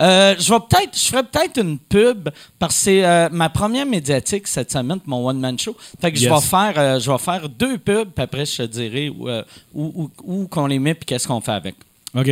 Euh, 0.00 0.34
je 0.38 0.52
vais 0.52 0.60
peut-être, 0.60 0.98
je 0.98 1.06
ferai 1.08 1.22
peut-être 1.22 1.58
une 1.60 1.78
pub 1.78 2.28
parce 2.58 2.74
que 2.74 2.80
c'est 2.80 3.04
euh, 3.04 3.28
ma 3.30 3.48
première 3.48 3.86
médiatique 3.86 4.46
cette 4.46 4.70
semaine, 4.72 5.00
mon 5.06 5.26
one 5.26 5.38
man 5.40 5.58
show. 5.58 5.76
Fait 6.00 6.12
que 6.12 6.18
je 6.18 6.28
vais 6.28 6.40
faire, 6.40 6.72
euh, 6.76 7.00
je 7.00 7.10
vais 7.10 7.18
faire 7.18 7.48
deux 7.48 7.78
pubs, 7.78 8.10
puis 8.10 8.22
après 8.24 8.44
je 8.46 8.56
te 8.58 8.62
dirai 8.62 9.08
où, 9.10 9.28
où, 9.28 9.42
où- 9.74 10.10
où 10.22 10.46
qu'on 10.48 10.66
les 10.66 10.78
met 10.78 10.94
puis 10.94 11.04
qu'est-ce 11.06 11.26
qu'on 11.28 11.40
fait 11.40 11.52
avec. 11.52 11.74
OK. 12.14 12.30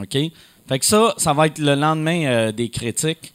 Ok? 0.00 0.16
Fait 0.68 0.78
que 0.78 0.84
ça, 0.84 1.14
ça 1.16 1.32
va 1.32 1.46
être 1.46 1.58
le 1.58 1.74
lendemain 1.74 2.52
des 2.52 2.68
critiques. 2.68 3.32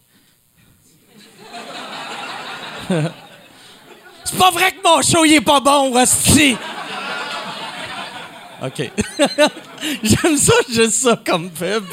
c'est 2.89 4.37
pas 4.37 4.51
vrai 4.51 4.71
que 4.71 4.77
mon 4.83 5.01
show 5.01 5.25
il 5.25 5.33
est 5.35 5.41
pas 5.41 5.59
bon, 5.59 5.91
Rusty. 5.93 6.55
OK. 8.63 8.91
J'aime 10.03 10.37
ça, 10.37 10.53
juste 10.71 10.93
ça 10.93 11.19
comme 11.25 11.49
pub. 11.49 11.83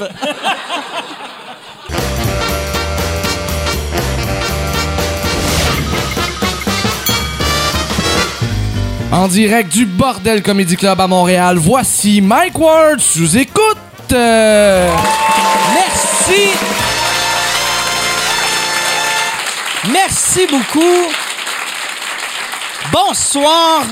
En 9.13 9.27
direct 9.27 9.73
du 9.73 9.87
Bordel 9.87 10.41
Comedy 10.43 10.77
Club 10.77 11.01
à 11.01 11.09
Montréal, 11.09 11.57
voici 11.59 12.21
Mike 12.21 12.59
Ward 12.59 13.01
sous 13.01 13.37
écoute. 13.37 13.77
Euh, 14.13 14.89
Merci. 15.75 16.51
Merci 19.93 20.47
beaucoup. 20.47 21.09
Bonsoir. 22.93 23.83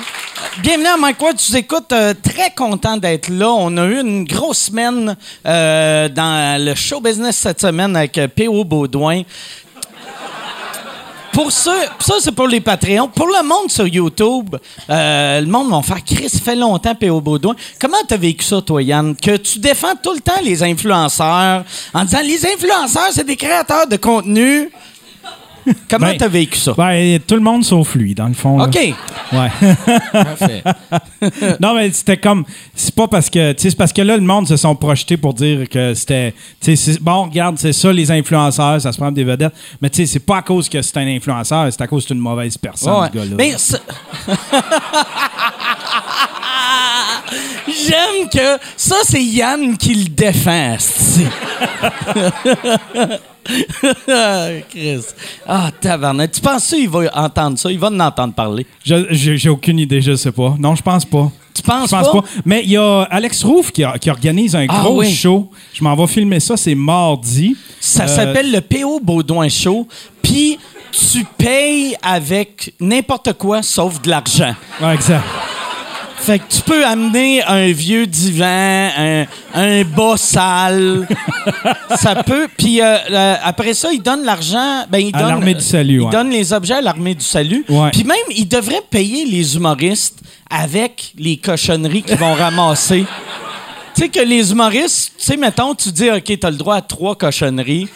Bienvenue 0.61 0.87
à 0.89 0.97
Mike 0.97 1.23
Ward. 1.23 1.37
Tu 1.37 1.55
écoutes, 1.57 1.93
euh, 1.93 2.15
très 2.21 2.51
content 2.51 2.97
d'être 2.97 3.29
là. 3.29 3.49
On 3.49 3.77
a 3.77 3.85
eu 3.85 4.01
une 4.01 4.25
grosse 4.25 4.59
semaine 4.59 5.17
euh, 5.47 6.09
dans 6.09 6.61
le 6.61 6.75
show 6.75 7.01
business 7.01 7.37
cette 7.37 7.61
semaine 7.61 7.95
avec 7.95 8.19
euh, 8.19 8.27
P.O. 8.27 8.65
Baudouin. 8.65 9.23
Pour 11.33 11.53
ceux, 11.53 11.81
ça 12.01 12.15
c'est 12.21 12.33
pour 12.33 12.49
les 12.49 12.61
Patreons. 12.61 13.07
Pour 13.07 13.29
le 13.29 13.47
monde 13.47 13.71
sur 13.71 13.87
YouTube, 13.87 14.57
le 14.89 15.45
monde 15.45 15.71
va 15.71 15.83
faire 15.83 16.05
Chris, 16.05 16.31
fait 16.43 16.57
longtemps 16.57 16.97
P.O. 16.97 17.21
Baudouin. 17.21 17.55
Comment 17.81 17.99
t'as 18.09 18.17
vécu 18.17 18.45
ça, 18.45 18.61
toi, 18.61 18.83
Yann? 18.83 19.15
Que 19.15 19.37
tu 19.37 19.61
défends 19.61 19.95
tout 20.03 20.13
le 20.13 20.21
temps 20.21 20.41
les 20.43 20.61
influenceurs 20.65 21.65
en 21.95 22.05
disant 22.05 22.23
les 22.25 22.45
influenceurs, 22.45 23.11
c'est 23.13 23.25
des 23.27 23.37
créateurs 23.37 23.87
de 23.87 23.97
contenu. 23.97 24.69
Comment 25.91 26.07
Ben, 26.07 26.17
t'as 26.19 26.29
vécu 26.29 26.59
ça? 26.59 26.73
Ben, 26.77 27.19
tout 27.21 27.35
le 27.35 27.41
monde 27.41 27.65
sauf 27.65 27.95
lui, 27.95 28.15
dans 28.15 28.29
le 28.29 28.35
fond. 28.35 28.59
là. 28.59 28.65
OK. 28.65 28.79
Ouais. 29.33 29.51
Parfait. 30.13 30.63
non, 31.61 31.75
mais 31.75 31.91
c'était 31.93 32.17
comme. 32.17 32.45
C'est 32.75 32.95
pas 32.95 33.07
parce 33.09 33.29
que. 33.29 33.53
Tu 33.53 33.63
sais, 33.63 33.71
c'est 33.71 33.77
parce 33.77 33.93
que 33.93 34.03
là, 34.03 34.17
le 34.17 34.23
monde 34.23 34.47
se 34.49 34.57
sont 34.57 34.75
projetés 34.75 35.17
pour 35.17 35.35
dire 35.35 35.69
que 35.69 35.95
c'était. 35.95 36.35
Tu 36.61 36.75
bon, 37.01 37.25
regarde, 37.25 37.59
c'est 37.59 37.73
ça, 37.73 37.93
les 37.93 38.11
influenceurs, 38.11 38.81
ça 38.81 38.93
se 38.93 38.99
prend 38.99 39.13
des 39.13 39.25
vedettes. 39.25 39.55
Mais 39.83 39.91
tu 39.91 39.97
sais, 39.99 40.07
c'est 40.07 40.21
pas 40.21 40.39
à 40.39 40.43
cause 40.43 40.69
que 40.69 40.81
c'est 40.83 40.97
un 40.97 41.07
influenceur, 41.07 41.67
c'est 41.73 41.83
à 41.83 41.87
cause 41.87 42.03
que 42.05 42.09
c'est 42.09 42.15
une 42.15 42.21
mauvaise 42.21 42.57
personne, 42.57 42.95
Ouais. 43.03 43.09
ce 43.13 43.19
gars-là. 43.19 43.35
Mais 43.37 43.55
ça- 43.59 43.79
J'aime 47.67 48.29
que 48.33 48.59
ça, 48.77 48.97
c'est 49.05 49.23
Yann 49.23 49.77
qui 49.77 49.95
le 49.95 50.09
défend. 50.09 50.77
Chris. 54.71 55.05
Ah, 55.47 55.71
tabarnak. 55.81 56.33
Tu 56.33 56.41
penses 56.41 56.67
qu'il 56.69 56.89
va 56.89 57.01
entendre 57.15 57.59
ça? 57.59 57.71
Il 57.71 57.79
va 57.79 57.89
en 57.89 58.01
entendre 58.01 58.35
parler. 58.35 58.67
J'ai 58.85 59.37
j'ai 59.37 59.49
aucune 59.49 59.79
idée, 59.79 60.01
je 60.03 60.15
sais 60.17 60.33
pas. 60.33 60.55
Non, 60.59 60.75
je 60.75 60.83
pense 60.83 61.05
pas. 61.05 61.31
Tu 61.55 61.63
penses 61.63 61.91
Je 61.91 61.97
pense 61.97 62.07
pas? 62.13 62.23
pas. 62.23 62.29
Mais 62.45 62.63
il 62.65 62.71
y 62.71 62.77
a 62.77 63.03
Alex 63.11 63.43
Roof 63.45 63.73
qui, 63.73 63.83
a- 63.83 63.99
qui 63.99 64.11
organise 64.11 64.55
un 64.55 64.67
Ah 64.69 64.83
gros 64.85 65.01
oui. 65.01 65.13
show. 65.13 65.51
Je 65.73 65.83
m'en 65.83 65.97
vais 65.97 66.07
filmer 66.07 66.41
ça, 66.41 66.57
c'est 66.57 66.75
mardi. 66.75 67.57
Ça 67.81 68.05
Euh, 68.05 68.07
s'appelle 68.07 68.53
le 68.53 68.61
P.O. 68.61 69.01
Baudouin 69.03 69.49
Show. 69.49 69.89
Puis 70.23 70.59
tu 70.93 71.25
payes 71.37 71.97
avec 72.03 72.75
n'importe 72.81 73.33
quoi 73.35 73.63
sauf 73.63 74.01
de 74.03 74.11
l'argent. 74.11 74.55
Ouais, 74.81 74.95
exact. 74.95 75.25
Fait 76.21 76.39
que 76.41 76.45
tu 76.51 76.61
peux 76.63 76.85
amener 76.85 77.43
un 77.45 77.71
vieux 77.73 78.07
divan, 78.07 78.45
un, 78.99 79.25
un 79.55 79.85
bas 79.85 80.17
sale. 80.17 81.07
ça 81.97 82.23
peut. 82.23 82.49
Puis 82.59 82.81
euh, 82.83 82.97
euh, 83.11 83.35
après 83.43 83.73
ça, 83.75 83.93
il 83.93 84.03
donne 84.03 84.25
l'argent. 84.25 84.85
Ben, 84.91 84.99
il 84.99 85.15
À 85.15 85.23
l'Armée 85.23 85.55
du 85.55 85.61
Salut, 85.63 85.95
Il 85.95 86.01
ouais. 86.03 86.11
donne 86.11 86.31
les 86.31 86.53
objets 86.53 86.75
à 86.75 86.81
l'armée 86.83 87.15
du 87.15 87.25
salut. 87.25 87.65
Puis 87.93 88.05
même, 88.05 88.17
il 88.37 88.47
devrait 88.47 88.83
payer 88.91 89.25
les 89.25 89.57
humoristes 89.57 90.19
avec 90.51 91.13
les 91.19 91.37
cochonneries 91.37 92.03
qu'ils 92.03 92.17
vont 92.19 92.35
ramasser. 92.35 93.05
Tu 93.95 94.05
sais 94.05 94.11
que 94.11 94.21
les 94.21 94.53
humoristes, 94.53 95.15
tu 95.19 95.25
sais, 95.25 95.37
mettons, 95.37 95.75
tu 95.75 95.91
dis, 95.91 96.09
OK, 96.09 96.39
t'as 96.39 96.51
le 96.51 96.57
droit 96.57 96.77
à 96.77 96.83
trois 96.83 97.17
cochonneries. 97.17 97.89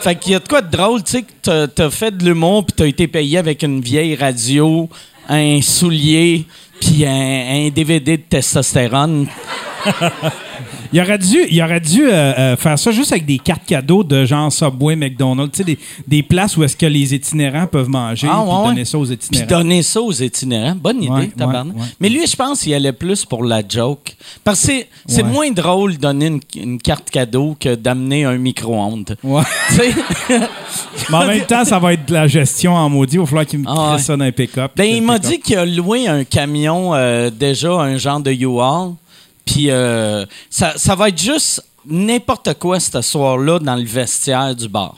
Fait 0.00 0.14
qu'il 0.14 0.30
y 0.30 0.34
a 0.36 0.38
de 0.38 0.46
quoi 0.46 0.60
de 0.60 0.70
drôle, 0.70 1.02
tu 1.02 1.10
sais, 1.10 1.22
que 1.22 1.32
t'as- 1.42 1.66
t'as 1.66 1.90
fait 1.90 2.16
de 2.16 2.24
l'humour 2.24 2.64
puis 2.64 2.74
t'as 2.76 2.86
été 2.86 3.08
payé 3.08 3.38
avec 3.38 3.64
une 3.64 3.80
vieille 3.80 4.14
radio, 4.14 4.88
un 5.28 5.60
soulier, 5.60 6.46
puis 6.82 7.06
un, 7.06 7.66
un 7.66 7.70
DVD 7.70 8.16
de 8.16 8.22
testostérone. 8.22 9.28
Il 10.92 11.00
aurait 11.00 11.18
dû, 11.18 11.38
il 11.50 11.62
aurait 11.62 11.80
dû 11.80 12.02
euh, 12.04 12.10
euh, 12.12 12.56
faire 12.56 12.78
ça 12.78 12.90
juste 12.90 13.12
avec 13.12 13.24
des 13.24 13.38
cartes 13.38 13.64
cadeaux 13.66 14.04
de 14.04 14.24
genre 14.24 14.52
Subway, 14.52 14.94
McDonald's, 14.96 15.52
tu 15.52 15.58
sais, 15.58 15.64
des, 15.64 15.78
des 16.06 16.22
places 16.22 16.56
où 16.56 16.64
est-ce 16.64 16.76
que 16.76 16.86
les 16.86 17.14
itinérants 17.14 17.66
peuvent 17.66 17.88
manger 17.88 18.28
Ah, 18.30 18.42
puis 18.44 18.52
ouais, 18.54 18.64
donner 18.68 18.78
ouais. 18.80 18.84
ça 18.84 18.98
aux 18.98 19.04
Puis 19.06 19.14
itinérants. 19.14 19.46
donner 19.48 19.82
ça 19.82 20.00
aux 20.02 20.12
itinérants. 20.12 20.74
Bonne 20.76 20.98
idée, 21.02 21.08
Ouais, 21.10 21.26
tabarnak. 21.36 21.74
ouais, 21.74 21.80
ouais. 21.82 21.86
Mais 22.00 22.08
lui, 22.08 22.26
je 22.26 22.36
pense 22.36 22.60
qu'il 22.60 22.74
allait 22.74 22.92
plus 22.92 23.24
pour 23.24 23.44
la 23.44 23.62
joke. 23.66 24.14
Parce 24.44 24.60
que 24.60 24.66
c'est- 24.66 24.88
c'est 25.06 25.22
Ouais. 25.22 25.28
moins 25.30 25.50
drôle 25.50 25.94
de 25.96 26.00
donner 26.00 26.26
une, 26.26 26.40
une 26.56 26.78
carte 26.80 27.10
cadeau 27.10 27.56
que 27.58 27.74
d'amener 27.74 28.24
un 28.24 28.36
micro-ondes. 28.36 29.16
Ouais. 29.22 29.42
Tu 29.68 29.74
sais? 29.76 29.90
Mais 31.10 31.16
en 31.16 31.26
même 31.26 31.44
temps, 31.46 31.64
ça 31.64 31.78
va 31.78 31.92
être 31.94 32.06
de 32.06 32.12
la 32.12 32.26
gestion 32.26 32.74
en 32.74 32.88
maudit. 32.88 33.14
Il 33.16 33.20
va 33.20 33.26
falloir 33.26 33.46
qu'il 33.46 33.60
me 33.60 33.64
Ah, 33.68 33.92
ouais. 33.94 33.98
ça 33.98 34.16
dans 34.16 34.24
un 34.24 34.32
pick-up. 34.32 34.72
Ben, 34.76 34.84
puis 34.84 34.96
il 34.96 35.02
m'a 35.02 35.18
dit 35.18 35.38
qu'il 35.40 35.56
a 35.56 35.64
loué 35.64 36.06
un 36.06 36.24
camion, 36.24 36.94
euh, 36.94 37.30
déjà, 37.30 37.72
un 37.72 37.96
genre 37.96 38.20
de 38.20 38.30
U-Haul. 38.32 38.92
Puis 39.44 39.70
euh, 39.70 40.24
ça, 40.50 40.74
ça 40.76 40.94
va 40.94 41.08
être 41.08 41.20
juste 41.20 41.64
n'importe 41.84 42.54
quoi 42.54 42.78
ce 42.80 43.00
soir-là 43.00 43.58
dans 43.58 43.76
le 43.76 43.84
vestiaire 43.84 44.54
du 44.54 44.68
bar. 44.68 44.96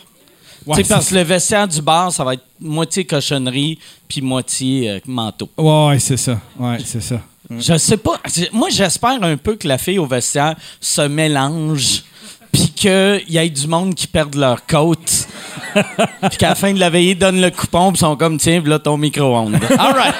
Ouais, 0.66 0.82
parce 0.84 1.10
que 1.10 1.14
le 1.14 1.22
vestiaire 1.22 1.68
du 1.68 1.82
bar, 1.82 2.10
ça 2.10 2.24
va 2.24 2.34
être 2.34 2.44
moitié 2.60 3.04
cochonnerie 3.04 3.78
puis 4.08 4.22
moitié 4.22 4.90
euh, 4.90 5.00
manteau. 5.06 5.50
Ouais, 5.58 5.88
ouais, 5.88 5.98
c'est 5.98 6.16
ça. 6.16 6.40
Ouais, 6.58 6.78
c'est 6.84 7.02
ça. 7.02 7.20
Je 7.50 7.76
sais 7.76 7.98
pas. 7.98 8.18
Moi, 8.52 8.70
j'espère 8.70 9.22
un 9.22 9.36
peu 9.36 9.56
que 9.56 9.68
la 9.68 9.76
fille 9.76 9.98
au 9.98 10.06
vestiaire 10.06 10.56
se 10.80 11.02
mélange 11.02 12.02
puis 12.50 12.70
qu'il 12.70 13.24
y 13.28 13.36
ait 13.36 13.50
du 13.50 13.66
monde 13.66 13.94
qui 13.94 14.06
perde 14.06 14.36
leur 14.36 14.64
côte. 14.64 15.28
puis 15.74 16.38
qu'à 16.38 16.50
la 16.50 16.54
fin 16.54 16.72
de 16.72 16.78
la 16.78 16.88
veillée, 16.88 17.14
donne 17.14 17.40
le 17.40 17.50
coupon 17.50 17.92
puis 17.92 17.98
ils 17.98 18.00
sont 18.00 18.16
comme, 18.16 18.38
tiens, 18.38 18.62
là 18.64 18.78
ton 18.78 18.96
micro-ondes. 18.96 19.58
All 19.78 19.92
right. 19.92 20.14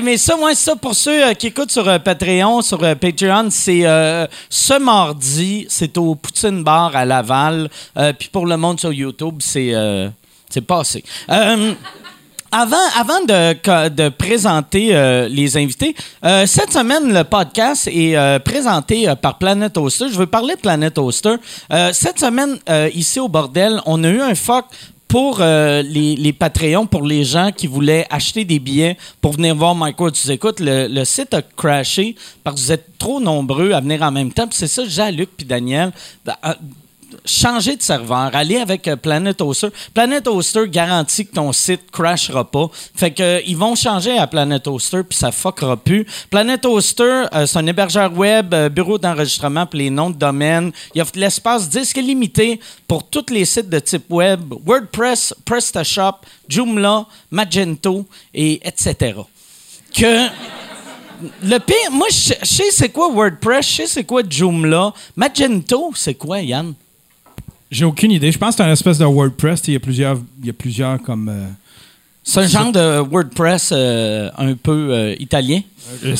Mais 0.00 0.16
ça, 0.16 0.36
moi, 0.36 0.54
ça, 0.54 0.74
pour 0.74 0.94
ceux 0.94 1.28
euh, 1.28 1.34
qui 1.34 1.48
écoutent 1.48 1.70
sur 1.70 1.86
euh, 1.86 1.98
Patreon, 1.98 2.62
sur 2.62 2.82
euh, 2.82 2.94
Patreon, 2.94 3.48
c'est 3.50 3.82
ce 4.48 4.78
mardi, 4.78 5.66
c'est 5.68 5.98
au 5.98 6.14
Poutine 6.14 6.62
Bar 6.62 6.96
à 6.96 7.04
Laval. 7.04 7.68
Puis 8.18 8.28
pour 8.30 8.46
le 8.46 8.56
monde 8.56 8.80
sur 8.80 8.92
YouTube, 8.92 9.40
c'est 9.40 9.74
passé. 10.66 11.04
Avant, 12.54 12.76
avant 12.98 13.20
de, 13.26 13.88
de 13.88 14.08
présenter 14.10 15.28
les 15.30 15.56
invités, 15.56 15.94
cette 16.46 16.72
semaine, 16.72 17.12
le 17.12 17.24
podcast 17.24 17.88
est 17.90 18.38
présenté 18.40 19.12
par 19.20 19.38
Planet 19.38 19.76
Oster. 19.76 20.06
Je 20.10 20.18
veux 20.18 20.26
parler 20.26 20.54
de 20.54 20.60
Planet 20.60 20.96
Oster. 20.98 21.36
Cette 21.92 22.20
semaine, 22.20 22.58
ici 22.94 23.20
au 23.20 23.28
bordel, 23.28 23.80
on 23.86 24.04
a 24.04 24.08
eu 24.08 24.20
un 24.20 24.34
fuck 24.34 24.66
pour 25.12 25.42
euh, 25.42 25.82
les, 25.82 26.16
les 26.16 26.32
Patreons, 26.32 26.86
pour 26.86 27.02
les 27.02 27.22
gens 27.22 27.50
qui 27.54 27.66
voulaient 27.66 28.06
acheter 28.08 28.46
des 28.46 28.58
billets 28.58 28.96
pour 29.20 29.32
venir 29.32 29.54
voir 29.54 29.74
Mike. 29.74 29.98
Tu 30.14 30.30
écoutes, 30.30 30.58
le, 30.58 30.88
le 30.88 31.04
site 31.04 31.34
a 31.34 31.42
crashé 31.42 32.16
parce 32.42 32.56
que 32.56 32.60
vous 32.62 32.72
êtes 32.72 32.96
trop 32.96 33.20
nombreux 33.20 33.72
à 33.72 33.82
venir 33.82 34.00
en 34.00 34.10
même 34.10 34.32
temps. 34.32 34.48
C'est 34.50 34.66
ça, 34.66 34.86
Jean-Luc 34.86 35.28
puis 35.36 35.44
Daniel. 35.44 35.92
ben, 36.24 36.34
euh, 36.46 36.54
changer 37.24 37.76
de 37.76 37.82
serveur, 37.82 38.30
aller 38.34 38.56
avec 38.56 38.88
euh, 38.88 38.96
Planet 38.96 39.40
Hoster. 39.40 39.68
Planet 39.94 40.26
Hoster 40.26 40.68
garantit 40.68 41.26
que 41.26 41.34
ton 41.34 41.52
site 41.52 41.90
crashera 41.90 42.50
pas. 42.50 42.68
Fait 42.94 43.10
que 43.10 43.22
euh, 43.22 43.40
ils 43.46 43.56
vont 43.56 43.74
changer 43.74 44.18
à 44.18 44.26
Planet 44.26 44.66
Hoster 44.66 45.02
puis 45.08 45.16
ça 45.16 45.32
fuckera 45.32 45.76
plus. 45.76 46.06
Planet 46.30 46.64
Hoster, 46.64 47.24
euh, 47.34 47.46
c'est 47.46 47.58
un 47.58 47.66
hébergeur 47.66 48.12
web, 48.12 48.54
bureau 48.72 48.98
d'enregistrement 48.98 49.66
pour 49.66 49.78
les 49.78 49.90
noms 49.90 50.10
de 50.10 50.16
domaine. 50.16 50.72
Il 50.94 51.02
offre 51.02 51.12
l'espace 51.16 51.68
disque 51.68 51.96
limité 51.96 52.60
pour 52.88 53.08
tous 53.08 53.26
les 53.30 53.44
sites 53.44 53.68
de 53.68 53.78
type 53.78 54.10
web, 54.10 54.52
WordPress, 54.64 55.34
PrestaShop, 55.44 56.16
Joomla, 56.48 57.06
Magento 57.30 58.06
et 58.34 58.60
etc. 58.66 59.14
Que 59.94 60.28
le 61.42 61.58
pire, 61.58 61.90
moi, 61.90 62.08
je 62.10 62.34
sais 62.44 62.70
c'est 62.70 62.88
quoi 62.88 63.08
WordPress, 63.10 63.68
je 63.68 63.76
sais 63.76 63.86
c'est 63.86 64.04
quoi 64.04 64.22
Joomla. 64.28 64.92
Magento, 65.16 65.92
c'est 65.94 66.14
quoi, 66.14 66.40
Yann? 66.40 66.74
J'ai 67.72 67.86
aucune 67.86 68.10
idée. 68.12 68.30
Je 68.30 68.36
pense 68.38 68.50
que 68.54 68.62
c'est 68.62 68.68
un 68.68 68.72
espèce 68.72 68.98
de 68.98 69.06
WordPress. 69.06 69.62
Il 69.66 69.72
y 69.72 69.76
a 69.76 69.80
plusieurs, 69.80 70.18
il 70.40 70.46
y 70.46 70.50
a 70.50 70.52
plusieurs 70.52 71.00
comme. 71.00 71.30
euh, 71.30 71.48
C'est 72.22 72.40
un 72.40 72.46
genre 72.46 72.70
de 72.70 72.98
WordPress 73.00 73.70
euh, 73.72 74.30
un 74.36 74.52
peu 74.54 74.88
euh, 74.90 75.16
italien. 75.18 75.62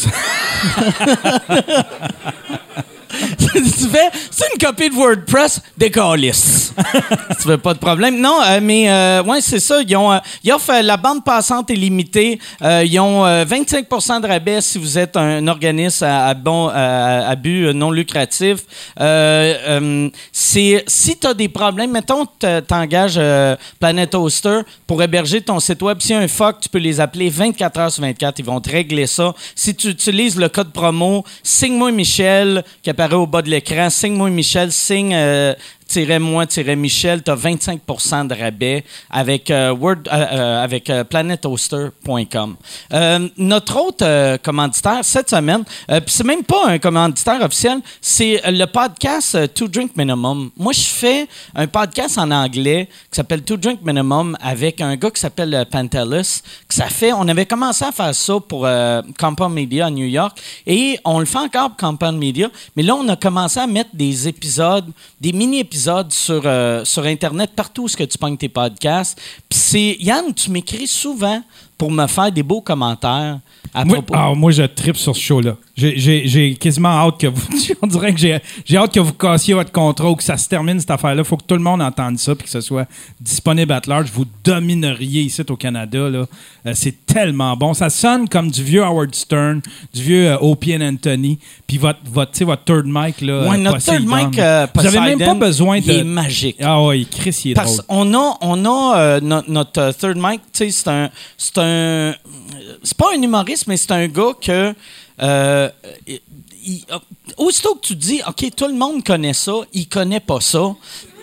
tu 3.39 3.89
fais, 3.89 4.11
c'est 4.31 4.47
une 4.53 4.67
copie 4.67 4.89
de 4.89 4.95
WordPress, 4.95 5.61
décalisse. 5.77 6.73
tu 7.41 7.49
veux 7.49 7.59
pas 7.59 7.75
de 7.75 7.79
problème? 7.79 8.21
Non, 8.21 8.39
euh, 8.43 8.61
mais 8.63 8.91
euh, 8.91 9.23
ouais, 9.23 9.41
c'est 9.41 9.61
ça. 9.61 9.81
Ils, 9.87 9.97
ont, 9.97 10.13
euh, 10.13 10.19
ils 10.43 10.53
offrent 10.53 10.73
euh, 10.73 10.83
la 10.83 10.97
bande 10.97 11.25
passante 11.25 11.71
est 11.71 11.75
limitée. 11.75 12.39
Euh, 12.63 12.85
ils 12.85 12.99
ont 12.99 13.25
euh, 13.25 13.45
25 13.47 13.89
de 14.23 14.27
rabais 14.27 14.61
si 14.61 14.79
vous 14.79 14.99
êtes 14.99 15.17
un 15.17 15.47
organisme 15.47 16.05
à, 16.05 16.29
à 16.29 16.35
bon, 16.35 16.69
à, 16.69 17.29
à 17.29 17.37
but 17.37 17.73
non 17.73 17.91
lucratif. 17.91 18.61
C'est 20.33 20.85
si 20.87 21.19
tu 21.19 21.27
as 21.27 21.35
des 21.35 21.49
problèmes, 21.49 21.93
mettons, 21.93 22.27
t'engages 22.67 23.21
Planet 23.79 24.15
Hoster 24.15 24.61
pour 24.87 25.03
héberger 25.03 25.41
ton 25.41 25.61
site 25.61 25.83
web. 25.83 26.01
S'il 26.01 26.13
y 26.13 26.15
a 26.15 26.19
un 26.21 26.29
fuck, 26.29 26.61
tu 26.61 26.69
peux 26.69 26.79
les 26.79 27.01
appeler 27.01 27.29
24 27.31 27.81
heures 27.81 27.93
sur 27.93 28.03
24. 28.03 28.39
Ils 28.39 28.45
vont 28.45 28.61
te 28.61 28.71
régler 28.71 29.07
ça. 29.07 29.35
Si 29.55 29.75
tu 29.75 29.89
utilises 29.89 30.37
le 30.37 30.49
code 30.49 30.73
promo, 30.73 31.25
signe-moi 31.43 31.93
Michel, 31.93 32.65
qui 32.83 32.91
apparaît 33.03 33.21
au 33.21 33.27
bas 33.27 33.43
de 33.43 33.51
l'écran, 33.51 33.91
signe-moi 33.91 34.31
Michel, 34.31 34.71
signe. 34.73 35.13
euh, 35.15 35.55
Michel, 36.77 37.23
tu 37.23 37.31
as 37.31 37.37
25% 37.37 38.27
de 38.27 38.35
rabais 38.35 38.85
avec, 39.11 39.51
euh, 39.51 39.73
Word, 39.73 39.97
euh, 40.07 40.27
euh, 40.33 40.65
avec 40.65 40.91
planethoster.com. 41.11 42.57
Euh, 42.93 43.29
notre 43.37 43.77
autre 43.79 44.37
commanditaire 44.39 45.01
cette 45.03 45.31
semaine, 45.31 45.65
c'est 46.07 46.25
même 46.25 46.45
pas 46.45 46.69
un 46.69 46.79
commanditaire 46.79 47.43
officiel, 47.43 47.79
c'est 48.01 48.41
le 48.47 48.65
podcast 48.67 49.53
Two 49.55 49.69
Drink 49.69 49.97
Minimum. 49.97 50.51
Moi, 50.57 50.73
je 50.73 50.81
fais 50.81 51.29
un 51.55 51.67
podcast 51.67 52.19
en 52.19 52.31
anglais 52.31 52.89
qui 53.11 53.17
s'appelle 53.17 53.43
Two 53.43 53.57
Drink 53.57 53.81
Minimum 53.83 54.37
avec 54.41 54.81
un 54.81 54.97
gars 54.97 55.11
qui 55.11 55.21
s'appelle 55.21 55.67
Pantelis. 55.71 56.43
Ça 56.69 56.87
fait, 56.87 57.13
on 57.13 57.29
avait 57.29 57.47
commencé 57.47 57.85
à 57.85 57.93
faire 57.93 58.15
ça 58.15 58.35
pour 58.41 58.67
Compound 59.19 59.55
Media 59.55 59.87
à 59.87 59.91
New 59.91 60.07
York 60.07 60.41
et 60.67 60.99
on 61.05 61.19
le 61.19 61.27
fait 61.27 61.39
encore 61.39 61.71
pour 61.71 61.89
Compound 61.89 62.19
Media, 62.19 62.49
mais 62.77 62.83
là, 62.83 62.95
on 62.95 63.07
a 63.09 63.17
commencé 63.17 63.61
à 63.61 63.67
mettre 63.67 63.91
des 63.93 64.29
épisodes, 64.29 64.91
des 65.21 65.33
mini-épisodes 65.33 65.82
sur, 66.11 66.43
euh, 66.45 66.85
sur 66.85 67.05
Internet, 67.05 67.53
partout 67.55 67.85
où 67.85 67.89
ce 67.89 67.97
que 67.97 68.05
tu 68.05 68.19
pognes 68.19 68.37
tes 68.37 68.49
podcasts. 68.49 69.21
Puis 69.49 69.59
c'est, 69.59 69.97
Yann, 70.01 70.33
tu 70.35 70.51
m'écris 70.51 70.87
souvent 70.87 71.43
pour 71.79 71.91
me 71.91 72.07
faire 72.07 72.31
des 72.31 72.43
beaux 72.43 72.61
commentaires 72.61 73.39
à 73.75 73.85
Moi, 73.85 73.97
propos. 74.03 74.15
ah, 74.17 74.33
moi, 74.35 74.51
je 74.51 74.63
tripe 74.65 74.97
sur 74.97 75.17
ce 75.17 75.21
show-là. 75.23 75.57
J'ai- 75.75 76.55
quasiment 76.61 76.91
hâte 76.91 77.19
que 77.19 77.27
vous. 77.29 77.43
On 77.83 77.87
dirait 77.87 78.13
que 78.13 78.21
j'ai 78.21 78.77
hâte 78.77 78.93
que 78.93 79.01
vous 79.01 79.15
cassiez 79.15 79.55
votre 79.55 79.73
contrat 79.73 80.11
ou 80.11 80.15
que 80.17 80.23
ça 80.23 80.37
se 80.37 80.47
termine 80.49 80.79
cette 80.79 80.91
affaire-là. 80.91 81.23
Il 81.23 81.25
faut 81.25 81.37
que 81.39 81.45
tout 81.47 81.55
le 81.55 81.63
monde 81.63 81.81
entende 81.81 82.19
ça 82.19 82.35
puis 82.35 82.45
que 82.45 82.51
ce 82.51 82.61
soit 82.61 82.87
disponible 83.21 83.73
à 83.73 83.81
large. 83.87 84.11
Vous 84.13 84.27
domineriez 84.45 85.23
ici 85.23 85.43
au 85.49 85.57
Canada. 85.57 86.11
là. 86.11 86.27
Euh, 86.67 86.73
C'est 86.75 87.07
tellement 87.07 87.57
bon. 87.57 87.73
Ça 87.75 87.89
sonne 87.89 88.29
comme 88.29 88.51
du 88.51 88.63
vieux 88.63 88.83
Howard 88.85 89.15
Stern, 89.15 89.63
du 89.95 90.03
vieux 90.03 90.31
euh, 90.33 90.37
Opie 90.41 90.77
and 90.77 90.83
Anthony. 90.83 91.39
Puis 91.67 91.79
votre, 91.79 92.01
votre, 92.05 92.33
tu 92.33 92.39
sais, 92.39 92.45
votre 92.45 92.65
third 92.65 92.85
mic. 92.87 93.21
Là, 93.23 93.49
Ouais, 93.49 93.57
notre 93.57 93.79
third 93.79 94.05
Poseidon. 94.07 94.29
mic, 94.29 94.39
euh, 94.39 94.67
Vous 94.75 94.87
avez 94.87 94.99
même 95.01 95.19
pas 95.19 95.25
Poseidon, 95.27 95.39
besoin 95.39 95.79
de. 95.81 95.85
il 95.85 95.91
est 95.91 96.05
magique. 96.05 96.57
Ah 96.61 96.83
ouais, 96.83 97.07
Chris, 97.11 97.41
il 97.47 97.51
est 97.53 97.55
Parce 97.55 97.79
drôle. 97.79 97.87
qu'on 98.11 98.15
a, 98.15 98.37
on 98.43 98.65
a 98.67 98.99
euh, 98.99 99.21
no- 99.21 99.43
notre 99.49 99.81
euh, 99.81 99.93
third 99.93 100.17
mic, 100.19 100.41
tu 100.53 100.65
sais, 100.65 100.71
c'est 100.71 100.89
un, 100.89 101.11
c'est 101.39 101.59
un, 101.59 102.15
c'est 102.83 102.97
pas 102.97 103.15
un 103.15 103.23
humoriste, 103.23 103.67
mais 103.67 103.77
c'est 103.77 103.93
un 103.93 104.09
gars 104.09 104.33
que, 104.41 104.75
euh, 105.21 105.69
aussitôt 107.37 107.75
que 107.75 107.87
tu 107.87 107.97
dis, 107.97 108.21
ok, 108.27 108.55
tout 108.57 108.67
le 108.67 108.75
monde 108.75 109.05
connaît 109.05 109.35
ça, 109.35 109.53
il 109.73 109.89
connaît 109.89 110.21
pas 110.21 110.41
ça, 110.41 110.75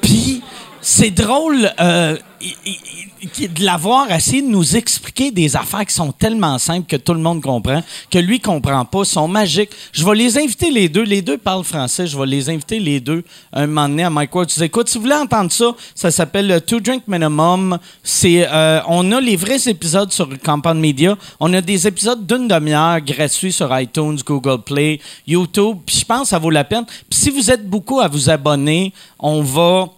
puis 0.01 0.42
c'est 0.90 1.12
drôle. 1.12 1.72
euh, 1.80 2.18
de 2.42 3.64
l'avoir 3.66 4.10
essayé 4.12 4.42
de 4.42 4.48
nous 4.48 4.78
expliquer 4.78 5.30
des 5.32 5.56
affaires 5.56 5.86
qui 5.86 5.94
sont 5.94 6.12
tellement 6.12 6.58
simples 6.58 6.88
que 6.88 6.96
tout 6.96 7.14
le 7.14 7.20
monde 7.20 7.42
comprend, 7.42 7.84
que 8.10 8.18
lui 8.18 8.40
comprend 8.40 8.86
pas, 8.86 9.04
sont 9.04 9.28
magiques. 9.28 9.72
Je 9.92 10.06
vais 10.06 10.16
les 10.16 10.38
inviter 10.38 10.72
les 10.72 10.88
deux. 10.88 11.04
Les 11.04 11.22
deux 11.22 11.38
parlent 11.38 11.64
français. 11.64 12.08
Je 12.08 12.18
vais 12.18 12.26
les 12.26 12.50
inviter 12.50 12.80
les 12.80 13.00
deux 13.00 13.24
un 13.52 13.68
moment 13.68 13.90
donné 13.90 14.04
à 14.06 14.10
Mike 14.10 14.34
Ward. 14.34 14.48
Tu 14.48 14.62
écoute, 14.64 14.90
si 14.90 14.98
vous 14.98 15.04
voulez 15.04 15.16
entendre 15.16 15.52
ça, 15.52 15.76
ça 15.96 16.12
s'appelle 16.12 16.48
le 16.48 16.62
Two 16.62 16.80
Drink 16.80 17.04
Minimum. 17.08 17.78
C'est, 18.04 18.48
euh, 18.50 18.80
on 18.88 19.12
a 19.12 19.20
les 19.20 19.36
vrais 19.36 19.68
épisodes 19.68 20.12
sur 20.12 20.30
Campagne 20.40 20.80
Media. 20.80 21.18
On 21.40 21.54
a 21.54 21.62
des 21.62 21.88
épisodes 21.88 22.26
d'une 22.26 22.48
demi-heure 22.48 23.02
gratuits 23.02 23.52
sur 23.52 23.78
iTunes, 23.78 24.18
Google 24.26 24.62
Play, 24.64 25.02
YouTube. 25.28 25.80
Puis 25.86 25.98
je 26.00 26.06
pense 26.06 26.22
que 26.22 26.28
ça 26.30 26.40
vaut 26.40 26.52
la 26.52 26.64
peine. 26.64 26.86
Puis 27.10 27.20
si 27.20 27.30
vous 27.30 27.52
êtes 27.52 27.70
beaucoup 27.70 28.00
à 28.00 28.08
vous 28.08 28.30
abonner, 28.30 28.94
on 29.20 29.42
va 29.42 29.90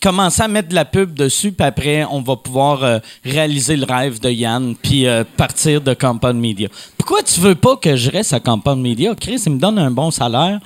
commencer 0.00 0.42
à 0.42 0.48
mettre 0.48 0.68
de 0.68 0.74
la 0.74 0.84
pub 0.84 1.14
dessus, 1.14 1.52
puis 1.52 1.66
après, 1.66 2.04
on 2.10 2.20
va 2.20 2.36
pouvoir 2.36 2.82
euh, 2.82 2.98
réaliser 3.24 3.76
le 3.76 3.84
rêve 3.84 4.20
de 4.20 4.30
Yann, 4.30 4.74
puis 4.80 5.06
euh, 5.06 5.24
partir 5.36 5.80
de 5.80 5.94
Campagne 5.94 6.38
Media. 6.38 6.68
Pourquoi 6.96 7.22
tu 7.22 7.40
veux 7.40 7.54
pas 7.54 7.76
que 7.76 7.96
je 7.96 8.10
reste 8.10 8.32
à 8.32 8.40
Campagne 8.40 8.80
Media? 8.80 9.14
Chris, 9.14 9.42
il 9.46 9.52
me 9.52 9.58
donne 9.58 9.78
un 9.78 9.90
bon 9.90 10.10
salaire. 10.10 10.60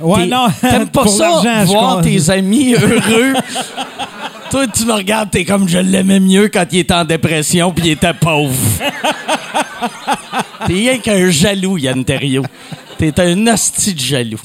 Ouais, 0.00 0.26
non, 0.26 0.48
T'aimes 0.60 0.88
pas 0.92 1.06
ça, 1.06 1.42
voir 1.64 2.02
tes 2.02 2.30
amis 2.30 2.74
heureux? 2.74 3.34
Toi, 4.50 4.66
tu 4.66 4.84
me 4.84 4.92
regardes, 4.92 5.30
t'es 5.30 5.46
comme 5.46 5.66
je 5.66 5.78
l'aimais 5.78 6.20
mieux 6.20 6.48
quand 6.48 6.66
il 6.72 6.80
était 6.80 6.92
en 6.92 7.06
dépression 7.06 7.72
puis 7.72 7.86
il 7.86 7.90
était 7.92 8.12
pauvre. 8.12 8.54
t'es 10.66 10.74
rien 10.74 10.98
qu'un 10.98 11.30
jaloux, 11.30 11.78
Yann 11.78 12.04
Terriot. 12.04 12.44
T'es 12.98 13.18
un 13.18 13.46
hostie 13.46 13.94
de 13.94 14.00
jaloux. 14.00 14.40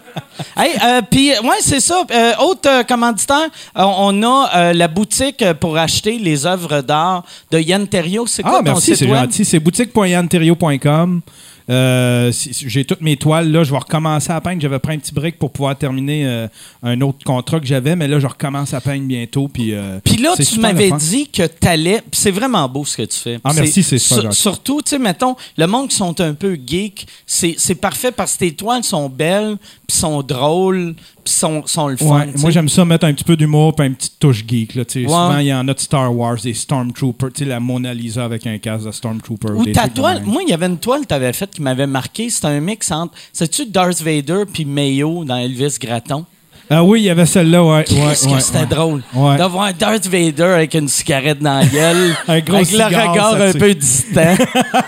Hey, 0.56 0.72
euh, 0.82 1.02
puis, 1.10 1.30
ouais, 1.30 1.56
c'est 1.60 1.80
ça. 1.80 2.02
Euh, 2.10 2.32
autre 2.40 2.68
euh, 2.68 2.82
commanditaire, 2.82 3.48
on 3.74 4.22
a 4.22 4.72
la 4.72 4.88
boutique 4.88 5.44
pour 5.60 5.76
acheter 5.76 6.18
les 6.18 6.46
œuvres 6.46 6.80
d'art 6.82 7.24
de 7.50 7.58
Yann 7.58 7.86
Terriot. 7.86 8.26
C'est 8.26 8.42
quoi 8.42 8.56
Ah, 8.56 8.58
ton 8.58 8.64
merci, 8.64 8.86
site 8.92 8.96
c'est 8.96 9.06
web? 9.06 9.22
gentil. 9.24 9.44
C'est 9.44 9.58
boutique.yanterio.com. 9.60 11.20
Euh, 11.68 12.30
si- 12.32 12.52
j'ai 12.68 12.84
toutes 12.84 13.00
mes 13.00 13.16
toiles. 13.16 13.50
Là, 13.50 13.64
je 13.64 13.72
vais 13.72 13.78
recommencer 13.78 14.30
à 14.30 14.40
peindre. 14.40 14.60
J'avais 14.62 14.78
pris 14.78 14.94
un 14.94 14.98
petit 14.98 15.12
break 15.12 15.38
pour 15.38 15.50
pouvoir 15.50 15.76
terminer 15.76 16.24
euh, 16.26 16.46
un 16.82 17.00
autre 17.00 17.18
contrat 17.24 17.58
que 17.58 17.66
j'avais, 17.66 17.96
mais 17.96 18.06
là, 18.06 18.20
je 18.20 18.26
recommence 18.26 18.72
à 18.72 18.80
peindre 18.80 19.04
bientôt. 19.06 19.48
Puis, 19.48 19.72
euh, 19.74 19.98
Puis 20.04 20.16
là, 20.18 20.34
tu 20.36 20.60
m'avais 20.60 20.90
dit 20.92 21.28
que 21.28 21.46
t'allais. 21.46 22.00
puis 22.10 22.20
C'est 22.20 22.30
vraiment 22.30 22.68
beau 22.68 22.84
ce 22.84 22.96
que 22.96 23.02
tu 23.02 23.18
fais. 23.18 23.38
Ah, 23.42 23.52
merci, 23.52 23.82
c'est 23.82 23.98
super. 23.98 24.32
Surtout, 24.32 24.80
tu 24.82 24.90
sais, 24.90 24.98
mettons, 24.98 25.34
le 25.56 25.66
monde 25.66 25.88
qui 25.88 25.96
sont 25.96 26.20
un 26.20 26.34
peu 26.34 26.56
geeks, 26.64 27.06
c'est 27.26 27.74
parfait 27.80 28.12
parce 28.12 28.34
que 28.34 28.38
tes 28.40 28.52
toiles 28.54 28.84
sont 28.84 29.08
belles, 29.08 29.56
puis 29.88 29.96
sont 29.96 30.22
drôles, 30.22 30.94
sont, 31.32 31.66
sont 31.66 31.88
le 31.88 31.96
fun. 31.96 32.20
Ouais, 32.20 32.32
moi, 32.38 32.50
j'aime 32.50 32.68
ça 32.68 32.84
mettre 32.84 33.06
un 33.06 33.12
petit 33.12 33.24
peu 33.24 33.36
d'humour 33.36 33.74
puis 33.74 33.86
une 33.86 33.94
petite 33.94 34.18
touche 34.18 34.44
geek. 34.46 34.74
Là. 34.74 34.82
Ouais. 34.82 35.02
Souvent, 35.02 35.38
il 35.38 35.46
y 35.46 35.54
en 35.54 35.66
a 35.68 35.74
de 35.74 35.80
Star 35.80 36.14
Wars, 36.14 36.36
des 36.42 36.54
Stormtroopers. 36.54 37.32
Tu 37.32 37.44
sais, 37.44 37.50
la 37.50 37.60
Mona 37.60 37.94
Lisa 37.94 38.24
avec 38.24 38.46
un 38.46 38.58
casque 38.58 38.86
de 38.86 38.92
Stormtrooper. 38.92 39.52
Ou 39.52 39.66
ta 39.66 39.88
toile, 39.88 40.22
moi, 40.24 40.42
il 40.42 40.50
y 40.50 40.52
avait 40.52 40.66
une 40.66 40.78
toile 40.78 41.02
que 41.02 41.08
tu 41.08 41.14
avais 41.14 41.32
faite 41.32 41.50
qui 41.50 41.62
m'avait 41.62 41.86
marqué. 41.86 42.30
C'était 42.30 42.48
un 42.48 42.60
mix 42.60 42.90
entre. 42.90 43.14
C'est-tu 43.32 43.66
Darth 43.66 44.00
Vader 44.00 44.44
puis 44.52 44.64
Mayo 44.64 45.24
dans 45.24 45.36
Elvis 45.36 45.76
Gratton? 45.80 46.24
Ah 46.68 46.82
oui, 46.82 47.00
il 47.02 47.04
y 47.04 47.10
avait 47.10 47.26
celle-là, 47.26 47.62
ouais. 47.62 47.70
ouais, 47.76 47.84
Qu'est-ce 47.84 48.24
que 48.26 48.32
ouais, 48.32 48.40
c'était 48.40 48.58
ouais. 48.60 48.66
drôle 48.66 49.02
d'avoir 49.38 49.72
Darth 49.72 50.06
Vader 50.06 50.42
avec 50.42 50.74
une 50.74 50.88
cigarette 50.88 51.38
dans 51.38 51.60
la 51.60 51.64
gueule, 51.66 52.16
Un 52.28 52.40
gros 52.40 52.56
avec 52.56 52.70
le 52.72 52.78
cigare, 52.84 53.10
regard 53.12 53.36
ça, 53.38 53.44
un 53.44 53.52
peu 53.52 53.74
distant. 53.74 54.34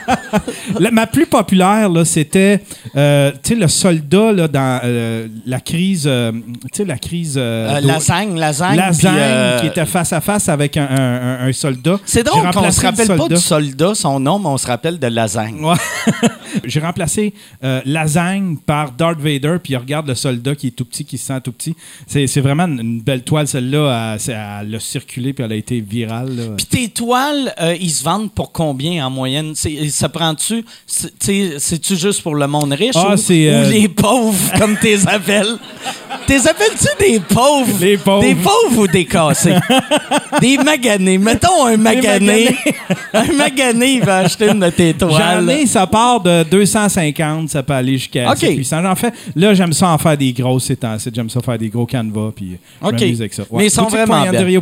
La- 0.80 0.90
ma 0.90 1.06
plus 1.06 1.26
populaire, 1.26 1.88
là, 1.88 2.04
c'était, 2.04 2.62
euh, 2.96 3.30
tu 3.42 3.50
sais, 3.50 3.54
le 3.54 3.68
soldat 3.68 4.32
là, 4.32 4.48
dans 4.48 4.80
euh, 4.84 5.28
la 5.46 5.60
crise, 5.60 6.04
euh, 6.06 6.32
tu 6.32 6.68
sais, 6.72 6.84
la 6.84 6.98
crise. 6.98 7.34
euh, 7.38 7.80
lasagne, 7.80 8.36
lasagne. 8.38 9.60
Qui 9.60 9.66
était 9.68 9.86
face 9.86 10.12
à 10.12 10.20
face 10.20 10.48
avec 10.48 10.76
un, 10.76 10.86
un- 10.88 11.38
un- 11.44 11.48
un 11.48 11.52
soldat. 11.52 11.98
C'est 12.04 12.22
drôle 12.24 12.50
qu'on 12.50 12.70
se 12.70 12.80
le 12.82 12.86
rappelle 12.88 13.16
pas 13.16 13.28
du 13.28 13.36
soldat, 13.36 13.94
son 13.94 14.20
nom, 14.20 14.38
mais 14.38 14.48
on 14.48 14.58
se 14.58 14.66
rappelle 14.66 14.98
de 14.98 15.06
lasagne. 15.06 15.56
J'ai 16.64 16.80
remplacé 16.80 17.34
Lasagne 17.84 18.56
par 18.64 18.90
Darth 18.92 19.20
Vader, 19.20 19.56
puis 19.62 19.74
il 19.74 19.76
regarde 19.76 20.06
le 20.08 20.14
soldat 20.14 20.54
qui 20.54 20.68
est 20.68 20.70
tout 20.70 20.84
petit, 20.84 21.04
qui 21.04 21.18
se 21.18 21.26
sent 21.26 21.40
tout 21.42 21.52
petit. 21.52 21.67
C'est 22.06 22.26
c'est 22.26 22.40
vraiment 22.40 22.66
une, 22.66 23.00
belle 23.00 23.22
toile, 23.22 23.48
celle-là. 23.48 24.16
Elle, 24.26 24.34
elle 24.62 24.74
a 24.74 24.80
circulé, 24.80 25.32
puis 25.32 25.44
elle 25.44 25.52
a 25.52 25.56
été 25.56 25.80
virale. 25.80 26.54
Puis 26.56 26.66
tes 26.66 26.88
toiles, 26.88 27.52
euh, 27.60 27.76
ils 27.80 27.90
se 27.90 28.04
vendent 28.04 28.32
pour 28.32 28.52
combien 28.52 29.06
en 29.06 29.10
moyenne? 29.10 29.54
Ça 29.54 30.08
prend-tu? 30.08 30.64
C'est-tu 30.86 31.96
juste 31.96 32.22
pour 32.22 32.34
le 32.34 32.46
monde 32.46 32.72
riche 32.72 32.94
Ah, 32.96 33.14
ou, 33.14 33.32
euh, 33.32 33.66
ou 33.66 33.70
les 33.70 33.88
pauvres, 33.88 34.58
comme 34.58 34.76
t'es 34.76 35.06
appelles? 35.06 35.56
T'es 36.26 36.46
appelles-tu 36.46 36.88
des 36.98 37.20
pauvres? 37.20 37.78
Les 37.80 37.96
pauvres. 37.96 38.22
Des 38.22 38.34
pauvres 38.34 38.78
ou 38.78 38.86
des 38.86 39.04
cassés? 39.04 39.54
des 40.40 40.58
maganés. 40.58 41.18
Mettons 41.18 41.66
un 41.66 41.76
magané. 41.76 42.54
un 43.14 43.32
magané, 43.32 43.94
il 43.94 44.04
va 44.04 44.18
acheter 44.18 44.50
une 44.50 44.60
de 44.60 44.70
tes 44.70 44.94
J'en 44.98 45.08
toiles. 45.08 45.50
ai, 45.50 45.66
ça 45.66 45.86
part 45.86 46.20
de 46.20 46.42
250, 46.44 47.48
ça 47.48 47.62
peut 47.62 47.72
aller 47.72 47.98
jusqu'à 47.98 48.30
OK. 48.30 48.42
800. 48.42 48.82
J'en 48.82 48.94
fais, 48.94 49.12
là, 49.34 49.54
j'aime 49.54 49.72
ça 49.72 49.88
en 49.88 49.98
faire 49.98 50.16
des 50.16 50.32
grosses, 50.32 50.72
temps 50.78 50.96
J'aime 51.12 51.30
ça 51.30 51.40
faire 51.40 51.57
des 51.58 51.68
gros 51.68 51.86
canevas, 51.86 52.32
puis 52.34 52.58
je 52.80 52.86
OK. 52.86 52.92
m'amuse 53.00 53.20
avec 53.20 53.34
ça. 53.34 53.44
Mais 53.52 53.66
ils 53.66 53.70
sont 53.70 53.86
vraiment 53.86 54.22
belles. 54.30 54.60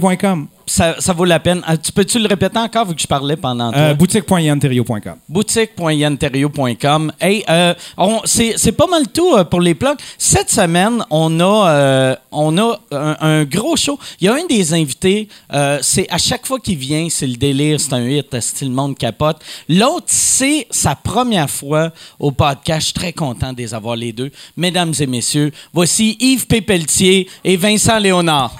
Ça, 0.69 0.97
ça 0.99 1.13
vaut 1.13 1.25
la 1.25 1.39
peine. 1.39 1.63
Ah, 1.65 1.77
tu 1.77 1.93
peux-tu 1.93 2.19
le 2.19 2.27
répéter 2.27 2.59
encore 2.59 2.87
vu 2.87 2.95
que 2.97 3.01
je 3.01 3.07
parlais 3.07 3.37
pendant 3.37 3.71
toi? 3.71 3.81
Euh, 3.81 3.95
Boutique.yanterio.com. 3.95 5.15
boutique.yanterio.com. 5.29 7.13
Hey, 7.21 7.45
euh, 7.49 7.73
on- 7.97 8.21
c'est 8.25 8.55
c'est 8.57 8.73
pas 8.73 8.87
mal 8.89 9.07
tout 9.09 9.35
euh, 9.37 9.45
pour 9.45 9.61
les 9.61 9.75
plugs. 9.75 9.97
Cette 10.19 10.51
semaine, 10.51 11.05
on 11.11 11.39
a, 11.41 11.69
euh, 11.71 12.17
on 12.33 12.59
a 12.59 12.81
un, 12.91 13.17
un 13.21 13.45
gros 13.45 13.77
show. 13.77 13.99
Il 14.21 14.25
y 14.25 14.29
a 14.29 14.35
un 14.35 14.45
des 14.49 14.75
invités, 14.75 15.29
euh, 15.53 15.79
c'est 15.83 16.09
à 16.11 16.19
chaque 16.19 16.47
fois 16.47 16.59
qu'il 16.59 16.77
vient, 16.79 17.07
c'est 17.11 17.27
le 17.29 17.37
délire, 17.37 17.79
c'est 17.81 17.93
un 17.93 18.03
hit, 18.09 18.41
style 18.41 18.69
le 18.69 18.75
monde 18.75 18.99
capote? 18.99 19.37
L'autre, 19.69 20.07
c'est 20.09 20.67
sa 20.71 20.95
première 20.97 21.49
fois 21.49 21.93
au 22.19 22.33
podcast. 22.33 22.81
Je 22.81 22.85
suis 22.87 22.93
très 22.95 23.13
content 23.13 23.53
de 23.53 23.59
les 23.59 23.73
avoir 23.73 23.95
les 23.97 24.13
deux. 24.13 24.31
Mesdames 24.57 24.93
et 24.99 25.07
messieurs, 25.07 25.53
voici 25.73 26.17
Yves 26.19 26.47
Pépeltier 26.49 27.29
et 27.45 27.57
Vincent 27.57 27.99
Léonard. 27.99 28.53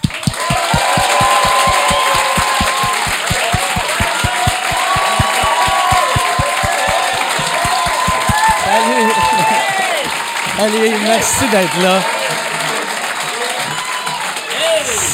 Allez, 10.59 10.95
merci 11.05 11.47
d'être 11.51 11.83
là. 11.83 12.01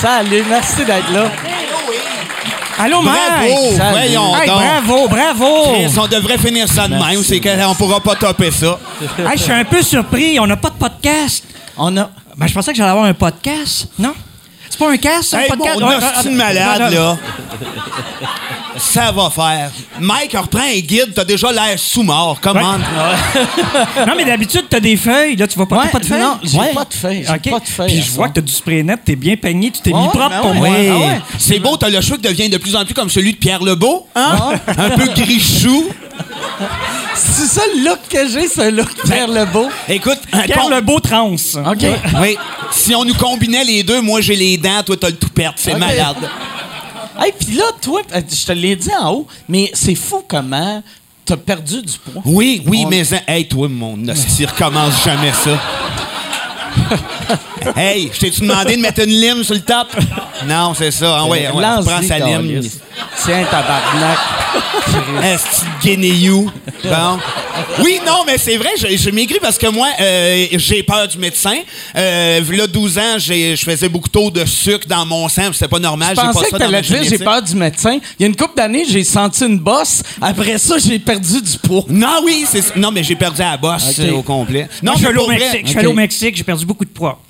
Salut, 0.00 0.44
merci 0.48 0.84
d'être 0.84 1.10
là. 1.12 1.24
Allô, 2.78 3.02
Bravo! 3.02 3.76
Salut. 3.76 3.90
Voyons 3.90 4.36
Hey, 4.36 4.48
donc. 4.48 4.56
bravo, 4.58 5.08
bravo! 5.08 5.72
Chris, 5.74 5.94
on 5.98 6.06
devrait 6.08 6.38
finir 6.38 6.66
ça 6.68 6.88
de 6.88 6.94
même, 6.94 7.22
c'est 7.22 7.40
qu'on 7.40 7.74
pourra 7.74 8.00
pas 8.00 8.14
topper 8.16 8.50
ça. 8.50 8.78
Hey, 9.18 9.36
je 9.36 9.42
suis 9.42 9.52
un 9.52 9.64
peu 9.64 9.82
surpris. 9.82 10.38
On 10.40 10.46
n'a 10.46 10.56
pas 10.56 10.70
de 10.70 10.76
podcast. 10.76 11.44
On 11.76 11.96
a. 11.96 12.10
Ben, 12.36 12.46
je 12.46 12.54
pensais 12.54 12.72
que 12.72 12.78
j'allais 12.78 12.90
avoir 12.90 13.04
un 13.06 13.14
podcast. 13.14 13.88
Non? 13.98 14.14
C'est 14.70 14.78
pas 14.78 14.90
un 14.90 14.96
cast, 14.96 15.34
un 15.34 15.40
Hey, 15.40 15.48
podcast? 15.48 15.76
hostie 15.82 16.28
de 16.28 16.30
ouais, 16.30 16.36
malade, 16.36 16.92
là. 16.92 17.16
Ça 18.78 19.12
va 19.12 19.28
faire. 19.30 19.70
Mike, 20.00 20.32
reprends 20.36 20.60
un 20.60 20.80
guide, 20.80 21.12
t'as 21.14 21.24
déjà 21.24 21.52
l'air 21.52 21.78
sous-mort. 21.78 22.38
Comment? 22.40 22.76
Non, 24.06 24.14
mais 24.16 24.24
d'habitude, 24.24 24.64
t'as 24.68 24.80
des 24.80 24.96
feuilles. 24.96 25.36
Là, 25.36 25.46
tu 25.46 25.58
vas 25.58 25.66
pas, 25.66 25.76
Ouais, 25.82 25.88
pas 25.88 25.98
de 25.98 26.06
feuilles? 26.06 26.20
non, 26.20 26.38
j'ai 26.42 26.58
Ouais. 26.58 26.72
pas 26.74 26.84
de 26.84 26.94
feuilles, 26.94 27.24
pas 27.24 27.38
de 27.38 27.66
feuilles 27.68 27.92
Puis 27.92 28.02
je 28.02 28.10
vois 28.12 28.28
que 28.28 28.34
t'as 28.34 28.40
du 28.40 28.52
spray 28.52 28.82
net, 28.82 29.00
t'es 29.04 29.16
bien 29.16 29.36
peigné, 29.36 29.70
tu 29.70 29.80
t'es 29.80 29.92
Ouais, 29.92 30.00
mis 30.02 30.08
propre 30.08 30.28
ben 30.30 30.40
pour 30.40 30.50
ouais. 30.60 30.88
moi. 30.88 30.96
Ah 31.04 31.06
ouais? 31.14 31.20
C'est 31.38 31.58
beau, 31.58 31.76
t'as 31.76 31.88
le 31.90 32.00
cheveu 32.00 32.16
qui 32.16 32.22
devient 32.22 32.48
de 32.48 32.56
plus 32.58 32.74
en 32.76 32.84
plus 32.84 32.94
comme 32.94 33.10
celui 33.10 33.32
de 33.32 33.38
Pierre 33.38 33.62
Lebeau. 33.62 34.06
Hein? 34.14 34.36
Un 34.66 34.90
peu 34.90 35.06
gris-chou. 35.08 35.88
C'est 37.14 37.46
ça 37.46 37.62
le 37.74 37.84
look 37.84 37.98
que 38.08 38.28
j'ai, 38.28 38.48
ce 38.48 38.70
look 38.70 38.88
Pierre 39.04 39.28
Lebeau. 39.28 39.68
Écoute, 39.88 40.18
Pierre 40.30 40.58
con- 40.58 40.68
le 40.70 40.80
beau 40.80 40.98
trans. 41.00 41.32
OK. 41.32 41.84
Oui. 42.20 42.36
Si 42.70 42.94
on 42.94 43.04
nous 43.04 43.14
combinait 43.14 43.64
les 43.64 43.82
deux, 43.82 44.00
moi 44.00 44.20
j'ai 44.20 44.36
les 44.36 44.56
dents, 44.56 44.82
toi 44.84 44.96
t'as 44.98 45.08
le 45.08 45.16
tout 45.16 45.28
perte. 45.28 45.54
C'est 45.58 45.74
malade. 45.78 46.16
Hey, 47.20 47.32
puis 47.38 47.56
là, 47.56 47.64
toi, 47.80 48.00
euh, 48.14 48.20
je 48.30 48.46
te 48.46 48.52
l'ai 48.52 48.76
dit 48.76 48.90
en 49.00 49.10
haut, 49.12 49.26
mais 49.48 49.70
c'est 49.74 49.94
fou 49.94 50.22
comment 50.26 50.82
t'as 51.24 51.36
perdu 51.36 51.82
du 51.82 51.98
poids. 51.98 52.22
Oui, 52.24 52.62
oui, 52.66 52.82
On- 52.84 52.88
mais 52.88 53.02
hey, 53.26 53.46
toi, 53.46 53.68
mon 53.68 54.08
hostie, 54.08 54.46
recommence 54.46 55.04
jamais 55.04 55.32
ça. 55.32 55.58
hey, 57.76 58.10
je 58.12 58.18
t'ai-tu 58.18 58.40
demandé 58.40 58.76
de 58.76 58.80
mettre 58.82 59.00
une 59.02 59.10
lime 59.10 59.44
sur 59.44 59.54
le 59.54 59.60
top? 59.60 59.88
Non, 60.46 60.72
c'est 60.74 60.90
ça. 60.90 61.18
Ah 61.20 61.26
ouais, 61.26 61.48
prends 61.50 62.02
sa 62.02 62.18
lime. 62.18 62.62
Tiens, 63.24 63.44
tabarnak. 63.50 64.18
Est-ce 65.24 65.60
que 65.62 65.82
guénéou? 65.82 66.50
Bon. 66.84 67.18
Oui, 67.82 68.00
non, 68.06 68.24
mais 68.26 68.38
c'est 68.38 68.56
vrai, 68.56 68.70
j'ai 68.76 68.96
j'ai 68.96 69.12
maigri 69.12 69.38
parce 69.40 69.56
que 69.58 69.66
moi, 69.68 69.88
euh, 70.00 70.46
j'ai 70.52 70.82
peur 70.82 71.06
du 71.08 71.18
médecin. 71.18 71.54
Euh, 71.96 72.40
là, 72.50 72.66
12 72.66 72.98
ans, 72.98 73.18
j'ai- 73.18 73.56
je 73.56 73.64
faisais 73.64 73.88
beaucoup 73.88 74.08
trop 74.08 74.30
de 74.30 74.44
sucre 74.44 74.86
dans 74.88 75.04
mon 75.06 75.28
sang, 75.28 75.52
c'était 75.52 75.68
pas 75.68 75.78
normal. 75.78 76.14
Je 76.16 76.20
j'ai 76.20 76.26
pas 76.26 76.32
pensais 76.32 76.44
ça 76.50 76.56
que 76.58 76.62
dans 76.62 76.70
t'allais 76.70 76.82
dire 76.82 77.04
j'ai 77.04 77.18
peur 77.18 77.42
du 77.42 77.54
médecin. 77.54 77.98
Il 78.18 78.22
y 78.22 78.24
a 78.24 78.28
une 78.28 78.36
couple 78.36 78.56
d'années, 78.56 78.84
j'ai 78.88 79.04
senti 79.04 79.44
une 79.44 79.58
bosse. 79.58 80.02
Après 80.20 80.58
ça, 80.58 80.76
j'ai 80.78 80.98
perdu 80.98 81.40
du 81.40 81.58
poids. 81.58 81.84
Non, 81.88 82.20
oui, 82.24 82.44
c'est 82.48 82.76
non, 82.76 82.90
mais 82.90 83.02
j'ai 83.02 83.16
perdu 83.16 83.40
la 83.40 83.56
bosse 83.56 83.98
euh, 84.00 84.12
au 84.12 84.22
complet. 84.22 84.68
Non, 84.82 84.92
Non, 84.92 84.98
je 84.98 85.06
suis 85.06 85.16
au 85.16 85.26
Mexique. 85.28 85.66
Je 85.72 85.78
allé 85.78 85.86
au 85.88 85.92
Mexique, 85.94 86.36
j'ai 86.36 86.44
perdu 86.44 86.64
beaucoup 86.66 86.84
de 86.84 86.90
poids. 86.90 87.20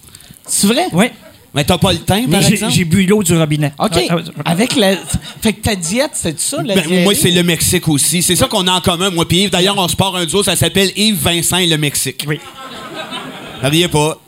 C'est 0.47 0.67
vrai? 0.67 0.87
Oui. 0.93 1.07
Mais 1.55 1.65
t'as 1.65 1.77
pas 1.77 1.93
le 1.93 1.99
Mais 2.09 2.27
par 2.29 2.41
j'ai- 2.43 2.53
exemple? 2.55 2.73
j'ai 2.73 2.85
bu 2.85 3.05
l'eau 3.05 3.23
du 3.23 3.37
robinet. 3.37 3.73
OK. 3.79 3.95
Ouais, 3.95 4.11
ouais, 4.13 4.23
Avec 4.47 4.75
la. 4.77 4.97
Fait 5.43 5.53
que 5.53 5.61
ta 5.61 5.75
diète, 5.75 6.13
c'est 6.15 6.41
ça, 6.41 6.63
la 6.63 6.75
Ben, 6.77 6.87
diète? 6.87 7.05
moi, 7.05 7.15
c'est 7.15 7.31
le 7.31 7.43
Mexique 7.43 7.87
aussi. 7.89 8.23
C'est 8.23 8.37
ça 8.37 8.47
qu'on 8.47 8.67
a 8.67 8.73
en 8.73 8.81
commun, 8.81 9.11
moi 9.11 9.29
puis 9.29 9.43
Yves. 9.43 9.51
D'ailleurs, 9.51 9.77
on 9.77 9.87
se 9.89 9.97
part 9.97 10.17
un 10.17 10.25
duo, 10.25 10.43
ça 10.43 10.57
s'appelle 10.57 10.91
Yves 10.97 11.21
Vincent 11.23 11.59
et 11.59 11.67
le 11.67 11.77
Mexique. 11.77 12.25
Oui. 12.27 12.41
Riez 13.63 13.89
pas. 13.89 14.19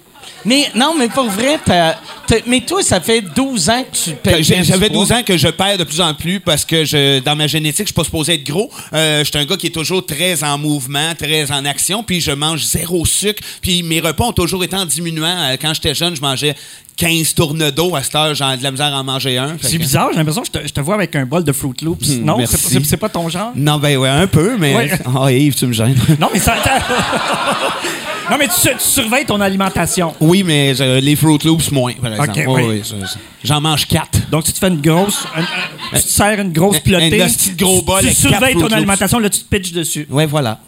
Mais 0.47 0.71
non, 0.75 0.95
mais 0.99 1.09
pour 1.09 1.25
vrai, 1.25 1.59
t'as- 1.64 1.97
t'as- 2.26 2.40
mais 2.47 2.61
toi, 2.61 2.83
ça 2.83 3.00
fait 3.00 3.23
12 3.23 3.71
ans 3.71 3.83
que 3.90 3.97
tu 3.97 4.11
perds 4.14 4.43
J'avais 4.43 4.88
poids. 4.90 4.99
12 5.00 5.11
ans 5.12 5.23
que 5.23 5.38
je 5.38 5.49
perds 5.49 5.78
de 5.78 5.85
plus 5.85 6.02
en 6.02 6.12
plus 6.12 6.38
parce 6.38 6.66
que 6.66 6.85
je, 6.85 7.21
dans 7.21 7.35
ma 7.35 7.47
génétique, 7.47 7.85
je 7.87 7.93
suis 7.93 7.95
pas 7.95 8.04
supposé 8.04 8.35
être 8.35 8.45
gros. 8.45 8.71
Euh, 8.93 9.25
je 9.25 9.31
suis 9.31 9.38
un 9.38 9.47
gars 9.47 9.57
qui 9.57 9.69
est 9.69 9.75
toujours 9.75 10.04
très 10.04 10.45
en 10.45 10.59
mouvement, 10.59 11.14
très 11.19 11.50
en 11.50 11.64
action, 11.64 12.02
puis 12.02 12.21
je 12.21 12.31
mange 12.33 12.62
zéro 12.62 13.07
sucre. 13.07 13.43
Puis 13.62 13.83
mes 13.83 14.00
repas 14.00 14.25
ont 14.26 14.33
toujours 14.35 14.62
été 14.62 14.76
en 14.76 14.85
diminuant. 14.85 15.25
Euh, 15.35 15.57
Quand 15.59 15.73
j'étais 15.73 15.95
jeune, 15.95 16.14
je 16.14 16.21
mangeais 16.21 16.54
15 16.97 17.35
tournes 17.35 17.71
d'eau. 17.71 17.95
À 17.97 18.03
cette 18.03 18.15
heure, 18.15 18.35
j'ai 18.35 18.57
de 18.57 18.63
la 18.63 18.71
misère 18.71 18.95
à 18.95 19.01
en 19.01 19.05
manger 19.05 19.37
un. 19.39 19.57
C'est 19.61 19.73
que- 19.73 19.79
bizarre, 19.83 20.09
j'ai 20.13 20.19
l'impression 20.19 20.43
que 20.43 20.49
je 20.49 20.53
te, 20.61 20.67
je 20.69 20.73
te 20.73 20.81
vois 20.81 20.95
avec 20.95 21.15
un 21.17 21.27
bol 21.27 21.43
de 21.45 21.53
Fruit 21.53 21.75
Loops. 21.83 22.09
Hmm, 22.09 22.25
non, 22.25 22.39
c'est 22.47 22.97
pas- 22.97 23.09
ton 23.09 23.29
genre? 23.29 23.53
Non, 23.57 23.79
ben 23.79 23.97
ouais, 23.97 24.09
un 24.09 24.27
peu, 24.27 24.57
mais... 24.59 24.75
Ouais. 24.77 24.91
Oh, 25.15 25.29
Yves, 25.29 25.55
tu 25.55 25.67
me 25.67 25.73
gênes. 25.73 25.97
Non, 26.21 26.29
mais 26.33 26.39
ça. 26.39 26.55
non, 28.31 28.37
mais 28.39 28.49
tu, 28.49 28.55
tu 28.69 28.69
surveilles 28.79 29.27
ton 29.27 29.41
alimentation. 29.41 30.15
Oui, 30.21 30.43
mais 30.45 30.75
euh, 30.81 31.01
les 31.01 31.17
Fruit 31.17 31.39
Loops, 31.45 31.71
moins, 31.73 31.93
par 32.01 32.13
exemple. 32.15 32.45
Oui. 32.49 32.83
ça. 32.85 32.95
J'en 33.43 33.61
mange 33.61 33.87
quatre. 33.87 34.31
Donc, 34.31 34.45
tu 34.45 34.53
te 34.53 34.59
fais 34.59 34.69
une 34.69 34.81
grosse. 34.81 35.25
un- 35.37 35.41
un- 35.43 35.99
tu 35.99 36.03
te 36.05 36.09
sers 36.09 36.41
une 36.41 36.53
grosse 36.53 36.77
Un- 36.77 36.81
pilotée. 36.81 37.23
un 37.23 37.27
hostie 37.27 37.51
de 37.53 37.63
gros 37.65 37.83
bol 37.83 38.01
Tu 38.01 38.07
avec 38.07 38.17
surveilles 38.19 38.55
ton 38.55 38.61
Loops. 38.61 38.73
alimentation, 38.73 39.19
là, 39.19 39.29
tu 39.29 39.41
te 39.41 39.55
pitches 39.57 39.73
dessus. 39.73 40.07
Ouais, 40.11 40.27
voilà. 40.27 40.59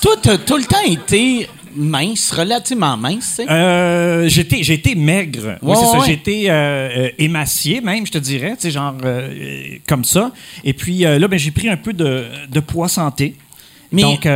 Toi, 0.00 0.12
t'as 0.22 0.38
tout 0.38 0.56
le 0.56 0.64
temps 0.64 0.82
été 0.86 1.48
mince, 1.78 2.30
relativement 2.32 2.96
mince. 2.96 3.40
Euh, 3.48 4.28
j'étais, 4.28 4.62
j'ai 4.62 4.74
été 4.74 4.94
maigre. 4.94 5.58
oui, 5.62 5.70
Ouais, 5.70 5.76
c'est 5.76 5.86
ça. 5.86 5.98
ouais. 6.00 6.12
Été 6.12 6.50
euh, 6.50 6.54
euh, 6.54 7.10
émacié, 7.18 7.80
même, 7.80 8.04
je 8.06 8.12
te 8.12 8.18
dirais, 8.18 8.54
tu 8.56 8.62
sais, 8.62 8.70
genre 8.70 8.94
euh, 9.04 9.30
euh, 9.30 9.62
comme 9.86 10.04
ça. 10.04 10.32
Et 10.64 10.72
puis 10.72 11.06
euh, 11.06 11.18
là, 11.18 11.28
ben, 11.28 11.38
j'ai 11.38 11.50
pris 11.52 11.68
un 11.68 11.76
peu 11.76 11.92
de, 11.92 12.24
de 12.50 12.60
poids 12.60 12.88
santé. 12.88 13.34
Mais- 13.92 14.02
Donc, 14.02 14.26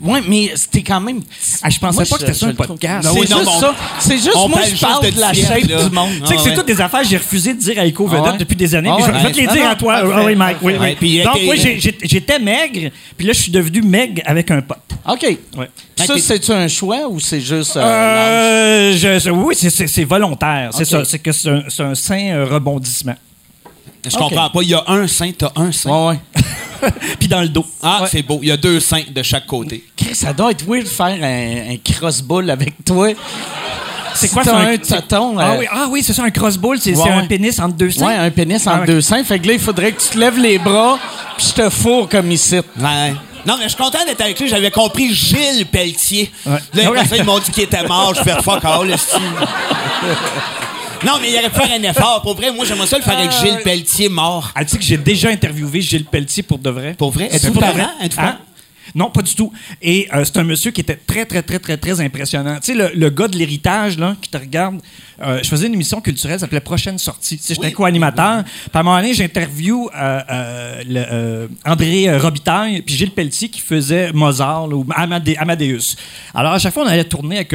Ouais, 0.00 0.20
mais 0.28 0.50
c'était 0.54 0.82
quand 0.82 1.00
même. 1.00 1.20
Ah, 1.62 1.70
je 1.70 1.78
pensais 1.78 1.94
Moi, 1.96 2.04
pas 2.04 2.16
que 2.16 2.20
c'était 2.20 2.34
ça, 2.34 2.46
un 2.46 2.54
podcast. 2.54 3.08
C'est 3.10 3.18
oui, 3.18 3.26
non, 3.30 3.38
juste 3.38 3.60
ça. 3.60 3.74
C'est 4.00 4.16
juste 4.16 4.30
on 4.36 4.48
moi, 4.48 4.60
je 4.62 4.78
parle 4.80 5.04
de 5.06 5.10
de 5.10 5.20
la 5.20 5.32
shape 5.32 5.62
là. 5.68 5.84
du 5.84 5.94
monde. 5.94 6.10
tu 6.20 6.26
sais 6.26 6.34
que 6.34 6.38
Ah 6.38 6.42
c'est 6.42 6.50
ouais. 6.50 6.54
toutes 6.56 6.66
des 6.66 6.80
affaires 6.80 7.00
que 7.02 7.08
j'ai 7.08 7.16
refusé 7.16 7.54
de 7.54 7.58
dire 7.60 7.78
à 7.78 7.86
Eco 7.86 8.06
Vedette 8.06 8.22
Ah 8.26 8.32
ouais? 8.32 8.38
depuis 8.38 8.56
des 8.56 8.74
années, 8.74 8.90
Ah 8.92 8.96
je, 9.00 9.10
ouais. 9.12 9.18
je 9.20 9.26
vais 9.26 9.32
te 9.32 9.38
les 9.38 9.46
Non, 9.46 9.52
dire 9.52 9.64
non, 9.64 9.70
à 9.70 9.76
toi. 9.76 9.94
Ah 10.02 10.24
oui, 10.24 10.34
Mike. 10.34 10.56
Oui, 10.62 10.74
oui. 11.00 11.22
Donc, 11.22 11.36
oui, 11.48 11.58
j'ai- 11.58 11.96
j'étais 12.02 12.38
maigre, 12.38 12.90
puis 13.16 13.26
là, 13.26 13.32
je 13.32 13.40
suis 13.40 13.52
devenu 13.52 13.82
maigre 13.82 14.22
avec 14.26 14.50
un 14.50 14.60
pote. 14.62 14.78
OK. 15.08 15.38
Ouais. 15.56 15.70
Ça, 15.96 16.18
c'est-tu 16.18 16.52
un 16.52 16.68
choix 16.68 17.08
ou 17.08 17.20
c'est 17.20 17.40
juste. 17.40 17.76
euh? 17.76 18.92
Euh, 18.94 19.30
oui, 19.30 19.54
c'est- 19.56 20.04
volontaire. 20.04 20.70
C'est 20.74 20.84
ça. 20.84 21.04
C'est 21.04 21.18
que 21.18 21.32
c'est 21.32 21.48
un, 21.48 21.62
c'est 21.68 21.82
un 21.82 21.94
sain 21.94 22.30
euh, 22.32 22.46
rebondissement. 22.50 23.14
Je 24.06 24.16
comprends 24.16 24.50
pas. 24.50 24.60
Il 24.62 24.68
y 24.70 24.74
a 24.74 24.82
un 24.86 25.06
sein, 25.06 25.30
t'as 25.36 25.52
un 25.56 25.72
sein. 25.72 25.90
Ouais, 25.90 26.08
ouais. 26.36 26.42
Puis 27.18 27.28
dans 27.28 27.40
le 27.40 27.48
dos. 27.48 27.66
Ah, 27.82 28.00
Ouais. 28.02 28.08
c'est 28.10 28.22
beau. 28.22 28.38
Il 28.42 28.48
y 28.48 28.52
a 28.52 28.56
deux 28.56 28.80
seins 28.80 29.02
de 29.10 29.22
chaque 29.22 29.46
côté. 29.46 29.84
Chris, 29.96 30.14
ça 30.14 30.32
doit 30.32 30.50
être 30.50 30.64
weird 30.66 30.84
de 30.84 30.88
faire 30.88 31.06
un, 31.22 31.72
un 31.74 31.76
cross-bull 31.92 32.50
avec 32.50 32.74
toi. 32.84 33.08
C'est 34.14 34.28
quoi 34.28 34.44
ça? 34.44 34.56
un 34.56 34.76
c'est- 34.80 34.94
tonton? 35.08 35.36
Ah 35.38 35.52
euh, 35.52 35.56
oui, 35.58 35.66
ah 35.70 35.86
oui 35.90 36.02
c'est 36.04 36.12
ça, 36.12 36.22
un 36.22 36.30
crossball. 36.30 36.78
C'est 36.80 36.94
Ouais, 36.94 37.10
un 37.10 37.26
pénis 37.26 37.58
entre 37.58 37.74
deux 37.74 37.90
seins? 37.90 38.06
Ouais, 38.06 38.14
un 38.14 38.30
pénis 38.30 38.64
entre 38.66 38.80
Ah, 38.82 38.86
deux 38.86 39.00
seins. 39.00 39.24
Fait 39.24 39.40
que 39.40 39.46
là, 39.48 39.54
il 39.54 39.58
faudrait 39.58 39.90
que 39.92 40.00
tu 40.00 40.08
te 40.10 40.18
lèves 40.18 40.38
les 40.38 40.58
bras, 40.58 40.98
puis 41.36 41.46
je 41.48 41.52
te 41.62 41.68
fourre 41.68 42.08
comme 42.08 42.30
ici. 42.30 42.54
Ouais. 42.78 43.14
Non, 43.46 43.56
mais 43.58 43.64
je 43.64 43.68
suis 43.70 43.76
content 43.76 43.98
d'être 44.06 44.20
avec 44.20 44.38
lui. 44.40 44.48
J'avais 44.48 44.70
compris 44.70 45.12
Gilles 45.12 45.66
Pelletier. 45.70 46.30
Ouais. 46.46 46.58
Là, 46.74 46.90
Ouais. 46.92 47.00
ils 47.18 47.24
m'ont 47.24 47.38
dit 47.40 47.50
qu'il 47.50 47.64
était 47.64 47.86
mort. 47.86 48.14
Je 48.14 48.22
fais 48.22 48.40
fuck 48.42 48.64
all, 48.64 48.90
esti. 48.90 49.16
Non, 51.04 51.18
mais 51.20 51.30
il 51.30 51.38
aurait 51.38 51.50
pu 51.50 51.60
faire 51.60 51.72
un 51.78 51.82
effort. 51.82 52.22
Pour 52.22 52.34
vrai, 52.34 52.50
moi, 52.52 52.64
j'aimerais 52.64 52.86
ça 52.86 52.98
le 52.98 53.02
faire 53.02 53.18
avec 53.18 53.32
Gilles 53.32 53.60
Pelletier 53.62 54.08
mort. 54.08 54.50
Ah, 54.54 54.64
tu 54.64 54.72
sais 54.72 54.78
que 54.78 54.84
j'ai 54.84 54.96
déjà 54.96 55.28
interviewé 55.28 55.80
Gilles 55.80 56.04
Pelletier 56.04 56.42
pour 56.42 56.58
de 56.58 56.70
vrai? 56.70 56.94
Pour 56.94 57.10
vrai? 57.10 57.28
C'est 57.30 57.36
Êtes-vous 57.36 57.52
pour 57.52 57.62
de 57.62 57.72
vrai? 57.72 57.86
Non, 58.94 59.10
pas 59.10 59.22
du 59.22 59.34
tout. 59.34 59.52
Et 59.82 60.08
euh, 60.14 60.24
c'est 60.24 60.36
un 60.36 60.44
monsieur 60.44 60.70
qui 60.70 60.80
était 60.80 60.94
très, 60.94 61.24
très, 61.26 61.42
très, 61.42 61.58
très, 61.58 61.76
très 61.76 62.00
impressionnant. 62.00 62.56
Tu 62.60 62.66
sais, 62.72 62.74
le, 62.74 62.90
le 62.94 63.10
gars 63.10 63.26
de 63.26 63.36
l'héritage, 63.36 63.98
là, 63.98 64.16
qui 64.22 64.28
te 64.30 64.36
regarde, 64.36 64.80
euh, 65.20 65.40
je 65.42 65.48
faisais 65.48 65.66
une 65.66 65.74
émission 65.74 66.00
culturelle, 66.00 66.36
ça 66.38 66.42
s'appelait 66.46 66.60
Prochaine 66.60 66.96
Sortie. 66.98 67.36
Tu 67.38 67.42
sais, 67.42 67.54
j'étais 67.54 67.66
Oui. 67.68 67.72
co-animateur. 67.72 68.44
Puis 68.44 68.52
à 68.72 68.78
un 68.78 68.82
moment 68.84 68.96
donné, 69.00 69.12
j'interview 69.12 69.90
euh, 69.96 71.48
André 71.64 72.16
Robitaille 72.18 72.82
puis 72.82 72.94
Gilles 72.94 73.10
Pelletier 73.12 73.48
qui 73.48 73.60
faisait 73.60 74.12
Mozart 74.12 74.66
là, 74.68 74.76
ou 74.76 74.86
Amadeus. 74.94 75.96
Alors, 76.34 76.52
à 76.52 76.58
chaque 76.58 76.74
fois, 76.74 76.84
on 76.84 76.88
allait 76.88 77.04
tourner 77.04 77.36
avec, 77.38 77.54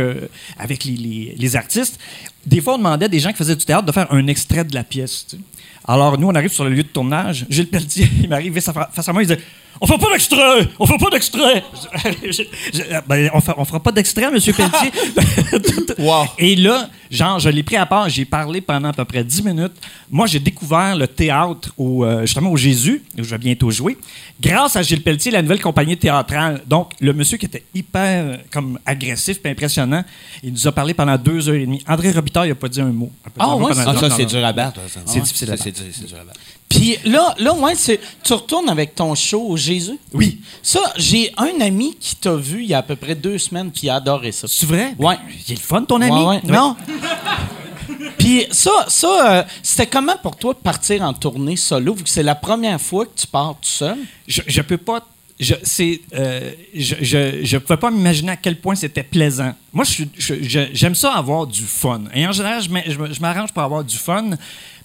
avec 0.58 0.84
les, 0.86 0.96
les- 0.96 1.36
les 1.38 1.56
artistes. 1.56 2.00
Des 2.46 2.62
fois, 2.62 2.76
on 2.76 2.78
demandait 2.78 3.06
à 3.06 3.10
des 3.10 3.20
gens 3.20 3.32
qui 3.32 3.38
faisaient 3.38 3.56
du 3.56 3.66
théâtre 3.66 3.86
de 3.86 3.92
faire 3.92 4.12
un 4.12 4.28
extrait 4.28 4.64
de 4.64 4.74
la 4.74 4.84
pièce. 4.84 5.26
tu 5.30 5.38
sais. 5.38 5.42
Alors, 5.88 6.18
nous, 6.20 6.28
on 6.28 6.36
arrive 6.36 6.52
sur 6.52 6.64
le 6.66 6.70
lieu 6.72 6.84
de 6.84 6.88
tournage. 6.90 7.46
Gilles 7.50 7.68
Pelletier, 7.68 8.08
il 8.24 8.30
m'arrive 8.30 8.54
face 8.54 8.68
à 8.70 8.90
face 8.94 9.08
à 9.10 9.14
moi, 9.14 9.24
il 9.24 9.28
dit 9.28 9.36
On 9.82 9.88
fait 9.88 9.98
pas 9.98 10.12
d'extrait 10.12 10.68
On 10.78 10.86
fait 10.86 10.98
pas 10.98 11.10
d'extrait 11.10 11.64
Je- 12.06 12.32
je- 12.32 12.44
je- 12.74 12.84
ben, 13.08 13.30
on, 13.34 13.40
on 13.58 13.66
fera 13.66 13.80
pas 13.80 13.92
d'extrait, 13.92 14.30
monsieur 14.32 14.54
Pelletier. 14.54 14.92
Wow. 16.00 16.26
Et 16.38 16.56
là, 16.56 16.90
genre, 17.12 17.40
je 17.40 17.50
l'ai 17.50 17.64
pris 17.64 17.76
à 17.76 17.86
part, 17.86 18.08
j'ai 18.10 18.24
parlé 18.24 18.62
pendant 18.62 18.90
à 18.90 18.94
peu 18.94 19.04
près 19.06 19.24
10 19.24 19.44
minutes. 19.44 19.74
Moi, 20.10 20.28
j'ai 20.28 20.40
découvert 20.40 20.96
le 20.96 21.08
théâtre 21.08 21.74
au, 21.78 22.06
euh, 22.06 22.22
justement 22.22 22.52
au 22.52 22.58
Jésus, 22.58 23.04
où 23.18 23.24
je 23.24 23.30
vais 23.30 23.38
bientôt 23.38 23.70
jouer, 23.72 23.98
grâce 24.40 24.76
à 24.76 24.82
Gilles 24.82 25.02
Pelletier, 25.02 25.32
la 25.32 25.42
nouvelle 25.42 25.62
compagnie 25.62 25.98
théâtrale. 25.98 26.62
Donc, 26.68 26.92
le 27.02 27.12
monsieur 27.12 27.38
qui 27.38 27.48
était 27.48 27.64
hyper 27.74 28.26
euh, 28.26 28.38
comme 28.52 28.80
agressif 28.86 29.40
et 29.44 29.50
impressionnant, 29.50 30.04
il 30.44 30.54
nous 30.54 30.68
a 30.68 30.72
parlé 30.72 30.94
pendant 30.94 31.18
deux 31.18 31.50
heures 31.50 31.56
et 31.56 31.66
demie. 31.66 31.84
André 31.88 32.12
Robitaille 32.12 32.50
n'a 32.50 32.56
pas 32.56 32.70
dit 32.70 32.80
un 32.82 32.86
mot. 32.92 33.12
Il 33.26 33.28
a 33.28 33.30
pas 33.32 33.44
dit 33.44 33.50
Ah 33.50 33.54
un 33.54 33.60
mot 33.60 33.68
ouais, 33.68 33.74
ça, 33.74 34.10
c'est 34.16 34.26
dur 34.26 34.46
à 34.46 34.54
battre. 34.54 34.80
C'est 35.06 35.20
difficile 35.22 35.50
à 35.50 35.56
battre. 36.26 36.40
Puis 36.70 36.98
là, 37.04 37.34
là 37.40 37.54
ouais, 37.54 37.74
c'est, 37.76 38.00
tu 38.24 38.34
retournes 38.34 38.70
avec 38.70 38.94
ton 38.94 39.16
show 39.16 39.42
au 39.42 39.58
Jésus? 39.58 39.98
Oui. 40.14 40.40
Ça, 40.62 40.94
j'ai 40.96 41.34
un 41.36 41.60
ami 41.60 41.98
qui 42.00 42.16
t'a 42.16 42.36
vu 42.36 42.62
il 42.62 42.70
y 42.70 42.74
a 42.76 42.78
à 42.78 42.84
peu 42.84 42.96
près 42.96 43.16
deux 43.16 43.40
semaines 43.40 43.72
il 43.82 43.90
a 43.90 43.96
adoré 43.96 44.32
ça. 44.32 44.48
C'est 44.48 44.68
vrai? 44.68 44.94
Ouais. 45.00 45.18
Il 45.48 45.54
est 45.54 45.58
le 45.58 45.62
fun, 45.62 45.84
ton 45.84 46.00
ami? 46.02 46.26
Ouais. 46.26 46.42
Non? 46.46 46.76
Puis 48.18 48.46
ça, 48.52 48.86
ça 48.88 49.40
euh, 49.40 49.44
c'était 49.64 49.88
comment 49.88 50.18
pour 50.22 50.36
toi 50.36 50.54
de 50.54 50.60
partir 50.60 51.02
en 51.02 51.14
tournée 51.14 51.56
solo, 51.56 51.94
vu 51.94 52.04
que 52.04 52.10
c'est 52.10 52.24
la 52.24 52.36
première 52.36 52.80
fois 52.80 53.06
que 53.06 53.16
tu 53.16 53.26
pars 53.26 53.56
tout 53.60 53.70
seul? 53.70 53.98
je, 54.28 54.42
je 54.46 54.62
peux 54.62 54.78
pas. 54.78 55.06
Je, 55.40 55.56
c'est, 55.64 56.02
euh, 56.14 56.52
je, 56.76 56.96
je, 57.00 57.40
je 57.46 57.58
pouvais 57.58 57.78
pas 57.78 57.90
m'imaginer 57.90 58.34
à 58.34 58.36
quel 58.36 58.60
point 58.60 58.76
c'était 58.76 59.04
plaisant. 59.04 59.54
Moi, 59.72 59.86
j'aime 60.18 60.96
ça 60.96 61.14
avoir 61.14 61.48
du 61.48 61.64
fun. 61.64 62.02
Et 62.14 62.28
en 62.28 62.34
général, 62.34 62.62
je 62.62 63.22
m'arrange 63.22 63.54
pour 63.54 63.64
avoir 63.64 63.86
du 63.86 63.96
fun, 63.96 64.32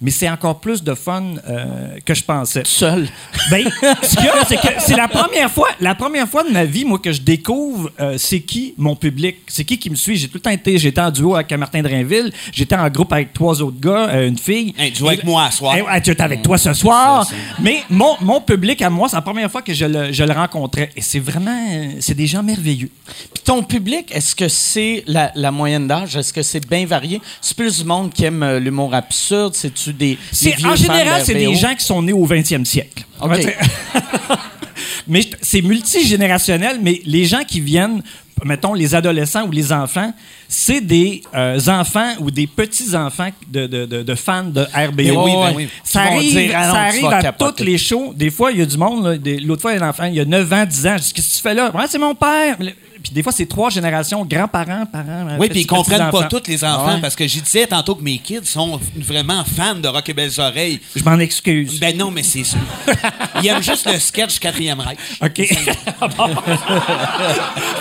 mais 0.00 0.10
c'est 0.10 0.28
encore 0.28 0.60
plus 0.60 0.82
de 0.82 0.94
fun 0.94 1.22
euh, 1.48 1.98
que 2.04 2.14
je 2.14 2.22
pensais. 2.22 2.62
Seul. 2.64 3.08
Ben, 3.50 3.68
ce 4.02 4.16
qu'il 4.16 4.24
y 4.24 4.28
a, 4.28 4.44
c'est 4.46 4.56
que 4.56 4.68
c'est 4.78 4.96
la 4.96 5.08
première 5.08 5.50
fois, 5.50 5.68
la 5.80 5.94
première 5.94 6.28
fois 6.28 6.44
de 6.44 6.50
ma 6.50 6.64
vie, 6.64 6.84
moi, 6.84 6.98
que 6.98 7.12
je 7.12 7.20
découvre 7.20 7.90
euh, 8.00 8.16
c'est 8.18 8.40
qui 8.40 8.74
mon 8.76 8.96
public, 8.96 9.36
c'est 9.46 9.64
qui 9.64 9.78
qui 9.78 9.90
me 9.90 9.96
suit. 9.96 10.16
J'ai 10.16 10.28
tout 10.28 10.34
le 10.34 10.40
temps 10.40 10.50
été, 10.50 10.78
j'étais 10.78 11.00
en 11.00 11.10
duo 11.10 11.34
avec 11.34 11.50
Martin 11.52 11.82
Drainville, 11.82 12.32
j'étais 12.52 12.76
en 12.76 12.88
groupe 12.88 13.12
avec 13.12 13.32
trois 13.32 13.60
autres 13.62 13.80
gars, 13.80 14.08
euh, 14.10 14.28
une 14.28 14.38
fille. 14.38 14.74
Hey, 14.78 14.92
tu 14.92 14.98
joues 14.98 15.08
avec 15.08 15.24
moi 15.24 15.44
à 15.44 15.50
soir. 15.50 15.74
Eh 15.78 15.82
ouais, 15.82 16.00
tu 16.00 16.10
es 16.10 16.20
avec 16.20 16.42
toi 16.42 16.58
ce 16.58 16.72
soir. 16.72 17.26
Ça, 17.26 17.34
Mais 17.60 17.82
mon, 17.90 18.16
mon 18.20 18.40
public 18.40 18.82
à 18.82 18.90
moi, 18.90 19.08
c'est 19.08 19.16
la 19.16 19.22
première 19.22 19.50
fois 19.50 19.62
que 19.62 19.72
je 19.72 19.84
le, 19.84 20.12
je 20.12 20.24
le 20.24 20.32
rencontrais. 20.32 20.90
Et 20.96 21.00
c'est 21.02 21.20
vraiment, 21.20 21.90
c'est 22.00 22.14
des 22.14 22.26
gens 22.26 22.42
merveilleux. 22.42 22.90
Puis 23.32 23.42
ton 23.44 23.62
public, 23.62 24.10
est-ce 24.14 24.34
que 24.34 24.48
c'est 24.48 25.04
la, 25.06 25.32
la 25.34 25.50
moyenne 25.50 25.86
d'âge? 25.86 26.16
Est-ce 26.16 26.32
que 26.32 26.42
c'est 26.42 26.66
bien 26.68 26.86
varié? 26.86 27.20
C'est 27.40 27.56
plus 27.56 27.78
du 27.78 27.84
monde 27.84 28.12
qui 28.12 28.24
aime 28.24 28.58
l'humour 28.58 28.94
absurde? 28.94 29.54
C'est-tu 29.85 29.93
des, 29.93 30.14
des 30.14 30.19
C'est, 30.33 30.57
vieux 30.57 30.69
en 30.69 30.76
général, 30.76 31.23
c'est 31.25 31.35
des 31.35 31.55
gens 31.55 31.75
qui 31.75 31.85
sont 31.85 32.03
nés 32.03 32.12
au 32.12 32.26
20e 32.26 32.64
siècle. 32.64 33.05
Mais 35.07 35.21
c'est 35.43 35.62
multigénérationnel, 35.62 36.79
mais 36.83 37.00
les 37.05 37.26
gens 37.26 37.43
qui 37.47 37.61
viennent, 37.61 38.03
mettons 38.45 38.73
les 38.75 38.95
adolescents 38.95 39.47
ou 39.47 39.50
les 39.50 39.71
enfants, 39.73 40.12
c'est 40.49 40.81
des 40.81 41.21
euh, 41.35 41.59
enfants 41.69 42.12
ou 42.21 42.31
des 42.31 42.47
petits-enfants 42.47 43.29
de, 43.50 43.67
de, 43.67 43.85
de, 43.87 44.03
de 44.03 44.14
fans 44.14 44.45
de 44.45 44.62
RBO. 44.62 44.93
Ben 44.97 45.11
oui, 45.17 45.33
ben 45.33 45.53
oui. 45.57 45.69
Ça 45.85 46.03
arrive, 46.03 46.31
dire, 46.33 46.53
Ah 46.55 46.67
non, 46.67 46.73
ça 46.75 46.81
arrive 46.81 47.07
à 47.07 47.23
capoter. 47.23 47.50
toutes 47.50 47.67
les 47.67 47.79
shows. 47.79 48.12
Des 48.17 48.31
fois, 48.31 48.53
il 48.53 48.59
y 48.59 48.62
a 48.62 48.67
du 48.67 48.79
monde. 48.79 49.21
L'autre 49.45 49.62
fois, 49.62 49.73
il 49.73 49.79
y 49.79 49.83
a 49.83 49.85
un 49.85 49.91
enfant, 49.91 50.05
il 50.05 50.14
y 50.14 50.21
a 50.21 50.25
9 50.25 50.53
ans, 50.53 50.64
10 50.64 50.87
ans. 50.87 50.97
Je 50.97 51.03
dis, 51.03 51.12
qu'est-ce 51.12 51.29
que 51.29 51.37
tu 51.37 51.43
fais 51.43 51.55
là? 51.55 51.71
C'est 51.88 51.99
mon 51.99 52.14
père. 52.14 52.57
Puis 53.04 53.12
des 53.12 53.23
fois, 53.23 53.32
c'est 53.32 53.44
trois 53.44 53.68
générations, 53.68 54.25
grands-parents, 54.25 54.87
parents. 54.87 55.37
Oui, 55.38 55.49
puis 55.50 55.61
ils 55.61 55.66
comprennent 55.66 56.11
pas 56.11 56.25
tous 56.25 56.42
les 56.49 56.64
enfants 56.64 56.94
Ouais. 56.94 57.00
parce 57.02 57.14
que 57.14 57.26
j'y 57.26 57.42
disais 57.42 57.66
tantôt 57.66 57.94
que 57.94 58.02
mes 58.02 58.16
kids 58.18 58.46
sont 58.46 58.80
vraiment 58.96 59.44
fans 59.44 59.75
de 59.75 59.87
Rock 59.87 60.08
et 60.08 60.14
Belles 60.14 60.32
Oreilles. 60.40 60.80
Je 60.96 61.04
m'en 61.04 61.18
excuse. 61.18 61.78
Ben 61.78 61.94
non, 61.96 62.11
mais 62.11 62.23
c'est 62.23 62.44
sûr. 62.44 62.58
Ils 63.42 63.49
aiment 63.49 63.62
juste 63.62 63.87
le 63.92 63.99
sketch 63.99 64.38
Quatrième 64.38 64.80
Reich. 64.80 64.96
OK. 65.23 65.37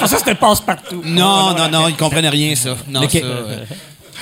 Ça, 0.06 0.18
c'était 0.18 0.36
passe-partout. 0.36 1.01
Non, 1.06 1.56
non, 1.56 1.70
non, 1.70 1.88
ils 1.88 1.96
comprennent 1.96 2.27
rien, 2.27 2.53
ça. 2.56 2.75
Non, 2.89 3.08
ça, 3.08 3.18
euh, 3.20 3.63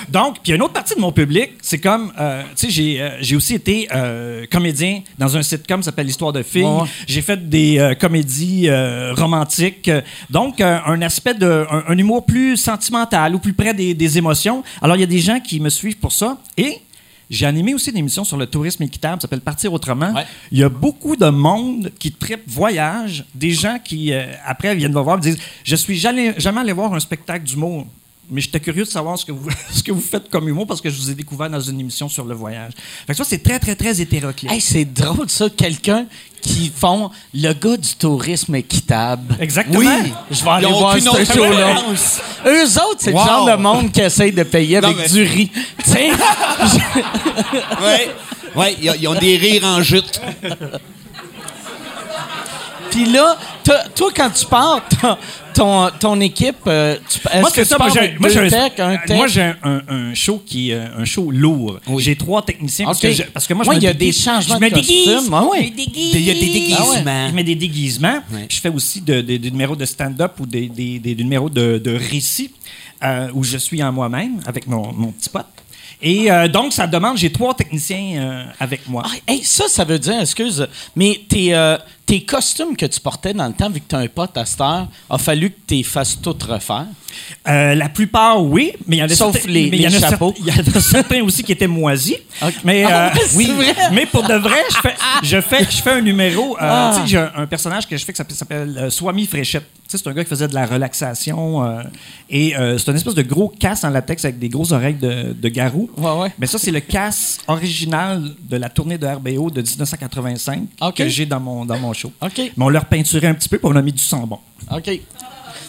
Donc, 0.10 0.38
puis 0.44 0.54
une 0.54 0.62
autre 0.62 0.74
partie 0.74 0.96
de 0.96 1.00
mon 1.00 1.12
public, 1.12 1.52
c'est 1.62 1.80
comme, 1.80 2.12
euh, 2.20 2.44
tu 2.56 2.68
sais, 2.68 2.70
j'ai, 2.70 3.02
euh, 3.02 3.18
j'ai 3.22 3.36
aussi 3.36 3.56
été 3.56 3.88
euh, 3.94 4.46
comédien 4.52 5.02
dans 5.18 5.36
un 5.38 5.42
sitcom 5.42 5.80
qui 5.80 5.86
s'appelle 5.86 6.06
L'Histoire 6.06 6.34
de 6.34 6.44
filles. 6.44 6.64
Ouais. 6.64 6.88
J'ai 7.08 7.22
fait 7.22 7.50
des 7.50 7.96
comédies 8.00 8.70
romantiques. 9.18 9.90
Donc, 10.30 10.62
un 10.62 11.02
aspect 11.02 11.34
de, 11.34 11.66
un, 11.70 11.84
un 11.88 11.98
humour 11.98 12.26
plus 12.26 12.58
sentimental 12.58 13.36
ou 13.36 13.40
plus 13.40 13.54
près 13.54 13.74
des, 13.74 13.94
des 13.94 14.18
émotions. 14.18 14.64
Alors, 14.82 14.96
il 14.96 15.00
y 15.00 15.04
a 15.04 15.08
des 15.08 15.20
gens 15.20 15.40
qui 15.40 15.60
me 15.60 15.70
suivent 15.70 15.98
pour 15.98 16.12
ça. 16.12 16.38
Et 16.58 16.80
j'ai 17.32 17.46
animé 17.46 17.74
aussi 17.74 17.90
une 17.92 17.98
émission 17.98 18.26
sur 18.26 18.36
le 18.36 18.46
tourisme 18.46 18.84
équitable, 18.84 19.16
ça 19.16 19.22
s'appelle 19.22 19.40
Partir 19.40 19.72
autrement. 19.72 20.14
Ouais. 20.14 20.26
Il 20.52 20.60
y 20.60 20.64
a 20.64 20.70
beaucoup 20.70 21.16
de 21.16 21.30
monde 21.30 21.90
qui 21.98 22.12
tripe 22.12 22.44
voyage, 22.46 23.24
des 23.34 23.52
gens 23.52 23.78
qui, 23.82 24.12
euh, 24.12 24.26
après, 24.46 24.76
viennent 24.76 24.92
me 24.92 25.00
voir 25.00 25.16
et 25.16 25.20
me 25.20 25.24
disent 25.24 25.40
Je 25.64 25.76
suis 25.78 25.98
jamais, 25.98 26.36
jamais 26.38 26.60
allé 26.60 26.74
voir 26.74 26.94
un 26.94 27.00
spectacle 27.00 27.46
d'humour. 27.46 27.88
Mais 28.34 28.40
j'étais 28.42 28.60
curieux 28.62 28.86
de 28.86 28.90
savoir 28.90 29.18
ce 29.20 29.26
que, 29.26 29.32
vous, 29.34 29.50
ce 29.72 29.84
que 29.84 29.92
vous 29.92 30.00
faites 30.02 30.30
comme 30.30 30.48
humour 30.48 30.66
parce 30.66 30.80
que 30.82 30.90
je 30.90 30.98
vous 31.02 31.12
ai 31.12 31.16
découvert 31.16 31.50
dans 31.50 31.60
une 31.60 31.80
émission 31.80 32.08
sur 32.08 32.24
le 32.26 32.34
voyage. 32.34 32.72
Fait 33.06 33.14
que 33.14 33.18
ça, 33.18 33.24
c'est 33.26 33.44
très, 33.44 33.60
très, 33.60 33.76
très 33.76 34.00
hétéroclite. 34.02 34.50
Hey, 34.52 34.62
c'est 34.62 34.86
drôle, 34.86 35.30
ça, 35.30 35.50
quelqu'un 35.50 36.06
qui 36.42 36.72
font 36.76 37.12
le 37.34 37.54
gars 37.54 37.78
du 37.78 37.94
tourisme 37.96 38.56
équitable. 38.56 39.36
Exactement. 39.40 39.80
Oui, 39.80 40.14
je 40.32 40.44
vais 40.44 40.50
aller 40.50 40.68
voir 40.68 40.98
ce 40.98 41.34
show-là. 41.34 41.76
Eux 42.48 42.64
autres, 42.80 42.98
c'est 43.00 43.12
Wow. 43.12 43.20
le 43.22 43.26
genre 43.28 43.58
de 43.58 43.62
monde 43.62 43.92
qui 43.92 44.00
essaye 44.02 44.32
de 44.32 44.44
payer 44.44 44.80
Non, 44.82 44.88
avec 44.88 44.98
mais- 44.98 45.10
du 45.10 45.24
riz. 45.24 45.52
Tu 45.84 45.92
sais, 45.92 46.10
ouais. 47.82 48.10
Ouais, 48.56 48.76
ils 48.82 48.94
ils 49.02 49.08
ont 49.08 49.16
des 49.16 49.38
rires 49.38 49.66
en 49.66 49.82
jute. 49.82 50.20
Puis 52.92 53.06
là, 53.06 53.38
toi, 53.96 54.10
quand 54.16 54.30
tu 54.30 54.46
pars, 54.46 54.82
ton, 55.54 55.90
ton 56.00 56.20
équipe, 56.20 56.58
euh, 56.68 56.98
tu, 57.10 57.20
est-ce 57.28 57.40
Moi, 57.40 57.50
que 57.52 57.64
c'est 57.64 57.76
tu 57.76 57.82
Moi, 57.82 57.90
j'ai 57.94 58.00
avec 58.00 58.20
moi, 58.20 58.30
deux 58.30 58.34
j'ai 58.50 58.56
un, 58.56 58.70
techs, 58.70 58.80
un 58.80 58.98
tech? 58.98 59.18
moi, 59.18 59.28
j'ai 59.28 59.42
un, 59.42 59.56
un- 59.64 59.82
un 59.90 60.14
show 60.14 60.42
qui 60.46 60.72
est 60.72 60.76
euh, 60.76 60.88
un 61.00 61.06
show 61.06 61.32
lourd. 61.32 61.80
J'ai 61.98 62.16
trois 62.16 62.42
techniciens. 62.42 62.86
Parce, 62.86 62.98
OK. 62.98 63.04
que 63.04 63.12
je- 63.12 63.24
parce 63.24 63.48
que 63.48 63.54
moi, 63.54 63.64
je 63.66 63.70
me 63.70 63.76
il 63.76 63.84
y 63.84 63.88
a 63.88 63.94
déguise- 63.94 64.18
des 64.18 64.24
changements 64.32 64.56
je 64.56 64.62
me 64.62 64.70
de 64.70 64.76
déguise. 64.76 65.06
costume. 65.14 65.34
Ah 65.34 65.46
ouais. 65.46 65.58
Je 65.66 65.70
me 65.72 65.76
déguise. 65.76 66.16
Il 66.16 66.22
y 66.22 66.30
a 66.30 66.34
des 66.34 66.40
déguisements. 66.40 67.28
Je 67.30 67.34
mets 67.34 67.44
des 67.44 67.56
déguisements. 67.56 68.20
Je 68.50 68.60
fais 68.60 68.70
aussi 68.70 69.02
de- 69.02 69.22
de- 69.22 69.38
des 69.38 69.52
numéros 69.52 69.76
de 69.76 69.86
stand-up 69.86 70.34
ou 70.40 70.46
des, 70.46 70.68
des- 70.68 71.00
des- 71.00 71.16
des 71.16 71.24
numéros 71.24 71.50
de, 71.50 71.78
de 71.84 71.96
récit 71.96 72.52
euh, 73.04 73.30
où 73.34 73.44
je 73.44 73.58
suis 73.58 73.82
en 73.82 73.92
moi-même 73.92 74.42
avec 74.46 74.68
mon, 74.68 74.92
mon 74.94 75.12
petit 75.12 75.30
pote. 75.30 75.46
Et 76.04 76.32
euh, 76.32 76.48
donc, 76.48 76.74
ça 76.74 76.88
demande, 76.88 77.18
j'ai 77.18 77.32
trois 77.32 77.54
techniciens 77.54 78.16
euh, 78.18 78.44
avec 78.60 78.88
moi. 78.88 79.04
Ah, 79.06 79.12
hey, 79.28 79.44
ça, 79.44 79.66
ça 79.68 79.84
veut 79.84 80.00
dire, 80.00 80.20
excuse, 80.20 80.68
mais 80.96 81.20
tes, 81.30 81.54
euh, 81.54 81.78
tes 82.12 82.24
costumes 82.26 82.76
que 82.76 82.86
tu 82.88 83.00
portais 83.00 83.34
dans 83.34 83.48
le 83.48 83.54
temps, 83.54 83.70
vu 83.70 83.80
que 83.80 83.88
tu 83.88 83.96
as 83.96 84.00
un 84.00 84.08
pote 84.08 84.36
à 84.38 84.46
cette 84.46 84.60
heure, 84.60 84.88
a 85.10 85.18
fallu 85.18 85.50
que 85.52 85.56
tu 85.66 85.76
les 85.76 85.84
fasses 85.84 86.20
tout 86.22 86.36
refaire? 86.46 86.88
Euh, 87.48 87.74
la 87.76 87.88
plupart, 87.90 88.42
oui, 88.44 88.74
mais 88.88 88.98
il 88.98 89.00
y 89.00 89.04
en 89.04 89.06
a 89.06 89.10
Sauf 89.10 89.34
certains, 89.34 89.50
les- 89.50 89.70
mais 89.70 89.78
il 89.78 89.84
y 89.84 89.88
en 89.88 89.92
les 89.92 90.04
a 90.04 90.10
chapeaux. 90.10 90.34
Il 90.40 90.46
y 90.48 90.52
en 90.52 90.56
a 90.76 90.80
certains 90.82 91.22
aussi 91.24 91.42
qui 91.44 91.52
étaient 91.54 91.68
moisis. 91.68 92.16
Mais, 92.66 92.84
Ah 92.86 93.12
euh, 93.16 93.20
oui, 93.36 93.48
vrai? 93.56 93.74
mais 93.94 94.06
pour 94.06 94.24
de 94.24 94.34
vrai, 94.34 94.60
je 94.72 94.78
fais, 94.78 94.96
je 95.24 95.42
fais, 95.42 95.64
je 95.70 95.82
fais 95.82 95.92
un 95.92 96.02
numéro. 96.02 96.54
euh, 96.56 96.60
Ah. 96.62 96.92
Tu 96.96 97.02
sais, 97.02 97.08
j'ai 97.08 97.18
un, 97.18 97.32
un 97.36 97.48
personnage 97.48 97.88
que 97.88 97.96
je 97.98 98.04
fais 98.06 98.14
qui 98.14 98.22
s'appelle- 98.36 98.78
euh, 98.78 98.90
Swami 98.90 99.26
Fréchette. 99.26 99.66
C'est 99.88 100.08
un 100.08 100.14
gars 100.14 100.24
qui 100.24 100.30
faisait 100.30 100.48
de 100.48 100.54
la 100.54 100.66
relaxation. 100.66 101.68
et 102.30 102.54
c'est 102.78 102.88
une 102.90 102.96
espèce 102.96 103.14
de 103.14 103.24
gros 103.24 103.50
casse 103.50 103.84
en 103.84 103.90
latex 103.90 104.24
avec 104.24 104.40
des 104.40 104.48
grosses 104.48 104.72
oreilles 104.72 104.94
de, 104.96 105.34
de 105.34 105.50
garou. 105.50 105.90
Ouais, 105.98 106.12
ouais. 106.22 106.32
Mais 106.40 106.48
ça, 106.48 106.58
c'est 106.58 106.72
le 106.72 106.80
casse 106.80 107.40
original 107.50 108.32
de 108.42 108.56
la 108.56 108.70
tournée 108.70 108.98
de 108.98 109.06
RBO 109.06 109.50
de 109.52 109.62
1985 109.62 110.64
Ok. 110.80 110.96
que 110.96 111.10
j'ai 111.10 111.26
dans 111.26 111.42
mon, 111.42 111.66
dans 111.66 111.78
mon 111.78 111.92
show. 112.02 112.12
Mais 112.38 112.52
on 112.58 112.70
l'a 112.70 112.80
repeinturé 112.80 113.28
un 113.28 113.34
petit 113.34 113.50
peu, 113.50 113.58
puis 113.58 113.68
on 113.72 113.76
a 113.76 113.82
mis 113.82 113.94
du 113.94 114.04
sang 114.04 114.28
bon. 114.28 114.40
OK. 114.72 114.90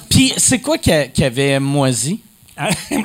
Puis, 0.09 0.33
c'est 0.37 0.61
quoi 0.61 0.79
qui 0.79 0.93
avait 1.25 1.59
moisi? 1.59 2.21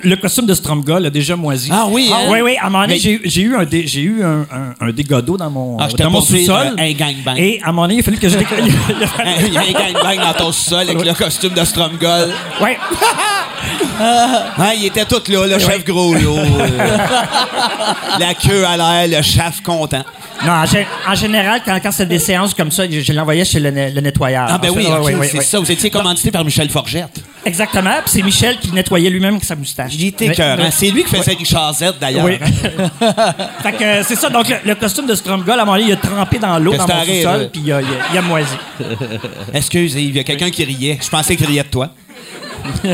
Le 0.03 0.15
costume 0.17 0.45
de 0.45 0.53
Stromga 0.53 0.99
l'a 0.99 1.09
déjà 1.09 1.35
moisi. 1.35 1.69
Ah 1.71 1.85
oui, 1.89 2.11
hein? 2.13 2.27
oui, 2.29 2.39
oui. 2.41 2.57
À 2.61 2.67
un 2.67 2.69
moment 2.69 2.83
donné, 2.83 2.99
j'ai, 2.99 3.19
j'ai 3.23 3.41
eu 3.41 3.55
un, 3.55 3.63
dé- 3.63 3.87
j'ai 3.87 4.01
eu 4.01 4.23
un, 4.23 4.41
un, 4.51 4.73
un 4.87 4.91
dégât 4.91 5.21
d'eau 5.21 5.37
dans 5.37 5.49
mon, 5.49 5.77
Ah, 5.79 5.87
dans 5.97 6.09
mon 6.11 6.21
sous-sol. 6.21 6.75
un 6.77 6.91
gangbang. 6.91 7.37
Et 7.37 7.61
à 7.63 7.69
un 7.69 7.71
moment 7.71 7.83
donné, 7.83 7.95
il 7.95 7.99
a 8.01 8.03
fallu 8.03 8.17
que 8.17 8.27
je 8.29 8.37
décolle. 8.37 8.59
Il 9.47 9.53
y 9.53 9.57
a 9.57 9.61
un 9.61 9.71
gangbang 9.71 10.17
dans 10.19 10.33
ton 10.33 10.51
sol 10.51 10.89
avec 10.89 11.03
le 11.05 11.13
costume 11.13 11.53
de 11.53 11.63
Stromgol. 11.63 12.29
Ah, 13.99 14.73
il 14.77 14.85
était 14.85 15.05
tout 15.05 15.21
là, 15.29 15.47
le 15.47 15.59
chef 15.59 15.83
gros 15.83 16.13
euh, 16.13 16.19
la 18.19 18.33
queue 18.35 18.65
à 18.65 18.77
l'air, 18.77 19.17
le 19.17 19.23
chef 19.23 19.61
content. 19.63 20.03
Non, 20.45 20.51
en, 20.51 20.63
gé- 20.65 20.85
en 21.07 21.15
général, 21.15 21.61
quand, 21.65 21.79
quand 21.81 21.91
c'est 21.91 22.05
des 22.05 22.19
séances 22.19 22.53
comme 22.53 22.69
ça, 22.71 22.83
je, 22.89 22.99
je 23.01 23.11
l'envoyais 23.13 23.43
chez 23.43 23.59
le, 23.59 23.71
ne- 23.71 23.89
le 23.91 24.01
nettoyeur. 24.01 24.45
Ah 24.49 24.57
ben 24.59 24.69
oui, 24.75 24.85
ok, 24.87 25.03
ouais, 25.05 25.15
ouais, 25.15 25.27
c'est 25.31 25.41
ça. 25.41 25.59
Vous 25.59 25.71
étiez 25.71 25.89
commandité 25.89 26.29
par 26.29 26.45
Michel 26.45 26.69
Forgette. 26.69 27.19
Exactement. 27.45 27.91
Puis 28.03 28.11
c'est 28.13 28.21
Michel 28.23 28.57
qui 28.57 28.71
nettoyait 28.71 29.09
lui-même 29.09 29.33
avec 29.35 29.45
sa 29.45 29.55
moustache. 29.55 29.93
Il 29.95 30.05
était 30.07 30.27
Mais- 30.27 30.35
cœur. 30.35 30.57
mais- 30.57 30.71
C'est 30.71 30.89
lui 30.89 31.03
qui 31.03 31.15
faisait 31.15 31.33
Richard 31.33 31.73
Z 31.73 31.93
d'ailleurs. 31.99 32.25
Oui. 32.25 32.37
hein. 32.41 33.09
fait 33.63 33.71
que 33.73 33.83
euh, 33.83 34.03
c'est 34.03 34.15
ça. 34.15 34.29
Donc, 34.29 34.49
le, 34.49 34.55
le 34.65 34.75
costume 34.75 35.05
de 35.07 35.15
Stromga, 35.15 35.53
à 35.53 35.55
un 35.55 35.59
moment 35.65 35.77
donné, 35.77 35.87
il 35.89 35.93
a 35.93 35.97
trempé 35.97 36.39
dans 36.39 36.57
l'eau 36.59 36.73
dans 36.75 36.87
mon 36.87 37.03
sous-sol, 37.05 37.41
là? 37.41 37.47
puis 37.51 37.61
il 37.63 37.71
a, 37.71 37.81
il 37.81 37.87
a- 37.87 37.89
il 38.13 38.17
a 38.17 38.21
moisi. 38.21 38.55
Excuse, 39.53 39.95
il 39.95 40.15
y 40.15 40.19
a 40.19 40.23
quelqu'un 40.23 40.49
qui 40.49 40.63
riait. 40.65 40.99
Je 41.01 41.09
pensais 41.09 41.35
qu'il 41.35 41.45
riait 41.47 41.63
de 41.63 41.67
toi. 41.69 41.89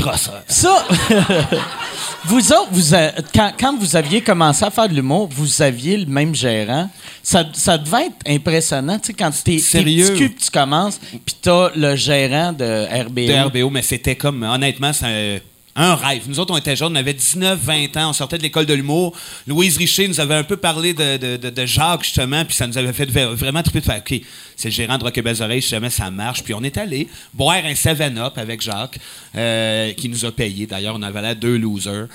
Crosseur. 0.00 0.42
Ça, 0.46 0.86
vous 2.24 2.52
autres, 2.52 2.68
vous 2.70 2.94
a- 2.94 3.12
quand, 3.34 3.52
quand 3.58 3.76
vous 3.78 3.96
aviez 3.96 4.20
commencé 4.20 4.64
à 4.64 4.70
faire 4.70 4.88
de 4.88 4.94
l'humour, 4.94 5.28
vous 5.30 5.62
aviez 5.62 5.96
le 5.96 6.06
même 6.06 6.34
gérant. 6.34 6.90
Ça, 7.22 7.44
ça 7.52 7.78
devait 7.78 8.06
être 8.06 8.16
impressionnant, 8.26 8.98
tu 8.98 9.08
sais, 9.08 9.12
quand 9.14 9.30
t'es 9.44 9.56
petit 9.56 10.16
cul, 10.16 10.34
tu 10.34 10.50
commences, 10.50 10.98
puis 10.98 11.36
t'as 11.40 11.70
le 11.74 11.96
gérant 11.96 12.52
de 12.52 13.04
RBO. 13.04 13.26
de 13.26 13.60
RBO, 13.62 13.70
mais 13.70 13.82
c'était 13.82 14.16
comme, 14.16 14.42
honnêtement, 14.42 14.92
c'est 14.92 15.42
un, 15.76 15.94
rêve. 15.94 16.22
Nous 16.26 16.40
autres, 16.40 16.52
on 16.52 16.58
était 16.58 16.74
jeunes, 16.74 16.92
on 16.92 16.96
avait 16.96 17.14
19, 17.14 17.58
20 17.62 17.96
ans, 17.98 18.10
on 18.10 18.12
sortait 18.12 18.38
de 18.38 18.42
l'école 18.42 18.66
de 18.66 18.74
l'humour. 18.74 19.14
Louise 19.46 19.76
Richer 19.76 20.08
nous 20.08 20.18
avait 20.18 20.34
un 20.34 20.42
peu 20.42 20.56
parlé 20.56 20.92
de, 20.92 21.16
de, 21.18 21.36
de- 21.36 21.50
de 21.50 21.66
Jacques, 21.66 22.02
justement, 22.02 22.44
puis 22.44 22.56
ça 22.56 22.66
nous 22.66 22.76
avait 22.78 22.92
fait 22.92 23.06
vraiment 23.08 23.62
triper 23.62 23.80
de 23.80 23.84
faire, 23.84 23.98
OK, 24.04 24.20
c'est 24.58 24.70
le 24.70 24.74
gérant 24.74 24.98
de 24.98 25.04
Rock 25.04 25.16
et 25.16 25.22
Belles 25.22 25.40
Oreilles, 25.40 25.62
si 25.62 25.70
jamais 25.70 25.88
ça 25.88 26.10
marche. 26.10 26.42
Puis 26.42 26.52
on 26.52 26.62
est 26.64 26.76
allé 26.76 27.06
boire 27.32 27.64
un 27.64 27.74
7-Up 27.74 28.36
avec 28.36 28.60
Jacques, 28.60 28.98
euh, 29.36 29.92
qui 29.92 30.08
nous 30.08 30.24
a 30.24 30.32
payé. 30.32 30.66
D'ailleurs, 30.66 30.96
on 30.98 31.02
avait 31.02 31.22
là 31.22 31.36
deux 31.36 31.56
losers. 31.56 32.08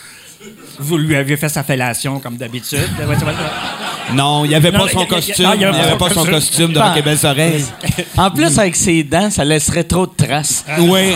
Vous 0.77 0.97
lui 0.97 1.15
aviez 1.15 1.37
fait 1.37 1.47
sa 1.47 1.63
fellation, 1.63 2.19
comme 2.19 2.35
d'habitude. 2.35 2.89
Non, 4.13 4.43
il 4.43 4.49
n'y 4.49 4.55
avait 4.55 4.73
pas 4.73 4.89
son 4.89 5.05
costume. 5.05 5.49
Il 5.53 5.59
n'y 5.59 5.63
avait 5.63 5.97
pas 5.97 6.09
son 6.09 6.25
costume 6.25 6.73
de 6.73 6.79
Rock 6.79 6.97
et 6.97 7.01
Belles 7.01 7.25
Oreilles. 7.25 7.63
En 8.17 8.29
plus, 8.29 8.59
avec 8.59 8.75
ses 8.75 9.01
dents, 9.03 9.29
ça 9.29 9.45
laisserait 9.45 9.85
trop 9.85 10.05
de 10.05 10.11
traces. 10.13 10.65
Oui. 10.77 11.13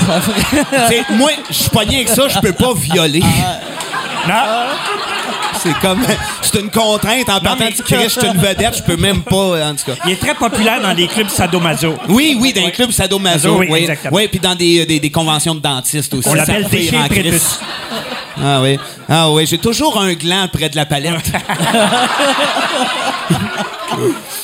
Moi, 1.10 1.30
je 1.50 1.54
suis 1.54 1.68
pogné 1.68 1.96
avec 1.96 2.08
ça, 2.08 2.28
je 2.28 2.38
peux 2.38 2.54
pas 2.54 2.72
violer. 2.72 3.20
Non, 4.26 4.34
C'est 5.62 5.74
comme. 5.80 6.02
C'est 6.42 6.58
une 6.60 6.70
contrainte. 6.70 7.28
En 7.28 7.40
partant 7.40 7.56
mais- 7.64 7.70
de 7.72 7.82
Chris, 7.82 7.96
je 8.04 8.08
suis 8.08 8.26
une 8.26 8.38
vedette, 8.40 8.76
je 8.78 8.82
peux 8.82 8.96
même 8.96 9.22
pas, 9.22 9.68
en 9.70 9.74
tout 9.74 9.84
cas. 9.86 9.92
il 10.06 10.12
est 10.12 10.20
très 10.20 10.34
populaire 10.34 10.80
dans 10.80 10.92
les 10.92 11.06
clubs 11.06 11.28
sadomaso. 11.28 11.96
Oui, 12.08 12.36
oui, 12.40 12.52
dans 12.52 12.64
les 12.64 12.72
clubs 12.72 12.90
sadomaso. 12.90 13.56
Oui, 13.58 13.66
Oui, 13.70 13.78
exactement. 13.80 14.16
Oui, 14.16 14.28
puis 14.28 14.40
dans 14.40 14.54
des, 14.54 14.86
des, 14.86 14.98
des 15.00 15.10
conventions 15.10 15.54
de 15.54 15.60
dentistes 15.60 16.14
aussi. 16.14 16.28
On 16.28 16.34
l'appelle 16.34 16.64
Ça 16.64 16.68
fait 16.70 16.76
déchet 16.78 16.96
en 16.96 17.06
Christ. 17.08 17.20
prépuce. 17.20 17.60
Ah 18.42 18.60
oui. 18.62 18.78
Ah 19.08 19.30
oui, 19.30 19.44
j'ai 19.46 19.58
toujours 19.58 20.00
un 20.00 20.14
gland 20.14 20.48
près 20.52 20.68
de 20.70 20.76
la 20.76 20.86
palette. 20.86 21.12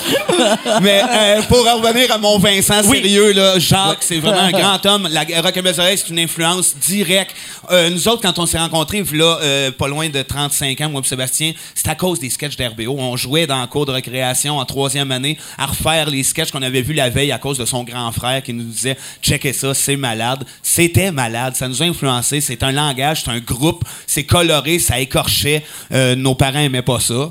Mais 0.83 1.03
euh, 1.09 1.43
pour 1.43 1.67
en 1.67 1.77
revenir 1.81 2.13
à 2.13 2.19
mon 2.19 2.39
Vincent 2.39 2.83
Oui. 2.87 2.99
sérieux, 2.99 3.33
là, 3.33 3.59
Jacques, 3.59 4.03
c'est 4.03 4.19
vraiment 4.19 4.41
un 4.41 4.51
grand 4.53 4.85
homme. 4.87 5.09
La 5.11 5.23
Rock 5.43 5.57
and 5.57 5.63
Belles 5.63 5.81
Oreilles, 5.81 5.99
c'est 5.99 6.11
une 6.11 6.19
influence 6.19 6.77
directe. 6.77 7.35
Euh, 7.71 7.91
nous 7.91 8.09
autres, 8.09 8.23
quand 8.23 8.39
on 8.39 8.47
s'est 8.47 8.59
rencontrés, 8.59 9.05
là, 9.13 9.39
euh, 9.43 9.71
pas 9.71 9.89
loin 9.89 10.09
de 10.09 10.23
35 10.23 10.81
ans, 10.83 10.91
moi 10.91 11.01
et 11.05 11.09
Sébastien, 11.09 11.53
c'est 11.75 11.89
à 11.89 11.95
cause 11.95 12.21
des 12.21 12.31
sketchs 12.31 12.57
d'RBO. 12.57 12.97
On 12.99 13.17
jouait 13.17 13.47
dans 13.47 13.61
le 13.61 13.67
cours 13.67 13.87
de 13.87 13.93
récréation 13.93 14.59
en 14.59 14.65
troisième 14.65 15.11
année 15.11 15.39
à 15.59 15.67
refaire 15.67 16.09
les 16.09 16.23
sketchs 16.23 16.51
qu'on 16.51 16.63
avait 16.63 16.83
vus 16.83 16.95
la 16.95 17.11
veille 17.11 17.33
à 17.33 17.39
cause 17.39 17.59
de 17.59 17.65
son 17.65 17.85
grand 17.85 18.13
frère 18.13 18.43
qui 18.43 18.53
nous 18.53 18.65
disait 18.65 18.97
«Checkez 19.23 19.53
ça, 19.53 19.75
c'est 19.75 19.97
malade». 19.97 20.45
C'était 20.63 21.11
malade, 21.11 21.55
ça 21.57 21.69
nous 21.69 21.83
a 21.83 21.87
influencé. 21.87 22.41
C'est 22.41 22.63
un 22.63 22.73
langage, 22.73 23.23
c'est 23.25 23.31
un 23.31 23.41
groupe, 23.41 23.85
c'est 24.07 24.25
coloré, 24.25 24.79
ça 24.79 25.01
écorchait. 25.01 25.65
Nos 25.91 26.35
parents 26.35 26.61
aimaient 26.61 26.83
pas 26.83 27.01
ça. 27.01 27.31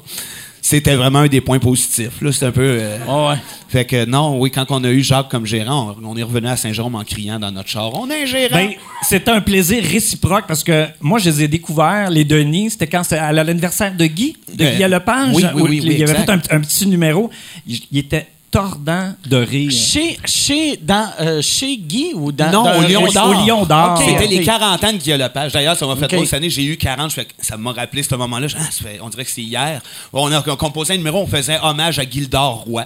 C'était 0.68 0.96
vraiment 0.96 1.20
un 1.20 1.28
des 1.28 1.42
points 1.42 1.60
positifs. 1.60 2.20
Là, 2.22 2.32
c'est 2.32 2.48
un 2.48 2.52
peu... 2.52 2.80
euh, 2.82 2.98
ouais. 3.30 3.36
fait 3.68 3.86
que 3.86 4.04
non, 4.06 4.40
oui, 4.40 4.50
quand 4.50 4.66
on 4.72 4.84
a 4.84 4.90
eu 4.90 5.04
Jacques 5.04 5.30
comme 5.30 5.46
gérant, 5.46 5.96
on, 6.02 6.10
on 6.14 6.18
est 6.18 6.24
revenu 6.24 6.48
à 6.48 6.56
Saint-Jérôme 6.58 6.96
en 6.96 7.04
criant 7.04 7.38
dans 7.38 7.52
notre 7.52 7.70
char. 7.70 7.94
On 7.94 8.10
est 8.10 8.24
un 8.24 8.26
gérant! 8.26 8.56
Ben, 8.56 8.72
c'est 9.04 9.30
un 9.30 9.42
plaisir 9.42 9.84
réciproque 9.84 10.46
parce 10.48 10.64
que 10.64 10.88
moi, 11.02 11.20
je 11.20 11.30
les 11.30 11.44
ai 11.44 11.48
découverts, 11.48 12.10
les 12.10 12.24
Denis, 12.26 12.72
c'était 12.72 12.88
quand 12.88 13.04
c'était 13.04 13.18
à 13.18 13.32
l'anniversaire 13.32 13.94
de 13.96 14.08
Guy, 14.08 14.38
de 14.56 14.66
Euh, 14.66 14.76
Guy 14.78 14.84
Lepage. 14.88 15.36
oui, 15.36 15.44
oui, 15.54 15.62
oui, 15.70 15.80
il 15.84 15.88
oui, 15.90 16.04
avait 16.04 16.14
exact. 16.14 16.48
fait 16.48 16.54
un, 16.54 16.58
un 16.58 16.62
petit 16.62 16.88
numéro. 16.88 17.30
Il, 17.68 17.80
il 17.92 18.00
était 18.00 18.26
tordant 18.56 19.14
de 19.26 19.38
rire. 19.38 19.72
Chez, 19.72 20.18
chez, 20.26 20.78
dans, 20.82 21.10
euh, 21.20 21.42
chez 21.42 21.78
Guy 21.78 22.12
ou 22.16 22.32
dans. 22.32 22.52
Non, 22.52 22.64
dans 22.64 22.78
au 22.80 22.82
Lion 22.88 23.06
d'Or. 23.14 23.30
au 23.30 23.46
Lion 23.46 23.66
d'Or. 23.66 24.02
C'était 24.06 24.28
les 24.28 24.44
40 24.44 24.84
ans 24.84 24.94
de 24.94 24.98
Guy 24.98 25.12
Lepage. 25.18 25.52
D'ailleurs, 25.52 25.76
ça 25.76 25.86
m'a 25.86 25.96
fait 25.96 26.06
Ok. 26.06 26.12
drôle 26.14 26.26
cette 26.26 26.36
année. 26.36 26.50
J'ai 26.50 26.64
eu 26.64 26.78
40. 26.78 27.10
je 27.10 27.16
fais 27.16 27.26
que 27.26 27.32
ça 27.40 27.58
m'a 27.58 27.72
rappelé 27.74 28.02
ce 28.04 28.16
moment-là. 28.16 28.48
Je- 28.48 28.56
ah, 28.60 28.64
fait- 28.72 29.00
on 29.04 29.10
dirait 29.10 29.26
que 29.26 29.32
c'est 29.32 29.42
hier. 29.42 29.82
On 30.14 30.32
a 30.32 30.42
composé 30.42 30.94
un 30.94 30.98
numéro, 30.98 31.22
on 31.22 31.28
faisait 31.28 31.60
hommage 31.62 32.00
à 32.00 32.04
Gildor 32.10 32.64
Roy. 32.68 32.86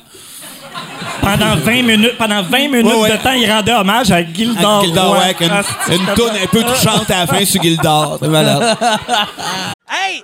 Pendant 1.22 1.56
20 1.56 1.82
minutes, 1.84 2.18
pendant 2.18 2.42
20 2.44 2.68
minutes 2.70 2.86
Ouais, 2.86 3.02
ouais. 3.02 3.12
de 3.18 3.18
temps, 3.24 3.34
il 3.34 3.50
rendait 3.52 3.74
hommage 3.74 4.12
à 4.12 4.16
À 4.18 4.24
Gildor. 4.24 4.84
Gildor 4.84 5.08
Roy. 5.08 5.16
Roy, 5.18 5.24
avec 5.26 5.42
une, 5.42 5.52
une 5.96 6.06
toune 6.16 6.32
un 6.44 6.48
peu 6.48 6.64
touchante 6.64 7.10
à 7.12 7.20
la 7.20 7.28
fin 7.28 7.46
sur 7.46 7.62
Gildor. 7.62 8.20
Hey, 9.92 10.24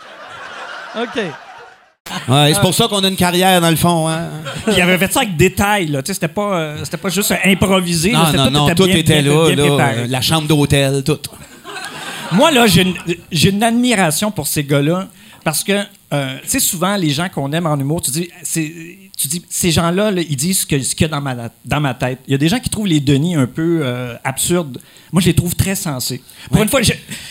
OK. 0.95 1.21
Ouais, 2.27 2.51
c'est 2.53 2.59
pour 2.59 2.73
ça 2.73 2.87
qu'on 2.87 3.03
a 3.03 3.07
une 3.07 3.15
carrière, 3.15 3.61
dans 3.61 3.69
le 3.69 3.75
fond. 3.77 4.07
Hein? 4.09 4.27
Puis 4.65 4.75
il 4.75 4.81
avait 4.81 4.97
fait 4.97 5.11
ça 5.13 5.21
avec 5.21 5.37
détail. 5.37 5.87
Là. 5.87 6.01
Tu 6.01 6.07
sais, 6.07 6.13
C'était 6.15 6.27
pas, 6.27 6.55
euh, 6.55 6.77
c'était 6.83 6.97
pas 6.97 7.09
juste 7.09 7.33
improvisé. 7.45 8.11
là. 8.11 8.17
Non, 8.19 8.25
C'était 8.25 8.37
non, 8.37 8.51
non, 8.67 8.75
tout 8.75 8.85
bien- 8.85 8.95
était 8.97 9.21
bien- 9.21 9.31
là. 9.33 9.55
bien 9.55 9.77
là, 9.77 9.89
euh, 9.93 10.07
la 10.09 10.21
chambre 10.21 10.47
d'hôtel, 10.47 11.03
tout. 11.03 11.19
Moi, 12.33 12.51
là, 12.51 12.67
j'ai 12.67 12.81
une, 12.83 12.95
j'ai 13.31 13.49
une 13.49 13.63
admiration 13.63 14.31
pour 14.31 14.47
ces 14.47 14.63
gars-là 14.63 15.07
parce 15.43 15.63
que, 15.63 15.83
euh, 16.13 16.35
tu 16.43 16.49
sais, 16.49 16.59
souvent, 16.59 16.95
les 16.97 17.09
gens 17.11 17.29
qu'on 17.29 17.51
aime 17.53 17.65
en 17.65 17.77
humour, 17.77 18.01
tu 18.01 18.11
dis, 18.11 18.29
c'est, 18.43 18.71
tu 19.17 19.27
dis 19.27 19.45
ces 19.49 19.71
gens-là, 19.71 20.11
là, 20.11 20.21
ils 20.21 20.35
disent 20.35 20.61
ce, 20.61 20.65
que- 20.65 20.81
ce 20.81 20.95
qu'il 20.95 21.05
y 21.07 21.09
a 21.09 21.13
dans 21.13 21.21
ma, 21.21 21.35
dans 21.65 21.79
ma 21.79 21.93
tête. 21.93 22.19
Il 22.27 22.31
y 22.31 22.35
a 22.35 22.37
des 22.37 22.49
gens 22.49 22.59
qui 22.59 22.69
trouvent 22.69 22.87
les 22.87 22.99
Denis 22.99 23.35
un 23.35 23.47
peu 23.47 23.79
euh, 23.83 24.15
absurdes. 24.23 24.79
Moi, 25.11 25.21
je 25.21 25.27
les 25.27 25.33
trouve 25.33 25.55
très 25.55 25.75
sensés. 25.75 26.21
Pour 26.49 26.63
une 26.63 26.69
fois, 26.69 26.79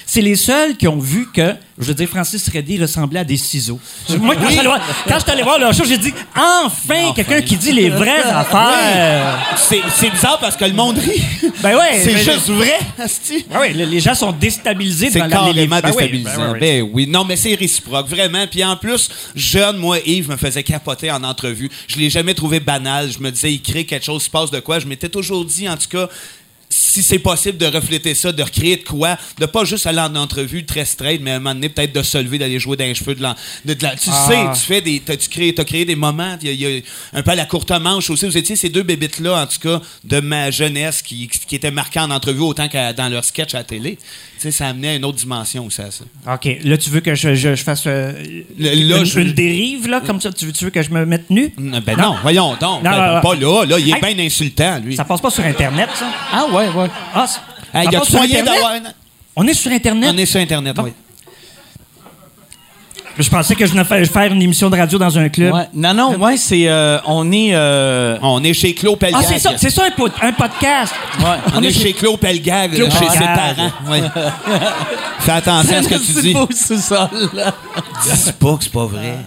c'est 0.04 0.20
les 0.20 0.36
seuls 0.36 0.76
qui 0.76 0.86
ont 0.86 0.98
vu 0.98 1.28
que, 1.32 1.54
je 1.78 1.86
veux 1.86 1.94
dire, 1.94 2.08
Francis 2.08 2.46
Reddy 2.48 2.78
ressemblait 2.78 3.20
à 3.20 3.24
des 3.24 3.38
ciseaux. 3.38 3.80
Moi, 4.18 4.34
quand 4.36 4.44
je 4.46 4.50
suis 4.50 4.58
allé 4.58 4.68
voir- 4.68 4.80
quand 5.08 5.14
je 5.14 5.20
suis 5.22 5.30
allé 5.30 5.42
voir 5.42 5.58
leur 5.58 5.72
show, 5.72 5.84
j'ai 5.86 5.96
dit, 5.96 6.12
enfin, 6.36 7.12
quelqu'un 7.16 7.40
qui 7.40 7.56
dit 7.56 7.72
les 7.72 7.88
vraies 7.88 8.22
affaires. 8.22 9.56
C'est 9.56 9.80
c'est 9.96 10.10
bizarre 10.10 10.38
parce 10.40 10.56
que 10.56 10.64
le 10.66 10.72
monde 10.74 10.98
rit. 10.98 11.22
Ben 11.62 11.76
ouais. 11.76 12.00
C'est 12.02 12.18
juste 12.18 12.48
vrai, 12.50 12.78
asti. 12.98 13.46
Oui, 13.58 13.72
les 13.72 14.00
gens 14.00 14.14
sont 14.14 14.32
déstabilisés 14.32 15.10
C'est 15.10 15.18
dans 15.20 15.26
la- 15.26 15.52
les- 15.52 15.66
carrément 15.66 15.80
ben 15.80 15.88
oui, 15.90 15.92
déstabilisant. 15.96 16.30
ben 16.36 16.46
oui, 16.52 16.52
oui. 16.52 16.60
Ben 16.60 16.90
oui. 16.92 17.06
Non, 17.06 17.24
mais 17.24 17.36
c'est 17.36 17.54
réciproque, 17.54 18.08
vraiment. 18.08 18.46
Puis 18.46 18.62
en 18.64 18.76
plus, 18.76 19.08
jeune, 19.34 19.76
moi, 19.78 19.98
Yves 20.04 20.28
me 20.28 20.36
faisait 20.36 20.62
capoter 20.62 21.10
en 21.10 21.22
entrevue. 21.24 21.70
Je 21.88 21.96
l'ai 21.96 22.10
jamais 22.10 22.34
trouvé 22.34 22.60
banal. 22.60 23.10
Je 23.10 23.18
me 23.20 23.30
disais, 23.30 23.52
il 23.52 23.62
crée 23.62 23.84
quelque 23.84 24.04
chose, 24.04 24.22
il 24.22 24.26
se 24.26 24.30
passe 24.30 24.50
de 24.50 24.60
quoi. 24.60 24.78
Je 24.80 24.86
m'étais 24.86 25.08
toujours 25.08 25.44
dit, 25.44 25.68
en 25.68 25.76
tout 25.76 25.88
cas, 25.88 26.08
si 26.72 27.02
c'est 27.02 27.18
possible 27.18 27.58
de 27.58 27.66
refléter 27.66 28.14
ça, 28.14 28.30
de 28.32 28.42
recréer 28.42 28.76
de 28.76 28.84
quoi, 28.84 29.16
de 29.38 29.46
pas 29.46 29.64
juste 29.64 29.86
aller 29.86 29.98
en 30.00 30.14
entrevue 30.14 30.64
très 30.64 30.84
straight, 30.84 31.20
mais 31.20 31.32
à 31.32 31.36
un 31.36 31.38
moment 31.40 31.54
donné, 31.54 31.68
peut-être 31.68 31.92
de 31.94 32.02
se 32.02 32.16
lever, 32.18 32.38
d'aller 32.38 32.58
jouer 32.60 32.76
dans 32.76 32.84
les 32.84 32.94
cheveux 32.94 33.14
de 33.16 33.22
la. 33.22 33.36
de- 33.64 33.74
de 33.74 33.82
la- 33.82 33.96
tu 33.96 34.08
Ah. 34.12 34.26
sais, 34.28 34.60
tu 34.60 34.66
fais 34.66 34.80
des. 34.80 35.00
t'as- 35.00 35.16
Tu 35.16 35.28
crées, 35.28 35.54
as 35.56 35.64
créé 35.64 35.84
des 35.84 35.96
moments. 35.96 36.36
Il 36.40 36.46
y, 36.48 36.50
a- 36.50 36.52
il 36.70 36.76
y 36.76 36.78
a 36.78 37.18
un 37.18 37.22
peu 37.22 37.32
à 37.32 37.34
la 37.34 37.44
courte 37.44 37.70
manche 37.72 38.08
aussi. 38.10 38.24
Vous 38.26 38.36
étiez 38.38 38.56
ces 38.56 38.68
deux 38.68 38.82
bébites-là, 38.84 39.42
en 39.42 39.46
tout 39.46 39.58
cas, 39.60 39.80
de 40.04 40.20
ma 40.20 40.50
jeunesse, 40.50 41.02
qui, 41.02 41.28
qui 41.28 41.54
étaient 41.56 41.70
marqués 41.70 42.00
en 42.00 42.10
entrevue 42.10 42.40
autant 42.40 42.68
que 42.68 42.92
dans 42.92 43.08
leur 43.08 43.24
sketch 43.24 43.54
à 43.54 43.58
la 43.58 43.64
télé. 43.64 43.96
Tu 44.36 44.44
sais, 44.44 44.50
ça 44.52 44.68
amenait 44.68 44.88
à 44.90 44.94
une 44.94 45.04
autre 45.04 45.18
dimension 45.18 45.66
aussi 45.66 45.82
à 45.82 45.90
ça. 45.90 46.04
OK. 46.32 46.48
Là, 46.64 46.78
tu 46.78 46.88
veux 46.88 47.00
que 47.00 47.14
je, 47.14 47.34
je- 47.34 47.54
je 47.54 47.62
fasse 47.62 47.82
euh, 47.86 48.12
Le- 48.58 48.74
une, 48.74 48.88
là, 48.88 49.04
je- 49.04 49.18
une 49.20 49.32
dérive, 49.32 49.86
là, 49.88 50.00
comme 50.00 50.20
ça? 50.20 50.32
Tu 50.32 50.46
veux, 50.46 50.52
tu 50.52 50.64
veux 50.64 50.70
que 50.70 50.82
je 50.82 50.90
me 50.90 51.04
mette 51.04 51.28
nu? 51.30 51.52
Ben 51.58 51.96
non, 51.98 52.14
voyons 52.22 52.52
donc. 52.58 52.82
Non, 52.82 52.90
Ben, 52.90 53.14
non, 53.16 53.20
pas 53.20 53.34
là, 53.34 53.64
là, 53.66 53.78
il 53.78 53.90
est 53.90 53.92
Hey. 54.02 54.14
bien 54.14 54.24
insultant, 54.24 54.78
lui. 54.82 54.96
Ça 54.96 55.04
passe 55.04 55.20
pas 55.20 55.30
sur 55.30 55.44
Internet, 55.44 55.90
ça? 55.94 56.06
Ah 56.32 56.46
ouais, 56.52 56.59
Ah, 57.14 57.26
c- 57.26 57.38
Hey, 57.72 57.84
ça 57.86 57.90
y 57.92 57.96
a 57.96 58.04
sur 58.04 58.16
moyen 58.16 58.42
d'avoir 58.42 58.72
un- 58.72 58.80
On 59.36 59.46
est 59.46 59.54
sur 59.54 59.70
Internet? 59.70 60.10
On 60.12 60.18
est 60.18 60.26
sur 60.26 60.40
Internet, 60.40 60.74
Bon. 60.76 60.82
oui. 60.84 60.92
Je 63.18 63.28
pensais 63.28 63.54
que 63.54 63.66
je 63.66 63.72
venais 63.72 63.84
faire, 64.06 64.32
une 64.32 64.40
émission 64.40 64.70
de 64.70 64.76
radio 64.78 64.96
dans 64.98 65.18
un 65.18 65.28
club. 65.28 65.52
Ouais. 65.52 65.68
Non, 65.74 65.92
non, 65.92 66.16
ouais, 66.16 66.36
c'est. 66.38 66.66
euh, 66.68 66.98
on 67.04 67.30
est. 67.32 67.50
euh, 67.52 68.16
On 68.22 68.42
est 68.42 68.54
chez 68.54 68.72
Claude 68.74 68.98
Pelgag. 68.98 69.20
Ah, 69.22 69.26
c'est 69.28 69.38
ça, 69.38 69.52
c'est 69.58 69.68
ça 69.68 69.84
un, 69.84 69.90
po- 69.90 70.08
un 70.22 70.32
podcast. 70.32 70.94
ouais. 71.18 71.26
On 71.54 71.62
est 71.62 71.72
chez 71.72 71.92
Claude 71.92 72.18
Pelgag, 72.18 72.72
Claude 72.74 72.88
là, 72.90 72.98
chez 72.98 73.10
ses 73.10 73.18
parents. 73.24 73.72
Oui. 73.88 73.98
Fais 75.20 75.32
attention 75.32 75.76
à 75.76 75.82
ce 75.82 75.88
que 75.88 75.94
tu 75.96 76.12
C'est 76.12 76.22
dis. 76.22 76.32
beau 76.32 76.48
sous-sol, 76.50 77.08
là. 77.34 77.52
Dis 78.04 78.32
pas 78.32 78.56
que 78.56 78.64
c'est 78.64 78.72
pas 78.72 78.86
vrai. 78.86 79.18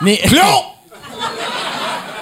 Mais 0.00 0.16
Claude! 0.16 0.64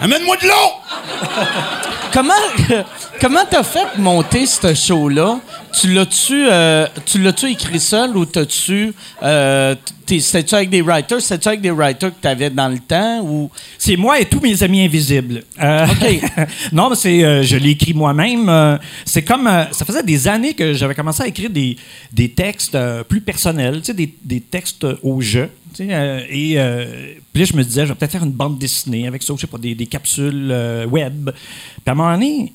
Amène-moi 0.03 0.37
de 0.37 0.47
l'eau! 0.47 0.53
comment 2.13 2.33
comment 3.21 3.41
t'as 3.51 3.63
fait 3.63 3.99
monter 3.99 4.47
ce 4.47 4.75
show-là? 4.75 5.41
Tu 5.81 5.93
l'as-tu, 5.93 6.47
euh, 6.51 6.87
tu 7.07 7.19
l'as-tu 7.21 7.47
écrit 7.51 7.79
seul 7.79 8.17
ou 8.17 8.25
t'as-tu, 8.27 8.93
euh, 9.23 9.75
t'es- 10.05 10.19
c'était-tu 10.19 10.55
avec 10.57 10.69
des 10.71 10.83
writers? 10.83 11.21
C'était-tu 11.21 11.49
avec 11.49 11.61
des 11.61 11.71
writers 11.71 12.11
que 12.11 12.21
t'avais 12.21 12.51
dans 12.51 12.69
le 12.69 12.79
temps 12.81 13.21
ou? 13.23 13.51
C'est 13.79 13.97
moi 13.97 14.19
et 14.19 14.25
tous 14.25 14.41
mes 14.41 14.61
amis 14.65 14.85
invisibles? 14.85 15.45
Euh, 15.63 15.87
non, 16.73 16.91
mais 16.91 16.97
c'est, 16.97 17.23
euh, 17.23 17.43
je 17.45 17.57
l'ai 17.57 17.71
écrit 17.71 17.95
moi-même. 17.95 18.49
euh, 18.49 18.77
c'est 19.05 19.23
comme, 19.23 19.47
euh, 19.47 19.65
ça 19.71 19.85
faisait 19.85 20.03
des 20.03 20.27
années 20.27 20.55
que 20.55 20.73
j'avais 20.75 20.95
commencé 20.97 21.23
à 21.23 21.29
écrire 21.29 21.51
des, 21.51 21.77
des 22.13 22.31
textes 22.31 22.75
euh, 22.75 23.05
plus 23.05 23.21
personnels, 23.21 23.77
tu 23.81 23.87
sais, 23.87 23.95
des, 23.95 24.13
des 24.25 24.41
textes 24.41 24.87
au 25.05 25.21
jeu. 25.21 25.49
Tu 25.75 25.87
sais, 25.87 25.95
euh, 25.95 26.21
et 26.29 26.55
euh, 26.57 27.15
puis 27.33 27.43
là, 27.43 27.49
je 27.51 27.57
me 27.57 27.63
disais, 27.63 27.83
je 27.83 27.93
vais 27.93 27.95
peut-être 27.95 28.13
faire 28.13 28.25
une 28.25 28.33
bande 28.33 28.59
dessinée 28.59 29.07
avec 29.07 29.23
ça, 29.23 29.35
je 29.37 29.41
sais 29.41 29.47
pas, 29.47 29.59
des, 29.59 29.75
des 29.75 29.87
capsules 29.87 30.51
euh, 30.51 30.87
web. 30.87 31.31
Puis 31.31 31.83
à 31.87 31.93
un 31.93 31.95
moment 31.95 32.13
donné, 32.13 32.53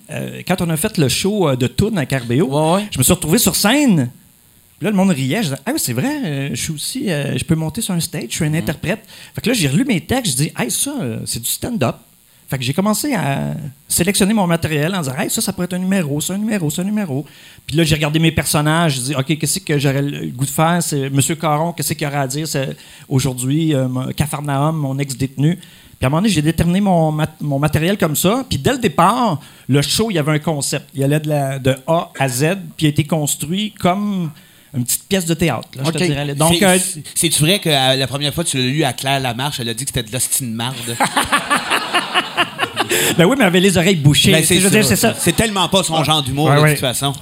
quand 0.48 0.62
on 0.62 0.70
a 0.70 0.78
fait 0.78 0.98
le 0.98 1.10
show 1.10 1.56
de 1.56 1.68
Toon 1.68 1.98
à 1.98 2.06
Ouais, 2.06 2.40
ouais. 2.40 2.86
je 2.92 2.98
me 2.98 3.04
suis 3.04 3.14
retrouvé 3.14 3.38
sur 3.38 3.56
scène. 3.56 4.12
Puis 4.78 4.86
là, 4.86 4.92
le 4.92 4.98
monde 4.98 5.10
riait. 5.10 5.38
Je 5.38 5.50
disais, 5.50 5.62
ah 5.66 5.72
oui, 5.74 5.80
c'est 5.80 5.94
vrai, 5.94 6.50
je 6.54 6.62
suis 6.62 6.74
aussi, 6.74 7.08
je 7.08 7.44
peux 7.44 7.56
monter 7.56 7.82
sur 7.82 7.94
un 7.94 8.00
stage, 8.00 8.28
je 8.30 8.36
suis 8.36 8.46
un 8.46 8.54
interprète. 8.54 9.02
Fait 9.34 9.42
que 9.42 9.50
là, 9.50 9.54
j'ai 9.54 9.68
relu 9.68 9.86
mes 9.86 10.02
textes, 10.02 10.34
je 10.34 10.38
dis, 10.38 10.52
hey, 10.58 10.70
ça, 10.70 10.94
c'est 11.26 11.42
du 11.42 11.48
stand-up. 11.50 11.96
Fait 12.48 12.60
que 12.60 12.64
j'ai 12.64 12.74
commencé 12.74 13.14
à 13.16 13.54
sélectionner 13.88 14.34
mon 14.34 14.46
matériel 14.46 14.94
en 14.94 15.00
disant, 15.02 15.16
hey, 15.18 15.32
ça, 15.32 15.42
ça 15.42 15.52
pourrait 15.52 15.66
être 15.66 15.74
un 15.74 15.80
numéro, 15.80 16.22
c'est 16.22 16.34
un 16.34 16.38
numéro, 16.38 16.70
c'est 16.70 16.82
un 16.82 16.86
numéro. 16.86 17.26
Puis 17.66 17.76
là, 17.76 17.84
j'ai 17.84 17.96
regardé 17.96 18.20
mes 18.20 18.32
personnages, 18.32 18.98
je 18.98 19.02
dis, 19.02 19.16
OK, 19.16 19.38
qu'est-ce 19.40 19.60
que 19.60 19.80
j'aurais 19.80 20.04
le 20.04 20.28
goût 20.28 20.46
de 20.46 20.50
faire? 20.52 20.78
C'est 20.84 21.10
Monsieur 21.10 21.36
Caron, 21.36 21.72
qu'est-ce 21.74 21.94
qu'il 21.96 22.06
aurait 22.06 22.18
à 22.18 22.28
dire? 22.28 22.46
Aujourd'hui, 23.10 23.74
euh, 23.74 23.88
Capharnaüm, 24.16 24.76
mon 24.76 24.98
ex-détenu. 25.00 25.56
Puis 25.56 26.04
à 26.04 26.08
un 26.08 26.10
moment 26.10 26.22
donné, 26.22 26.30
j'ai 26.34 26.42
déterminé 26.42 26.82
mon, 26.82 27.12
mat- 27.12 27.42
mon 27.42 27.58
matériel 27.58 27.98
comme 27.98 28.16
ça. 28.16 28.46
Puis 28.48 28.60
dès 28.60 28.74
le 28.74 28.80
départ, 28.80 29.40
le 29.68 29.82
show, 29.82 30.12
il 30.12 30.16
y 30.16 30.20
avait 30.20 30.34
un 30.34 30.40
concept. 30.40 30.88
Il 30.94 31.04
allait 31.04 31.20
de, 31.22 31.60
de 31.60 31.76
A 31.88 32.12
à 32.20 32.28
Z, 32.28 32.58
puis 32.78 32.86
il 32.86 32.86
a 32.88 32.90
été 32.90 33.06
construit 33.06 33.72
comme 33.80 34.30
une 34.76 34.84
petite 34.84 35.08
pièce 35.08 35.26
de 35.26 35.34
théâtre, 35.34 35.68
là, 35.76 35.84
je 35.86 35.92
te 35.92 35.98
dirais. 36.04 36.36
Donc, 36.36 36.56
C'est- 36.60 36.66
euh, 36.66 36.78
C'est-tu 37.16 37.42
vrai 37.42 37.60
que 37.60 37.70
euh, 37.70 37.96
la 37.96 38.08
première 38.08 38.34
fois 38.34 38.44
que 38.44 38.50
tu 38.50 38.58
l'as 38.58 38.64
lu 38.68 38.84
à 38.84 38.94
Claire 38.94 39.20
Lamarche, 39.20 39.60
elle 39.60 39.70
a 39.70 39.74
dit 39.74 39.86
que 39.86 39.92
c'était 39.94 40.08
de 40.08 40.12
l'hostie 40.12 40.44
de 40.44 40.50
marde? 40.54 40.76
ben 43.18 43.26
oui, 43.26 43.36
mais 43.38 43.44
elle 43.44 43.48
avait 43.48 43.60
les 43.60 43.78
oreilles 43.78 43.96
bouchées. 43.96 44.32
Ben, 44.32 44.44
c'est 44.44 45.36
tellement 45.36 45.68
pas 45.70 45.84
son 45.84 46.04
genre 46.04 46.22
d'humour, 46.24 46.48
Ouais, 46.50 46.56
de 46.58 46.62
ouais. 46.62 46.72
toute 46.72 46.82
façon. 46.82 47.14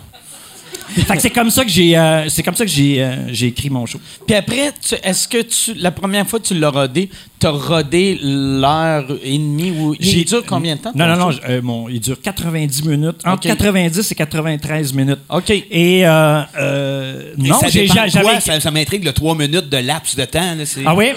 Fait 1.08 1.16
que 1.16 1.22
c'est 1.22 1.30
comme 1.30 1.50
ça 1.50 1.64
que 1.64 1.70
j'ai, 1.72 1.98
euh, 1.98 2.30
c'est 2.30 2.44
comme 2.44 2.56
ça 2.56 2.66
que 2.66 2.72
j'ai, 2.72 3.02
euh, 3.04 3.16
j'ai 3.32 3.48
écrit 3.48 3.70
mon 3.70 3.86
show. 3.86 4.00
Puis 4.28 4.36
après, 4.36 4.72
tu- 4.82 4.96
est-ce 5.04 5.28
que 5.28 5.42
tu, 5.42 5.74
la 5.80 5.92
première 5.92 6.28
fois 6.28 6.40
que 6.40 6.46
tu 6.46 6.54
l'as 6.54 6.70
rodé, 6.70 7.10
t'as 7.40 7.50
rodé 7.50 8.20
l'heure 8.22 9.06
et 9.24 9.38
demie 9.38 9.72
ou 9.72 9.96
il 10.00 10.06
J'ai- 10.06 10.24
dure 10.24 10.44
combien 10.46 10.76
de 10.76 10.82
temps? 10.82 10.92
Non, 10.96 11.06
ton 11.06 11.12
non, 11.12 11.26
non. 11.26 11.32
show? 11.32 11.40
euh, 11.50 11.62
mon, 11.62 11.90
il 11.90 12.00
dure 12.00 12.22
90 12.22 12.84
minutes. 12.86 13.18
Entre 13.26 13.50
OK. 13.50 13.58
90 13.58 14.12
et 14.12 14.16
93 14.16 14.94
minutes. 14.94 15.20
OK. 15.30 15.50
Et 15.50 16.06
euh, 16.08 16.42
euh, 16.60 17.34
non, 17.38 17.60
ça 17.60 17.70
j'ai, 17.70 17.82
dépend 17.82 17.94
j'a- 17.96 18.06
de 18.08 18.12
quoi? 18.12 18.22
j'avais. 18.24 18.40
Ça, 18.42 18.60
ça 18.60 18.72
m'intrigue 18.72 19.04
le 19.04 19.14
3 19.14 19.36
minutes 19.36 19.70
de 19.70 19.78
laps 19.78 20.16
de 20.16 20.26
temps. 20.26 20.56
là, 20.56 20.66
c'est- 20.66 20.82
Ah 20.86 20.96
oui? 20.96 21.08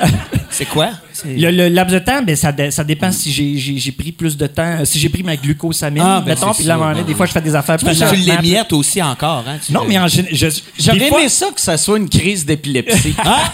C'est 0.50 0.66
quoi? 0.66 0.90
Le, 1.24 1.50
le 1.50 1.68
laps 1.68 1.92
de 1.92 1.98
temps, 1.98 2.22
ben, 2.22 2.36
ça, 2.36 2.52
ça 2.70 2.84
dépend 2.84 3.12
si 3.12 3.30
j'ai, 3.32 3.92
pris 3.92 4.12
plus 4.12 4.36
de 4.36 4.46
temps, 4.46 4.84
si 4.84 4.98
j'ai 4.98 5.08
pris 5.08 5.22
ma 5.22 5.36
glucosamine, 5.36 6.02
Ah, 6.04 6.20
ben, 6.20 6.34
mettons, 6.34 6.52
puis 6.52 6.64
là, 6.64 6.76
moment 6.76 6.92
donné, 6.92 7.04
des 7.04 7.14
fois, 7.14 7.26
je 7.26 7.32
fais 7.32 7.40
des 7.40 7.54
affaires 7.54 7.76
plus 7.76 7.98
tu 7.98 8.16
l'émiettes 8.16 8.72
aussi 8.72 9.02
encore. 9.02 9.44
Hein? 9.46 9.58
Tu 9.64 9.72
Non, 9.72 9.84
mais 9.86 9.98
en 9.98 10.08
général, 10.08 10.34
je, 10.34 10.46
J'aurais 10.78 11.06
aimé 11.08 11.28
ça 11.28 11.46
que 11.54 11.60
ça 11.60 11.76
soit 11.76 11.98
une 11.98 12.08
crise 12.08 12.44
d'épilepsie. 12.44 13.14
Ah! 13.28 13.52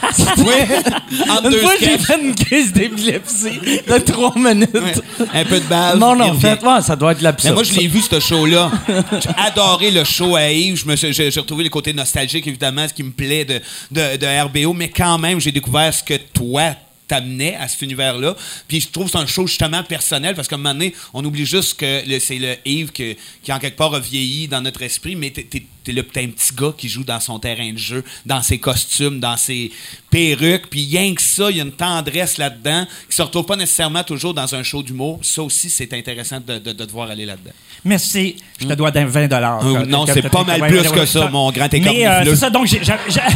Une 1.44 1.52
fois, 1.58 1.72
j'ai 1.80 1.98
fait 1.98 2.20
une 2.22 2.34
crise 2.34 2.72
d'épilepsie 2.72 3.60
de 3.88 3.98
trois 3.98 4.34
minutes. 4.36 4.68
Ouais. 4.74 5.26
Un 5.32 5.44
peu 5.44 5.60
de 5.60 5.64
base. 5.66 5.98
Non, 5.98 6.14
non, 6.14 6.30
revient. 6.30 6.40
fait, 6.40 6.62
ouais, 6.62 6.82
ça 6.82 6.96
doit 6.96 7.12
être 7.12 7.18
Mais 7.18 7.24
l'absurde. 7.24 7.54
moi, 7.54 7.62
je 7.62 7.72
l'ai 7.74 7.86
vu, 7.86 8.00
ce 8.00 8.20
show-là. 8.20 8.70
J'ai 8.88 9.30
adoré 9.36 9.90
le 9.90 10.04
show 10.04 10.36
à 10.36 10.50
Yves. 10.50 10.84
J'ai 10.96 11.40
retrouvé 11.40 11.64
le 11.64 11.70
côté 11.70 11.92
nostalgique, 11.92 12.46
évidemment, 12.46 12.86
ce 12.88 12.94
qui 12.94 13.02
me 13.02 13.10
plaît 13.12 13.44
de, 13.44 13.60
de, 13.90 14.16
de 14.16 14.42
RBO. 14.44 14.72
Mais 14.72 14.88
quand 14.88 15.18
même, 15.18 15.40
j'ai 15.40 15.52
découvert 15.52 15.92
ce 15.92 16.02
que 16.02 16.14
toi 16.32 16.74
t'amenais 17.12 17.56
à 17.56 17.68
cet 17.68 17.82
univers-là. 17.82 18.34
Puis 18.68 18.80
je 18.80 18.88
trouve 18.88 19.04
que 19.06 19.12
c'est 19.12 19.18
un 19.18 19.26
show 19.26 19.46
justement 19.46 19.82
personnel 19.82 20.34
parce 20.34 20.48
qu'à 20.48 20.54
un 20.54 20.58
moment 20.58 20.72
donné, 20.72 20.94
on 21.12 21.22
oublie 21.24 21.44
juste 21.44 21.74
que 21.78 22.02
c'est 22.20 22.38
le 22.38 22.56
Yves 22.64 22.90
qui, 22.92 23.52
en 23.52 23.58
quelque 23.58 23.76
part, 23.76 23.92
a 23.94 24.00
vieilli 24.00 24.48
dans 24.48 24.62
notre 24.62 24.80
esprit, 24.82 25.14
mais 25.14 25.30
t'es, 25.30 25.42
t'es- 25.44 25.66
t'es 25.84 25.92
le 25.92 26.04
petit 26.04 26.54
gars 26.54 26.72
qui 26.78 26.88
joue 26.88 27.04
dans 27.04 27.18
son 27.20 27.38
terrain 27.38 27.70
de 27.72 27.76
jeu, 27.78 28.02
dans 28.24 28.40
ses 28.42 28.58
costumes, 28.58 29.18
dans 29.20 29.36
ses 29.36 29.72
perruques. 30.10 30.68
Puis 30.70 30.86
rien 30.90 31.14
que 31.14 31.20
ça, 31.22 31.50
il 31.50 31.56
y 31.58 31.60
a 31.60 31.64
une 31.64 31.72
tendresse 31.72 32.38
là-dedans 32.38 32.86
qui 33.10 33.16
se 33.16 33.22
retrouve 33.22 33.44
pas 33.46 33.56
nécessairement 33.56 34.04
toujours 34.04 34.32
dans 34.32 34.54
un 34.54 34.62
show 34.62 34.82
d'humour. 34.82 35.18
Ça 35.22 35.42
aussi, 35.42 35.68
c'est 35.68 35.92
intéressant 35.92 36.40
de, 36.40 36.58
de- 36.58 36.72
de 36.72 36.84
te 36.84 36.92
voir 36.92 37.10
aller 37.10 37.26
là-dedans. 37.26 37.50
Merci, 37.84 38.36
je 38.60 38.66
te 38.66 38.74
dois 38.74 38.92
d'un 38.92 39.06
20 39.06 39.26
dollars. 39.26 39.66
Euh, 39.66 39.84
non, 39.86 40.06
c'est 40.06 40.22
pas 40.28 40.44
mal 40.44 40.60
plus 40.68 40.88
que 40.92 41.04
ça, 41.04 41.28
mon 41.32 41.50
grand 41.50 41.72
écart 41.74 41.92
Mais 41.92 42.06
euh, 42.06 42.22
c'est 42.26 42.36
ça, 42.36 42.50
donc 42.50 42.66
j'avais 42.66 42.84
j'a- 42.84 43.22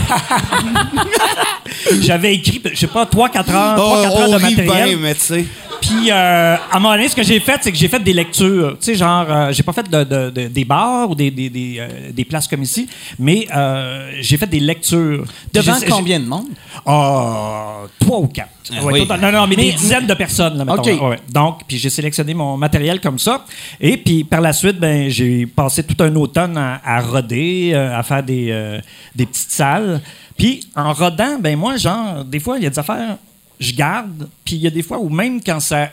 j'avais 2.01 2.35
écrit, 2.35 2.63
je 2.73 2.79
sais 2.79 2.87
pas, 2.87 3.05
3-4 3.05 3.51
heures, 3.53 3.77
3-4 3.77 4.21
heures 4.21 4.31
de 4.31 4.39
matériel. 4.39 4.89
bien, 4.89 4.97
mais 5.01 5.15
tu 5.15 5.21
sais. 5.21 5.47
Puis, 5.81 6.11
euh, 6.11 6.57
à 6.57 6.77
un 6.77 6.79
moment 6.81 6.95
donné, 6.95 7.09
ce 7.09 7.15
que 7.17 7.23
j'ai 7.23 7.39
fait, 7.41 7.59
c'est 7.62 7.71
que 7.73 7.79
j'ai 7.79 7.89
fait 7.89 8.01
des 8.03 8.12
lectures. 8.12 8.77
Tu 8.81 8.87
sais, 8.87 8.95
genre, 8.95 9.27
euh, 9.29 9.53
j'ai 9.53 9.62
pas 9.62 9.73
fait 9.73 9.89
de, 9.89 10.05
de- 10.05 10.31
de- 10.31 10.49
des 10.49 10.65
bars 10.65 11.09
ou 11.11 11.15
des, 11.15 11.31
des, 11.31 11.49
des, 11.51 11.77
euh, 11.79 11.89
des 12.12 12.25
places 12.25 12.49
comme 12.49 12.62
ici, 12.62 12.89
mais 13.19 13.47
j'ai 14.21 14.37
fait 14.37 14.47
des 14.47 14.61
lectures. 14.61 15.25
Devant 15.53 15.75
combien 15.89 16.21
de 16.21 16.27
monde? 16.27 16.47
Ah, 16.85 17.83
trois 17.99 18.19
ou 18.19 18.27
quatre. 18.29 18.51
Ah 18.73 18.85
Ouais, 18.85 18.95
oui. 18.95 19.01
total- 19.03 19.21
non, 19.21 19.31
non, 19.33 19.47
mais, 19.47 19.55
des 19.57 19.73
dizaines 19.73 20.07
de 20.07 20.15
personnes, 20.15 20.59
là, 20.59 20.65
mettons. 20.65 20.83
OK. 20.83 21.11
Ouais. 21.11 21.19
Donc, 21.33 21.61
puis 21.69 21.77
j'ai 21.79 21.91
sélectionné 21.91 22.35
mon 22.35 22.57
matériel 22.57 23.01
comme 23.01 23.19
ça. 23.19 23.45
Et 23.81 23.97
puis, 23.97 24.25
par 24.25 24.41
la 24.41 24.53
suite, 24.53 24.79
ben, 24.79 25.09
j'ai 25.09 25.47
passé 25.47 25.85
tout 25.85 26.03
un 26.03 26.15
automne 26.17 26.57
à, 26.59 26.81
à 26.85 27.01
roder, 27.01 27.75
à 27.75 28.03
faire 28.03 28.23
des, 28.23 28.81
des 29.15 29.27
petites 29.27 29.51
salles. 29.53 30.01
Puis, 30.37 30.69
en 30.75 30.93
rodant, 30.93 31.39
ben 31.41 31.57
moi, 31.57 31.77
genre, 31.77 32.25
des 32.25 32.41
fois, 32.41 32.57
il 32.59 32.65
y 32.65 32.67
a 32.67 32.71
des 32.71 32.79
affaires, 32.79 33.17
je 33.61 33.73
garde. 33.73 34.29
Puis, 34.45 34.57
il 34.57 34.62
y 34.62 34.66
a 34.66 34.71
des 34.71 34.83
fois 34.83 34.99
où 34.99 35.09
même 35.09 35.42
quand 35.42 35.61
ça... 35.61 35.90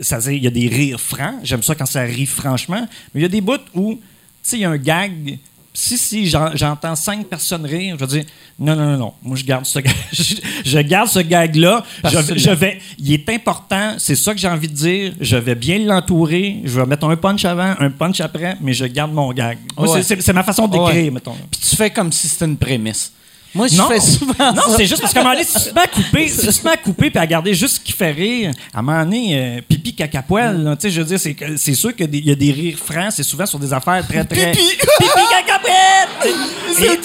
Ça 0.00 0.18
il 0.30 0.44
y 0.44 0.46
a 0.46 0.50
des 0.50 0.68
rires 0.68 1.00
francs. 1.00 1.40
J'aime 1.42 1.62
ça 1.64 1.74
quand 1.74 1.86
ça 1.86 2.02
rit 2.02 2.26
franchement. 2.26 2.86
Mais 3.12 3.20
il 3.20 3.22
y 3.22 3.26
a 3.26 3.28
des 3.28 3.40
bouts 3.40 3.54
où, 3.74 3.94
tu 3.94 4.00
sais, 4.42 4.56
il 4.56 4.60
y 4.60 4.64
a 4.64 4.70
un 4.70 4.76
gag 4.76 5.38
si, 5.74 5.96
si, 5.96 6.26
j'en- 6.26 6.56
j'entends 6.56 6.96
cinq 6.96 7.26
personnes 7.26 7.64
rire, 7.64 7.94
je 8.00 8.04
vais 8.04 8.10
dire 8.20 8.24
non, 8.58 8.74
non, 8.74 8.86
non, 8.92 8.96
non. 8.98 9.12
Moi, 9.22 9.36
je 9.36 9.44
garde 9.44 9.64
ce 9.64 9.78
gag. 9.78 9.94
je, 10.12 10.34
je 10.64 10.78
garde 10.80 11.08
ce 11.08 11.20
gag-là. 11.20 11.84
Parce 12.02 12.34
Je, 12.34 12.50
vais. 12.50 12.80
Il 12.98 13.12
est 13.12 13.28
important. 13.28 13.94
C'est 13.98 14.16
ça 14.16 14.34
que 14.34 14.40
j'ai 14.40 14.48
envie 14.48 14.66
de 14.66 14.72
dire. 14.74 15.14
Je 15.20 15.36
vais 15.36 15.54
bien 15.54 15.78
l'entourer. 15.78 16.60
Je 16.64 16.80
vais 16.80 16.86
mettre 16.86 17.04
un 17.08 17.14
punch 17.16 17.44
avant, 17.44 17.74
un 17.78 17.90
punch 17.90 18.20
après, 18.20 18.56
mais 18.60 18.72
je 18.72 18.86
garde 18.86 19.12
mon 19.12 19.32
gag. 19.32 19.58
Ouais. 19.76 20.02
c'est- 20.02 20.32
ma 20.32 20.42
façon 20.42 20.66
d'écrire, 20.66 20.88
Ouais. 21.04 21.10
mettons. 21.10 21.36
Puis 21.50 21.60
tu 21.70 21.76
fais 21.76 21.90
comme 21.90 22.10
si 22.10 22.28
c'était 22.28 22.46
une 22.46 22.56
prémisse. 22.56 23.12
Moi, 23.54 23.66
je 23.66 23.76
Non, 23.76 23.88
fais 23.88 24.00
souvent 24.00 24.52
non 24.54 24.62
c'est 24.76 24.86
juste 24.86 25.00
parce 25.00 25.14
qu'à 25.14 25.20
un 25.20 25.24
moment 25.24 25.34
donné, 25.34 25.46
si 25.46 25.54
tu 25.54 25.70
te 25.70 25.74
mets 25.74 25.80
à 25.80 25.86
couper, 25.86 26.28
si 26.28 26.46
tu 26.46 26.52
te 26.52 26.64
mets 26.64 26.72
à 26.72 26.76
couper 26.76 27.10
puis 27.10 27.18
à 27.18 27.26
garder 27.26 27.54
juste 27.54 27.76
ce 27.76 27.80
qui 27.80 27.92
fait 27.92 28.10
rire, 28.10 28.52
à 28.74 28.78
un 28.78 28.82
moment 28.82 29.02
donné, 29.04 29.58
euh, 29.58 29.60
pipi 29.66 29.94
caca 29.94 30.22
poil, 30.22 30.62
là, 30.62 30.76
tu 30.76 30.82
sais, 30.82 30.90
je 30.90 31.00
veux 31.00 31.16
dire, 31.16 31.18
c'est, 31.18 31.74
sûr 31.74 31.96
qu'il 31.96 32.26
y 32.26 32.30
a 32.30 32.34
des 32.34 32.52
rires 32.52 32.78
francs, 32.78 33.12
c'est 33.12 33.22
souvent 33.22 33.46
sur 33.46 33.58
des 33.58 33.72
affaires 33.72 34.06
très, 34.06 34.24
très... 34.24 34.52
Pipi! 34.52 34.76
Pipi 34.98 35.08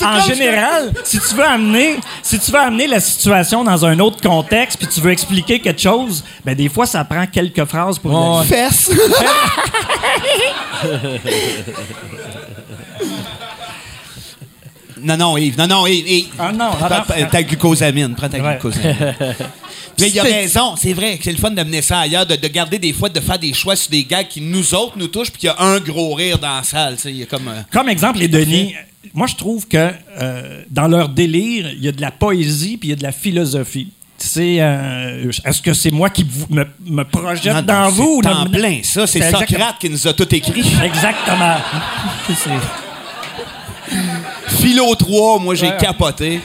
en 0.04 0.22
général, 0.22 0.94
si 1.04 1.20
tu 1.20 1.36
veux 1.36 1.46
amener, 1.46 1.98
si 2.22 2.40
tu 2.40 2.52
veux 2.52 2.60
amener 2.60 2.88
la 2.88 3.00
situation 3.00 3.64
dans 3.64 3.86
un 3.86 4.00
autre 4.00 4.22
contexte 4.22 4.78
puis 4.78 4.88
tu 4.88 5.02
veux 5.02 5.12
expliquer 5.12 5.60
quelque 5.60 5.82
chose, 5.82 6.24
ben 6.44 6.56
des 6.56 6.70
fois, 6.70 6.86
ça 6.86 7.04
prend 7.06 7.26
quelques 7.26 7.66
phrases 7.66 8.00
pour... 8.00 8.40
Ouais. 8.40 8.46
Fesse. 8.46 8.92
non, 15.04 15.18
non, 15.18 15.38
Yves. 15.38 15.58
Non, 15.58 15.68
non, 15.68 15.86
Yves. 15.88 16.08
Yves. 16.10 16.28
Ah 16.40 16.52
non, 16.52 16.72
Prends 16.72 16.86
alors- 16.86 17.06
ta- 17.06 17.24
ta 17.26 17.44
glucosamine. 17.44 18.14
Prends 18.16 18.30
ta 18.30 18.38
Ouais. 18.40 18.58
glucosamine. 18.60 18.96
Mais 20.00 20.10
il 20.10 20.20
a 20.20 20.24
C'est- 20.24 20.32
raison, 20.34 20.76
c'est 20.76 20.94
vrai 20.94 21.18
que 21.18 21.24
c'est 21.24 21.32
le 21.32 21.38
fun 21.38 21.52
d'amener 21.52 21.82
ça 21.84 22.00
ailleurs, 22.00 22.26
de, 22.26 22.36
de 22.36 22.48
garder 22.48 22.80
des 22.80 22.94
fois, 22.94 23.10
de 23.10 23.20
faire 23.20 23.38
des 23.38 23.54
choix 23.54 23.76
sur 23.76 23.92
des 23.92 24.04
gags 24.04 24.28
qui 24.28 24.42
nous 24.42 24.74
autres 24.74 24.98
nous 24.98 25.08
touchent, 25.08 25.30
puis 25.32 25.42
qu'il 25.42 25.48
y 25.48 25.52
a 25.52 25.62
un 25.62 25.80
gros 25.80 26.14
rire 26.16 26.40
dans 26.40 26.56
la 26.56 26.64
salle. 26.64 26.98
Il 27.06 27.18
y 27.18 27.24
a 27.24 27.26
comme. 27.28 27.48
euh, 27.48 27.62
Comme 27.72 27.90
exemple, 27.90 28.18
les 28.20 28.28
Denis, 28.28 28.74
moi, 29.14 29.28
je 29.28 29.36
trouve 29.36 29.68
que 29.68 29.92
euh, 30.20 30.64
dans 30.72 30.88
leur 30.88 31.10
délire, 31.10 31.70
il 31.72 31.84
y 31.84 31.88
a 31.88 31.92
de 31.92 32.02
la 32.02 32.10
poésie 32.12 32.78
puis 32.78 32.90
il 32.90 32.92
y 32.92 32.94
a 32.94 32.98
de 32.98 33.04
la 33.04 33.12
philosophie. 33.12 33.90
C'est, 34.18 34.58
euh, 34.62 35.30
est-ce 35.46 35.62
que 35.62 35.74
c'est 35.74 35.92
moi 35.92 36.10
qui 36.10 36.24
vous- 36.28 36.48
me, 36.50 36.66
me 36.86 37.04
projette 37.04 37.54
non, 37.54 37.62
dans 37.62 37.84
non, 37.84 37.90
vous? 37.90 38.22
ou 38.24 38.28
en 38.28 38.46
plein, 38.46 38.80
ça. 38.82 39.06
C'est 39.06 39.22
Socrate 39.30 39.76
qui 39.80 39.90
nous 39.90 40.08
a 40.08 40.14
tout 40.14 40.34
écrit. 40.34 40.62
Exactement. 40.84 41.58
Philo 44.48 44.94
3, 44.96 45.40
moi, 45.40 45.56
j'ai 45.56 45.68
Ouais. 45.68 45.78
capoté. 45.80 46.42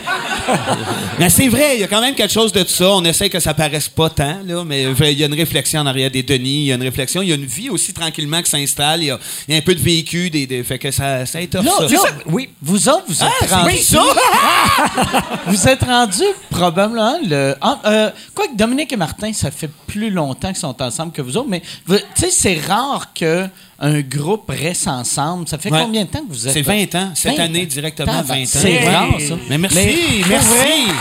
mais 1.18 1.28
c'est 1.30 1.48
vrai, 1.48 1.74
il 1.76 1.80
y 1.80 1.84
a 1.84 1.88
quand 1.88 2.00
même 2.00 2.14
quelque 2.14 2.32
chose 2.32 2.52
de 2.52 2.64
ça. 2.64 2.90
On 2.90 3.04
essaie 3.04 3.28
que 3.28 3.40
ça 3.40 3.54
paraisse 3.54 3.88
pas 3.88 4.08
tant, 4.08 4.38
là, 4.46 4.64
mais 4.64 4.84
il 4.84 5.18
y 5.18 5.22
a 5.22 5.26
une 5.26 5.34
réflexion 5.34 5.80
en 5.80 5.86
arrière 5.86 6.10
des 6.10 6.22
Denis, 6.22 6.60
il 6.62 6.64
y 6.66 6.72
a 6.72 6.76
une 6.76 6.82
réflexion, 6.82 7.22
il 7.22 7.28
y 7.28 7.32
a 7.32 7.34
une 7.34 7.44
vie 7.44 7.68
aussi 7.70 7.92
tranquillement 7.92 8.40
qui 8.42 8.50
s'installe. 8.50 9.02
Il 9.02 9.06
y 9.06 9.10
a, 9.10 9.18
il 9.46 9.52
y 9.54 9.56
a 9.56 9.58
un 9.58 9.62
peu 9.62 9.74
de 9.74 9.80
vécu, 9.80 10.30
des, 10.30 10.46
des- 10.46 10.62
fait 10.64 10.78
que 10.78 10.90
ça, 10.90 11.26
ça 11.26 11.40
étoffe 11.40 11.64
Là, 11.64 11.72
ça. 11.88 11.94
là, 11.94 12.00
oui, 12.26 12.48
vous 12.62 12.88
autres, 12.88 13.04
vous 13.08 13.22
êtes 13.22 13.28
Ah, 13.50 13.56
rendus. 13.62 13.74
bien 13.74 13.82
ça! 13.82 14.02
Vous 15.46 15.66
êtes 15.68 15.82
rendus 15.82 16.22
probablement 16.50 17.16
le. 17.26 17.54
Ah, 17.60 17.78
euh, 17.86 18.10
quoi 18.34 18.46
que 18.48 18.54
Dominique 18.56 18.92
et 18.92 18.96
Martin, 18.96 19.32
ça 19.32 19.50
fait 19.50 19.70
plus 19.86 20.10
longtemps 20.10 20.48
qu'ils 20.48 20.56
sont 20.58 20.80
ensemble 20.82 21.12
que 21.12 21.22
vous 21.22 21.36
autres, 21.36 21.48
mais 21.48 21.62
tu 21.88 21.94
sais, 22.14 22.30
c'est 22.30 22.60
rare 22.66 23.12
que 23.14 23.46
un 23.80 24.00
groupe 24.00 24.44
reste 24.48 24.88
ensemble. 24.88 25.46
Ça 25.48 25.58
fait 25.58 25.70
Ouais. 25.70 25.82
combien 25.82 26.04
de 26.04 26.08
temps 26.10 26.20
que 26.24 26.28
vous 26.32 26.46
êtes 26.48 26.52
C'est 26.52 26.62
20 26.62 26.94
ans. 26.96 27.10
Cette 27.14 27.36
20 27.36 27.42
année, 27.44 27.62
ans. 27.62 27.66
directement, 27.68 28.06
Tabarnak, 28.06 28.26
20 28.28 28.42
ans. 28.42 28.62
C'est 28.62 28.88
rare, 28.88 29.20
ça. 29.20 29.34
Mais 29.48 29.58
merci, 29.58 29.76
Mais 29.76 30.24
merci. 30.28 30.92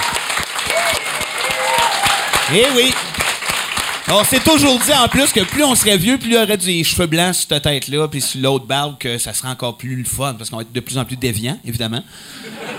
Eh 2.53 2.65
oui. 2.75 2.91
On 4.09 4.23
s'est 4.23 4.39
toujours 4.39 4.79
dit 4.79 4.93
en 4.93 5.09
plus 5.09 5.33
que 5.33 5.41
plus 5.41 5.65
on 5.65 5.75
serait 5.75 5.97
vieux, 5.97 6.17
plus 6.17 6.29
il 6.29 6.33
y 6.35 6.37
aurait 6.37 6.55
des 6.55 6.81
cheveux 6.85 7.07
blancs 7.07 7.35
sur 7.35 7.47
ta 7.47 7.59
tête-là, 7.59 8.07
puis 8.07 8.21
sur 8.21 8.39
l'autre 8.39 8.65
barbe, 8.65 8.95
que 8.97 9.17
ça 9.17 9.33
serait 9.33 9.49
encore 9.49 9.75
plus 9.75 9.97
le 9.97 10.05
fun, 10.05 10.33
parce 10.37 10.49
qu'on 10.49 10.55
va 10.55 10.61
être 10.61 10.71
de 10.71 10.79
plus 10.79 10.97
en 10.97 11.03
plus 11.03 11.17
déviants, 11.17 11.57
évidemment. 11.65 12.01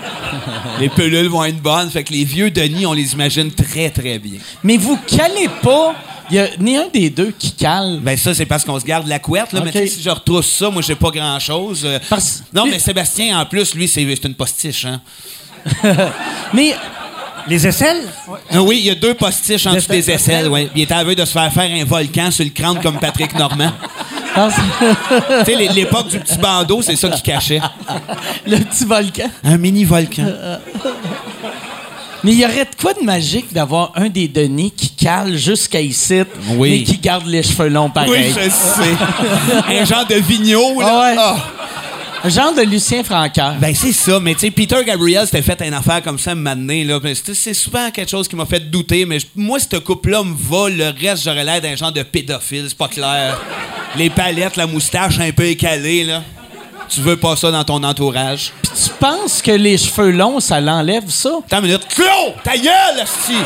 les 0.79 0.89
pelules 0.89 1.27
vont 1.27 1.43
être 1.43 1.61
bonnes, 1.61 1.91
fait 1.91 2.03
que 2.03 2.13
les 2.13 2.23
vieux 2.23 2.49
Denis, 2.49 2.87
on 2.87 2.93
les 2.93 3.13
imagine 3.13 3.51
très, 3.51 3.91
très 3.91 4.17
bien. 4.17 4.39
Mais 4.63 4.77
vous 4.77 4.97
calez 5.05 5.49
pas. 5.61 5.93
Il 6.31 6.35
y 6.35 6.39
a 6.39 6.47
ni 6.59 6.77
un 6.77 6.87
des 6.93 7.09
deux 7.09 7.31
qui 7.37 7.51
cale. 7.51 7.99
Ben 8.01 8.15
ça, 8.17 8.33
c'est 8.33 8.45
parce 8.45 8.63
qu'on 8.63 8.79
se 8.79 8.85
garde 8.85 9.07
la 9.07 9.19
couette, 9.19 9.51
là. 9.53 9.61
Mais 9.63 9.69
Ok. 9.69 9.73
tu 9.73 9.79
sais, 9.79 9.87
si 9.87 10.01
je 10.03 10.09
retrousse 10.09 10.47
ça, 10.47 10.69
moi, 10.69 10.81
j'ai 10.81 10.95
pas 10.95 11.09
grand-chose. 11.09 11.81
Euh, 11.85 11.99
Parce- 12.09 12.43
Non, 12.53 12.65
mais 12.65 12.77
Sébastien, 12.79 13.39
en 13.39 13.45
plus, 13.45 13.73
lui, 13.75 13.87
c'est 13.87 14.01
une 14.03 14.35
postiche, 14.35 14.85
hein. 14.85 15.01
Mais 16.53 16.75
Les 17.47 17.65
aisselles? 17.65 18.03
Ah 18.51 18.61
oui, 18.61 18.77
il 18.79 18.85
y 18.85 18.89
a 18.91 18.95
deux 18.95 19.13
postiches 19.15 19.65
en 19.65 19.73
dessous 19.73 19.89
des 19.89 20.11
aisselles, 20.11 20.47
ouais. 20.49 20.69
Il 20.75 20.81
était 20.83 21.03
veille 21.03 21.15
de 21.15 21.25
se 21.25 21.31
faire 21.31 21.51
faire 21.51 21.69
un 21.71 21.83
volcan 21.85 22.29
sur 22.31 22.43
le 22.43 22.51
crâne 22.51 22.79
comme 22.81 22.99
Patrick 22.99 23.33
Normand. 23.37 23.71
Tu 24.35 25.45
sais, 25.45 25.55
l'é- 25.55 25.67
l'époque 25.69 26.07
du 26.09 26.19
petit 26.19 26.37
bandeau, 26.37 26.81
c'est 26.81 26.95
ça 26.95 27.09
qui 27.09 27.21
cachait. 27.23 27.59
le 28.47 28.57
petit 28.57 28.85
volcan. 28.85 29.29
Un 29.43 29.57
mini 29.57 29.83
volcan. 29.83 30.23
Mais 32.23 32.31
il 32.33 32.39
y 32.39 32.45
aurait 32.45 32.65
de 32.65 32.75
quoi 32.81 32.93
de 32.93 33.01
magique 33.01 33.53
d'avoir 33.53 33.91
un 33.95 34.09
des 34.09 34.27
Denis 34.27 34.71
qui 34.71 34.89
cale 34.89 35.37
jusqu'à 35.37 35.79
ici, 35.79 36.21
Oui. 36.55 36.69
mais 36.71 36.83
qui 36.83 36.97
garde 36.97 37.25
les 37.27 37.43
cheveux 37.43 37.69
longs 37.69 37.89
pareil. 37.89 38.11
Oui, 38.11 38.33
je 38.43 38.49
sais. 38.49 39.79
un 39.81 39.85
genre 39.85 40.05
de 40.05 40.15
vigneault, 40.15 40.81
là. 40.81 40.87
Ah 40.89 41.01
ouais. 41.01 41.15
Ah. 41.17 41.37
Un 42.21 42.29
genre 42.29 42.53
de 42.53 42.63
Lucien 42.63 43.01
Francaire. 43.01 43.55
Ben, 43.61 43.73
c'est 43.73 43.93
ça, 43.93 44.19
mais 44.19 44.33
tu 44.33 44.41
sais, 44.41 44.51
Peter 44.51 44.75
Gabriel 44.85 45.25
s'était 45.25 45.41
fait 45.41 45.61
une 45.65 45.73
affaire 45.73 46.01
comme 46.03 46.19
ça 46.19 46.31
un 46.31 46.35
moment 46.35 46.53
donné, 46.55 46.83
là. 46.83 46.99
C'est 47.33 47.53
souvent 47.53 47.89
quelque 47.91 48.09
chose 48.11 48.27
qui 48.27 48.35
m'a 48.35 48.45
fait 48.45 48.69
douter, 48.69 49.05
mais 49.05 49.19
moi, 49.37 49.57
ce 49.57 49.77
couple-là 49.77 50.23
me 50.23 50.35
va, 50.35 50.69
le 50.69 50.91
reste, 50.99 51.23
j'aurais 51.23 51.45
l'air 51.45 51.61
d'un 51.61 51.77
genre 51.77 51.93
de 51.93 52.03
pédophile, 52.03 52.65
c'est 52.67 52.77
pas 52.77 52.89
clair. 52.89 53.39
Les 53.95 54.09
palettes, 54.09 54.57
la 54.57 54.67
moustache 54.67 55.17
un 55.19 55.31
peu 55.31 55.45
écalée, 55.45 56.03
là. 56.03 56.21
Tu 56.89 57.01
veux 57.01 57.17
pas 57.17 57.35
ça 57.35 57.51
dans 57.51 57.63
ton 57.63 57.83
entourage? 57.83 58.51
Puis 58.63 58.71
tu 58.85 58.89
penses 58.99 59.41
que 59.41 59.51
les 59.51 59.77
cheveux 59.77 60.11
longs, 60.11 60.39
ça 60.39 60.59
l'enlève, 60.59 61.07
ça? 61.09 61.29
Attends 61.45 61.57
une 61.57 61.65
minute. 61.65 61.87
Claude, 61.87 62.33
ta 62.43 62.57
gueule, 62.57 62.99
esti! 63.03 63.37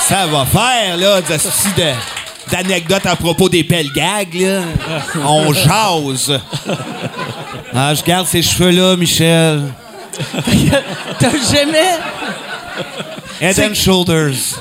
Ça 0.00 0.26
va 0.26 0.44
faire, 0.44 0.96
là, 0.96 1.20
de, 1.20 1.92
d'anecdotes 2.50 3.06
à 3.06 3.14
propos 3.14 3.48
des 3.48 3.62
pelgags, 3.62 4.34
là. 4.34 4.62
On 5.24 5.52
jase. 5.52 6.40
Ah, 7.74 7.94
je 7.94 8.02
garde 8.02 8.26
ces 8.26 8.42
cheveux-là, 8.42 8.96
Michel. 8.96 9.62
T'as 11.18 11.30
jamais... 11.52 11.98
Head 13.40 13.58
and 13.60 13.74
shoulders. 13.74 14.60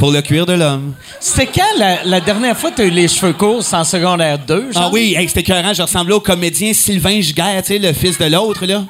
Pour 0.00 0.10
le 0.12 0.22
cuir 0.22 0.46
de 0.46 0.54
l'homme. 0.54 0.94
C'était 1.20 1.46
quand 1.46 1.78
la, 1.78 2.02
la 2.04 2.20
dernière 2.20 2.56
fois 2.56 2.70
que 2.70 2.76
t'as 2.76 2.84
eu 2.84 2.90
les 2.90 3.06
cheveux 3.06 3.34
courts 3.34 3.62
en 3.74 3.84
secondaire 3.84 4.38
2, 4.38 4.72
genre? 4.72 4.84
Ah 4.86 4.90
oui, 4.90 5.14
hey, 5.14 5.28
c'était 5.28 5.40
écœurant. 5.40 5.74
Je 5.74 5.82
ressemblais 5.82 6.14
au 6.14 6.20
comédien 6.20 6.72
Sylvain 6.72 7.20
Giguère, 7.20 7.62
tu 7.62 7.74
sais, 7.74 7.78
le 7.78 7.92
fils 7.92 8.16
de 8.16 8.24
l'autre, 8.24 8.64
là. 8.64 8.84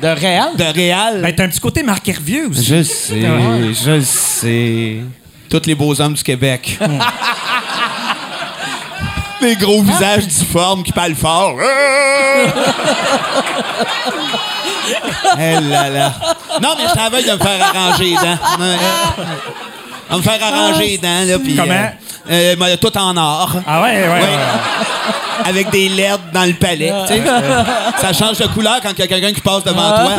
De 0.00 0.06
Réal? 0.06 0.50
De 0.56 0.62
Réal. 0.62 1.22
Ben, 1.22 1.34
t'as 1.34 1.46
un 1.46 1.48
petit 1.48 1.58
côté 1.58 1.82
Marc 1.82 2.08
Hervieux 2.08 2.50
aussi. 2.50 2.64
Je 2.66 2.84
sais, 2.84 3.20
je 3.20 3.90
le 3.90 4.02
sais. 4.02 4.98
Tous 5.50 5.62
les 5.66 5.74
beaux 5.74 6.00
hommes 6.00 6.14
du 6.14 6.22
Québec. 6.22 6.78
les 9.42 9.56
gros 9.56 9.82
visages 9.82 10.28
difformes 10.28 10.84
qui 10.84 10.92
parlent 10.92 11.16
fort. 11.16 11.56
Eh 15.36 15.60
là 15.60 15.90
là. 15.90 16.12
Non, 16.62 16.76
mais 16.78 16.84
je 16.88 16.94
travaille 16.94 17.24
de 17.24 17.32
me 17.32 17.38
faire 17.38 17.60
arranger 17.74 18.04
les 18.04 18.14
dents. 18.14 18.38
Va 20.14 20.18
me 20.18 20.22
faire 20.38 20.38
arranger 20.42 20.86
les 20.86 20.98
dents, 20.98 21.24
là, 21.26 21.38
puis... 21.38 21.54
Comment? 21.56 21.74
euh, 22.30 22.56
euh, 22.60 22.76
tout 22.80 22.96
en 22.96 23.16
or. 23.16 23.52
Ah 23.66 23.82
ouais, 23.82 23.90
ouais, 23.92 24.08
ouais. 24.08 24.20
Ouais. 24.20 24.26
Avec 25.46 25.68
des 25.70 25.88
LED 25.88 26.20
dans 26.32 26.44
le 26.44 26.52
palais. 26.54 26.92
tu 27.08 27.14
sais. 27.14 27.22
Ça 27.98 28.12
change 28.12 28.38
de 28.38 28.46
couleur 28.46 28.76
quand 28.82 28.90
il 28.96 28.98
y 29.00 29.02
a 29.02 29.06
quelqu'un 29.08 29.32
qui 29.32 29.40
passe 29.40 29.64
devant 29.64 29.90
toi. 29.90 30.12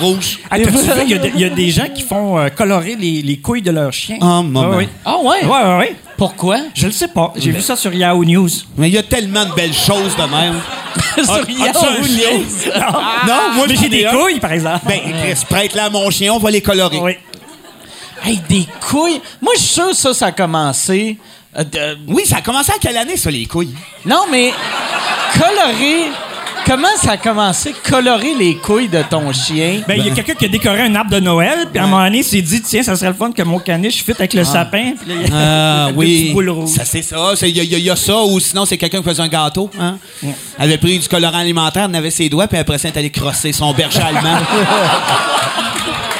Rouge. 0.00 0.38
Ah, 0.50 0.58
t'as-tu 0.58 0.70
vu, 0.70 0.78
il 1.04 1.10
y, 1.10 1.14
a 1.14 1.18
de- 1.18 1.30
il 1.34 1.40
y 1.40 1.44
a 1.44 1.48
des 1.48 1.70
gens 1.70 1.86
qui 1.92 2.02
font 2.02 2.38
euh, 2.38 2.48
colorer 2.50 2.94
les, 2.94 3.22
les 3.22 3.36
couilles 3.38 3.62
de 3.62 3.70
leurs 3.70 3.92
chiens. 3.92 4.18
Oh, 4.20 4.42
maman. 4.42 4.70
Ah 4.72 4.76
oui. 4.76 4.88
Ah 5.04 5.16
ouais? 5.16 5.44
Ouais, 5.44 5.48
ouais, 5.64 5.78
ouais. 5.78 5.96
Pourquoi? 6.18 6.58
Je 6.74 6.86
le 6.86 6.92
sais 6.92 7.08
pas. 7.08 7.32
J'ai 7.36 7.50
vu 7.50 7.62
ça 7.62 7.74
sur 7.74 7.92
Yahoo 7.92 8.24
News. 8.24 8.50
Mais 8.76 8.88
il 8.88 8.94
y 8.94 8.98
a 8.98 9.02
tellement 9.02 9.44
de 9.46 9.52
belles 9.54 9.72
choses 9.74 10.14
de 10.16 10.22
même. 10.30 10.60
Sur 11.24 11.48
Yahoo 11.48 12.04
chien? 12.04 12.32
News? 12.38 12.72
non, 13.26 13.34
moi, 13.54 13.64
Mais 13.66 13.76
j'ai 13.76 13.88
des 13.88 14.04
couilles, 14.04 14.38
par 14.40 14.52
exemple. 14.52 14.80
Ben, 14.86 15.00
Chris, 15.22 15.42
prête-la 15.48 15.86
à 15.86 15.90
mon 15.90 16.10
chien, 16.10 16.32
on 16.34 16.38
va 16.38 16.50
les 16.50 16.60
colorer. 16.60 16.98
oui. 17.00 17.16
Hey, 18.24 18.40
des 18.48 18.66
couilles? 18.88 19.20
Moi, 19.40 19.52
je 19.56 19.60
suis 19.62 19.72
sûr 19.74 19.88
que 19.90 19.96
ça, 19.96 20.14
ça 20.14 20.26
a 20.26 20.32
commencé... 20.32 21.16
euh, 21.58 21.64
de- 21.64 21.98
Oui, 22.08 22.22
ça 22.24 22.36
a 22.36 22.40
commencé 22.40 22.70
à 22.72 22.78
quelle 22.80 22.96
année, 22.96 23.16
ça, 23.16 23.30
les 23.30 23.46
couilles? 23.46 23.74
Non, 24.06 24.24
mais 24.30 24.52
colorer... 25.32 26.10
Comment 26.64 26.86
ça 26.96 27.12
a 27.12 27.16
commencé? 27.16 27.74
Colorer 27.90 28.34
les 28.38 28.54
couilles 28.56 28.86
de 28.88 29.02
ton 29.10 29.32
chien? 29.32 29.80
Ben, 29.88 29.96
il 29.98 30.06
y 30.06 30.10
a 30.10 30.14
quelqu'un 30.14 30.34
qui 30.34 30.44
a 30.44 30.48
décoré 30.48 30.82
un 30.82 30.94
arbre 30.94 31.10
de 31.10 31.18
Noël, 31.18 31.66
puis 31.68 31.80
à 31.80 31.82
un 31.82 31.86
moment 31.88 32.04
donné, 32.04 32.18
il 32.18 32.24
s'est 32.24 32.40
dit, 32.40 32.62
tiens, 32.62 32.84
ça 32.84 32.94
serait 32.94 33.08
le 33.10 33.16
fun 33.16 33.32
que 33.32 33.42
mon 33.42 33.58
caniche 33.58 34.04
fit 34.04 34.12
avec 34.12 34.32
le 34.32 34.44
sapin. 34.44 34.92
Puis 34.96 35.08
là, 35.08 35.14
il 35.20 35.28
y 35.28 35.32
a- 35.32 35.86
Ah, 35.88 35.88
oui. 35.96 36.32
Ça, 36.68 36.84
c'est 36.84 37.02
ça. 37.02 37.32
Il 37.42 37.48
y, 37.56 37.74
a- 37.88 37.92
y 37.94 37.96
ça, 37.98 38.22
ou 38.22 38.38
sinon, 38.38 38.64
c'est 38.64 38.78
quelqu'un 38.78 38.98
qui 39.02 39.08
faisait 39.08 39.22
un 39.22 39.28
gâteau. 39.28 39.70
Hein? 39.76 39.96
Avait 40.56 40.78
pris 40.78 41.00
du 41.00 41.08
colorant 41.08 41.38
alimentaire, 41.38 41.86
elle 41.90 41.96
avait 41.96 42.12
ses 42.12 42.28
doigts, 42.28 42.46
puis 42.46 42.58
après 42.58 42.78
ça, 42.78 42.86
elle 42.88 42.94
est 42.94 42.98
allée 42.98 43.10
crosser 43.10 43.50
son 43.52 43.72
berger 43.74 44.00
allemand. 44.00 44.38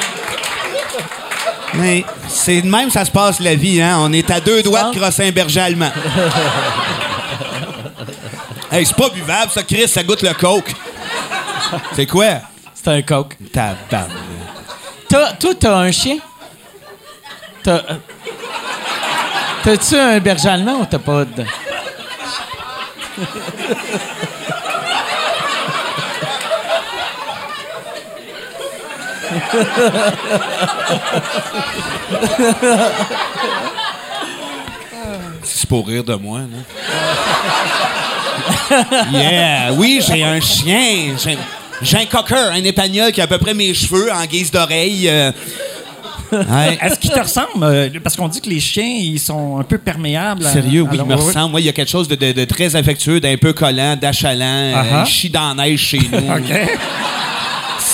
Mais 1.74 2.04
c'est 2.28 2.62
de 2.62 2.68
même 2.68 2.90
ça 2.90 3.04
se 3.04 3.10
passe 3.10 3.40
la 3.40 3.54
vie, 3.54 3.80
hein? 3.80 3.96
On 4.00 4.12
est 4.12 4.30
à 4.30 4.40
deux 4.40 4.62
doigts 4.62 4.90
de 4.90 4.98
crosser 4.98 5.28
un 5.28 5.30
berger 5.30 5.60
allemand. 5.60 5.90
hey, 8.70 8.84
c'est 8.84 8.96
pas 8.96 9.08
buvable, 9.08 9.50
ça, 9.52 9.62
Chris, 9.62 9.88
ça 9.88 10.02
goûte 10.02 10.22
le 10.22 10.34
coke. 10.34 10.74
C'est 11.94 12.06
quoi? 12.06 12.40
C'est 12.74 12.88
un 12.88 13.02
coq. 13.02 13.36
Tabarnak. 13.52 14.10
Toi, 15.08 15.54
t'as 15.58 15.76
un 15.76 15.90
chien? 15.90 16.18
T'as... 17.62 17.76
euh, 17.76 17.94
T'as-tu 19.62 19.96
un 19.96 20.18
berger 20.18 20.48
allemand 20.48 20.80
ou 20.80 20.86
t'as 20.86 20.98
pas 20.98 21.24
de... 21.24 21.44
C'est 35.42 35.68
pour 35.68 35.86
rire 35.86 36.04
de 36.04 36.14
moi, 36.14 36.40
là. 36.40 36.46
yeah! 39.12 39.72
Oui, 39.72 40.00
j'ai 40.06 40.22
un 40.22 40.40
chien. 40.40 41.16
J'ai, 41.22 41.36
j'ai 41.82 41.96
un 41.98 42.06
cocker, 42.06 42.50
un 42.52 42.64
épagnol 42.64 43.12
qui 43.12 43.20
a 43.20 43.24
à 43.24 43.26
peu 43.26 43.38
près 43.38 43.54
mes 43.54 43.74
cheveux 43.74 44.10
en 44.12 44.24
guise 44.24 44.50
d'oreille. 44.50 45.08
euh. 45.08 45.32
Ouais. 46.32 46.78
Est-ce 46.80 46.98
qu'il 46.98 47.10
te 47.10 47.20
ressemble? 47.20 47.62
Euh, 47.62 47.90
Parce 48.02 48.16
qu'on 48.16 48.28
dit 48.28 48.40
que 48.40 48.48
les 48.48 48.60
chiens, 48.60 48.86
ils 48.86 49.20
sont 49.20 49.58
un 49.58 49.64
peu 49.64 49.76
perméables. 49.76 50.46
à- 50.46 50.52
Sérieux, 50.52 50.80
oui, 50.82 50.88
il 50.94 51.02
me 51.04 51.14
ouais, 51.14 51.20
ouais. 51.20 51.26
ressemble. 51.26 51.50
Moi, 51.50 51.60
il 51.60 51.66
y 51.66 51.68
a 51.68 51.72
quelque 51.72 51.90
chose 51.90 52.08
de, 52.08 52.14
de- 52.14 52.32
de 52.32 52.44
très 52.46 52.74
affectueux, 52.74 53.20
d'un 53.20 53.36
peu 53.36 53.52
collant, 53.52 53.96
d'achalant. 53.96 54.40
euh, 54.44 54.72
Uh-huh. 54.82 55.02
il 55.04 55.10
chie 55.10 55.28
dans 55.30 55.52
la 55.54 55.64
neige 55.64 55.80
chez 55.80 55.98
nous. 56.10 56.18
OK. 56.18 56.78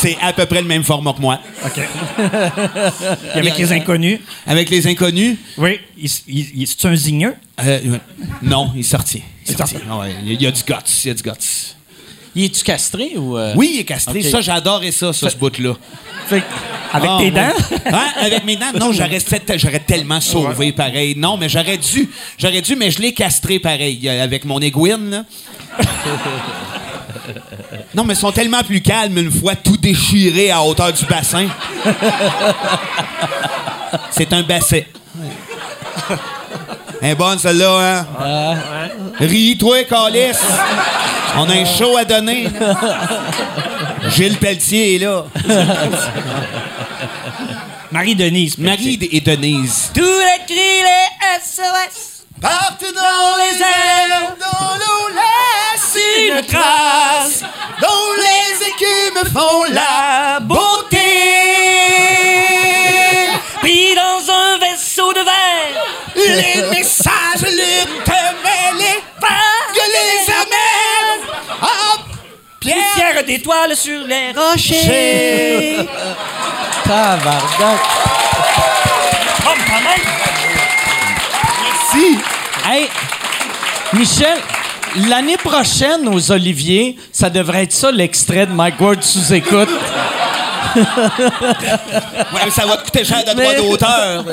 C'est 0.00 0.16
à 0.20 0.32
peu 0.32 0.46
près 0.46 0.61
le 0.62 0.66
même 0.68 0.84
format 0.84 1.12
que 1.12 1.20
moi. 1.20 1.40
OK. 1.64 1.80
Avec 3.34 3.58
les 3.58 3.72
inconnus. 3.72 4.20
Avec 4.46 4.70
les 4.70 4.87
inconnus, 4.87 5.37
Oui. 5.56 5.80
Il, 5.98 6.11
il, 6.28 6.61
il- 6.62 6.66
c'est 6.66 6.87
un 6.87 6.94
zigneux? 6.96 7.34
euh, 7.64 7.98
non, 8.42 8.70
il 8.74 8.80
est 8.80 8.82
sorti. 8.84 9.22
Il 9.46 9.52
est 9.52 9.56
sorti. 9.56 9.76
Ah 9.90 9.98
ouais, 9.98 10.14
il 10.24 10.40
y 10.40 10.46
a- 10.46 10.50
du 10.52 10.62
guts. 10.62 10.74
Il 11.04 11.08
y 11.08 11.11
a 11.11 11.14
du 11.14 11.22
guts. 11.22 11.30
Il 12.37 12.44
est-tu 12.44 12.62
castré 12.62 13.12
ou... 13.16 13.37
euh? 13.37 13.54
Oui, 13.56 13.70
il 13.74 13.80
est 13.80 13.84
castré. 13.84 14.22
Ça, 14.22 14.40
j'adorais 14.40 14.92
ça, 14.92 15.12
ça, 15.12 15.28
ce 15.30 15.37
bout-là. 15.37 15.74
Fait 16.28 16.42
Avec 16.92 17.11
Ah, 17.12 17.16
tes 17.18 17.24
ouais. 17.24 17.30
dents? 17.32 17.52
Hein? 17.87 18.06
Avec 18.20 18.44
mes 18.44 18.54
dents? 18.56 18.66
Non, 18.78 18.92
j'aurais, 18.92 19.18
fait- 19.18 19.58
j'aurais 19.58 19.80
tellement 19.80 20.20
sauvé 20.20 20.70
pareil. 20.72 21.14
Non, 21.16 21.37
mais 21.37 21.48
j'aurais 21.48 21.78
dû. 21.78 22.08
J'aurais 22.38 22.61
dû, 22.62 22.76
mais 22.76 22.90
je 22.92 23.00
l'ai 23.00 23.12
castré 23.12 23.58
pareil. 23.58 24.00
euh, 24.08 24.22
Avec 24.22 24.44
mon 24.44 24.61
aiguine, 24.61 25.11
là. 25.11 25.24
Non, 27.94 28.05
mais 28.05 28.14
ils 28.14 28.18
sont 28.18 28.33
tellement 28.33 28.62
plus 28.62 28.81
calmes 28.81 29.18
une 29.18 29.31
fois 29.31 29.55
tout 29.55 29.77
déchiré 29.77 30.51
à 30.51 30.62
hauteur 30.62 30.92
du 30.92 31.05
bassin. 31.07 31.47
C'est 34.11 34.33
un 34.33 34.42
basset. 34.42 34.87
Est 37.01 37.14
bonne, 37.14 37.38
celle-là, 37.38 38.05
hein? 38.21 38.59
Ris-toi, 39.21 39.85
Calice! 39.85 40.42
On 41.37 41.49
a 41.49 41.53
un 41.53 41.64
show 41.64 41.97
à 41.97 42.05
donner. 42.05 42.49
Gilles 44.09 44.38
Pelletier 44.38 44.97
est 44.97 44.99
là. 44.99 45.25
Marie-Denise. 47.92 48.59
Marie 48.59 48.99
et 49.12 49.21
Denise. 49.21 49.90
Tous 49.94 50.01
les 50.03 50.44
cris, 50.47 50.83
les 50.83 51.40
SOS. 51.42 52.17
Partout 52.40 52.92
dans 52.92 53.37
les 53.38 53.61
airs, 53.61 54.35
dans 54.38 54.77
l'eau 54.77 55.09
laisse 55.14 55.98
une 56.29 56.42
trace, 56.46 57.42
dont 57.81 58.12
les 58.16 58.66
écumes 58.68 59.33
font 59.33 59.64
la 59.72 60.38
beauté. 60.40 60.98
Puis 63.62 63.94
dans 63.94 64.33
un 64.33 64.59
vaisseau 64.59 65.12
de 65.12 65.20
verre, 65.20 65.85
Les 66.14 66.62
messages 66.70 67.42
mêlés, 67.42 69.03
que 69.74 69.84
les 69.95 70.32
amènent 70.32 71.26
en 71.62 71.99
pierre. 72.61 72.76
pierre 72.95 73.24
d'étoiles 73.24 73.76
sur 73.76 74.07
les 74.07 74.32
rochers. 74.32 75.76
Tabarnak. 76.84 77.80
Oh, 79.41 79.55
pas 79.66 79.80
mal. 79.80 80.18
Si. 81.91 82.18
Hey, 82.68 82.86
Michel, 83.95 84.39
l'année 85.09 85.36
prochaine 85.36 86.07
aux 86.09 86.32
Oliviers, 86.32 86.97
ça 87.12 87.30
devrait 87.30 87.64
être 87.64 87.72
ça 87.72 87.91
l'extrait 87.91 88.47
de 88.47 88.53
Mike 88.53 88.80
Ward 88.80 89.03
sous 89.03 89.32
écoute. 89.32 89.68
Ouais, 90.76 92.41
mais 92.45 92.51
ça 92.51 92.66
va 92.66 92.76
te 92.76 92.84
coûter 92.84 93.05
cher 93.05 93.24
de 93.24 93.32
droit 93.32 93.55
d'auteur. 93.55 94.24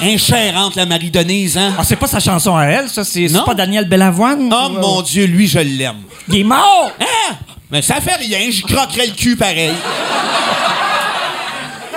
Un 0.00 0.16
cher 0.16 0.56
entre 0.56 0.78
la 0.78 0.86
Marie-Denise, 0.86 1.58
hein? 1.58 1.74
Ah, 1.78 1.82
c'est 1.84 1.96
pas 1.96 2.06
sa 2.06 2.20
chanson 2.20 2.56
à 2.56 2.64
elle, 2.64 2.88
ça. 2.88 3.04
C'est 3.04 3.28
pas 3.44 3.54
Daniel 3.54 3.86
Bellavoine. 3.86 4.48
Oh 4.50 4.68
mon 4.70 5.02
Dieu, 5.02 5.26
lui, 5.26 5.46
je 5.46 5.58
l'aime. 5.58 6.02
Il 6.28 6.36
est 6.38 6.44
mort. 6.44 6.90
Hein? 7.00 7.34
Mais 7.70 7.82
ça 7.82 7.96
fait 8.00 8.14
rien, 8.14 8.50
j'y 8.50 8.62
croquerais 8.62 9.08
le 9.08 9.12
cul 9.12 9.36
pareil. 9.36 9.72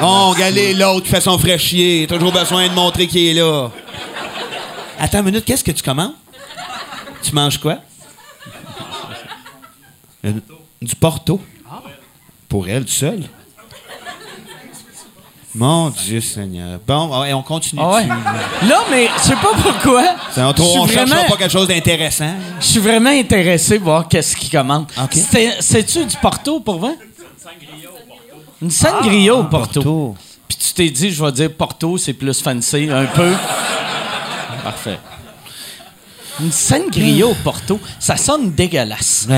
Oh, 0.01 0.31
regardez, 0.33 0.73
l'autre 0.73 1.07
fait 1.07 1.21
son 1.21 1.37
frais 1.37 1.57
chier. 1.57 2.07
Toujours 2.07 2.31
besoin 2.31 2.67
de 2.67 2.73
montrer 2.73 3.07
qu'il 3.07 3.25
est 3.27 3.39
là. 3.41 3.69
Attends 5.03 5.19
une 5.19 5.25
minute, 5.25 5.43
qu'est-ce 5.45 5.63
que 5.63 5.71
tu 5.71 5.81
commandes? 5.81 6.13
Tu 7.23 7.33
manges 7.33 7.57
quoi? 7.57 7.77
Euh, 10.25 10.33
Du 10.81 10.95
Porto. 10.95 11.41
Pour 12.47 12.67
elle, 12.67 12.87
seule. 12.87 13.23
Mon 15.55 15.89
Dieu 15.89 16.21
Seigneur. 16.21 16.79
Bon, 16.87 17.19
ouais, 17.21 17.33
on 17.33 17.41
continue. 17.41 17.81
Ah 17.83 17.95
ouais. 17.95 18.07
Là, 18.07 18.83
mais 18.89 19.09
je 19.17 19.21
sais 19.21 19.35
pas 19.35 19.51
pourquoi. 19.61 20.03
Je 20.29 20.33
suis 20.63 20.79
on 20.79 20.85
vraiment- 20.85 21.15
pas 21.27 21.35
quelque 21.37 21.51
chose 21.51 21.67
d'intéressant. 21.67 22.35
Je 22.59 22.65
suis 22.65 22.79
vraiment 22.79 23.09
intéressé 23.09 23.79
de 23.79 23.83
voir 23.83 24.07
qu'est-ce 24.07 24.35
qu'il 24.35 24.49
commande. 24.49 24.85
Ok. 24.97 25.13
C'était- 25.13 25.57
C'est-tu 25.59 26.05
du 26.05 26.15
Porto 26.17 26.59
pour 26.61 26.79
vrai? 26.79 26.95
Une 28.61 28.71
sangria 28.71 29.35
au 29.35 29.43
Porto. 29.45 29.81
Porto. 29.81 30.15
Puis 30.47 30.57
tu 30.57 30.73
t'es 30.73 30.89
dit, 30.89 31.09
je 31.11 31.23
vais 31.23 31.31
dire 31.31 31.51
Porto, 31.53 31.97
c'est 31.97 32.13
plus 32.13 32.39
fancy, 32.41 32.87
un 32.91 33.05
peu. 33.07 33.33
Parfait. 34.63 34.99
Une 36.39 36.51
sangria 36.51 37.27
au 37.27 37.33
Porto, 37.35 37.79
ça 37.99 38.15
sonne 38.17 38.51
dégueulasse. 38.51 39.27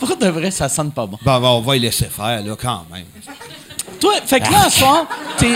Pour 0.00 0.16
de 0.16 0.26
vrai, 0.28 0.50
ça 0.50 0.68
sonne 0.68 0.90
pas 0.90 1.06
bon. 1.06 1.18
Bon, 1.22 1.40
bon, 1.40 1.48
on 1.58 1.60
va 1.60 1.76
y 1.76 1.80
laisser 1.80 2.06
faire, 2.06 2.42
là, 2.42 2.54
quand 2.60 2.84
même. 2.92 3.04
Toi, 4.00 4.12
fait 4.24 4.40
que 4.40 4.50
là, 4.50 4.64
ce 4.70 4.78
soir, 4.78 5.06
t'es. 5.36 5.52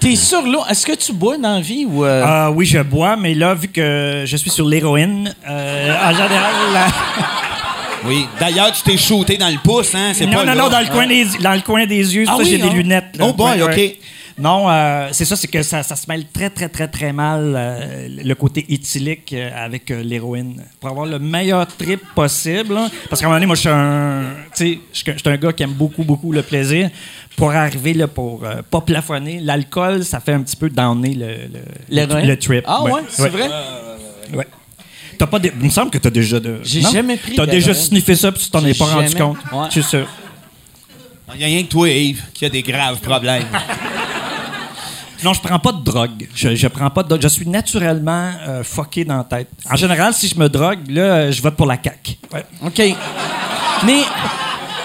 T'es 0.00 0.16
sur 0.16 0.42
l'eau. 0.42 0.62
Est-ce 0.68 0.84
que 0.86 0.92
tu 0.96 1.12
bois 1.12 1.36
dans 1.38 1.54
la 1.56 1.60
vie 1.60 1.84
ou. 1.88 2.04
euh, 2.04 2.24
Ah 2.26 2.50
oui, 2.50 2.66
je 2.66 2.78
bois, 2.80 3.16
mais 3.16 3.34
là, 3.34 3.54
vu 3.54 3.68
que 3.68 4.24
je 4.26 4.36
suis 4.36 4.50
sur 4.50 4.66
l'héroïne, 4.66 5.32
euh, 5.48 5.94
en 5.96 6.10
général, 6.12 6.52
la- 6.72 6.86
Oui. 8.04 8.26
D'ailleurs, 8.40 8.72
tu 8.72 8.82
t'es 8.82 8.96
shooté 8.96 9.36
dans 9.36 9.48
le 9.48 9.58
pouce, 9.58 9.94
hein? 9.94 10.10
C'est 10.12 10.26
non, 10.26 10.32
pas 10.38 10.44
non, 10.44 10.54
là. 10.54 10.62
non, 10.62 10.68
dans 10.70 10.80
le 10.80 10.86
coin 10.88 11.06
des, 11.06 11.24
dans 11.40 11.52
le 11.54 11.60
coin 11.60 11.86
des 11.86 12.16
yeux, 12.16 12.24
Ah 12.26 12.32
ça 12.32 12.38
oui, 12.38 12.48
j'ai 12.50 12.58
des 12.58 12.66
hein? 12.68 12.72
lunettes. 12.72 13.16
là. 13.16 13.26
Oh 13.28 13.32
boy, 13.32 13.58
Ouais, 13.58 13.62
OK. 13.62 13.68
ouais. 13.76 13.98
Non, 14.38 14.68
euh, 14.68 15.08
c'est 15.12 15.24
ça, 15.24 15.36
c'est 15.36 15.48
que 15.48 15.62
ça, 15.62 15.82
ça 15.82 15.94
se 15.96 16.06
mêle 16.08 16.26
très, 16.32 16.50
très, 16.50 16.68
très, 16.68 16.88
très 16.88 17.12
mal 17.12 17.54
euh, 17.56 18.08
le 18.08 18.34
côté 18.34 18.64
éthylique 18.68 19.32
euh, 19.32 19.50
avec 19.54 19.90
euh, 19.90 20.02
l'héroïne. 20.02 20.62
Pour 20.80 20.90
avoir 20.90 21.06
le 21.06 21.18
meilleur 21.18 21.66
trip 21.66 22.00
possible, 22.14 22.74
là, 22.74 22.90
parce 23.08 23.20
qu'à 23.20 23.26
un 23.26 23.30
moment 23.30 23.36
donné, 23.36 23.46
moi, 23.46 23.56
je 23.56 23.60
suis 23.60 23.68
un, 23.68 24.22
tu 24.56 24.74
sais, 24.74 24.78
je 24.92 24.98
suis 24.98 25.28
un 25.28 25.36
gars 25.36 25.52
qui 25.52 25.62
aime 25.62 25.72
beaucoup, 25.72 26.04
beaucoup 26.04 26.32
le 26.32 26.42
plaisir. 26.42 26.90
Pour 27.36 27.50
arriver 27.52 27.94
là, 27.94 28.08
pour 28.08 28.44
euh, 28.44 28.62
pas 28.68 28.80
plafonner, 28.82 29.40
l'alcool, 29.40 30.04
ça 30.04 30.20
fait 30.20 30.32
un 30.32 30.42
petit 30.42 30.56
peu 30.56 30.68
downer 30.68 31.14
le, 31.14 32.06
le, 32.06 32.34
trip. 32.36 32.64
Ah 32.66 32.82
ouais, 32.84 33.00
c'est 33.08 33.28
vrai? 33.28 33.48
Ouais. 34.34 34.46
T'as 35.18 35.26
pas 35.26 35.38
de- 35.38 35.52
Il 35.60 35.66
me 35.66 35.70
semble 35.70 35.90
que 35.90 35.98
t'as 35.98 36.10
déjà 36.10 36.40
de. 36.40 36.60
J'ai 36.62 36.82
non? 36.82 36.90
jamais 36.90 37.16
pris 37.16 37.34
T'as 37.36 37.46
déjà 37.46 37.72
sniffé 37.74 38.16
ça 38.16 38.32
puis 38.32 38.42
tu 38.42 38.50
t'en 38.50 38.64
es 38.64 38.74
pas 38.74 38.86
rendu 38.86 39.14
compte. 39.14 39.36
Ouais. 39.52 39.66
Je 39.66 39.72
suis 39.72 39.82
sûr. 39.82 40.06
Il 41.34 41.38
n'y 41.38 41.44
a 41.44 41.46
rien 41.46 41.62
que 41.62 41.68
toi, 41.68 41.88
Yves, 41.88 42.24
qui 42.34 42.44
a 42.44 42.48
des 42.50 42.62
graves 42.62 43.00
problèmes. 43.00 43.46
Non, 45.24 45.32
je 45.32 45.40
prends 45.40 45.58
pas 45.58 45.72
de 45.72 45.82
drogue. 45.82 46.28
Je, 46.34 46.54
je 46.54 46.68
prends 46.68 46.90
pas 46.90 47.02
de 47.02 47.08
drogue. 47.08 47.22
Je 47.22 47.28
suis 47.28 47.48
naturellement 47.48 48.30
euh, 48.46 48.64
fucké 48.64 49.04
dans 49.04 49.18
la 49.18 49.24
tête. 49.24 49.48
En 49.70 49.76
général, 49.76 50.12
si 50.14 50.28
je 50.28 50.38
me 50.38 50.48
drogue, 50.48 50.80
là, 50.88 51.30
je 51.30 51.40
vote 51.40 51.54
pour 51.54 51.66
la 51.66 51.76
CAQ. 51.82 52.16
Ouais. 52.32 52.44
OK. 52.64 52.82
Mais, 53.86 54.02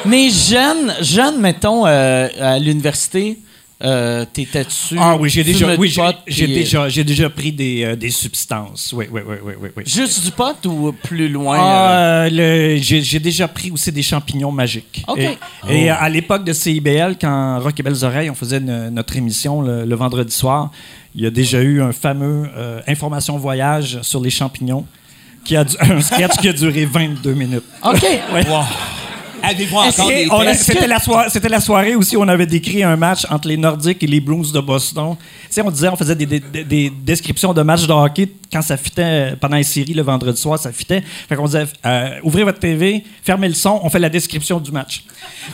mais 0.06 0.30
jeune, 0.30 0.94
jeune, 1.02 1.40
mettons, 1.40 1.86
euh, 1.86 2.28
à 2.40 2.60
l'université, 2.60 3.40
euh, 3.84 4.26
t'étais-tu. 4.32 4.96
Ah 5.00 5.16
oui, 5.18 5.30
j'ai 5.30 5.44
déjà, 5.44 5.76
oui, 5.76 5.90
j'ai, 5.90 6.02
puis, 6.26 6.44
euh, 6.44 6.48
déjà, 6.48 6.90
j'ai 6.90 7.04
déjà 7.04 7.30
pris 7.30 7.52
des, 7.52 7.84
euh, 7.84 7.96
des 7.96 8.10
substances. 8.10 8.92
Oui, 8.96 9.06
oui, 9.12 9.22
oui, 9.28 9.36
oui, 9.44 9.54
oui. 9.62 9.70
oui. 9.78 9.84
Juste 9.86 10.24
du 10.26 10.32
pot 10.32 10.56
ou 10.66 10.92
plus 10.92 11.30
loin? 11.30 11.58
Ah, 11.60 12.24
euh? 12.26 12.78
j'ai, 12.82 13.20
déjà 13.20 13.48
pris 13.48 13.70
aussi 13.70 13.92
des 13.92 14.02
champignons 14.02 14.52
magiques. 14.52 15.04
OK. 15.08 15.20
Et, 15.20 15.84
et 15.84 15.90
à 15.90 16.10
l'époque 16.10 16.44
de 16.44 16.54
CIBL, 16.54 17.18
quand 17.22 17.60
Rock 17.60 17.80
et 17.80 17.84
Belles 17.84 18.04
Oreilles, 18.04 18.30
on 18.32 18.36
faisait 18.36 18.58
une- 18.58 18.90
notre 18.90 19.16
émission 19.16 19.62
le, 19.62 19.86
le 19.86 19.96
vendredi 19.96 20.34
soir, 20.34 20.72
il 21.14 21.22
y 21.22 21.28
a 21.28 21.32
déjà 21.32 21.62
eu 21.62 21.82
un 21.82 21.92
fameux 21.92 22.50
information 22.88 23.38
voyage 23.38 24.00
sur 24.02 24.22
les 24.22 24.30
champignons 24.32 24.86
qui 25.46 25.56
a 25.56 25.64
du- 25.64 25.76
un 25.80 26.02
sketch 26.02 26.38
qui 26.38 26.48
a 26.50 26.54
duré 26.54 26.86
22 26.86 27.34
minutes. 27.34 27.64
OK. 27.84 28.02
Ouais. 28.34 28.44
Avez-vous 29.44 29.78
encore 29.78 30.08
que- 30.08 30.14
des 30.14 30.28
On 30.32 30.40
a- 30.40 30.46
Est-ce 30.46 30.64
C'était 30.66 30.88
la, 30.88 31.00
soirée- 31.00 31.30
c'était 31.30 31.50
la 31.50 31.60
soirée 31.60 31.96
aussi 31.96 32.16
où 32.18 32.22
on 32.22 32.28
avait 32.28 32.46
décrit 32.46 32.84
un 32.84 32.96
match 32.96 33.26
entre 33.30 33.48
les 33.48 33.58
Nordiques 33.58 34.02
et 34.04 34.08
les 34.08 34.20
Blues 34.20 34.52
de 34.52 34.60
Boston. 34.60 35.16
Tu 35.20 35.26
sais, 35.50 35.62
on 35.62 35.72
disait, 35.72 35.88
on 35.90 35.96
faisait 35.96 36.16
des, 36.16 36.26
des- 36.26 36.40
des- 36.40 36.64
des 36.64 36.90
descriptions 36.90 37.54
de 37.54 37.62
matchs 37.62 37.86
de 37.88 37.94
hockey 37.94 38.30
quand 38.52 38.62
ça 38.62 38.78
fitait 38.78 39.34
pendant 39.40 39.58
les 39.58 39.64
séries 39.64 39.94
le 39.94 40.02
vendredi 40.04 40.40
soir, 40.40 40.58
ça 40.58 40.72
fitait. 40.72 41.04
Fait 41.30 41.36
qu'on 41.36 41.46
disait, 41.46 41.66
euh, 41.86 42.10
ouvrez 42.24 42.44
votre 42.44 42.60
TV, 42.60 43.04
fermez 43.24 43.48
le 43.50 43.54
son, 43.54 43.80
on 43.84 43.90
fait 43.90 44.00
la 44.00 44.10
description 44.10 44.60
du 44.60 44.72
match. 44.72 45.04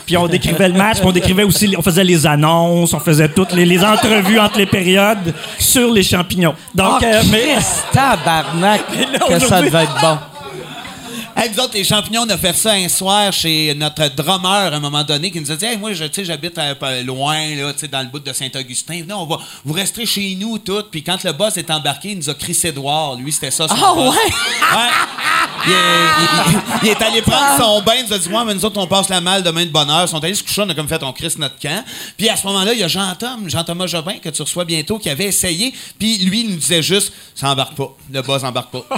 Puis 0.06 0.16
on 0.16 0.26
décrivait 0.28 0.68
le 0.68 0.74
match, 0.74 0.98
puis 0.98 1.06
on 1.06 1.12
décrivait 1.12 1.42
aussi, 1.44 1.66
les- 1.66 1.76
on 1.76 1.82
faisait 1.82 2.04
les 2.04 2.26
annonces, 2.26 2.94
on 2.94 3.00
faisait 3.00 3.28
toutes 3.28 3.52
les, 3.52 3.64
les 3.66 3.82
entrevues 3.84 4.38
entre 4.38 4.58
les 4.58 4.66
périodes 4.66 5.34
sur 5.58 5.92
les 5.92 6.02
champignons. 6.02 6.54
Donc, 6.74 7.02
Ah, 7.02 7.04
euh, 7.06 7.22
mais 7.30 7.54
Christ, 7.54 7.84
tabarnak, 7.92 8.80
que 9.28 9.38
ça 9.38 9.46
aujourd'hui- 9.46 9.70
devait 9.70 9.84
être 9.84 10.00
bon. 10.00 10.18
Hey, 11.36 11.50
nous 11.50 11.58
autres, 11.64 11.74
les 11.74 11.82
champignons, 11.82 12.22
on 12.22 12.28
a 12.30 12.38
fait 12.38 12.52
ça 12.52 12.72
un 12.74 12.88
soir 12.88 13.32
chez 13.32 13.74
notre 13.74 14.06
drummer 14.14 14.46
à 14.72 14.76
un 14.76 14.78
moment 14.78 15.02
donné 15.02 15.32
qui 15.32 15.40
nous 15.40 15.50
a 15.50 15.56
dit 15.56 15.64
Hey, 15.64 15.76
moi, 15.76 15.92
je- 15.92 16.04
tu 16.04 16.14
sais, 16.14 16.24
j'habite 16.24 16.56
un 16.58 16.76
peu 16.76 17.02
loin, 17.02 17.56
là, 17.56 17.72
dans 17.90 18.00
le 18.02 18.06
bout 18.06 18.20
de 18.20 18.32
Saint-Augustin. 18.32 19.00
Venez, 19.00 19.12
on 19.14 19.26
va, 19.26 19.38
vous 19.64 19.72
resterez 19.72 20.06
chez 20.06 20.36
nous, 20.38 20.58
tout. 20.58 20.84
Puis 20.92 21.02
quand 21.02 21.22
le 21.24 21.32
boss 21.32 21.56
est 21.56 21.68
embarqué, 21.72 22.10
il 22.12 22.18
nous 22.18 22.30
a 22.30 22.34
crissé 22.34 22.70
dehors. 22.70 23.16
Lui, 23.16 23.32
c'était 23.32 23.50
ça. 23.50 23.66
son 23.66 23.74
Ah 23.74 23.92
boss. 23.96 24.14
ouais? 24.14 24.32
Ouais. 24.32 24.90
Il 25.66 25.72
est, 25.72 25.74
il- 25.74 26.52
il- 26.52 26.60
il 26.84 26.88
est 26.90 27.02
allé 27.02 27.20
prendre 27.22 27.56
son 27.58 27.82
bain, 27.82 27.94
il 27.98 28.06
nous 28.06 28.12
a 28.12 28.18
dit 28.18 28.28
Moi, 28.28 28.44
mais 28.44 28.54
nous 28.54 28.64
autres, 28.64 28.78
on 28.80 28.86
passe 28.86 29.08
la 29.08 29.20
malle 29.20 29.42
demain 29.42 29.64
de 29.64 29.70
bonne 29.70 29.90
heure. 29.90 30.02
Ils 30.04 30.08
sont 30.08 30.22
allés 30.22 30.34
se 30.36 30.42
coucher, 30.44 30.62
on 30.62 30.68
a 30.68 30.74
comme 30.74 30.86
fait, 30.88 31.02
on 31.02 31.12
crisse 31.12 31.36
notre 31.38 31.58
camp. 31.58 31.82
Puis 32.16 32.28
à 32.28 32.36
ce 32.36 32.46
moment-là, 32.46 32.74
il 32.74 32.78
y 32.78 32.84
a 32.84 32.88
Jean-Tom, 32.88 33.48
Jean-Thomas 33.50 33.88
Jobin, 33.88 34.18
que 34.22 34.28
tu 34.28 34.40
reçois 34.42 34.64
bientôt, 34.64 34.98
qui 35.00 35.10
avait 35.10 35.24
essayé. 35.24 35.74
Puis 35.98 36.18
lui, 36.18 36.42
il 36.42 36.50
nous 36.50 36.56
disait 36.58 36.82
juste 36.82 37.12
Ça 37.34 37.50
embarque 37.50 37.74
pas. 37.74 37.92
Le 38.12 38.22
boss 38.22 38.44
embarque 38.44 38.70
pas. 38.70 38.84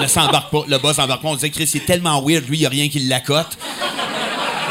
Ne 0.00 0.06
s'embarque 0.06 0.50
pas. 0.50 0.62
Le 0.68 0.78
boss 0.78 0.98
embarque 0.98 1.20
pas. 1.22 1.28
On 1.28 1.34
disait 1.34 1.50
Chris, 1.50 1.67
il 1.74 1.78
est 1.82 1.86
tellement 1.86 2.20
weird, 2.22 2.48
lui, 2.48 2.56
il 2.58 2.60
n'y 2.60 2.66
a 2.66 2.70
rien 2.70 2.88
qui 2.88 3.00
l'accote. 3.00 3.56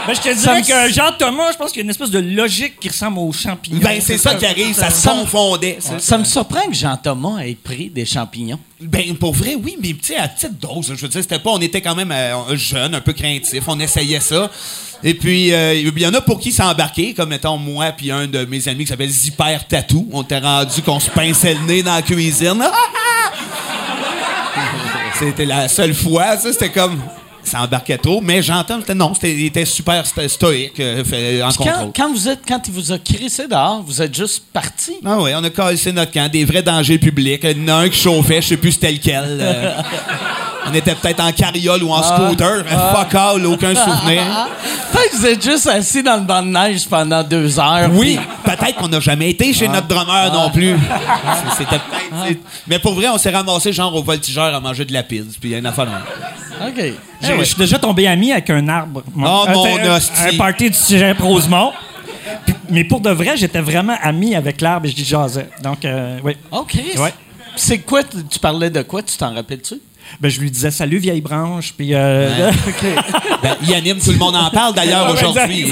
ben, 0.08 0.14
je 0.14 0.22
te 0.22 0.34
dirais 0.34 0.62
me- 0.62 0.88
que 0.88 0.94
Jean-Thomas, 0.94 1.52
je 1.52 1.58
pense 1.58 1.72
qu'il 1.72 1.80
y 1.80 1.82
a 1.82 1.84
une 1.84 1.90
espèce 1.90 2.12
de 2.12 2.20
logique 2.20 2.80
qui 2.80 2.88
ressemble 2.90 3.20
aux 3.20 3.32
champignons. 3.34 3.80
Ben, 3.82 4.00
c'est 4.02 4.18
ça 4.18 4.36
qui 4.36 4.46
arrive, 4.46 4.74
ça 4.74 4.90
se 4.90 5.08
confondait. 5.08 5.80
Ça 6.00 6.18
me 6.18 6.24
surprend 6.24 6.68
que 6.68 6.74
Jean-Thomas 6.76 7.40
ait 7.40 7.56
pris 7.62 7.90
des 7.90 8.06
champignons. 8.06 8.60
Ben, 8.80 9.16
pour 9.18 9.34
vrai, 9.34 9.56
oui, 9.56 9.76
mais 9.82 9.90
tu 9.90 9.98
sais, 10.04 10.16
à 10.18 10.28
petite 10.28 10.60
dose. 10.60 10.94
Je 10.96 11.02
veux 11.02 11.08
dire, 11.08 11.22
c'était 11.22 11.40
pas, 11.40 11.50
on 11.50 11.60
était 11.60 11.82
quand 11.82 11.96
même 11.96 12.12
euh, 12.12 12.56
jeunes, 12.56 12.94
un 12.96 13.02
peu 13.02 13.14
craintifs, 13.14 13.64
on 13.68 13.80
essayait 13.80 14.20
ça. 14.20 14.50
Et 15.04 15.14
puis, 15.14 15.52
euh, 15.54 15.74
il 15.76 16.00
y 16.00 16.08
en 16.08 16.14
a 16.14 16.22
pour 16.22 16.40
qui 16.40 16.52
s'embarquer, 16.52 17.14
comme 17.14 17.30
mettons 17.30 17.58
moi 17.58 17.92
puis 17.92 18.10
un 18.12 18.26
de 18.28 18.46
mes 18.46 18.68
amis 18.68 18.84
qui 18.84 18.90
s'appelle 18.90 19.10
Zipper 19.10 19.58
Tatou. 19.68 20.08
On 20.12 20.24
était 20.24 20.40
rendu 20.40 20.82
qu'on 20.84 21.00
se 21.00 21.10
pinçait 21.12 21.54
le 21.54 21.60
nez 21.62 21.84
dans 21.84 21.94
la 21.96 22.02
cuisine. 22.02 22.64
c'était 25.20 25.46
la 25.46 25.68
seule 25.68 25.94
fois, 25.94 26.38
ça, 26.38 26.52
c'était 26.52 26.72
comme. 26.72 27.02
Ça 27.48 27.62
embarquait 27.62 27.98
trop, 27.98 28.20
mais 28.22 28.42
j'entends, 28.42 28.80
non, 28.96 29.14
c'était, 29.14 29.34
il 29.34 29.46
était 29.46 29.64
super 29.66 30.06
sto- 30.06 30.28
stoïque, 30.28 30.80
euh, 30.80 31.04
fait- 31.06 31.42
en 31.42 31.48
contrôle. 31.52 31.74
quand, 31.74 31.92
quand 31.96 32.12
vous 32.14 32.28
êtes, 32.28 32.42
quand 32.48 32.60
il 32.68 32.74
vous 32.74 32.92
a 32.92 32.98
crissé 33.00 33.48
dehors, 33.48 33.82
vous 33.86 34.02
êtes 34.02 34.14
juste 34.16 34.44
parti. 34.52 34.94
Ah 35.06 35.18
oui, 35.20 35.32
on 35.36 35.44
a 35.44 35.50
cassé 35.50 35.92
notre 35.94 36.12
camp, 36.12 36.30
des 36.32 36.44
vrais 36.46 36.62
dangers 36.64 36.98
publics. 37.00 37.42
Il 37.44 37.66
y 37.66 37.72
en 37.72 37.74
a 37.74 37.78
un 37.84 37.90
qui 37.90 38.00
chauffait, 38.00 38.42
je 38.42 38.50
sais 38.50 38.58
plus 38.58 38.74
c'était 38.74 38.92
lequel. 38.92 39.24
euh. 39.40 39.72
On 40.70 40.74
était 40.74 40.96
peut-être 40.96 41.22
en 41.24 41.32
carriole 41.32 41.82
ou 41.82 41.92
en 41.94 42.04
scooter. 42.04 42.66
mais 42.66 42.72
Fuck 42.94 43.16
all, 43.16 43.46
aucun 43.46 43.74
souvenir. 43.74 44.22
Peut-être 44.92 45.12
que 45.12 45.16
vous 45.18 45.26
êtes 45.28 45.42
juste 45.44 45.68
assis 45.68 46.04
dans 46.04 46.16
le 46.18 46.24
banc 46.24 46.42
de 46.42 46.48
neige 46.50 46.86
pendant 46.90 47.24
deux 47.24 47.58
heures. 47.58 47.90
Oui, 47.94 48.20
peut-être 48.44 48.76
qu'on 48.76 48.90
n'a 48.90 49.00
jamais 49.00 49.30
été 49.30 49.54
chez 49.54 49.70
notre 49.70 49.88
drummer 49.88 50.30
non 50.34 50.50
plus. 50.50 50.76
C'est- 50.78 51.64
C'était 51.64 52.40
Mais 52.68 52.80
pour 52.80 52.96
vrai, 52.96 53.08
on 53.08 53.18
s'est 53.18 53.30
ramassé 53.30 53.72
genre 53.72 53.96
au 53.96 54.04
voltigeur 54.04 54.54
à 54.54 54.60
manger 54.60 54.84
de 54.84 54.92
la 54.92 55.04
pizza. 55.04 55.30
Puis 55.40 55.50
il 55.50 55.52
y 55.52 55.56
a 55.56 55.60
une 55.60 55.66
affaire 55.66 55.88
OK. 56.62 56.84
Je 57.22 57.28
je 57.40 57.44
suis 57.44 57.56
déjà 57.56 57.80
tombé 57.80 58.08
ami 58.08 58.32
avec 58.32 58.50
un 58.50 58.68
arbre. 58.68 59.04
Oh, 59.18 59.22
Un- 59.48 59.52
mon 59.54 59.78
un, 59.78 59.96
hostie. 59.98 60.14
un 60.34 60.38
party 60.38 60.70
du 60.70 60.78
cégep 60.78 61.20
Rosemont. 61.20 61.72
Puis- 62.46 62.56
Mais 62.70 62.84
pour 62.84 63.00
de 63.02 63.10
vrai, 63.12 63.38
j'étais 63.38 63.62
vraiment 63.62 63.96
ami 64.02 64.36
avec 64.36 64.62
l'arbre 64.62 64.86
et 64.86 64.90
je 64.90 64.96
dis 64.96 65.06
jasais. 65.06 65.48
Donc, 65.64 65.84
euh, 65.86 66.20
oui. 66.24 66.34
OK. 66.52 66.76
Ouais. 66.98 67.14
C'est 67.56 67.80
quoi, 67.80 68.04
tu 68.04 68.40
parlais 68.40 68.70
de 68.70 68.82
quoi? 68.84 69.02
Tu 69.02 69.18
t'en 69.18 69.34
rappelles-tu? 69.34 69.76
Ben, 70.22 70.30
je 70.30 70.40
lui 70.40 70.50
disais 70.50 70.72
salut 70.72 71.00
vieille 71.00 71.22
branche. 71.22 71.74
Puis, 71.76 71.90
euh, 71.94 72.52
Ben, 73.44 73.56
il 73.62 73.74
anime, 73.74 73.98
tout 74.00 74.12
le 74.12 74.18
monde 74.18 74.36
en 74.36 74.50
parle 74.50 74.74
d'ailleurs 74.74 75.10
aujourd'hui. 75.12 75.72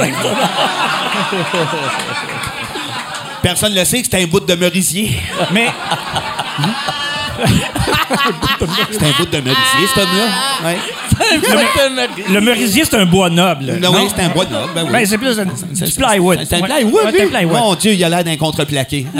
Personne 3.41 3.73
ne 3.73 3.79
le 3.79 3.85
sait 3.85 3.99
que 3.99 4.05
c'était 4.05 4.23
un 4.23 4.27
bout 4.27 4.39
de 4.39 4.55
merisier. 4.55 5.17
mais 5.51 5.67
C'était 8.91 9.05
un 9.05 9.11
bout 9.17 9.25
de 9.25 9.37
merisier, 9.39 9.87
cet 9.93 10.03
homme-là. 10.03 10.67
Ouais. 10.69 10.77
le 12.33 12.41
merisier, 12.41 12.83
c'est 12.85 12.95
un 12.97 13.05
bois 13.05 13.29
noble. 13.29 13.77
Non, 13.79 13.93
oui, 13.93 14.07
c'était 14.09 14.23
un 14.23 14.29
bois 14.29 14.45
noble, 14.45 14.73
ben 14.73 14.83
oui. 14.85 14.91
Ben, 14.91 15.05
c'est 15.05 15.17
plus 15.17 15.39
un, 15.39 15.45
du 15.45 15.91
plywood. 15.93 16.39
C'est 16.45 16.55
un 16.55 16.61
plywood, 16.61 17.05
Ouais, 17.05 17.29
c'est. 17.31 17.45
Mon 17.45 17.75
Dieu, 17.75 17.93
il 17.93 18.03
a 18.03 18.09
l'air 18.09 18.23
d'un 18.23 18.37
contreplaqué. 18.37 19.05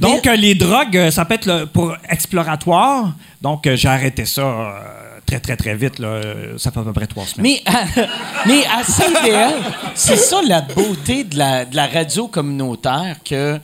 Donc, 0.00 0.26
euh, 0.26 0.34
les 0.34 0.54
drogues, 0.54 0.96
euh, 0.96 1.10
ça 1.10 1.24
peut 1.26 1.34
être 1.34 1.44
là, 1.44 1.66
pour 1.66 1.94
exploratoire. 2.08 3.12
Donc, 3.42 3.66
euh, 3.66 3.76
j'ai 3.76 3.88
arrêté 3.88 4.24
ça 4.24 4.40
euh, 4.40 4.70
très, 5.26 5.40
très, 5.40 5.56
très 5.56 5.74
vite. 5.74 5.98
Là. 5.98 6.20
Ça 6.56 6.70
fait 6.70 6.80
à 6.80 6.82
peu 6.82 6.92
près 6.94 7.06
trois 7.06 7.26
semaines. 7.26 7.52
Mais 7.66 7.70
à, 7.70 7.84
mais 8.46 8.64
à 8.66 8.82
CIBL, 8.82 9.62
c'est 9.94 10.16
ça 10.16 10.40
la 10.42 10.62
beauté 10.62 11.24
de 11.24 11.36
la, 11.36 11.66
de 11.66 11.76
la 11.76 11.86
radio 11.86 12.28
communautaire 12.28 13.16
que. 13.24 13.58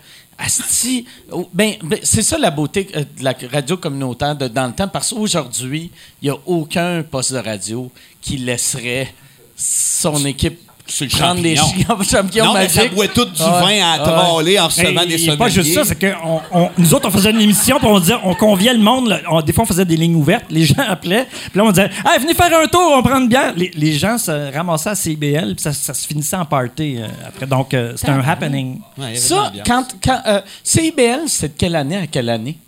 Ben, 1.55 1.77
ben, 1.83 1.99
c'est 2.03 2.23
ça 2.23 2.37
la 2.37 2.51
beauté 2.51 2.89
euh, 2.95 3.05
de 3.19 3.25
la 3.25 3.35
radio 3.51 3.77
communautaire 3.77 4.37
de, 4.37 4.49
dans 4.49 4.67
le 4.67 4.75
temps, 4.75 4.89
parce 4.89 5.13
qu'aujourd'hui, 5.13 5.91
il 6.21 6.29
n'y 6.29 6.31
a 6.31 6.39
aucun 6.45 7.03
poste 7.03 7.33
de 7.33 7.39
radio 7.39 7.91
qui 8.21 8.37
laisserait 8.37 9.15
son 9.57 10.25
équipe 10.27 10.61
Sur 10.89 11.07
le 11.07 11.11
prendre 11.11 11.43
des 11.43 11.57
champignon. 11.57 11.85
chi- 12.03 12.09
champignons 12.11 12.45
non, 12.45 12.55
mais 12.55 12.69
ça 12.69 12.81
magiques. 12.83 12.95
boit 12.95 13.09
tout 13.09 13.25
du 13.25 13.43
vin 13.43 13.93
à 13.93 13.99
troller 13.99 14.59
en 14.61 14.67
recevant 14.67 15.05
des 15.05 15.15
et 15.15 15.19
sommeliers. 15.19 15.37
pas 15.37 15.49
juste 15.49 15.75
ça, 15.75 15.85
c'est 15.85 15.99
que 15.99 16.13
on- 16.25 16.41
on- 16.53 16.71
nous 16.79 16.95
autres, 16.95 17.09
on 17.09 17.11
faisait 17.11 17.31
une 17.33 17.41
émission, 17.41 17.79
puis 17.79 17.89
on 17.89 17.99
disait, 17.99 18.15
on 18.23 18.35
conviait 18.35 18.73
le 18.73 18.79
monde. 18.81 19.09
là. 19.09 19.19
On- 19.31 19.41
des 19.43 19.53
fois, 19.53 19.65
on 19.65 19.67
faisait 19.67 19.85
des 19.85 19.97
lignes 19.97 20.15
ouvertes. 20.15 20.45
Les 20.49 20.65
gens 20.67 20.83
appelaient, 20.89 21.27
puis 21.51 21.51
là, 21.59 21.65
on 21.65 21.71
disait, 21.73 21.91
hey, 22.07 22.21
venez 22.21 22.35
faire 22.35 22.51
un 22.57 22.67
tour, 22.69 22.93
on 22.97 23.03
prend 23.03 23.19
une 23.21 23.29
bière. 23.29 23.53
Les, 23.57 23.71
les 23.75 23.93
gens 23.93 24.17
se 24.19 24.55
ramassaient 24.55 24.91
à 24.91 24.95
CBL, 24.95 25.55
puis 25.57 25.63
ça, 25.63 25.73
ça 25.73 25.93
se 25.93 26.07
finissait 26.07 26.37
en 26.37 26.45
party 26.45 26.97
euh, 26.99 27.09
après. 27.27 27.47
Donc, 27.47 27.75
euh, 27.75 27.93
c'était 27.97 28.13
un 28.13 28.21
happening. 28.21 28.81
Ouais, 28.97 29.17
Ça, 29.17 29.53
quand, 29.67 29.85
quand 30.05 30.21
euh, 30.27 30.41
CIBL, 30.63 31.23
c'est 31.27 31.49
de 31.49 31.59
quelle 31.59 31.75
année 31.75 31.97
à 31.97 32.07
quelle 32.07 32.29
année? 32.29 32.59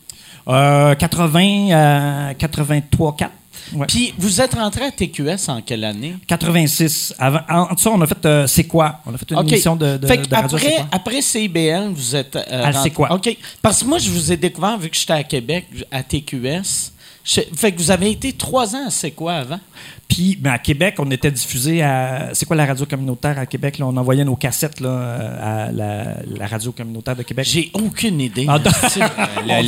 Euh, 0.48 0.94
80, 0.94 1.70
euh, 1.70 2.32
83, 2.38 3.14
4. 3.16 3.30
Ouais. 3.72 3.86
Puis 3.86 4.14
vous 4.18 4.40
êtes 4.40 4.54
rentré 4.54 4.84
à 4.84 4.90
TQS 4.90 5.48
en 5.48 5.60
quelle 5.62 5.84
année? 5.84 6.16
86. 6.26 7.14
Avant, 7.18 7.40
en 7.48 7.74
dessous, 7.74 7.90
on 7.90 8.00
a 8.00 8.06
fait 8.06 8.24
euh, 8.26 8.46
C'est 8.46 8.64
quoi? 8.64 9.00
On 9.06 9.14
a 9.14 9.18
fait 9.18 9.30
une 9.30 9.38
OK. 9.38 9.48
émission 9.52 9.76
de, 9.76 9.96
de, 9.96 10.06
fait 10.06 10.16
de 10.28 10.34
radio 10.34 10.58
C'est 10.58 10.76
après, 10.78 10.86
après 10.92 11.22
CIBL, 11.22 11.90
vous 11.92 12.16
êtes. 12.16 12.36
euh, 12.36 12.64
À 12.64 12.72
C'est 12.72 12.90
quoi? 12.90 13.12
OK. 13.12 13.36
Parce 13.62 13.82
que 13.82 13.86
moi, 13.88 13.98
je 13.98 14.10
vous 14.10 14.32
ai 14.32 14.36
découvert, 14.36 14.78
vu 14.78 14.88
que 14.88 14.96
j'étais 14.96 15.12
à 15.12 15.24
Québec, 15.24 15.66
à 15.90 16.02
TQS. 16.02 16.92
Je- 17.24 17.40
fait 17.56 17.72
que 17.72 17.78
vous 17.78 17.90
avez 17.90 18.10
été 18.10 18.32
trois 18.32 18.74
ans 18.74 18.86
à 18.86 18.90
C'est 18.90 19.10
quoi 19.10 19.34
avant? 19.34 19.60
Puis, 20.08 20.36
ben, 20.40 20.52
à 20.52 20.58
Québec, 20.58 20.94
on 20.98 21.10
était 21.10 21.30
diffusé 21.30 21.82
à. 21.82 22.30
C'est 22.32 22.46
quoi 22.46 22.56
la 22.56 22.64
radio 22.64 22.86
communautaire 22.86 23.38
à 23.38 23.44
Québec? 23.44 23.76
Là? 23.78 23.86
On 23.86 23.96
envoyait 23.96 24.24
nos 24.24 24.36
cassettes 24.36 24.80
là, 24.80 24.88
à 25.68 25.70
la, 25.70 26.14
la 26.38 26.46
radio 26.46 26.72
communautaire 26.72 27.14
de 27.14 27.22
Québec. 27.22 27.46
J'ai 27.46 27.70
aucune 27.74 28.18
idée. 28.20 28.46
Ah, 28.48 28.58
La, 29.46 29.60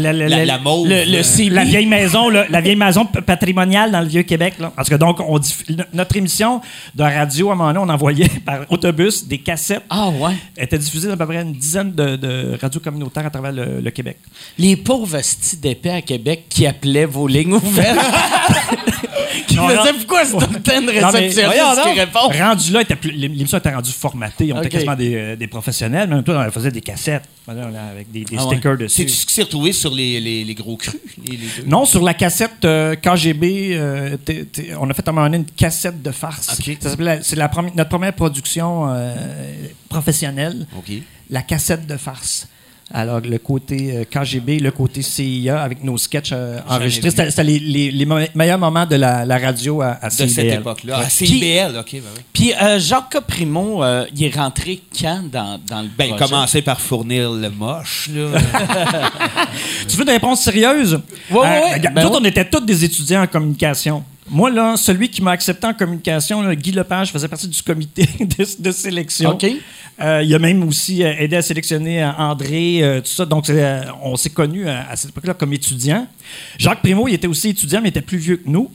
la, 0.00 0.44
la, 0.44 0.58
mauve. 0.58 0.88
le- 0.88 1.04
le 1.04 1.22
CB. 1.22 1.50
La 1.54 1.64
vieille 1.64 1.86
maison, 1.86 2.28
là, 2.28 2.46
la 2.50 2.60
vieille 2.60 2.74
maison 2.76 3.06
patrimoniale 3.06 3.92
dans 3.92 4.00
le 4.00 4.08
vieux 4.08 4.24
Québec. 4.24 4.54
Là. 4.58 4.72
Parce 4.74 4.88
que 4.88 4.96
donc, 4.96 5.20
on 5.20 5.38
diff- 5.38 5.64
notre 5.92 6.16
émission 6.16 6.60
de 6.96 7.02
radio, 7.04 7.50
à 7.50 7.52
un 7.52 7.56
moment 7.56 7.72
donné, 7.72 7.84
on 7.90 7.94
envoyait 7.94 8.28
par 8.44 8.60
autobus 8.70 9.26
des 9.26 9.38
cassettes. 9.38 9.84
Ah 9.88 10.08
ouais. 10.08 10.32
Elle 10.56 10.64
était 10.64 10.78
diffusée 10.78 11.06
dans 11.06 11.14
à 11.14 11.16
peu 11.16 11.26
près 11.26 11.42
une 11.42 11.52
dizaine 11.52 11.92
de, 11.92 12.16
de 12.16 12.58
radios 12.60 12.80
communautaires 12.80 13.26
à 13.26 13.30
travers 13.30 13.52
le, 13.52 13.80
le 13.80 13.90
Québec. 13.92 14.18
Les 14.58 14.76
pauvres 14.76 15.20
stis 15.22 15.56
d'épais 15.58 15.90
à 15.90 16.02
Québec 16.02 16.46
qui 16.48 16.66
appelaient 16.66 17.06
vos 17.06 17.28
lignes 17.28 17.52
ouvertes. 17.54 17.98
qui 19.46 19.56
non. 19.56 19.68
pourquoi 19.98 20.24
c'est 20.24 20.32
de 20.36 21.42
voyons 21.44 21.70
qui 21.82 21.88
donc. 21.88 21.98
répond? 21.98 22.28
Rendu 22.44 22.72
là, 22.72 22.80
l'émission 23.12 23.58
était 23.58 23.70
rendue 23.74 23.90
formatée. 23.92 24.52
On 24.52 24.56
Ok. 24.56 24.62
était 24.66 24.68
quasiment 24.70 24.94
des, 24.96 25.14
euh, 25.14 25.36
des 25.36 25.46
professionnels. 25.46 26.08
Même 26.08 26.22
toi, 26.22 26.44
on 26.46 26.50
faisait 26.50 26.70
des 26.70 26.80
cassettes 26.80 27.24
là, 27.46 27.68
avec 27.90 28.10
des, 28.10 28.24
des 28.24 28.36
Ah 28.38 28.44
ouais. 28.46 28.52
stickers 28.54 28.76
dessus. 28.76 28.96
C'est-tu 29.02 29.12
ce 29.12 29.26
qui 29.26 29.34
s'est 29.34 29.42
retrouvé 29.42 29.72
sur 29.72 29.94
les, 29.94 30.20
les, 30.20 30.44
les 30.44 30.54
gros 30.54 30.76
crus? 30.76 30.96
Les? 31.26 31.38
Non, 31.66 31.84
sur 31.84 32.02
la 32.02 32.14
cassette 32.14 32.64
euh, 32.64 32.94
KGB, 32.96 33.70
euh, 33.72 34.16
on 34.80 34.88
a 34.90 34.94
fait 34.94 35.06
à 35.06 35.10
un 35.10 35.14
moment 35.14 35.26
donné 35.26 35.38
une 35.38 35.44
cassette 35.44 36.02
de 36.02 36.10
farce. 36.10 36.58
C'est 37.22 37.36
notre 37.36 37.88
première 37.88 38.12
production 38.14 38.88
euh, 38.90 39.14
professionnelle, 39.88 40.66
la 41.30 41.42
cassette 41.42 41.86
de 41.86 41.96
farce. 41.96 42.48
Alors, 42.90 43.20
le 43.20 43.36
côté 43.38 43.96
euh, 43.98 44.04
KGB, 44.04 44.60
le 44.60 44.70
côté 44.70 45.02
CIA, 45.02 45.60
avec 45.62 45.84
nos 45.84 45.98
sketchs 45.98 46.30
euh, 46.32 46.58
enregistrés. 46.66 47.10
C'était 47.10 47.44
les, 47.44 47.58
les- 47.58 47.90
les 47.90 48.06
mo- 48.06 48.16
meilleurs 48.34 48.58
moments 48.58 48.86
de 48.86 48.96
la, 48.96 49.26
la 49.26 49.36
radio 49.38 49.82
à, 49.82 49.98
à 50.00 50.08
De 50.08 50.14
cette 50.14 50.38
époque-là. 50.38 51.00
Puis- 51.18 51.26
CIBL, 51.26 51.76
OK, 51.78 51.92
ben 51.92 52.00
oui. 52.16 52.22
Puis 52.32 52.52
euh, 52.54 52.78
Jacques 52.78 53.10
Caprimo, 53.10 53.84
euh, 53.84 54.06
il 54.16 54.24
est 54.24 54.34
rentré 54.34 54.80
quand 54.98 55.22
dans, 55.30 55.60
dans 55.68 55.82
le 55.82 55.88
Ben, 55.98 56.08
projet? 56.14 56.24
commencer 56.24 56.62
par 56.62 56.80
fournir 56.80 57.30
le 57.30 57.50
moche, 57.50 58.08
là. 58.14 58.38
Tu 59.88 59.96
veux 59.96 60.04
des 60.04 60.12
réponses 60.12 60.40
sérieuses? 60.42 60.98
Ouais. 61.30 61.74
regarde, 61.74 61.94
Ben 61.94 62.02
nous 62.04 62.10
on 62.14 62.24
était 62.24 62.44
tous 62.48 62.60
des 62.60 62.84
étudiants 62.84 63.22
en 63.22 63.26
communication. 63.26 64.02
Moi, 64.30 64.50
là, 64.50 64.76
celui 64.76 65.08
qui 65.08 65.22
m'a 65.22 65.30
accepté 65.32 65.66
en 65.66 65.74
communication, 65.74 66.42
là, 66.42 66.54
Guy 66.54 66.72
Lepage, 66.72 67.12
faisait 67.12 67.28
partie 67.28 67.48
du 67.48 67.62
comité 67.62 68.06
de, 68.20 68.62
de 68.62 68.70
sélection. 68.70 69.30
OK. 69.30 69.46
Euh, 70.00 70.22
il 70.22 70.32
a 70.34 70.38
même 70.38 70.62
aussi 70.62 71.02
euh, 71.02 71.12
aidé 71.18 71.36
à 71.36 71.42
sélectionner 71.42 72.02
euh, 72.02 72.12
André, 72.12 72.82
euh, 72.82 73.00
tout 73.00 73.10
ça. 73.10 73.26
Donc, 73.26 73.50
euh, 73.50 73.82
on 74.02 74.16
s'est 74.16 74.30
connus 74.30 74.68
à, 74.68 74.88
à 74.90 74.96
cette 74.96 75.10
époque-là 75.10 75.34
comme 75.34 75.52
étudiants. 75.52 76.06
Jacques 76.56 76.82
Primo, 76.82 77.08
il 77.08 77.14
était 77.14 77.26
aussi 77.26 77.48
étudiant, 77.48 77.80
mais 77.80 77.88
il 77.88 77.90
était 77.90 78.02
plus 78.02 78.18
vieux 78.18 78.36
que 78.36 78.48
nous. 78.48 78.70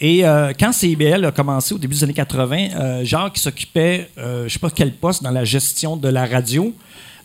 Et 0.00 0.22
quand 0.60 0.70
CIBL 0.72 1.24
a 1.24 1.32
commencé 1.32 1.74
au 1.74 1.78
début 1.78 1.96
des 1.96 2.04
années 2.04 2.14
80, 2.14 2.68
euh, 2.76 3.00
Jacques 3.04 3.36
s'occupait, 3.36 4.08
je 4.16 4.44
ne 4.44 4.48
sais 4.48 4.60
pas 4.60 4.70
quel 4.70 4.92
poste, 4.92 5.24
dans 5.24 5.32
la 5.32 5.44
gestion 5.44 5.96
de 5.96 6.08
la 6.08 6.24
radio. 6.24 6.72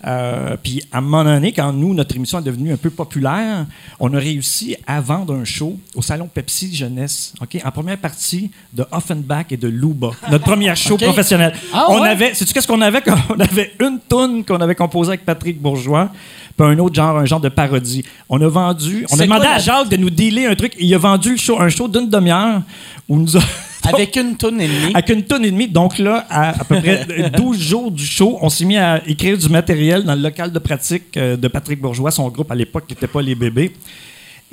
Euh, 0.05 0.57
puis 0.61 0.83
à 0.91 0.97
un 0.97 1.01
moment 1.01 1.23
donné, 1.23 1.53
quand 1.53 1.71
nous, 1.71 1.93
notre 1.93 2.15
émission 2.15 2.39
est 2.39 2.43
devenue 2.43 2.73
un 2.73 2.77
peu 2.77 2.89
populaire, 2.89 3.65
on 3.99 4.13
a 4.13 4.17
réussi 4.19 4.75
à 4.85 4.99
vendre 4.99 5.33
un 5.33 5.45
show 5.45 5.77
au 5.95 6.01
salon 6.01 6.27
Pepsi 6.33 6.75
Jeunesse, 6.75 7.33
ok, 7.41 7.61
en 7.63 7.71
première 7.71 7.97
partie 7.97 8.51
de 8.73 8.85
Offenbach 8.91 9.45
et 9.51 9.57
de 9.57 9.67
Luba, 9.67 10.11
notre 10.29 10.43
premier 10.43 10.75
show 10.75 10.97
professionnel. 10.97 11.53
Ah 11.73 11.85
on 11.89 12.01
ouais? 12.01 12.09
avait, 12.09 12.33
sais-tu 12.33 12.53
qu'est-ce 12.53 12.67
qu'on 12.67 12.81
avait 12.81 13.01
On 13.29 13.39
avait 13.39 13.71
une 13.79 13.99
toune 14.09 14.43
qu'on 14.43 14.57
avait 14.59 14.75
composée 14.75 15.09
avec 15.11 15.25
Patrick 15.25 15.61
Bourgeois, 15.61 16.09
puis 16.57 16.67
un 16.67 16.77
autre 16.79 16.95
genre, 16.95 17.17
un 17.17 17.25
genre 17.25 17.39
de 17.39 17.49
parodie. 17.49 18.03
On 18.29 18.41
a 18.41 18.47
vendu, 18.47 19.05
on 19.11 19.17
a 19.19 19.23
demandé 19.23 19.45
quoi 19.45 19.55
à 19.55 19.59
Jacques 19.59 19.89
de 19.89 19.97
nous 19.97 20.09
dealer 20.09 20.47
un 20.47 20.55
truc. 20.55 20.73
Et 20.77 20.85
il 20.85 20.93
a 20.93 20.97
vendu 20.97 21.31
le 21.31 21.37
show, 21.37 21.59
un 21.59 21.69
show 21.69 21.87
d'une 21.87 22.09
demi-heure 22.09 22.61
où 23.07 23.17
nous 23.17 23.37
a- 23.37 23.41
Avec 23.93 24.15
une 24.15 24.35
tonne 24.37 24.61
et 24.61 24.67
demie. 24.67 24.93
avec 24.93 25.09
une 25.09 25.23
tonne 25.23 25.45
et 25.45 25.51
demie. 25.51 25.67
Donc 25.67 25.97
là, 25.99 26.25
à, 26.29 26.49
à 26.61 26.63
peu 26.63 26.79
près 26.79 27.05
12 27.35 27.59
jours 27.59 27.91
du 27.91 28.05
show, 28.05 28.37
on 28.41 28.49
s'est 28.49 28.65
mis 28.65 28.77
à 28.77 29.01
écrire 29.07 29.37
du 29.37 29.49
matériel 29.49 30.03
dans 30.03 30.15
le 30.15 30.21
local 30.21 30.51
de 30.51 30.59
pratique 30.59 31.15
euh, 31.17 31.35
de 31.37 31.47
Patrick 31.47 31.79
Bourgeois, 31.81 32.11
son 32.11 32.27
groupe 32.29 32.51
à 32.51 32.55
l'époque 32.55 32.85
qui 32.87 32.93
n'était 32.93 33.07
pas 33.07 33.21
les 33.21 33.35
bébés. 33.35 33.73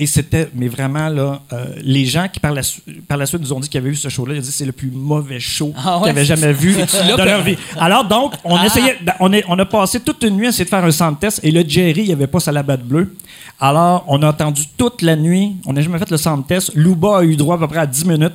Et 0.03 0.07
c'était, 0.07 0.49
mais 0.55 0.69
vraiment, 0.69 1.11
là, 1.11 1.43
euh, 1.53 1.75
les 1.83 2.07
gens 2.07 2.27
qui 2.33 2.41
par 2.41 2.53
la, 2.55 2.63
par 3.07 3.19
la 3.19 3.27
suite 3.27 3.43
nous 3.43 3.53
ont 3.53 3.61
dit 3.61 3.69
qu'ils 3.69 3.81
avaient 3.81 3.91
vu 3.91 3.97
ce 3.97 4.09
show-là, 4.09 4.33
ils 4.33 4.39
ont 4.39 4.41
dit 4.41 4.47
que 4.49 4.55
c'est 4.55 4.65
le 4.65 4.73
plus 4.73 4.91
mauvais 4.91 5.39
show 5.41 5.75
Ah 5.77 5.99
ouais? 5.99 6.05
qu'ils 6.05 6.11
avaient 6.13 6.25
jamais 6.25 6.53
vu 6.55 6.73
de 7.19 7.23
leur 7.23 7.43
vie. 7.43 7.57
Alors 7.79 8.07
donc, 8.07 8.33
on 8.45 8.57
Ah. 8.57 8.65
essayait, 8.65 8.97
on, 9.21 9.31
est, 9.35 9.45
on 9.47 9.59
a 9.59 9.67
passé 9.67 10.01
toute 10.01 10.23
une 10.23 10.37
nuit 10.37 10.47
à 10.47 10.49
essayer 10.49 10.65
de 10.65 10.71
faire 10.71 10.83
un 10.83 10.91
sound 10.91 11.19
test 11.21 11.41
et 11.43 11.51
le 11.51 11.63
Jerry, 11.69 12.01
il 12.01 12.07
n'y 12.07 12.13
avait 12.15 12.27
pas 12.29 12.41
sa 12.41 12.51
labatte 12.51 12.83
bleue. 12.83 13.15
Alors, 13.61 14.05
on 14.09 14.23
a 14.23 14.29
entendu 14.31 14.63
toute 14.79 15.03
la 15.03 15.17
nuit, 15.17 15.57
on 15.67 15.75
n'a 15.75 15.83
jamais 15.83 15.99
fait 15.99 16.11
le 16.11 16.17
sound 16.17 16.47
test. 16.47 16.73
Louba 16.75 17.19
a 17.19 17.23
eu 17.23 17.37
droit 17.37 17.57
à 17.57 17.59
peu 17.59 17.67
près 17.69 17.81
à 17.81 17.87
10 17.87 18.07
minutes. 18.07 18.33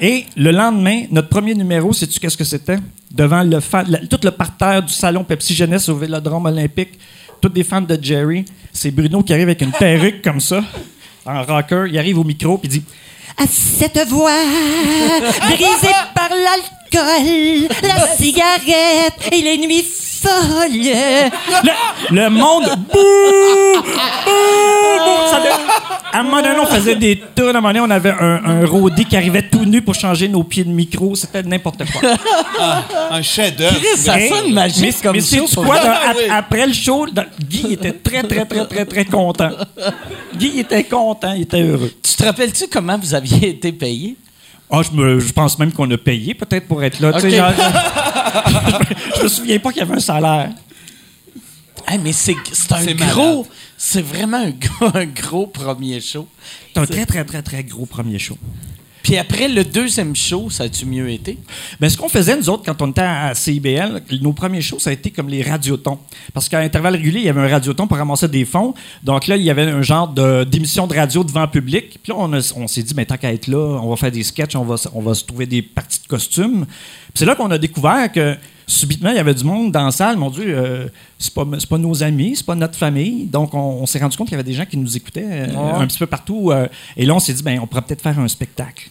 Et 0.00 0.26
le 0.36 0.50
lendemain, 0.50 1.04
notre 1.10 1.28
premier 1.28 1.54
numéro, 1.54 1.92
sais-tu 1.92 2.20
qu'est-ce 2.20 2.36
que 2.36 2.44
c'était? 2.44 2.78
Devant 3.10 3.42
le 3.42 3.60
fa- 3.60 3.84
la- 3.86 3.98
tout 4.06 4.18
le 4.22 4.30
parterre 4.30 4.82
du 4.82 4.92
salon 4.92 5.24
Pepsi 5.24 5.54
Jeunesse 5.54 5.88
au 5.88 5.96
Vélodrome 5.96 6.46
Olympique, 6.46 6.98
tous 7.40 7.48
des 7.48 7.64
fans 7.64 7.80
de 7.80 7.98
Jerry. 8.00 8.44
C'est 8.72 8.90
Bruno 8.90 9.22
qui 9.22 9.32
arrive 9.32 9.44
avec 9.48 9.62
une 9.62 9.70
perruque 9.72 10.20
comme 10.22 10.40
ça, 10.40 10.62
en 11.24 11.42
rocker. 11.44 11.86
Il 11.90 11.98
arrive 11.98 12.18
au 12.18 12.24
micro 12.24 12.58
puis 12.58 12.68
dit 12.68 12.82
À 13.38 13.46
cette 13.46 14.06
voix 14.08 14.30
brisée 15.48 15.94
par 16.14 16.28
l'alcool, 16.30 16.76
la 17.82 18.06
cigarette 18.16 19.14
et 19.32 19.42
les 19.42 19.58
nuits 19.58 19.82
folles. 19.84 20.72
Le, 20.72 21.70
le 22.14 22.30
monde, 22.30 22.64
bouh, 22.64 22.98
bouh, 22.98 23.82
bouh. 23.84 25.30
Ça 25.30 25.38
de- 25.40 26.16
À 26.16 26.20
un 26.20 26.22
moment 26.22 26.40
donné, 26.42 26.58
on 26.60 26.66
faisait 26.66 26.94
des 26.96 27.20
tours. 27.34 27.48
À 27.48 27.50
un 27.50 27.52
moment 27.54 27.68
donné, 27.68 27.80
on 27.80 27.90
avait 27.90 28.10
un, 28.18 28.40
un 28.44 28.66
roadie 28.66 29.04
qui 29.04 29.16
arrivait 29.16 29.42
tout 29.48 29.64
nu 29.64 29.82
pour 29.82 29.94
changer 29.94 30.28
nos 30.28 30.42
pieds 30.42 30.64
de 30.64 30.70
micro. 30.70 31.14
C'était 31.14 31.42
n'importe 31.42 31.82
quoi. 31.92 32.10
Un 33.10 33.22
chef-d'œuvre. 33.22 33.76
Ça 33.96 34.16
Mais- 34.16 34.28
sonne 34.28 34.52
magique 34.52 34.80
mais, 34.82 34.92
comme 35.02 35.16
mais 35.16 35.20
show, 35.22 35.26
sais-tu 35.46 35.54
pour 35.54 35.64
quoi? 35.64 35.76
vrai. 35.76 35.84
dans- 35.88 36.10
ap- 36.10 36.16
Après 36.38 36.66
le 36.66 36.72
show, 36.72 37.06
dans- 37.12 37.24
Guy 37.46 37.74
était 37.74 37.92
très, 37.92 38.22
très, 38.22 38.44
très, 38.46 38.66
très, 38.66 38.84
très 38.86 39.04
content. 39.04 39.50
Guy 40.34 40.60
était 40.60 40.84
content, 40.84 41.34
il 41.34 41.42
était 41.42 41.62
heureux. 41.62 41.92
Tu 42.02 42.14
te 42.14 42.24
rappelles-tu 42.24 42.66
comment 42.68 42.98
vous 42.98 43.14
aviez 43.14 43.50
été 43.50 43.72
payé? 43.72 44.16
Ah, 44.70 44.82
je, 44.82 44.96
me, 44.96 45.20
je 45.20 45.32
pense 45.32 45.58
même 45.58 45.72
qu'on 45.72 45.90
a 45.90 45.96
payé 45.98 46.34
peut-être 46.34 46.66
pour 46.66 46.82
être 46.82 46.98
là. 47.00 47.12
genre, 47.18 47.52
je 49.18 49.22
me 49.22 49.28
souviens 49.28 49.58
pas 49.58 49.70
qu'il 49.70 49.80
y 49.80 49.82
avait 49.82 49.94
un 49.94 50.00
salaire. 50.00 50.50
Hey, 51.86 51.98
mais 52.02 52.12
c'est 52.12 52.34
c'est 52.52 52.72
un 52.72 52.80
C'est 52.80 52.94
gros... 52.94 53.46
C'est 53.78 54.02
vraiment 54.02 54.38
un 54.94 55.06
gros 55.06 55.46
premier 55.46 56.00
show. 56.00 56.26
C'est 56.74 56.80
un 56.80 56.86
très, 56.86 57.06
très, 57.06 57.24
très, 57.24 57.42
très 57.42 57.62
gros 57.62 57.86
premier 57.86 58.18
show. 58.18 58.38
Puis 59.06 59.16
après, 59.16 59.46
le 59.46 59.62
deuxième 59.62 60.16
show, 60.16 60.50
ça 60.50 60.64
a-tu 60.64 60.84
mieux 60.84 61.08
été? 61.10 61.38
Ben, 61.78 61.88
ce 61.88 61.96
qu'on 61.96 62.08
faisait, 62.08 62.36
nous 62.36 62.50
autres, 62.50 62.64
quand 62.64 62.82
on 62.82 62.90
était 62.90 63.02
à 63.02 63.36
CIBL, 63.36 64.02
nos 64.20 64.32
premiers 64.32 64.60
shows, 64.60 64.80
ça 64.80 64.90
a 64.90 64.92
été 64.94 65.12
comme 65.12 65.28
les 65.28 65.44
radiotons. 65.44 66.00
Parce 66.34 66.48
qu'à 66.48 66.58
intervalles 66.58 66.96
réguliers, 66.96 67.20
il 67.20 67.26
y 67.26 67.28
avait 67.28 67.40
un 67.40 67.46
radioton 67.46 67.86
pour 67.86 67.98
ramasser 67.98 68.26
des 68.26 68.44
fonds. 68.44 68.74
Donc 69.04 69.28
là, 69.28 69.36
il 69.36 69.44
y 69.44 69.50
avait 69.50 69.62
un 69.62 69.82
genre 69.82 70.08
d'émission 70.44 70.88
de, 70.88 70.96
radio 70.96 71.22
devant 71.22 71.46
public. 71.46 72.00
Puis 72.02 72.12
là, 72.12 72.18
on, 72.18 72.32
on 72.32 72.66
s'est 72.66 72.82
dit, 72.82 72.94
ben, 72.94 73.06
tant 73.06 73.16
qu'à 73.16 73.32
être 73.32 73.46
là, 73.46 73.78
on 73.80 73.90
va 73.90 73.94
faire 73.94 74.10
des 74.10 74.24
sketchs, 74.24 74.56
on 74.56 74.64
va, 74.64 74.74
on 74.92 75.02
va 75.02 75.14
se 75.14 75.24
trouver 75.24 75.46
des 75.46 75.62
parties 75.62 76.00
de 76.02 76.08
costumes. 76.08 76.66
Puis 76.66 77.14
c'est 77.14 77.26
là 77.26 77.36
qu'on 77.36 77.52
a 77.52 77.58
découvert 77.58 78.10
que 78.10 78.36
subitement, 78.66 79.10
il 79.10 79.16
y 79.16 79.20
avait 79.20 79.34
du 79.34 79.44
monde 79.44 79.70
dans 79.72 79.84
la 79.86 79.90
salle. 79.92 80.16
Mon 80.16 80.30
Dieu, 80.30 80.44
euh, 80.48 80.88
c'est 81.18 81.32
pas, 81.34 81.78
nos 81.78 82.02
amis, 82.02 82.34
c'est 82.36 82.46
pas 82.46 82.54
notre 82.54 82.76
famille. 82.76 83.26
Donc, 83.26 83.54
on, 83.54 83.58
on 83.58 83.86
s'est 83.86 83.98
rendu 84.00 84.16
compte 84.16 84.26
qu'il 84.28 84.36
y 84.36 84.40
avait 84.40 84.48
des 84.48 84.54
gens 84.56 84.66
qui 84.66 84.76
nous 84.76 84.96
écoutaient 84.96 85.24
euh, 85.48 85.56
un 85.78 85.86
petit 85.86 85.98
peu 85.98 86.06
partout. 86.06 86.50
euh, 86.50 86.66
et 86.96 87.06
là, 87.06 87.14
on 87.14 87.20
s'est 87.20 87.32
dit, 87.32 87.42
ben, 87.42 87.60
on 87.62 87.66
pourrait 87.66 87.82
peut-être 87.82 88.02
faire 88.02 88.18
un 88.18 88.28
spectacle. 88.28 88.90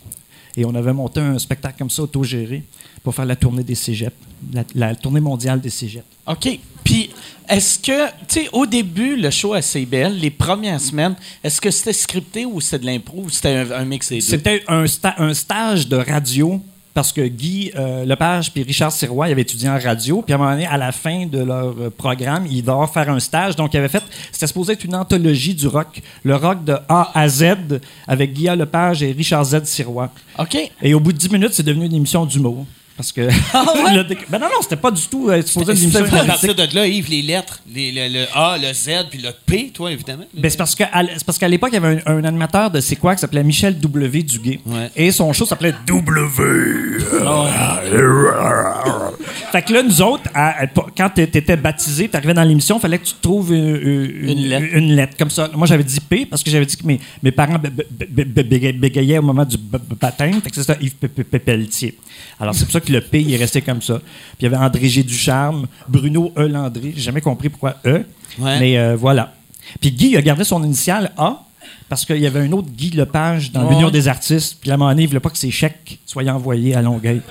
Et 0.58 0.64
on 0.64 0.74
avait 0.74 0.94
monté 0.94 1.20
un 1.20 1.38
spectacle 1.38 1.76
comme 1.78 1.90
ça, 1.90 2.02
autogéré, 2.04 2.64
pour 3.04 3.14
faire 3.14 3.26
la 3.26 3.36
tournée 3.36 3.64
des 3.64 3.76
cégeps, 3.76 4.16
la, 4.54 4.64
la 4.74 4.96
tournée 4.96 5.20
mondiale 5.20 5.60
des 5.60 5.70
cégeps. 5.70 6.06
OK. 6.28 6.58
Puis, 6.84 7.10
est-ce 7.50 7.78
que, 7.78 8.08
tu 8.28 8.44
sais, 8.44 8.50
au 8.54 8.66
début, 8.66 9.18
le 9.18 9.30
show 9.32 9.54
à 9.54 9.62
CBL, 9.62 10.14
les 10.18 10.30
premières 10.32 10.80
semaines, 10.80 11.16
est-ce 11.44 11.60
que 11.60 11.70
c'était 11.72 11.92
scripté 11.94 12.46
ou 12.46 12.62
c'était 12.62 12.80
de 12.80 12.86
l'impro 12.86 13.24
ou 13.26 13.30
c'était 13.30 13.50
un, 13.58 13.72
un 13.72 13.86
mix 13.86 14.08
des 14.08 14.16
deux? 14.16 14.22
C'était 14.22 14.64
un, 14.70 14.86
sta- 14.86 15.16
un 15.18 15.34
stage 15.34 15.90
de 15.90 15.98
radio 15.98 16.62
parce 16.96 17.12
que 17.12 17.22
Guy 17.28 17.72
euh, 17.76 18.06
Lepage 18.06 18.52
et 18.56 18.64
Richard 18.64 18.92
Sirois 18.92 19.28
ils 19.28 19.34
avaient 19.34 19.42
étudié 19.42 19.70
en 19.70 19.78
radio. 19.78 20.22
Puis 20.22 20.34
à 20.34 20.38
un 20.38 20.40
moment 20.40 20.52
donné, 20.52 20.66
à 20.66 20.78
la 20.78 20.94
fin 20.94 21.26
de 21.26 21.40
leur 21.44 21.76
euh, 21.78 21.90
programme, 21.96 22.48
ils 22.50 22.64
devaient 22.64 22.88
faire 22.92 23.10
un 23.10 23.20
stage. 23.20 23.56
Donc, 23.58 23.74
ils 23.74 23.78
avaient 23.78 23.90
fait, 23.90 24.04
c'était 24.32 24.48
supposé 24.48 24.74
être 24.74 24.86
une 24.86 24.96
anthologie 24.96 25.54
du 25.54 25.68
rock. 25.68 26.02
Le 26.24 26.38
rock 26.38 26.64
de 26.64 26.78
A 26.88 27.12
à 27.14 27.28
Z 27.28 27.82
avec 28.08 28.34
Guy 28.34 28.46
Lepage 28.46 29.04
et 29.04 29.12
Richard 29.12 29.44
Z. 29.44 29.66
Sirois. 29.66 30.10
OK. 30.40 30.58
Et 30.82 30.94
au 30.94 31.02
bout 31.02 31.12
de 31.12 31.18
10 31.18 31.32
minutes, 31.32 31.54
c'est 31.54 31.64
devenu 31.64 31.86
une 31.86 31.96
émission 31.96 32.26
d'humour. 32.26 32.66
Parce 32.98 33.12
que. 33.12 33.22
le 33.22 34.04
déc- 34.04 34.26
ben 34.30 34.40
non, 34.40 34.46
non, 34.48 34.62
c'était 34.62 34.78
pas 34.78 34.92
du 34.92 35.06
tout 35.08 35.30
euh, 35.30 35.42
supposé 35.42 35.74
une 35.74 35.80
émission 35.84 36.00
À 36.00 36.04
humoristique. 36.08 36.28
partir 36.28 36.56
de 36.56 36.76
là, 36.76 36.88
Yves, 36.88 37.10
les 37.10 37.22
lettres, 37.24 37.60
les- 37.74 37.92
le, 37.92 38.08
le 38.22 38.26
A, 38.34 38.58
le 38.58 38.72
Z, 38.74 39.08
puis 39.10 39.20
le 39.22 39.32
P, 39.46 39.72
toi, 39.74 39.92
évidemment. 39.92 40.24
Ben, 40.34 40.50
c'est 40.50 40.56
parce 40.58 40.76
qu'à 40.76 40.90
c'est 41.18 41.26
parce 41.26 41.38
qu'à 41.38 41.48
l'époque, 41.50 41.72
il 41.74 41.76
y 41.76 41.86
avait 41.86 42.02
un, 42.06 42.18
un 42.20 42.24
animateur 42.24 42.72
de 42.72 42.80
C'est 42.80 42.96
quoi 42.96 43.16
qui 43.16 43.22
s'appelait 43.22 43.44
Michel 43.44 43.78
W. 43.80 44.24
Duguay. 44.24 44.60
Ouais. 44.66 44.90
Et 44.96 45.12
son 45.12 45.34
show 45.34 45.46
s'appelait 45.46 45.74
W. 45.86 47.00
fait 49.52 49.62
que 49.62 49.74
là, 49.74 49.84
nous 49.84 50.02
autres, 50.02 50.30
à- 50.34 50.64
à- 50.64 50.68
quand 50.68 51.10
tu 51.16 51.22
étais 51.22 51.56
baptisé, 51.58 52.10
tu 52.10 52.16
arrivais 52.16 52.34
dans 52.34 52.44
l'émission, 52.44 52.78
il 52.78 52.82
fallait 52.82 53.00
que 53.00 53.06
tu 53.06 53.14
trouves 53.22 53.54
une, 53.54 53.76
une- 53.76 54.30
Une 54.30 54.48
lettre. 54.48 54.66
une 54.74 54.96
lettre. 54.96 55.18
Comme 55.18 55.30
ça. 55.30 55.50
Moi, 55.54 55.68
j'avais 55.68 55.84
dit 55.84 56.00
P 56.00 56.26
parce 56.26 56.44
que 56.44 56.50
j'avais 56.52 56.66
dit 56.66 56.78
que 56.78 56.86
mes, 56.86 57.00
mes 57.22 57.32
parents 57.32 57.58
bé- 57.60 57.70
bé- 57.70 57.86
bé- 58.10 58.26
bé- 58.26 58.44
bé- 58.44 58.74
bégayaient 58.74 59.18
au 59.18 59.22
moment 59.24 59.46
du 59.46 59.58
b- 59.58 59.78
b- 59.78 59.96
baptême. 60.00 60.42
Fait 60.42 60.50
que 60.50 60.56
c'est 60.56 60.64
ça, 60.64 60.76
Yves 60.80 60.96
P- 60.96 61.08
P- 61.08 61.24
P- 61.24 61.40
Pelletier. 61.40 61.98
Alors, 62.40 62.54
c'est 62.56 62.66
pour 62.66 62.74
ça 62.74 62.82
que 62.82 62.92
le 62.92 63.02
P, 63.02 63.22
il 63.22 63.34
est 63.34 63.38
resté 63.38 63.62
comme 63.62 63.82
ça. 63.82 64.00
Puis 64.00 64.06
il 64.42 64.44
y 64.44 64.48
avait 64.48 64.58
André 64.58 64.88
G. 64.90 65.04
Ducharme, 65.04 65.68
Bruno 65.88 66.32
E. 66.38 66.48
Landry. 66.48 66.94
J'ai 66.96 67.02
jamais 67.04 67.22
compris 67.22 67.50
pourquoi 67.50 67.76
E. 67.86 68.04
Ouais. 68.40 68.60
Mais 68.60 68.78
euh, 68.78 68.96
voilà. 68.96 69.34
Puis 69.80 69.92
Guy 69.92 70.10
il 70.12 70.18
a 70.18 70.22
gardé 70.22 70.44
son 70.44 70.64
initiale 70.64 71.12
A 71.18 71.40
parce 71.90 72.04
qu'il 72.06 72.18
y 72.18 72.28
avait 72.28 72.42
un 72.42 72.52
autre 72.52 72.68
Guy 72.70 72.92
Lepage 72.92 73.52
dans 73.52 73.64
Ouais. 73.64 73.72
l'Union 73.76 73.90
des 73.90 74.08
artistes. 74.08 74.58
Puis 74.62 74.70
moment 74.72 74.90
donné, 74.90 75.04
il 75.04 75.08
voulait 75.08 75.20
pas 75.20 75.30
que 75.30 75.38
ses 75.38 75.52
chèques 75.52 76.00
soient 76.06 76.24
envoyés 76.30 76.76
à 76.76 76.82
Longueuil. 76.82 77.22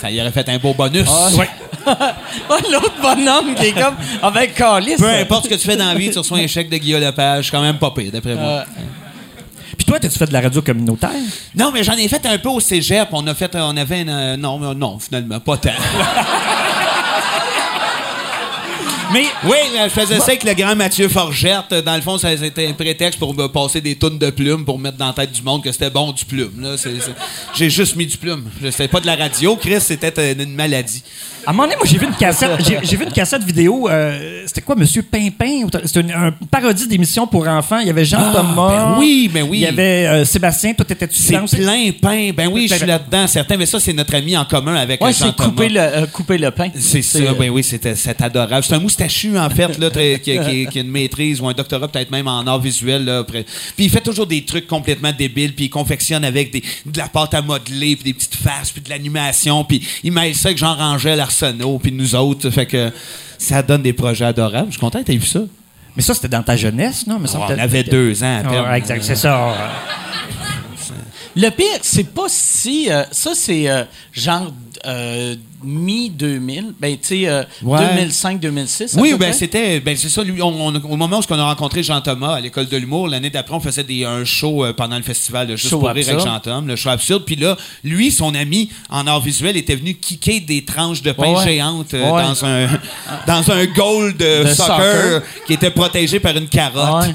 Ça 0.00 0.10
y 0.10 0.20
aurait 0.20 0.30
fait 0.32 0.48
un 0.48 0.58
beau 0.58 0.72
bonus. 0.74 1.08
Ouais. 1.36 1.48
Ah, 1.86 2.14
L'autre 2.70 2.92
bonhomme 3.00 3.54
qui 3.54 3.66
est 3.66 3.72
comme 3.72 3.94
avec 4.22 4.54
Calis. 4.54 4.96
Peu 4.98 5.08
importe 5.08 5.44
ce 5.44 5.48
que 5.50 5.54
tu 5.54 5.66
fais 5.66 5.76
dans 5.76 5.86
la 5.86 5.94
vie, 5.94 6.10
tu 6.10 6.18
reçois 6.18 6.38
un 6.38 6.46
chèque 6.46 6.68
de 6.68 6.76
Guillaume 6.76 7.00
Lepage, 7.00 7.50
quand 7.50 7.62
même 7.62 7.78
pas 7.78 7.90
pire, 7.90 8.12
d'après 8.12 8.34
moi. 8.34 8.44
Euh, 8.44 8.64
toi, 9.90 9.98
t'as-tu 9.98 10.18
fait 10.18 10.26
de 10.26 10.32
la 10.32 10.40
radio 10.40 10.62
communautaire? 10.62 11.10
Non, 11.56 11.72
mais 11.72 11.82
j'en 11.82 11.94
ai 11.94 12.06
fait 12.06 12.24
un 12.24 12.38
peu 12.38 12.48
au 12.48 12.60
cégep. 12.60 13.08
On 13.10 13.26
a 13.26 13.34
fait, 13.34 13.50
on 13.56 13.76
avait 13.76 14.02
une, 14.02 14.08
euh, 14.08 14.36
non, 14.36 14.72
non, 14.72 15.00
finalement, 15.00 15.40
pas 15.40 15.56
tant. 15.56 15.70
Mais 19.12 19.24
Oui, 19.44 19.56
je 19.84 19.88
faisais 19.88 20.18
ça 20.18 20.24
avec 20.28 20.44
le 20.44 20.54
grand 20.54 20.76
Mathieu 20.76 21.08
Forgette. 21.08 21.74
Dans 21.84 21.96
le 21.96 22.00
fond, 22.02 22.16
ça 22.18 22.36
c'était 22.36 22.66
un 22.68 22.72
prétexte 22.72 23.18
pour 23.18 23.34
me 23.34 23.46
passer 23.48 23.80
des 23.80 23.94
tonnes 23.96 24.18
de 24.18 24.30
plumes 24.30 24.64
pour 24.64 24.78
mettre 24.78 24.96
dans 24.98 25.06
la 25.08 25.12
tête 25.12 25.32
du 25.32 25.42
monde 25.42 25.62
que 25.64 25.72
c'était 25.72 25.90
bon 25.90 26.12
du 26.12 26.24
plume. 26.24 26.52
là. 26.60 26.76
C'est- 26.76 27.00
c'est- 27.00 27.14
J'ai 27.56 27.70
juste 27.70 27.96
mis 27.96 28.06
du 28.06 28.16
plume. 28.16 28.44
C'était 28.70 28.88
pas 28.88 29.00
de 29.00 29.06
la 29.06 29.16
radio, 29.16 29.56
Chris, 29.56 29.80
c'était 29.80 30.32
une 30.32 30.54
maladie. 30.54 31.02
à 31.46 31.50
un 31.50 31.52
moment 31.54 31.64
donné, 31.64 31.76
moi, 31.76 31.86
j'ai 31.90 31.96
vu 31.98 32.06
une 32.06 32.14
cassette, 32.14 32.50
j'ai, 32.66 32.78
j'ai 32.82 32.96
vu 32.96 33.04
une 33.04 33.12
cassette 33.12 33.42
vidéo. 33.42 33.88
euh, 33.88 34.42
c'était 34.46 34.60
quoi, 34.60 34.76
Monsieur 34.76 35.02
Pimpin? 35.02 35.66
C'était 35.84 36.00
une, 36.00 36.12
un 36.12 36.32
parodie 36.50 36.86
d'émission 36.86 37.26
pour 37.26 37.48
enfants. 37.48 37.78
Il 37.78 37.86
y 37.86 37.90
avait 37.90 38.04
Jean-Thomas. 38.04 38.68
ben 38.92 38.96
oui, 38.98 39.30
ben 39.32 39.42
oui. 39.48 39.58
Il 39.58 39.62
y 39.62 39.66
avait 39.66 40.06
euh, 40.06 40.24
Sébastien. 40.26 40.74
Toi, 40.74 40.84
t'étais-tu 40.84 41.16
C'est 41.16 41.38
plein 41.56 41.90
pain. 42.00 42.30
Ben 42.36 42.48
oui, 42.52 42.68
je 42.70 42.74
suis 42.74 42.86
là-dedans, 42.86 43.26
certain. 43.26 43.56
Mais 43.56 43.66
ça, 43.66 43.80
c'est 43.80 43.92
notre 43.94 44.14
ami 44.14 44.36
en 44.36 44.44
commun 44.44 44.74
avec 44.76 45.02
ouais, 45.02 45.12
c'est 45.14 45.24
Jean-Thomas. 45.26 45.48
couper 45.48 45.68
le, 45.70 45.80
euh, 45.80 46.06
couper 46.06 46.38
le 46.38 46.50
pain. 46.50 46.68
C'est 46.78 47.02
ça, 47.02 47.18
euh, 47.18 47.32
ben 47.38 47.48
oui, 47.50 47.64
c'était 47.64 47.94
c'est 47.94 48.20
adorable. 48.20 48.62
C'est 48.62 48.74
un 48.74 48.78
moustachu, 49.04 49.38
en 49.38 49.50
fait, 49.50 49.78
là, 49.78 49.90
très- 49.90 50.20
qui, 50.20 50.38
qui- 50.38 50.66
qui 50.66 50.78
a 50.78 50.82
une 50.82 50.90
maîtrise 50.90 51.40
ou 51.40 51.48
un 51.48 51.52
doctorat 51.52 51.88
peut-être 51.88 52.10
même 52.10 52.28
en 52.28 52.46
art 52.46 52.60
visuel. 52.60 53.04
Là, 53.04 53.18
après. 53.18 53.44
Puis 53.76 53.86
il 53.86 53.90
fait 53.90 54.00
toujours 54.00 54.26
des 54.26 54.44
trucs 54.44 54.66
complètement 54.66 55.12
débiles, 55.12 55.54
puis 55.54 55.66
il 55.66 55.70
confectionne 55.70 56.24
avec 56.24 56.52
des, 56.52 56.62
de 56.86 56.98
la 56.98 57.08
pâte 57.08 57.34
à 57.34 57.42
modeler, 57.42 57.96
puis 57.96 58.04
des 58.04 58.14
petites 58.14 58.36
faces, 58.36 58.70
puis 58.70 58.80
de 58.82 58.88
l'animation, 58.90 59.64
puis 59.64 59.86
il 60.04 60.12
mêle 60.12 60.34
ça 60.34 60.48
avec 60.48 60.58
Jean-Rangel 60.58 61.18
Arsenault, 61.20 61.78
puis 61.78 61.92
nous 61.92 62.14
autres. 62.14 62.50
Fait 62.50 62.66
que 62.66 62.90
ça 63.38 63.62
donne 63.62 63.82
des 63.82 63.92
projets 63.92 64.26
adorables. 64.26 64.66
Je 64.68 64.72
suis 64.72 64.80
content 64.80 65.00
que 65.02 65.10
tu 65.10 65.18
vu 65.18 65.26
ça. 65.26 65.40
Mais 65.96 66.02
ça, 66.02 66.14
c'était 66.14 66.28
dans 66.28 66.42
ta 66.42 66.56
jeunesse, 66.56 67.06
non? 67.06 67.18
Me 67.18 67.26
semble 67.26 67.46
on 67.52 67.58
avait 67.58 67.82
deux 67.82 68.22
ans 68.22 68.38
à 68.38 68.42
terme. 68.48 68.74
exact, 68.74 69.02
c'est 69.02 69.16
ça. 69.16 69.56
Le 71.36 71.48
pire, 71.50 71.66
c'est 71.82 72.12
pas 72.12 72.26
si. 72.28 72.90
euh, 72.90 73.04
ça, 73.12 73.32
c'est 73.34 73.68
euh, 73.68 73.84
genre 74.12 74.52
euh, 74.86 75.34
mi-2000. 75.62 76.72
Ben, 76.80 76.96
tu 76.98 77.06
sais, 77.08 77.28
euh, 77.28 77.42
Ouais. 77.62 77.78
2005-2006. 77.78 78.96
à 78.96 79.00
Oui, 79.00 79.14
ben 79.18 79.32
c'était, 79.32 79.80
ben 79.80 79.96
c'est 79.96 80.08
ça. 80.08 80.22
Lui, 80.24 80.40
on- 80.42 80.48
on- 80.48 80.74
au 80.74 80.96
moment 80.96 81.18
où 81.18 81.22
on 81.28 81.38
a 81.38 81.44
rencontré 81.44 81.82
Jean 81.82 82.00
Thomas 82.00 82.34
à 82.34 82.40
l'école 82.40 82.66
de 82.68 82.76
l'humour, 82.76 83.08
l'année 83.08 83.30
d'après, 83.30 83.54
on 83.54 83.60
faisait 83.60 83.84
des, 83.84 84.04
un 84.04 84.24
show 84.24 84.64
euh, 84.64 84.72
pendant 84.72 84.96
le 84.96 85.02
festival 85.02 85.46
de 85.46 85.56
Juste 85.56 85.70
Show 85.70 85.78
pour 85.80 85.88
rire 85.88 85.92
avec 85.92 86.08
absurde. 86.08 86.26
Jean 86.26 86.40
Thomas, 86.40 86.66
le 86.66 86.76
show 86.76 86.88
absurde. 86.90 87.24
Puis 87.26 87.36
là, 87.36 87.56
lui, 87.84 88.10
son 88.10 88.34
ami 88.34 88.70
en 88.88 89.06
art 89.06 89.20
visuel, 89.20 89.56
était 89.56 89.76
venu 89.76 89.94
kicker 89.94 90.40
des 90.40 90.64
tranches 90.64 91.02
de 91.02 91.12
pain 91.12 91.34
Ouais. 91.34 91.44
géantes 91.44 91.94
euh, 91.94 92.10
Ouais. 92.10 92.22
dans 92.22 92.44
un 92.44 92.68
dans 93.26 93.50
un 93.50 93.66
goal 93.66 94.16
de, 94.16 94.44
De 94.44 94.54
soccer, 94.54 94.76
soccer. 94.76 95.22
qui 95.46 95.52
était 95.54 95.70
protégé 95.70 96.20
par 96.20 96.36
une 96.36 96.48
carotte. 96.48 97.10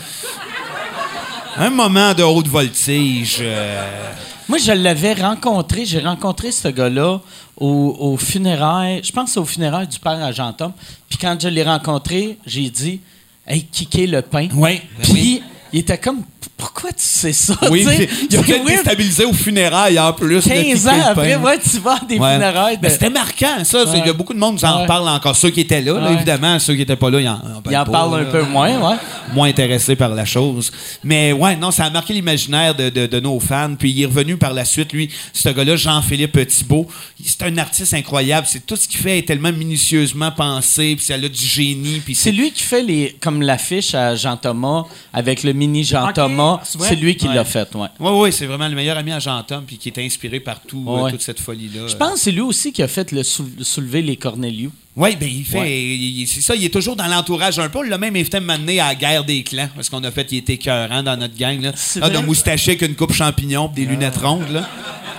Un 1.57 1.69
moment 1.69 2.13
de 2.13 2.21
haute 2.23 2.47
voltige. 2.47 3.37
euh, 3.39 4.11
Moi, 4.47 4.57
je 4.59 4.71
l'avais 4.71 5.13
rencontré. 5.13 5.85
J'ai 5.85 5.99
rencontré 5.99 6.51
ce 6.51 6.67
gars-là 6.67 7.19
au, 7.57 7.95
au 7.99 8.17
funérailles. 8.17 9.01
Je 9.03 9.11
pense 9.11 9.35
au 9.37 9.45
funérailles 9.45 9.87
du 9.87 9.99
père 9.99 10.23
à 10.23 10.31
Jean-Tom. 10.31 10.71
Puis 11.09 11.17
quand 11.17 11.35
je 11.41 11.47
l'ai 11.47 11.63
rencontré, 11.63 12.37
j'ai 12.45 12.69
dit 12.69 13.01
Hey, 13.47 13.63
kicker 13.63 14.07
le 14.07 14.21
pain. 14.21 14.47
Ouais, 14.55 14.81
ben 14.97 15.03
Puis 15.03 15.13
oui. 15.13 15.43
il 15.73 15.79
était 15.79 15.97
comme 15.97 16.21
Pourquoi 16.57 16.91
tu 16.91 17.03
sais 17.03 17.33
ça? 17.33 17.55
Oui, 17.69 17.85
il 18.29 18.37
a 18.37 18.41
peut-être 18.41 18.65
déstabilisé 18.65 19.25
aux 19.25 19.33
funérailles 19.33 19.99
en 19.99 20.13
plus. 20.13 20.35
de 20.43 20.49
15 20.49 20.63
kicker 20.63 20.87
ans 20.93 21.05
après, 21.11 21.35
ouais, 21.35 21.59
tu 21.59 21.79
vas 21.79 21.95
à 22.01 22.05
des 22.05 22.17
Ouais. 22.17 22.33
funérailles. 22.33 22.77
de- 22.77 22.89
C'était 22.89 23.09
marquant, 23.09 23.63
ça. 23.63 23.83
Il 23.95 24.05
y 24.05 24.09
a 24.09 24.13
beaucoup 24.13 24.33
de 24.33 24.39
monde 24.39 24.57
qui 24.57 24.65
en 24.65 24.81
Ouais. 24.81 24.87
parlent 24.87 25.07
encore. 25.09 25.35
Ceux 25.35 25.49
qui 25.49 25.61
étaient 25.61 25.81
là, 25.81 25.99
là, 25.99 26.11
évidemment. 26.11 26.57
Ceux 26.59 26.73
qui 26.73 26.79
n'étaient 26.79 26.95
pas 26.95 27.09
là, 27.09 27.19
ils 27.21 27.27
en, 27.27 27.39
Il 27.69 27.75
en 27.77 27.85
pas, 27.85 27.91
parle 27.91 28.21
un 28.21 28.25
peu 28.25 28.43
moins, 28.43 28.69
ouais. 28.91 28.95
Moins 29.33 29.47
intéressés 29.49 29.95
par 29.95 30.09
la 30.09 30.25
chose. 30.25 30.71
Mais 31.03 31.31
ouais, 31.33 31.55
non, 31.55 31.71
ça 31.71 31.85
a 31.85 31.89
marqué 31.89 32.13
l'imaginaire 32.13 32.73
de, 32.75 32.89
de- 32.89 33.07
de 33.07 33.19
nos 33.19 33.39
fans. 33.39 33.75
Puis 33.77 33.91
il 33.91 34.03
est 34.03 34.05
revenu 34.05 34.37
par 34.37 34.53
la 34.53 34.65
suite, 34.65 34.93
lui, 34.93 35.09
ce 35.33 35.49
gars-là, 35.49 35.75
Jean-Philippe 35.75 36.47
Thibault. 36.47 36.87
C'est 37.23 37.43
un 37.43 37.57
artiste 37.57 37.93
incroyable. 37.93 38.47
C'est 38.49 38.65
tout 38.65 38.75
ce 38.75 38.87
qu'il 38.87 38.99
fait 38.99 39.19
est 39.19 39.27
tellement 39.27 39.51
minutieusement 39.51 40.31
pensé. 40.31 40.95
Puis 40.95 41.05
ça 41.05 41.15
a 41.15 41.17
du 41.17 41.45
génie. 41.45 42.01
Puis 42.03 42.15
C'est 42.15 42.31
lui 42.31 42.51
qui 42.51 42.63
fait 42.63 42.81
les 42.83 43.15
comme 43.19 43.41
l'affiche 43.41 43.93
à 43.95 44.15
Jean 44.15 44.37
Thomas 44.37 44.83
avec 45.13 45.43
le 45.43 45.53
mini 45.53 45.83
Jean 45.83 46.09
Ok, 46.09 46.15
Thomas. 46.35 46.59
c'est 46.87 46.95
lui 46.95 47.15
qui 47.15 47.27
Ouais. 47.27 47.35
l'a 47.35 47.45
fait, 47.45 47.67
ouais. 47.75 47.87
Oui, 47.99 48.11
oui, 48.13 48.31
c'est 48.31 48.45
vraiment 48.45 48.67
le 48.67 48.75
meilleur 48.75 48.97
ami 48.97 49.11
à 49.11 49.19
Jean-Tom, 49.19 49.63
puis 49.65 49.77
qui 49.77 49.89
est 49.89 49.99
inspiré 49.99 50.39
par 50.39 50.59
tout, 50.61 50.85
euh, 50.87 51.09
toute 51.11 51.21
cette 51.21 51.39
folie-là. 51.39 51.87
Je 51.87 51.95
pense 51.95 52.13
que 52.13 52.19
c'est 52.19 52.31
lui 52.31 52.41
aussi 52.41 52.71
qui 52.71 52.81
a 52.83 52.87
fait 52.87 53.11
le 53.11 53.23
sou- 53.23 53.49
soulever 53.61 54.01
les 54.01 54.15
Cornelius. 54.17 54.71
Oui, 54.97 55.15
ben 55.19 55.27
il 55.29 55.43
fait. 55.43 55.59
Ouais. 55.59 56.25
c'est 56.27 56.39
ça, 56.41 56.55
il 56.55 56.63
est 56.63 56.69
toujours 56.69 56.95
dans 56.95 57.07
l'entourage 57.07 57.59
un 57.59 57.67
peu. 57.67 57.79
On 57.79 57.81
l'a 57.81 57.97
même 57.97 58.15
invité 58.15 58.37
à 58.37 58.39
m'amener 58.39 58.79
à 58.79 58.87
la 58.87 58.95
guerre 58.95 59.23
des 59.25 59.43
clans, 59.43 59.67
parce 59.75 59.89
qu'on 59.89 60.03
a 60.03 60.11
fait, 60.11 60.27
il 60.31 60.37
était 60.37 60.53
écœurant 60.53 61.03
dans 61.03 61.17
notre 61.17 61.37
gang. 61.37 61.61
Là. 61.61 61.71
C'est 61.75 61.99
Ah, 62.01 62.09
d'un 62.09 62.21
moustaché 62.21 62.71
avec 62.71 62.81
une 62.83 62.95
coupe 62.95 63.11
champignon 63.13 63.67
pis 63.67 63.81
des 63.85 63.87
lunettes 63.91 64.17
rondes. 64.17 64.49
Là. 64.51 64.67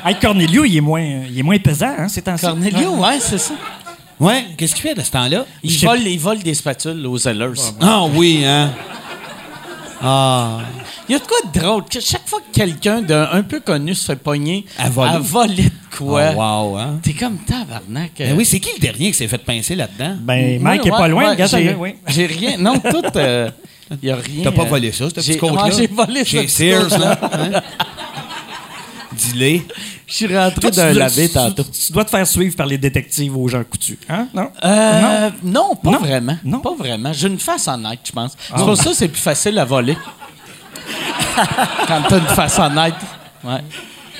Hey, 0.05 0.14
Cornelio, 0.19 0.64
il 0.64 0.77
est 0.77 0.81
moins, 0.81 1.03
il 1.29 1.39
est 1.39 1.43
moins 1.43 1.59
pesant, 1.59 1.93
hein, 1.99 2.09
ces 2.09 2.23
temps-ci. 2.23 2.47
Cornelius, 2.47 2.87
ouais, 2.87 3.19
c'est 3.21 3.39
ça. 3.39 3.55
Ouais, 4.19 4.47
qu'est-ce 4.57 4.75
qu'il 4.75 4.83
fait 4.83 4.95
de 4.95 5.03
ce 5.03 5.11
temps-là? 5.11 5.45
Il 5.62 5.77
vole, 5.79 6.01
il 6.07 6.19
vole 6.19 6.39
des 6.39 6.55
spatules 6.55 7.05
aux 7.07 7.19
Zellers. 7.19 7.61
Ah 7.83 8.05
oui, 8.14 8.43
hein? 8.47 8.73
Ah. 10.03 10.59
Il 11.09 11.13
y 11.13 11.15
a 11.17 11.19
de 11.19 11.25
quoi 11.25 11.37
de 11.53 11.59
drôle. 11.59 11.85
que 11.85 12.01
chaque 12.01 12.29
fois 12.29 12.41
que 12.41 12.55
quelqu'un 12.55 13.01
d'un 13.03 13.29
un 13.33 13.43
peu 13.43 13.61
connu 13.61 13.95
se 13.95 14.05
fait 14.07 14.17
pogner 14.17 14.67
À 14.79 14.89
voler. 14.91 15.19
voler 15.21 15.63
de 15.65 15.97
quoi, 15.97 16.33
Oh, 16.37 16.41
wow, 16.73 16.77
hein? 16.77 16.99
t'es 17.03 17.13
comme 17.15 17.39
tabarnak. 17.39 18.13
Ben 18.19 18.35
oui, 18.37 18.45
c'est 18.45 18.61
qui 18.61 18.71
le 18.75 18.81
dernier 18.81 19.09
qui 19.11 19.15
s'est 19.15 19.29
fait 19.29 19.39
pincer 19.39 19.75
là-dedans? 19.75 20.17
Ben, 20.21 20.61
Mike 20.61 20.87
est 20.87 20.91
ouais, 20.91 20.99
pas 20.99 21.09
loin, 21.09 21.25
ouais, 21.25 21.31
regarde, 21.31 21.51
j'ai, 21.51 21.75
oui. 21.75 21.95
j'ai 22.09 22.27
rien. 22.27 22.57
Non, 22.59 22.79
tout. 22.79 23.03
Il 23.15 23.99
n'y 24.03 24.11
a 24.11 24.17
rien. 24.17 24.43
T'as 24.45 24.51
pas 24.53 24.63
euh, 24.63 24.67
volé 24.67 24.91
ça, 24.93 25.09
ce 25.09 25.21
j'ai- 25.21 25.37
petit 25.39 25.77
j'ai 25.77 25.87
volé 25.87 26.25
ça. 26.25 26.31
Chez 26.31 26.49
Sears, 26.49 26.99
là. 26.99 27.19
hein? 27.23 27.63
Dis-le. 29.13 29.61
Je 30.07 30.15
suis 30.15 30.37
rentré 30.39 30.71
d'un 30.71 30.93
lavé 30.93 31.27
tu- 31.29 31.35
tantôt. 31.35 31.65
Tu 31.65 31.93
dois 31.93 32.05
te 32.05 32.11
faire 32.11 32.27
suivre 32.27 32.55
par 32.57 32.67
les 32.67 32.79
détectives 32.79 33.37
aux 33.37 33.49
gens 33.49 33.65
coutus. 33.65 33.99
Hein? 34.09 34.29
Non? 34.33 34.51
Euh, 34.65 35.31
non? 35.43 35.75
pas 35.75 35.91
Non? 35.91 35.99
vraiment. 35.99 36.39
Non? 36.45 36.61
Pas 36.61 36.75
vraiment. 36.79 37.13
J'ai 37.13 37.27
une 37.29 37.41
face 37.41 37.67
honnête, 37.67 37.99
je 38.05 38.13
pense. 38.13 38.37
C'est 38.49 38.65
pour 38.65 38.77
ça 38.77 38.91
que 38.91 38.97
c'est 38.97 39.09
plus 39.09 39.21
facile 39.21 39.59
à 39.59 39.65
voler. 39.65 39.97
Quand 41.89 42.03
t'as 42.09 42.19
une 42.19 42.27
face 42.27 42.59
honnête. 42.59 42.95
Ouais. 43.45 43.61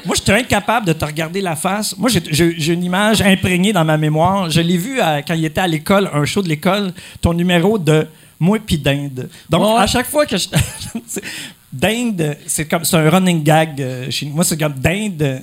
Moi, 0.05 0.15
j'étais 0.17 0.33
incapable 0.33 0.87
de 0.87 0.93
te 0.93 1.05
regarder 1.05 1.41
la 1.41 1.57
face. 1.57 1.97
Moi, 1.97 2.11
j'ai- 2.11 2.73
une 2.73 2.85
image 2.85 3.23
imprégnée 3.23 3.73
dans 3.73 3.85
ma 3.85 3.97
mémoire. 3.97 4.51
Je 4.51 4.61
l'ai 4.61 4.77
vu 4.77 5.01
à- 5.01 5.23
quand 5.23 5.35
il 5.35 5.45
était 5.45 5.61
à 5.61 5.67
l'école, 5.69 6.11
un 6.13 6.25
show 6.25 6.43
de 6.43 6.49
l'école, 6.49 6.93
ton 7.21 7.33
numéro 7.33 7.79
de 7.79 8.07
Moi 8.39 8.59
puis 8.65 8.77
d'Inde. 8.79 9.29
Donc, 9.49 9.63
Ouais. 9.63 9.81
à 9.83 9.87
chaque 9.87 10.07
fois 10.07 10.27
que 10.27 10.37
je. 10.37 10.47
D'Inde, 11.73 12.37
c'est 12.47 12.67
comme 12.67 12.85
c'est 12.85 12.97
un 12.97 13.11
running 13.11 13.43
gag 13.43 13.81
euh, 13.81 14.11
chez 14.11 14.27
nous. 14.27 14.35
Moi, 14.35 14.45
c'est 14.45 14.57
comme 14.59 14.75
d'Inde. 14.75 15.43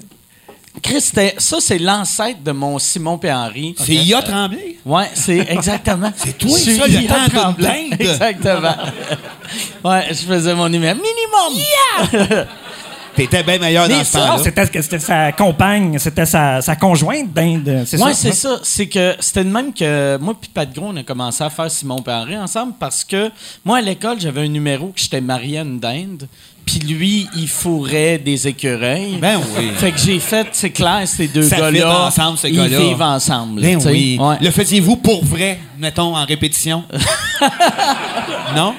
Chris, 0.81 1.01
ça, 1.37 1.57
c'est 1.59 1.77
l'ancêtre 1.77 2.41
de 2.43 2.51
mon 2.51 2.79
Simon 2.79 3.17
P. 3.17 3.31
Henry. 3.31 3.75
C'est 3.77 3.93
IA 3.93 4.21
Tremblay? 4.21 4.77
Ouais, 4.85 5.09
c'est 5.13 5.37
exactement. 5.49 6.11
c'est 6.17 6.37
toi, 6.37 6.57
ça, 6.57 6.87
le 6.87 7.07
temps. 7.07 7.55
Exactement. 7.99 8.75
ouais, 9.83 10.07
je 10.09 10.15
faisais 10.15 10.55
mon 10.55 10.67
numéro. 10.67 10.95
Minimum! 10.95 12.45
T'étais 13.15 13.43
bien 13.43 13.59
meilleur 13.59 13.87
dans 13.87 14.03
ce 14.03 14.13
temps-là. 14.13 14.37
Non, 14.37 14.43
c'était 14.43 14.65
c'était 14.81 14.97
sa 14.99 15.31
compagne, 15.33 15.99
c'était 15.99 16.25
sa, 16.25 16.61
sa 16.63 16.75
conjointe 16.75 17.31
d'Inde. 17.31 17.83
C'est 17.85 18.01
Ouais, 18.01 18.13
ça? 18.15 18.19
c'est 18.19 18.31
ça. 18.33 18.59
C'est 18.63 18.87
que 18.87 19.15
c'était 19.19 19.43
de 19.43 19.49
même 19.51 19.71
que 19.71 20.17
moi 20.17 20.33
puis 20.39 20.49
Pat 20.51 20.71
Gros, 20.73 20.87
on 20.87 20.97
a 20.97 21.03
commencé 21.03 21.43
à 21.43 21.51
faire 21.51 21.69
Simon 21.69 22.01
Paré 22.01 22.35
ensemble 22.37 22.73
parce 22.79 23.03
que 23.03 23.29
moi, 23.63 23.77
à 23.77 23.81
l'école, 23.81 24.19
j'avais 24.19 24.41
un 24.41 24.47
numéro 24.47 24.87
que 24.87 24.99
j'étais 24.99 25.21
marié 25.21 25.59
à 25.59 25.61
une 25.61 25.79
dinde. 25.79 26.27
Puis 26.65 26.79
lui, 26.79 27.27
il 27.35 27.47
fourrait 27.47 28.17
des 28.17 28.47
écureuils. 28.47 29.17
Ben 29.21 29.39
oui. 29.57 29.69
Fait 29.75 29.91
que 29.91 29.97
j'ai 29.99 30.19
fait, 30.19 30.47
c'est 30.53 30.69
clair, 30.69 31.01
ces 31.05 31.27
deux 31.27 31.47
gars-là. 31.47 32.07
ensemble, 32.07 32.37
ces 32.37 32.49
ils 32.49 32.55
gars-là. 32.55 32.79
vivent 32.79 33.01
ensemble. 33.01 33.61
Ben 33.61 33.79
oui. 33.85 34.17
Ouais. 34.19 34.35
Le 34.41 34.49
faisiez-vous 34.49 34.95
pour 34.97 35.23
vrai, 35.25 35.59
mettons, 35.77 36.15
en 36.15 36.25
répétition? 36.25 36.83
non? 38.55 38.73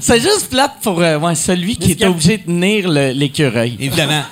C'est 0.00 0.20
juste 0.20 0.48
plate 0.50 0.76
pour 0.82 1.00
euh, 1.00 1.18
ouais, 1.18 1.34
celui 1.34 1.76
qui 1.76 1.92
est 1.92 2.04
obligé 2.04 2.38
de 2.38 2.42
tenir 2.44 2.88
l'écureuil. 2.88 3.76
Évidemment. 3.80 4.22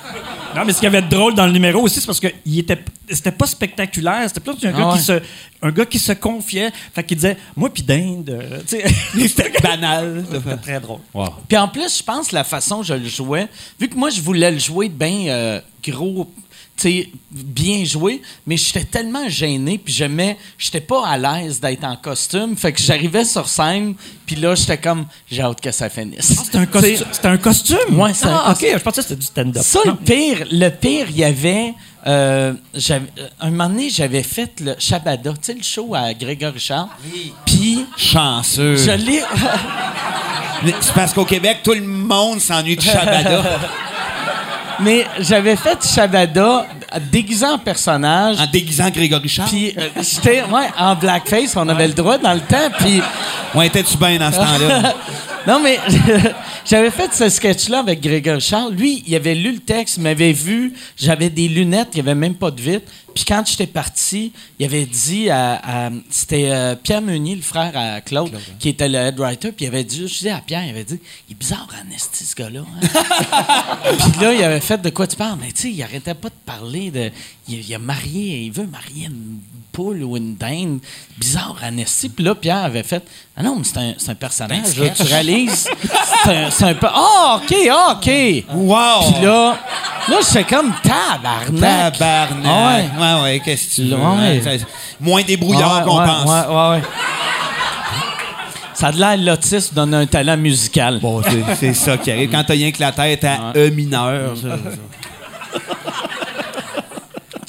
Non, 0.55 0.63
mais 0.65 0.73
ce 0.73 0.79
qu'il 0.79 0.91
y 0.91 0.95
avait 0.95 1.01
de 1.01 1.09
drôle 1.09 1.33
dans 1.33 1.45
le 1.45 1.51
numéro 1.51 1.81
aussi, 1.81 1.99
c'est 1.99 2.05
parce 2.05 2.19
que 2.19 2.27
il 2.45 2.59
était, 2.59 2.77
c'était 3.09 3.31
pas 3.31 3.47
spectaculaire. 3.47 4.23
C'était 4.27 4.39
plus 4.39 4.53
un, 4.65 4.71
gars 4.71 4.77
Ah 4.81 4.89
ouais. 4.91 4.97
qui 4.97 5.03
se, 5.03 5.21
un 5.61 5.71
gars 5.71 5.85
qui 5.85 5.99
se 5.99 6.11
confiait. 6.13 6.71
Fait 6.93 7.03
qu'il 7.03 7.17
disait, 7.17 7.37
moi 7.55 7.69
puis 7.73 7.83
d'Inde. 7.83 8.29
euh, 8.29 8.59
c'était 9.27 9.59
Banal. 9.61 10.25
C'était 10.31 10.57
très 10.57 10.79
drôle. 10.79 10.99
Puis 11.47 11.57
en 11.57 11.67
plus, 11.67 11.97
je 11.97 12.03
pense 12.03 12.31
la 12.31 12.43
façon 12.43 12.79
que 12.81 12.85
je 12.87 12.93
le 12.93 13.07
jouais, 13.07 13.47
vu 13.79 13.87
que 13.89 13.95
moi 13.95 14.09
je 14.09 14.21
voulais 14.21 14.51
le 14.51 14.59
jouer 14.59 14.89
bien 14.89 15.27
euh, 15.27 15.61
gros, 15.87 16.31
sais, 16.81 17.09
bien 17.31 17.85
joué, 17.85 18.21
mais 18.45 18.57
j'étais 18.57 18.83
tellement 18.83 19.27
gêné, 19.29 19.77
puis 19.77 19.93
j'aimais, 19.93 20.37
j'étais 20.57 20.81
pas 20.81 21.07
à 21.07 21.17
l'aise 21.17 21.59
d'être 21.59 21.83
en 21.83 21.95
costume, 21.95 22.55
fait 22.57 22.73
que 22.73 22.81
j'arrivais 22.81 23.25
sur 23.25 23.47
scène, 23.47 23.95
puis 24.25 24.35
là 24.35 24.55
j'étais 24.55 24.77
comme, 24.77 25.05
j'ai 25.29 25.41
hâte 25.41 25.61
que 25.61 25.71
ça 25.71 25.89
finisse. 25.89 26.33
Ah, 26.37 26.41
c'était 26.45 26.57
un, 26.57 26.65
costu- 26.65 27.27
un 27.27 27.37
costume? 27.37 27.99
Ouais, 27.99 28.13
c'est 28.13 28.25
un 28.25 28.41
ah, 28.43 28.49
costume. 28.49 28.69
OK, 28.69 28.77
je 28.77 28.83
pensais 28.83 29.01
que 29.01 29.07
c'était 29.07 29.19
du 29.19 29.25
stand-up. 29.25 29.63
Ça, 29.63 29.79
le 29.85 29.95
pire, 29.95 30.45
le 30.51 30.69
pire, 30.69 31.07
il 31.09 31.17
y 31.17 31.23
avait. 31.23 31.73
euh, 32.07 32.53
euh, 32.89 32.99
un 33.39 33.51
moment 33.51 33.69
donné, 33.69 33.89
j'avais 33.89 34.23
fait 34.23 34.59
le 34.59 34.75
Shabada, 34.79 35.31
tu 35.33 35.37
sais, 35.41 35.53
le 35.53 35.63
show 35.63 35.93
à 35.95 36.13
Grégory 36.13 36.59
Charles. 36.59 36.89
Puis, 37.45 37.85
Chanceux. 37.97 38.75
je 38.75 38.91
l'ai. 38.91 39.21
C'est 40.79 40.93
parce 40.93 41.13
qu'au 41.13 41.25
Québec, 41.25 41.59
tout 41.63 41.73
le 41.73 41.81
monde 41.81 42.39
s'ennuie 42.39 42.75
de 42.75 42.81
Shabada. 42.81 43.43
Mais 44.83 45.05
j'avais 45.19 45.55
fait 45.55 45.77
Shabada 45.85 46.65
déguisé 47.11 47.45
en 47.45 47.57
personnage. 47.57 48.39
en 48.39 48.47
déguisant 48.47 48.89
Grégory 48.89 49.29
Charles. 49.29 49.49
Puis 49.49 49.73
euh, 49.77 49.87
j'étais 50.01 50.41
ouais, 50.43 50.69
en 50.77 50.95
blackface, 50.95 51.55
on 51.55 51.67
avait 51.69 51.87
le 51.87 51.93
droit 51.93 52.17
dans 52.17 52.33
le 52.33 52.41
temps. 52.41 52.69
Puis 52.79 53.01
Ouais, 53.55 53.67
étais-tu 53.67 53.97
bien 53.97 54.17
dans 54.17 54.31
ce 54.31 54.37
temps-là? 54.37 54.93
non 55.47 55.59
mais 55.61 55.77
j'avais 56.65 56.89
fait 56.91 57.13
ce 57.13 57.27
sketch-là 57.29 57.79
avec 57.79 58.01
Grégory 58.01 58.39
Charles. 58.41 58.73
Lui, 58.73 59.03
il 59.05 59.15
avait 59.15 59.35
lu 59.35 59.53
le 59.53 59.59
texte, 59.59 59.97
il 59.97 60.03
m'avait 60.03 60.31
vu. 60.31 60.73
J'avais 60.97 61.29
des 61.29 61.47
lunettes, 61.47 61.89
il 61.93 62.03
n'y 62.03 62.09
avait 62.09 62.19
même 62.19 62.35
pas 62.35 62.49
de 62.51 62.61
vitre. 62.61 62.89
Puis 63.13 63.25
quand 63.25 63.43
j'étais 63.45 63.67
parti, 63.67 64.31
il 64.59 64.65
avait 64.65 64.85
dit 64.85 65.29
à, 65.29 65.87
à- 65.87 65.91
c'était 66.09 66.49
euh, 66.51 66.75
Pierre 66.75 67.01
Meunier, 67.01 67.35
le 67.35 67.41
frère 67.41 67.71
à 67.75 68.01
Claude, 68.01 68.31
qui 68.59 68.69
était 68.69 68.87
le 68.89 68.95
head 68.97 69.19
writer. 69.19 69.51
Puis 69.51 69.65
il 69.65 69.67
avait 69.67 69.83
dit, 69.83 70.07
je 70.07 70.13
disais 70.17 70.29
à 70.31 70.39
Pierre, 70.39 70.63
il 70.65 70.69
avait 70.69 70.83
dit, 70.83 70.99
il 71.29 71.33
est 71.33 71.35
bizarre 71.35 71.67
Anesti 71.81 72.23
ce 72.25 72.35
gars-là. 72.35 72.61
hein. 72.61 72.87
Puis 74.11 74.21
là, 74.21 74.33
il 74.33 74.43
avait 74.43 74.59
fait 74.59 74.81
de 74.81 74.89
quoi 74.89 75.07
tu 75.07 75.15
parles. 75.15 75.37
Mais 75.41 75.51
tu 75.51 75.61
sais, 75.63 75.71
il 75.71 75.83
arrêtait 75.83 76.13
pas 76.13 76.29
de 76.29 76.35
parler 76.45 76.91
de. 76.91 77.11
Il, 77.47 77.59
il 77.67 77.75
a 77.75 77.79
marié, 77.79 78.43
il 78.43 78.51
veut 78.51 78.67
marier 78.67 79.07
une 79.07 79.39
poule 79.71 80.03
ou 80.03 80.17
une 80.17 80.35
dinde. 80.35 80.79
Bizarre, 81.17 81.55
Annecy. 81.63 82.09
Puis 82.09 82.23
là, 82.25 82.35
Pierre 82.35 82.63
avait 82.65 82.83
fait 82.83 83.03
Ah 83.37 83.43
non, 83.43 83.55
mais 83.57 83.63
c'est 83.63 83.77
un, 83.77 83.93
c'est 83.97 84.11
un 84.11 84.15
personnage. 84.15 84.77
là, 84.77 84.89
tu 84.89 85.03
réalises 85.03 85.67
C'est 86.23 86.35
un, 86.35 86.51
c'est 86.51 86.65
un 86.65 86.73
peu. 86.73 86.87
Ah, 86.93 87.39
OK, 87.41 87.55
ah, 87.71 87.93
OK. 87.97 88.03
Puis 88.03 88.45
Wow! 88.53 89.21
là, 89.21 89.57
là, 90.09 90.17
j'étais 90.27 90.43
comme 90.43 90.73
tabarnak. 90.83 91.59
Tabarnak. 91.99 92.45
Ah 92.45 92.67
ouais. 92.77 92.89
Ouais, 92.99 93.21
ouais, 93.23 93.41
qu'est-ce 93.43 93.69
que 93.69 93.75
tu 93.75 93.87
veux? 93.89 93.95
Ouais. 93.95 94.41
hein? 94.45 94.57
Moins 94.99 95.23
débrouillard 95.23 95.79
Ouais, 95.79 95.83
qu'on 95.91 95.99
ouais, 95.99 96.05
pense. 96.05 96.29
Ouais, 96.29 96.55
ouais, 96.55 96.69
ouais. 96.77 96.81
Ça 98.73 98.87
a 98.87 98.91
de 98.91 98.97
l'air 98.97 99.17
l'autisme 99.17 99.75
donne 99.75 99.93
un 99.93 100.05
talent 100.07 100.37
musical. 100.37 100.99
Bon, 100.99 101.21
c'est- 101.21 101.55
c'est 101.59 101.73
ça 101.73 101.97
qui 101.97 102.09
arrive. 102.11 102.31
Quand 102.31 102.43
t'as 102.43 102.53
rien 102.53 102.71
que 102.71 102.79
la 102.79 102.91
tête 102.91 103.23
à 103.23 103.53
E 103.55 103.69
mineur. 103.69 104.35
ça, 104.35 104.49
ça. 104.49 104.57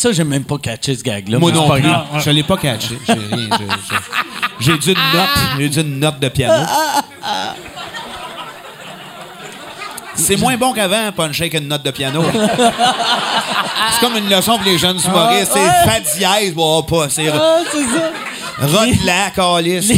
Ça, 0.02 0.10
j'ai 0.10 0.24
même 0.24 0.42
pas 0.42 0.58
catché 0.58 0.96
ce 0.96 1.02
gag-là. 1.04 1.38
Moi 1.38 1.52
mais 1.52 1.56
non 1.58 1.68
pas 1.68 1.74
plus. 1.74 1.82
grave. 1.84 2.06
Je 2.24 2.30
l'ai 2.30 2.42
pas 2.42 2.56
catché. 2.56 2.98
J'ai 3.06 3.12
rien. 3.12 3.48
J'ai 4.58 4.76
dû 4.76 4.88
une 4.90 4.96
note. 5.14 5.28
J'ai 5.58 5.68
dû 5.68 5.80
une 5.80 5.98
note 6.00 6.18
de 6.18 6.28
piano. 6.28 6.66
C'est 10.14 10.36
moins 10.36 10.56
bon 10.56 10.72
qu'avant, 10.72 11.12
puncher 11.12 11.48
qu'une 11.48 11.68
note 11.68 11.84
de 11.84 11.90
piano. 11.92 12.22
c'est 12.32 14.00
comme 14.00 14.16
une 14.16 14.28
leçon 14.28 14.56
pour 14.58 14.64
les 14.64 14.76
jeunes 14.76 14.98
humoristes. 15.06 15.52
C'est 15.54 15.88
fa 15.88 16.00
dièse, 16.00 16.52
bon, 16.52 16.82
pas. 16.82 17.08
C'est 17.08 17.28
Ah, 17.28 17.58
c'est 17.70 17.84
ça. 17.84 18.10
rotla, 18.78 19.30
calice. 19.36 19.86
Les, 19.88 19.96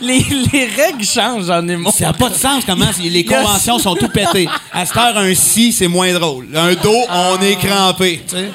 les, 0.00 0.18
les- 0.20 0.46
les 0.52 0.64
règles 0.66 1.04
changent 1.06 1.48
en 1.48 1.66
humour. 1.66 1.90
Ça 1.92 2.06
n'a 2.06 2.12
pas 2.12 2.28
de 2.28 2.34
sens 2.34 2.64
comment 2.66 2.84
les 3.02 3.24
conventions 3.24 3.78
sont 3.78 3.94
tout 3.94 4.08
pétées. 4.10 4.48
À 4.72 4.84
cette 4.84 4.96
heure, 4.96 5.16
un 5.16 5.34
si, 5.34 5.72
c'est 5.72 5.88
moins 5.88 6.12
drôle. 6.12 6.48
Un 6.54 6.74
do, 6.74 6.92
on 7.10 7.40
est 7.40 7.56
crampé. 7.56 8.22
tu 8.28 8.36
sais. 8.36 8.50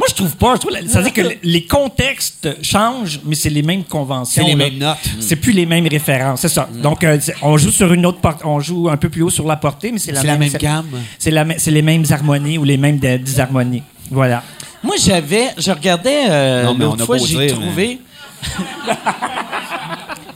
Moi, 0.00 0.06
je 0.08 0.14
trouve 0.14 0.34
pas. 0.36 0.54
Je 0.54 0.60
trouve, 0.60 0.72
ça 0.88 1.00
veut 1.02 1.10
dire 1.10 1.12
que 1.12 1.36
les 1.42 1.64
contextes 1.66 2.48
changent, 2.62 3.20
mais 3.22 3.34
c'est 3.34 3.50
les 3.50 3.60
mêmes 3.62 3.84
conventions. 3.84 4.42
C'est 4.42 4.48
les 4.50 4.56
là. 4.56 4.64
mêmes 4.70 4.78
notes. 4.78 4.96
C'est 5.20 5.36
plus 5.36 5.52
les 5.52 5.66
mêmes 5.66 5.86
références, 5.86 6.40
c'est 6.40 6.48
ça. 6.48 6.66
Donc, 6.82 7.04
euh, 7.04 7.18
on 7.42 7.58
joue 7.58 7.70
sur 7.70 7.92
une 7.92 8.06
autre 8.06 8.18
porte, 8.20 8.40
on 8.44 8.60
joue 8.60 8.88
un 8.88 8.96
peu 8.96 9.10
plus 9.10 9.20
haut 9.22 9.28
sur 9.30 9.46
la 9.46 9.56
portée, 9.56 9.92
mais 9.92 9.98
c'est 9.98 10.12
la, 10.12 10.22
C'est 10.22 10.26
la 10.26 10.38
même 10.38 10.52
gamme. 10.54 10.86
C'est 11.18 11.30
la, 11.30 11.44
c'est 11.58 11.70
les 11.70 11.82
mêmes 11.82 12.04
harmonies 12.10 12.56
ou 12.56 12.64
les 12.64 12.78
mêmes 12.78 12.98
disharmonies. 12.98 13.82
Voilà. 14.10 14.42
Moi, 14.82 14.94
j'avais. 14.98 15.48
Je 15.58 15.70
regardais. 15.70 16.22
euh, 16.30 16.64
Non, 16.64 16.74
mais 16.74 16.86
on 16.86 16.90
L'autre 16.92 17.02
a 17.02 17.06
fois, 17.06 17.18
j'ai 17.18 17.48
trouvé. 17.48 17.98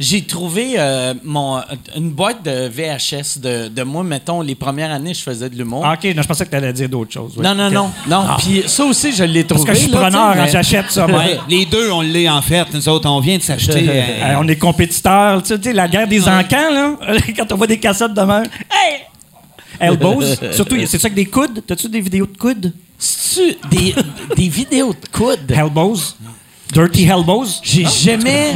j'ai 0.00 0.22
trouvé 0.22 0.74
euh, 0.76 1.14
mon, 1.22 1.60
une 1.96 2.10
boîte 2.10 2.42
de 2.44 2.68
VHS 2.68 3.38
de, 3.40 3.68
de 3.68 3.82
moi, 3.82 4.02
mettons, 4.04 4.40
les 4.40 4.54
premières 4.54 4.90
années, 4.90 5.14
je 5.14 5.22
faisais 5.22 5.48
de 5.48 5.56
l'humour. 5.56 5.82
Ah, 5.84 5.94
OK, 5.94 6.14
non, 6.14 6.22
je 6.22 6.28
pensais 6.28 6.44
que 6.44 6.50
tu 6.50 6.56
allais 6.56 6.72
dire 6.72 6.88
d'autres 6.88 7.12
choses. 7.12 7.36
ouais. 7.36 7.42
Non, 7.44 7.54
non, 7.54 7.70
non, 7.70 7.90
non. 8.08 8.26
Puis 8.38 8.62
ça 8.66 8.84
aussi, 8.84 9.12
je 9.12 9.24
l'ai 9.24 9.44
Parce 9.44 9.60
trouvé. 9.60 9.72
que 9.72 9.78
je 9.78 9.84
suis 9.84 9.92
là, 9.92 10.00
preneur, 10.02 10.22
hein, 10.22 10.34
mais- 10.36 10.50
j'achète 10.50 10.90
ça, 10.90 11.06
moi. 11.06 11.20
Ouais, 11.20 11.38
les 11.48 11.66
deux, 11.66 11.90
on 11.90 12.00
l'est 12.00 12.28
en 12.28 12.42
fait. 12.42 12.66
Nous 12.72 12.88
autres, 12.88 13.08
on 13.08 13.20
vient 13.20 13.38
de 13.38 13.42
s'acheter. 13.42 13.84
euh, 13.88 14.02
Euh, 14.24 14.34
on 14.38 14.48
est 14.48 14.56
compétiteurs. 14.56 15.42
Tu 15.42 15.54
sais, 15.62 15.72
la 15.72 15.88
guerre 15.88 16.08
des 16.08 16.26
encans, 16.28 16.70
là, 16.72 16.96
quand 17.36 17.52
on 17.52 17.56
voit 17.56 17.66
des 17.66 17.78
cassettes 17.78 18.14
de 18.14 18.20
même. 18.22 18.44
Hey! 18.70 19.00
Elbows. 19.80 20.22
Surtout, 20.52 20.76
c'est 20.86 20.98
ça 21.00 21.10
que 21.10 21.14
des 21.14 21.26
coudes? 21.26 21.62
T'as-tu 21.66 21.88
des 21.88 22.00
vidéos 22.00 22.26
de 22.26 22.36
coudes? 22.36 22.72
C'est-tu 22.98 23.56
des, 23.70 23.94
des 24.36 24.48
vidéos 24.48 24.92
de 24.92 25.08
coudes? 25.10 25.50
Elbows? 25.50 25.96
Dirty 26.72 27.04
Elbows. 27.04 27.46
J'ai 27.62 27.84
jamais. 27.86 28.54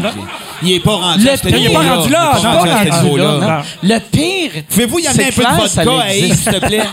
il 0.62 0.72
est 0.72 0.80
pas 0.80 0.96
rendu 0.96 1.24
Le 1.24 1.30
à 1.30 1.36
ce 1.36 1.42
pire- 1.46 1.56
Il 1.56 1.66
est 1.66 1.72
pas 1.72 1.82
niveau-là. 1.82 1.96
rendu 1.96 2.10
là, 2.12 2.32
Il 2.32 2.38
est 2.38 2.42
non, 2.42 2.50
pas 2.50 2.58
rendu 2.58 3.40
là. 3.40 3.62
Le 3.82 3.98
pire. 4.00 4.50
Pouvez-vous 4.68 4.98
y 4.98 5.06
amener 5.06 5.24
un 5.24 5.26
peu 5.26 5.32
clair, 5.42 5.54
de 5.56 5.90
vodka, 5.90 6.08
s'il 6.10 6.36
te 6.36 6.66
plaît? 6.66 6.84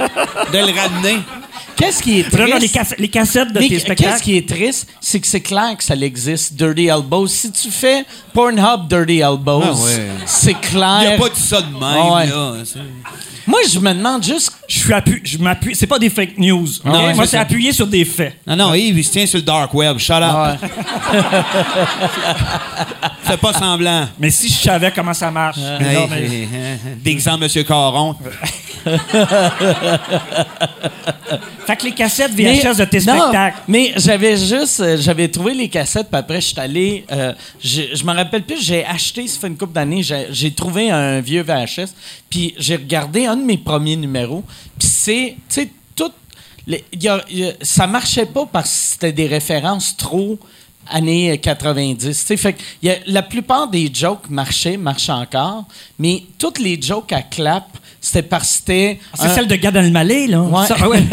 De 0.53 0.57
le 0.57 0.79
ramener. 0.79 1.17
Qu'est-ce 1.75 2.01
qui 2.01 2.19
est 2.21 2.31
les, 2.33 2.69
triste? 2.69 2.95
les 2.97 3.09
cassettes 3.09 3.51
de 3.51 3.59
Mais 3.59 3.65
tes 3.67 3.69
qu'est-ce 3.73 3.85
spectacles. 3.85 4.21
qui 4.21 4.37
est 4.37 4.47
triste, 4.47 4.87
c'est 5.01 5.19
que 5.19 5.27
c'est 5.27 5.41
clair 5.41 5.75
que 5.77 5.83
ça 5.83 5.93
existe, 5.95 6.53
Dirty 6.53 6.85
Elbows. 6.87 7.27
Si 7.27 7.51
tu 7.51 7.69
fais 7.69 8.05
Pornhub 8.33 8.87
Dirty 8.87 9.19
Elbows, 9.19 9.61
Ah 9.65 9.73
ouais. 9.73 10.07
c'est 10.25 10.53
clair. 10.53 10.99
Il 11.01 11.07
a 11.07 11.17
pas 11.17 11.27
dit 11.29 11.41
ça 11.41 11.61
de 11.61 11.65
même, 11.73 11.81
Ah 11.83 12.13
ouais. 12.15 12.27
là. 12.27 12.53
Moi, 13.47 13.59
je 13.71 13.79
me 13.79 13.93
demande 13.93 14.23
juste. 14.23 14.51
Je 14.67 14.79
suis 14.79 14.91
appu- 14.93 15.21
je 15.23 15.37
m'appuie. 15.37 15.75
C'est 15.75 15.85
pas 15.87 15.99
des 15.99 16.09
fake 16.09 16.37
news. 16.37 16.67
Non, 16.83 17.05
ouais, 17.05 17.13
Moi, 17.13 17.27
c'est 17.27 17.37
appuyé 17.37 17.71
sur 17.71 17.85
des 17.87 18.03
faits. 18.05 18.33
Non, 18.47 18.55
non, 18.55 18.73
Yves, 18.73 18.97
il 18.97 19.03
se 19.03 19.11
tient 19.11 19.25
sur 19.27 19.37
le 19.37 19.43
dark 19.43 19.71
web. 19.73 19.97
Shut 19.99 20.15
up. 20.15 20.23
Ah 20.23 20.57
ouais. 20.61 20.69
Fais 23.23 23.37
pas 23.37 23.53
semblant. 23.53 24.07
Mais 24.19 24.29
si 24.31 24.49
je 24.49 24.53
savais 24.59 24.91
comment 24.91 25.13
ça 25.13 25.29
marche. 25.31 25.57
Mais 25.79 25.93
non, 25.95 26.07
mais- 26.09 26.15
Hey, 26.25 26.47
D'exemple, 27.03 27.43
Monsieur 27.43 27.63
Caron. 27.63 28.15
Fait 31.65 31.75
que 31.75 31.85
les 31.85 31.91
cassettes 31.93 32.31
Mais- 32.37 32.59
VHS 32.61 32.77
de 32.77 32.85
tes 32.85 32.99
non, 33.01 33.17
spectacles. 33.19 33.57
Mais 33.67 33.93
j'avais 33.97 34.37
juste, 34.37 34.79
euh, 34.81 34.97
j'avais 34.99 35.27
trouvé 35.27 35.53
les 35.55 35.67
cassettes, 35.69 36.07
puis 36.11 36.19
après, 36.19 36.39
je 36.41 36.47
suis 36.47 36.59
allé, 36.59 37.03
euh, 37.11 37.33
je 37.63 38.03
me 38.03 38.13
rappelle 38.13 38.43
plus, 38.43 38.63
j'ai 38.63 38.85
acheté, 38.85 39.27
ça 39.27 39.39
fait 39.39 39.47
une 39.47 39.57
couple 39.57 39.73
d'années, 39.73 40.03
j'ai 40.03 40.27
j'ai 40.31 40.51
trouvé 40.51 40.91
un 40.91 41.19
vieux 41.21 41.41
VHS, 41.41 41.93
puis 42.29 42.53
j'ai 42.59 42.75
regardé 42.75 43.25
un 43.25 43.34
de 43.35 43.43
mes 43.43 43.57
premiers 43.57 43.95
numéros, 43.95 44.43
puis 44.77 44.87
c'est, 44.87 45.35
tu 45.49 45.61
sais, 45.61 45.69
tout, 45.95 46.11
les- 46.67 46.83
y 46.99 47.07
a- 47.07 47.23
y 47.29 47.43
a- 47.45 47.53
ça 47.61 47.87
marchait 47.87 48.25
pas 48.25 48.45
parce 48.51 48.69
que 48.69 48.75
c'était 48.93 49.11
des 49.11 49.27
références 49.27 49.95
trop 49.97 50.37
années 50.87 51.37
90. 51.39 52.19
tu 52.19 52.25
sais, 52.25 52.37
fait 52.37 52.53
que 52.53 52.61
y 52.83 52.89
a- 52.89 52.97
la 53.07 53.23
plupart 53.23 53.67
des 53.67 53.89
jokes 53.93 54.29
marchaient, 54.29 54.77
marchent 54.77 55.09
encore, 55.09 55.65
mais 55.97 56.23
toutes 56.37 56.59
les 56.59 56.79
jokes 56.81 57.11
à 57.11 57.21
clap, 57.23 57.65
c'était 57.99 58.21
parce 58.21 58.43
que 58.51 58.53
c'était... 58.57 58.99
C'est 59.15 59.23
un- 59.25 59.33
celle 59.35 59.47
de 59.47 59.55
Gad 59.55 59.75
Elmaleh, 59.75 60.27
là. 60.27 60.41
Ouais. 60.41 60.67
Ça, 60.67 60.75
ah 60.79 60.87
ouais. 60.89 61.03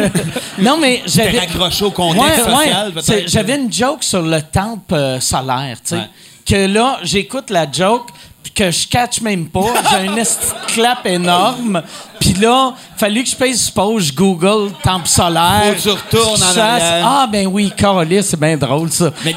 non, 0.59 0.77
mais 0.79 1.01
j'avais. 1.07 1.39
raccroché 1.39 1.87
au 1.87 1.91
contexte 1.91 2.45
social, 2.45 2.93
peut-être. 2.93 3.05
c'est- 3.07 3.29
J'avais 3.29 3.57
une 3.57 3.73
joke 3.73 4.03
sur 4.05 4.21
le 4.21 4.43
temple 4.43 4.93
euh, 4.95 5.21
solaire, 5.21 5.79
tu 5.83 5.97
sais. 5.97 6.03
Que 6.45 6.67
là, 6.67 6.99
j'écoute 7.03 7.49
la 7.49 7.71
joke, 7.71 8.09
que 8.55 8.71
je 8.71 8.87
catch 8.89 9.23
même 9.23 9.47
pas. 9.49 9.73
J'ai 9.91 10.09
un 10.09 10.25
clap 10.67 11.07
énorme. 11.07 11.83
Puis 12.23 12.35
là, 12.35 12.73
fallu 12.97 13.25
que 13.25 13.31
je 13.31 13.73
pause, 13.73 14.07
je 14.07 14.13
Google 14.13 14.71
temple 14.85 15.09
solaire. 15.09 15.75
Faut 15.77 15.97
que 15.97 16.11
tu 16.11 16.17
retournes 16.17 16.41
en 16.41 16.57
arrière. 16.57 17.05
Ah, 17.05 17.29
ben 17.31 17.49
oui, 17.49 17.73
Carlis, 17.77 18.23
c'est 18.23 18.39
bien 18.39 18.57
drôle, 18.57 18.93
ça. 18.93 19.13
Mais 19.25 19.35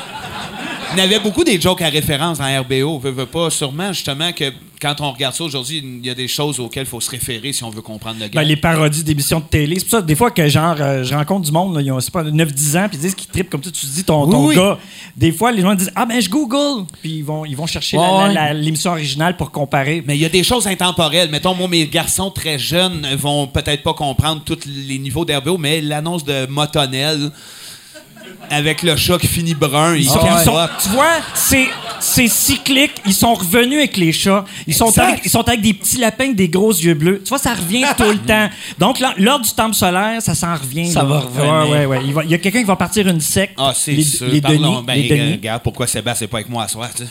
il 0.93 0.99
y 0.99 1.01
avait 1.01 1.19
beaucoup 1.19 1.43
des 1.43 1.59
jokes 1.59 1.81
à 1.81 1.89
référence 1.89 2.37
dans 2.37 2.61
RBO. 2.61 2.99
Veux, 2.99 3.09
veux 3.09 3.25
pas, 3.25 3.49
sûrement, 3.49 3.91
justement, 3.91 4.31
que 4.31 4.53
quand 4.85 5.01
on 5.01 5.11
regarde 5.11 5.33
ça 5.33 5.43
aujourd'hui, 5.43 5.83
il 5.83 6.05
y 6.05 6.11
a 6.11 6.13
des 6.13 6.27
choses 6.27 6.59
auxquelles 6.59 6.83
il 6.83 6.89
faut 6.89 7.01
se 7.01 7.09
référer 7.09 7.51
si 7.53 7.63
on 7.63 7.71
veut 7.71 7.81
comprendre 7.81 8.17
le 8.19 8.27
gars. 8.27 8.39
Ben, 8.39 8.47
les 8.47 8.55
parodies 8.55 9.03
d'émissions 9.03 9.39
de 9.39 9.45
télé. 9.45 9.79
C'est 9.79 9.85
pour 9.85 9.91
ça, 9.97 10.01
des 10.03 10.15
fois, 10.15 10.29
que 10.29 10.47
genre, 10.47 10.75
euh, 10.79 11.03
je 11.03 11.15
rencontre 11.15 11.41
du 11.47 11.51
monde, 11.51 11.75
là, 11.75 11.81
ils 11.81 11.91
ont, 11.91 11.99
c'est 11.99 12.13
pas, 12.13 12.23
9-10 12.23 12.77
ans, 12.77 12.87
puis 12.87 12.97
ils 12.97 13.01
disent 13.01 13.15
qu'ils 13.15 13.29
trippent 13.29 13.49
comme 13.49 13.63
ça. 13.63 13.71
Tu 13.71 13.81
te 13.87 13.91
dis, 13.91 14.03
ton, 14.03 14.29
ton 14.29 14.41
Oui, 14.45 14.49
oui. 14.49 14.55
gars. 14.55 14.77
Des 15.17 15.31
fois, 15.31 15.51
les 15.51 15.63
gens 15.63 15.73
disent, 15.73 15.91
ah, 15.95 16.05
ben, 16.05 16.21
je 16.21 16.29
Google. 16.29 16.85
Puis 17.01 17.13
ils 17.17 17.23
vont, 17.23 17.45
ils 17.45 17.57
vont 17.57 17.65
chercher 17.65 17.97
Ouais, 17.97 18.53
l'émission 18.53 18.91
originale 18.91 19.35
pour 19.37 19.49
comparer. 19.49 20.03
Mais 20.05 20.17
il 20.17 20.21
y 20.21 20.25
a 20.25 20.29
des 20.29 20.43
choses 20.43 20.67
intemporelles. 20.67 21.31
Mettons, 21.31 21.55
moi, 21.55 21.67
mes 21.67 21.87
garçons 21.87 22.29
très 22.29 22.59
jeunes 22.59 23.07
vont 23.15 23.47
peut-être 23.47 23.81
pas 23.81 23.95
comprendre 23.95 24.43
tous 24.45 24.59
les 24.67 24.99
niveaux 24.99 25.25
d'RBO, 25.25 25.57
mais 25.57 25.81
l'annonce 25.81 26.23
de 26.23 26.45
Motonel 26.45 27.31
avec 28.49 28.83
le 28.83 28.95
chat 28.95 29.17
qui 29.17 29.27
finit 29.27 29.55
brun, 29.55 29.95
ils 29.95 30.05
sont- 30.05 30.19
capotent. 30.19 30.39
ils 30.41 30.45
sont- 30.45 30.67
tu 30.83 30.89
vois, 30.95 31.13
c'est, 31.33 31.67
c'est 31.99 32.27
cyclique. 32.27 32.93
Ils 33.05 33.13
sont 33.13 33.33
revenus 33.33 33.79
avec 33.79 33.97
les 33.97 34.11
chats. 34.13 34.45
Ils 34.67 34.73
sont, 34.73 34.95
avec, 34.99 35.21
ils 35.25 35.31
sont 35.31 35.41
avec 35.47 35.61
des 35.61 35.73
petits 35.73 35.97
lapins 35.97 36.25
avec 36.25 36.35
des 36.35 36.47
gros 36.49 36.71
yeux 36.71 36.93
bleus. 36.93 37.21
Tu 37.23 37.29
vois, 37.29 37.39
ça 37.39 37.53
revient 37.55 37.85
tout 37.97 38.03
le 38.03 38.19
temps. 38.19 38.47
Donc, 38.77 38.99
lors 39.17 39.39
du 39.39 39.49
temple 39.51 39.73
solaire, 39.75 40.21
ça 40.21 40.35
s'en 40.35 40.53
revient. 40.53 40.91
Ça 40.91 41.03
va 41.03 41.21
revenir. 41.21 41.69
Ouais, 41.71 41.85
ouais. 41.85 42.01
Il, 42.05 42.13
va- 42.13 42.23
il 42.23 42.29
y 42.29 42.33
a 42.35 42.37
quelqu'un 42.37 42.59
qui 42.59 42.65
va 42.65 42.75
partir 42.75 43.07
une 43.07 43.21
secte. 43.21 43.55
Ah, 43.57 43.73
c'est 43.75 43.93
les, 43.93 44.03
sûr. 44.03 44.27
Les. 44.27 44.41
Denis. 44.41 44.75
Ben, 44.85 44.93
les 44.93 45.09
Denis. 45.09 45.31
regarde 45.33 45.63
pourquoi 45.63 45.87
Sébastien 45.87 46.25
n'est 46.25 46.29
pas 46.29 46.37
avec 46.37 46.49
moi 46.49 46.63
à 46.63 46.67
soir, 46.67 46.89
tu 46.95 47.03
sais. 47.03 47.09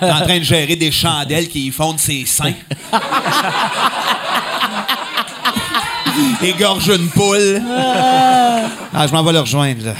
En 0.00 0.20
train 0.22 0.38
de 0.38 0.44
gérer 0.44 0.76
des 0.76 0.90
chandelles 0.92 1.48
qui 1.48 1.66
y 1.66 1.70
fondent 1.70 1.98
ses 1.98 2.24
seins. 2.26 2.54
Égorge 6.42 6.88
une 6.88 7.08
poule. 7.08 7.60
Ah, 7.68 9.06
je 9.06 9.12
m'en 9.12 9.22
vais 9.22 9.32
le 9.32 9.40
rejoindre, 9.40 9.84
là. 9.86 9.94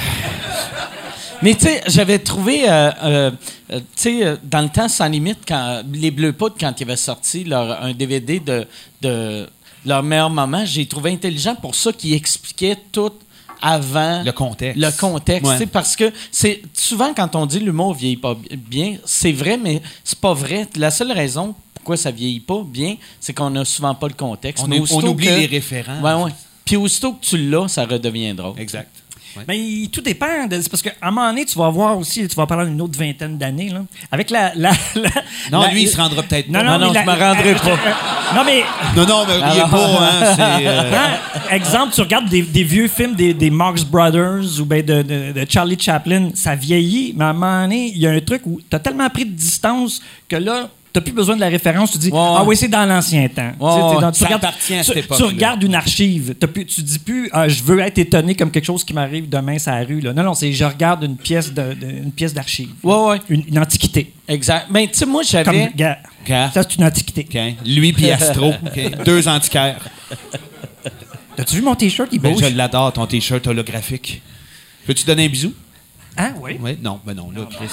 Mais 1.43 1.55
tu 1.55 1.67
sais, 1.67 1.83
j'avais 1.87 2.19
trouvé, 2.19 2.69
euh, 2.69 2.91
euh, 3.05 3.31
euh, 3.73 3.79
tu 3.97 4.21
sais, 4.21 4.37
dans 4.43 4.61
le 4.63 4.69
temps 4.69 4.89
sans 4.89 5.07
limite, 5.09 5.39
quand 5.47 5.83
les 5.93 6.11
Bleus 6.11 6.33
Poudres, 6.33 6.57
quand 6.59 6.73
ils 6.81 6.83
avaient 6.85 6.97
sorti 6.97 7.45
leur, 7.45 7.81
un 7.83 7.93
DVD 7.93 8.41
de, 8.41 8.67
de 9.03 9.49
leur 9.87 10.03
meilleur 10.03 10.31
moment, 10.31 10.65
j'ai 10.65 10.87
trouvé 10.87 11.13
intelligent 11.13 11.55
pour 11.55 11.75
ça 11.77 11.93
qu'ils 11.93 12.15
expliquaient 12.15 12.77
tout 12.91 13.13
avant 13.63 14.23
Le 14.25 14.33
contexte. 14.33 14.81
le 14.81 14.91
contexte, 14.99 15.47
Ouais. 15.61 15.67
parce 15.67 15.95
que 15.97 16.13
c'est 16.33 16.63
souvent 16.75 17.13
quand 17.15 17.35
on 17.37 17.47
dit 17.47 17.61
l'humour 17.61 17.95
vieillit 17.95 18.17
pas 18.17 18.35
bi- 18.35 18.57
bien, 18.57 18.97
c'est 19.05 19.33
vrai, 19.33 19.57
mais 19.57 19.81
c'est 20.05 20.19
pas 20.21 20.35
vrai. 20.35 20.67
La 20.77 20.91
seule 20.91 21.13
raison 21.13 21.55
pourquoi 21.89 21.97
ça 21.97 22.11
vieillit 22.11 22.41
pas 22.41 22.63
bien, 22.67 22.97
c'est 23.19 23.33
qu'on 23.33 23.57
a 23.57 23.65
souvent 23.65 23.95
pas 23.95 24.09
le 24.09 24.13
contexte. 24.13 24.63
On, 24.63 24.69
Mais 24.69 24.79
on 24.93 25.03
oublie 25.07 25.27
que- 25.27 25.33
les 25.33 25.47
référents. 25.47 26.03
Ouais, 26.03 26.25
ouais. 26.25 26.33
Puis 26.67 26.77
aussitôt 26.77 27.15
que 27.15 27.25
tu 27.25 27.39
l'as, 27.49 27.67
ça 27.69 27.87
redevient 27.87 28.35
drôle. 28.35 28.61
Exact. 28.61 28.91
Ouais. 29.37 29.45
Mais 29.49 29.59
il- 29.59 29.89
tout 29.91 30.01
dépend. 30.01 30.47
de- 30.51 30.61
C'est 30.61 30.69
parce 30.71 30.83
qu'à 30.83 30.93
un 31.01 31.11
moment 31.11 31.29
donné, 31.29 31.45
tu 31.45 31.57
vas 31.59 31.69
voir 31.71 31.97
aussi, 31.97 32.27
tu 32.29 32.35
vas 32.35 32.47
parler 32.47 32.67
d'une 32.71 32.81
autre 32.83 32.99
vingtaine 32.99 33.39
d'années. 33.39 33.69
là. 33.71 33.83
Avec 34.11 34.29
la. 34.31 34.53
la- 34.55 34.71
la- 34.97 35.11
Non, 35.53 35.63
la- 35.63 35.69
lui, 35.71 35.83
il 35.83 35.89
se 35.89 35.97
rendra 35.97 36.23
peut-être 36.23 36.49
Non, 36.49 36.61
pas. 36.61 36.65
non, 36.79 36.79
Non, 36.87 36.89
je 36.89 36.95
la- 36.95 37.05
me 37.05 37.11
rendrai 37.11 37.51
euh, 37.53 37.55
pas. 37.55 37.71
euh, 37.71 38.35
non, 38.35 38.43
mais. 38.45 38.65
Non, 38.97 39.07
non, 39.07 39.25
mais 39.27 39.35
riez 39.35 39.61
Alors- 39.63 39.71
pas, 39.71 39.87
hein. 39.87 40.37
Euh, 40.61 40.93
Hein, 40.95 41.55
exemple, 41.55 41.95
tu 41.95 42.01
regardes 42.03 42.29
des, 42.29 42.43
des 42.43 42.65
vieux 42.65 42.89
films 42.89 43.15
des, 43.15 43.33
des 43.33 43.51
Marx 43.51 43.85
Brothers 43.85 44.61
ou 44.61 44.65
ben 44.65 44.85
de, 44.85 45.03
de- 45.03 45.33
de 45.33 45.47
Charlie 45.49 45.79
Chaplin, 45.81 46.31
ça 46.35 46.55
vieillit, 46.55 47.15
mais 47.17 47.25
à 47.25 47.29
un 47.29 47.33
moment 47.33 47.63
donné, 47.63 47.93
il 47.95 47.99
y 47.99 48.07
a 48.07 48.11
un 48.11 48.21
truc 48.21 48.43
où 48.45 48.61
tu 48.69 48.75
as 48.77 48.81
tellement 48.81 49.09
pris 49.09 49.25
de 49.25 49.31
distance 49.31 50.01
que 50.29 50.37
là, 50.37 50.69
tu 50.93 51.01
plus 51.01 51.13
besoin 51.13 51.37
de 51.37 51.41
la 51.41 51.49
référence. 51.49 51.93
Tu 51.93 51.99
dis, 51.99 52.11
Ouais, 52.11 52.19
ah 52.19 52.43
oui, 52.45 52.57
c'est 52.57 52.69
dans 52.69 52.85
l'ancien 52.87 53.29
temps. 53.29 53.53
Tu 53.59 53.65
Ouais, 53.65 53.71
dans- 53.71 54.11
regardes- 54.11 54.35
appartient 54.45 54.75
à 54.75 54.83
cette 54.83 55.07
Tu 55.17 55.23
regardes 55.23 55.63
une 55.63 55.75
archive. 55.75 56.35
T'as 56.39 56.47
plus- 56.47 56.67
tu 56.67 56.83
dis 56.83 56.99
plus, 56.99 57.29
ah, 57.33 57.49
je 57.49 57.63
veux 57.63 57.79
être 57.81 57.99
étonné 57.99 58.35
comme 58.35 58.51
quelque 58.51 58.65
chose 58.65 58.85
qui 58.85 58.93
m'arrive 58.95 59.29
demain 59.29 59.59
sur 59.59 59.71
la 59.73 59.85
rue. 59.85 60.01
Là. 60.01 60.13
Non, 60.13 60.23
non, 60.23 60.35
c'est 60.35 60.53
je 60.53 60.65
regarde 60.65 61.05
une 61.05 61.17
pièce 61.17 61.53
de, 61.53 61.75
de- 61.75 61.87
une 62.05 62.13
pièce 62.13 62.35
d'archive. 62.35 62.71
Ouais, 62.83 62.95
ouais. 63.11 63.21
Une, 63.29 63.45
une 63.49 63.59
antiquité. 63.59 64.13
Exact. 64.27 64.67
Mais 64.71 64.87
tu 64.89 64.95
sais, 64.99 65.07
moi, 65.07 65.23
j'avais. 65.23 65.71
ça, 66.27 66.51
c'est 66.55 66.75
une 66.77 66.85
antiquité. 66.85 67.27
OK. 67.29 67.67
Lui 67.67 67.93
puis 67.93 68.11
Astro. 68.11 68.49
OK. 68.67 69.05
Deux 69.05 69.29
antiquaires. 69.29 69.81
T'as-tu 71.37 71.57
vu 71.57 71.63
mon 71.63 71.75
T-shirt? 71.77 72.09
Il 72.13 72.19
Ben, 72.21 72.33
bouge? 72.33 72.43
je 72.51 72.57
l'adore, 72.57 72.93
ton 72.93 73.07
T-shirt 73.07 73.47
holographique. 73.47 74.21
Peux-tu 74.87 75.05
donner 75.05 75.27
un 75.27 75.29
bisou? 75.29 75.53
Ah 76.17 76.31
oui. 76.41 76.57
Oui. 76.61 76.77
Non, 76.83 76.99
ben 77.07 77.15
non, 77.15 77.31
là, 77.31 77.43
Chris. 77.49 77.69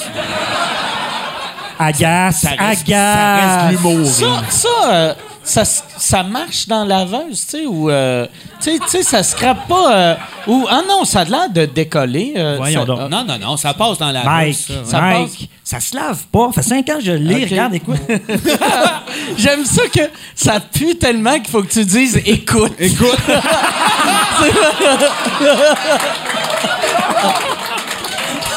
Agace, 1.80 2.42
Ça 2.42 2.50
reste, 2.50 2.84
agace. 2.84 2.90
ça 2.90 3.66
reste 3.66 3.72
l'humour. 3.84 4.08
Ça, 4.08 4.44
ça, 4.50 4.68
euh, 4.94 5.14
ça, 5.44 5.66
ça 5.66 6.24
marche 6.24 6.68
dans 6.68 6.86
la 6.86 7.00
laveuse, 7.06 7.46
tu 7.46 7.58
sais, 7.58 7.66
ou. 7.66 7.90
euh, 7.90 8.26
tu 8.62 8.72
sais- 8.88 9.04
ça 9.04 9.24
scrape 9.24 9.68
pas. 9.68 9.94
euh, 9.94 10.16
ou, 10.48 10.66
ah 10.70 10.82
non, 10.88 11.04
ça 11.06 11.22
a 11.22 11.26
l'air 11.26 11.50
de 11.50 11.66
décoller. 11.66 12.34
euh, 12.38 12.56
Voyons 12.58 12.82
ça- 12.82 12.86
donc. 12.86 13.00
Non, 13.10 13.24
non, 13.26 13.38
non, 13.40 13.58
ça 13.58 13.74
passe 13.74 13.98
dans 13.98 14.12
la 14.12 14.24
Mike, 14.24 14.58
ça, 14.58 14.74
ouais. 14.74 14.80
Ça 14.86 15.02
Mike, 15.02 15.50
ça 15.64 15.80
se 15.80 15.96
lave 15.96 16.24
pas. 16.32 16.50
Ça 16.56 16.62
fait 16.62 16.70
cinq 16.70 16.90
ans 16.90 16.98
que 16.98 17.06
je 17.06 17.12
l'ai. 17.12 17.44
Ok. 17.44 17.50
Regarde, 17.52 17.74
écoute. 17.76 18.00
J'aime 19.38 19.66
ça 19.66 19.84
que 19.94 20.02
ça 20.36 20.60
pue 20.60 20.96
tellement 20.96 21.36
qu'il 21.36 21.50
faut 21.50 21.62
que 21.62 21.72
tu 21.72 21.86
dises 21.86 22.20
écoute. 22.26 22.74
Écoute, 22.80 23.18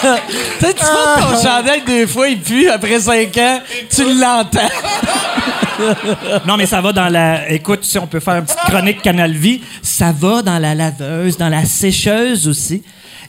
Tu 0.01 0.67
sais, 0.67 0.75
tu 0.75 0.85
frottes 0.85 1.21
ton 1.21 1.43
chandail 1.43 1.83
deux 1.87 2.07
fois 2.07 2.29
et 2.29 2.37
puis 2.37 2.69
après 2.69 3.01
cinq 3.01 3.37
ans, 3.39 3.61
tu 3.95 4.03
l'entends. 4.05 4.69
Non, 6.47 6.57
mais 6.57 6.67
ça 6.67 6.81
va 6.81 6.93
dans 6.93 7.09
la. 7.09 7.51
Écoute, 7.51 7.81
si 7.85 7.99
on 7.99 8.07
peut 8.07 8.21
faire 8.21 8.37
une 8.37 8.45
petite 8.45 8.59
chronique 8.61 9.03
Canal 9.03 9.33
Vie, 9.33 9.61
ça 9.83 10.13
va 10.13 10.43
dans 10.43 10.59
la 10.59 10.75
laveuse, 10.75 11.37
dans 11.37 11.49
la 11.49 11.65
sécheuse 11.65 12.49
aussi. 12.49 12.83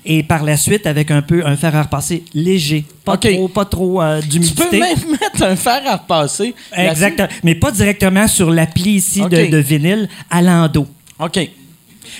Et 0.06 0.24
par 0.24 0.44
la 0.44 0.56
suite, 0.58 0.88
avec 0.88 1.12
un 1.12 1.22
peu 1.22 1.46
un 1.46 1.56
fer 1.58 1.76
à 1.76 1.84
repasser 1.84 2.24
léger. 2.34 2.86
Pas 3.04 3.18
trop, 3.18 3.48
pas 3.50 3.66
trop 3.66 4.02
euh, 4.02 4.22
Tu 4.22 4.28
d'humidité. 4.30 4.64
peux 4.72 4.80
même 4.80 4.96
mettre 5.12 5.44
un 5.44 5.56
fer 5.58 5.82
à 5.86 5.98
repasser. 5.98 6.56
Exactement. 6.76 7.28
Mais 7.44 7.54
pas 7.56 7.70
directement 7.72 8.28
sur 8.28 8.50
l'appli 8.50 8.92
ici 8.94 9.22
de, 9.22 9.48
de 9.52 9.58
vinyle 9.58 10.08
à 10.32 10.42
l'endo. 10.42 10.88
OK. 11.20 11.38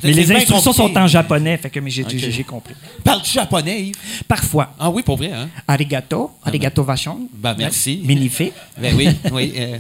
Mais 0.04 0.12
les 0.14 0.32
instructions 0.32 0.74
sont 0.74 0.98
en 0.98 1.08
japonais, 1.08 1.58
fait 1.58 1.70
que 1.70 1.80
j'ai 1.88 2.44
compris. 2.44 2.74
Parles-tu 3.04 3.34
japonais, 3.34 3.82
Yves? 3.82 3.96
Parfois. 4.28 4.74
Ah 4.80 4.90
oui, 4.90 5.02
pour 5.04 5.18
vrai, 5.18 5.32
hein? 5.32 5.50
Arigato, 5.68 6.32
arigato 6.44 6.84
vachon. 6.84 7.28
Ben, 7.34 7.56
merci. 7.58 8.02
Magnifique. 8.06 8.54
Ben 8.78 8.96
oui, 8.96 9.10
oui. 9.32 9.54
euh, 9.58 9.78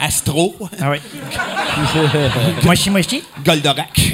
Astro, 0.00 0.54
Ah 0.80 0.90
oui. 0.92 0.98
mochi 2.64 2.90
mochi. 2.90 3.22
Goldorak. 3.44 4.12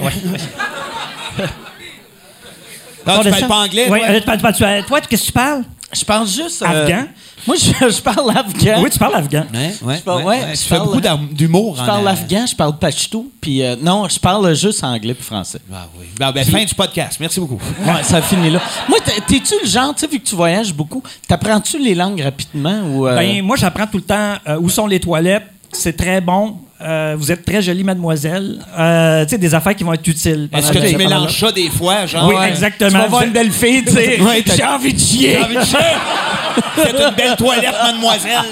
Non, 3.07 3.16
Pas 3.16 3.22
tu 3.22 3.30
parles 3.30 3.48
pas 3.48 3.57
anglais, 3.64 3.86
Oui, 3.90 3.98
toi? 4.00 4.09
euh, 4.09 4.82
toi, 4.86 5.00
qu'est-ce 5.02 5.22
que 5.22 5.26
tu 5.26 5.32
parles? 5.32 5.62
Je 5.95 6.05
parle 6.05 6.26
juste. 6.26 6.62
euh, 6.62 6.66
Afghan? 6.66 7.05
Moi, 7.47 7.57
je, 7.57 7.88
je 7.90 8.01
parle 8.01 8.30
afghan. 8.30 8.80
Oui, 8.82 8.90
tu 8.90 8.99
parles 8.99 9.14
afghan. 9.16 9.45
Ouais, 9.53 9.74
ouais, 9.82 9.97
Je 9.97 10.01
parle- 10.03 10.18
ouais, 10.22 10.24
ouais, 10.24 10.40
ouais. 10.45 10.55
je 10.55 10.61
Tu 10.62 10.68
fais 10.68 10.76
parle- 10.76 10.86
beaucoup 10.88 11.34
d'humour. 11.34 11.76
Je 11.78 11.84
parle 11.84 12.07
euh, 12.07 12.11
afghan, 12.11 12.47
je 12.47 12.57
parle 12.57 12.78
pachtou, 12.78 13.30
puis 13.40 13.62
euh, 13.62 13.76
non, 13.80 14.09
je 14.09 14.18
parle 14.18 14.55
juste 14.55 14.82
anglais 14.82 15.14
puis 15.14 15.24
français. 15.24 15.59
Ah 15.72 15.86
oui. 15.99 16.07
Ben, 16.18 16.32
ben, 16.32 16.45
fin 16.45 16.64
du 16.64 16.74
podcast. 16.74 17.18
Merci 17.20 17.40
beaucoup. 17.40 17.61
Ouais, 17.86 18.03
ça 18.03 18.20
finit 18.22 18.51
là. 18.51 18.61
Moi, 18.88 18.99
t'es- 19.05 19.20
t'es-tu 19.26 19.55
le 19.62 19.68
genre, 19.68 19.95
tu 19.95 20.01
sais, 20.01 20.07
vu 20.07 20.18
que 20.20 20.26
tu 20.26 20.34
voyages 20.34 20.72
beaucoup, 20.72 21.03
t'apprends-tu 21.28 21.78
les 21.78 21.95
langues 21.95 22.20
rapidement 22.20 22.80
ou. 22.88 23.07
euh, 23.07 23.14
Ben, 23.16 23.42
moi, 23.42 23.57
j'apprends 23.57 23.86
tout 23.86 23.99
le 23.99 24.05
temps 24.05 24.34
euh, 24.49 24.59
où 24.59 24.68
sont 24.68 24.86
les 24.86 25.01
toilettes. 25.01 25.45
C'est 25.72 25.97
très 25.97 26.20
bon. 26.20 26.59
Euh, 26.83 27.14
vous 27.16 27.31
êtes 27.31 27.45
très 27.45 27.62
jolie, 27.62 27.85
mademoiselle. 27.85 28.59
Euh, 28.77 29.25
tu 29.25 29.31
sais, 29.31 29.39
des 29.39 29.55
affaires 29.55 29.75
qui 29.77 29.85
vont 29.85 29.93
être 29.95 30.07
utiles. 30.07 30.49
Est-ce 30.53 30.72
que 30.72 30.79
tu 30.91 30.97
mélanges 30.97 31.39
ça 31.39 31.53
des 31.53 31.70
fois, 31.70 32.05
genre? 32.07 32.29
Oui, 32.29 32.35
Ouais. 32.35 32.49
exactement. 32.49 32.91
tu 32.91 32.97
vas 32.97 33.07
voir 33.07 33.22
une 33.22 33.33
belle 33.33 33.53
fille 33.53 33.85
Ouais, 34.20 34.43
t'as- 34.45 34.55
J'ai 34.57 34.64
envie 34.64 34.93
de 34.93 34.99
chier. 34.99 35.33
J'ai 35.39 35.45
envie 35.45 35.57
de 35.57 35.64
chier. 35.64 35.79
Faites 36.77 36.97
une 37.09 37.14
belle 37.14 37.37
toilette, 37.37 37.75
mademoiselle. 37.83 38.43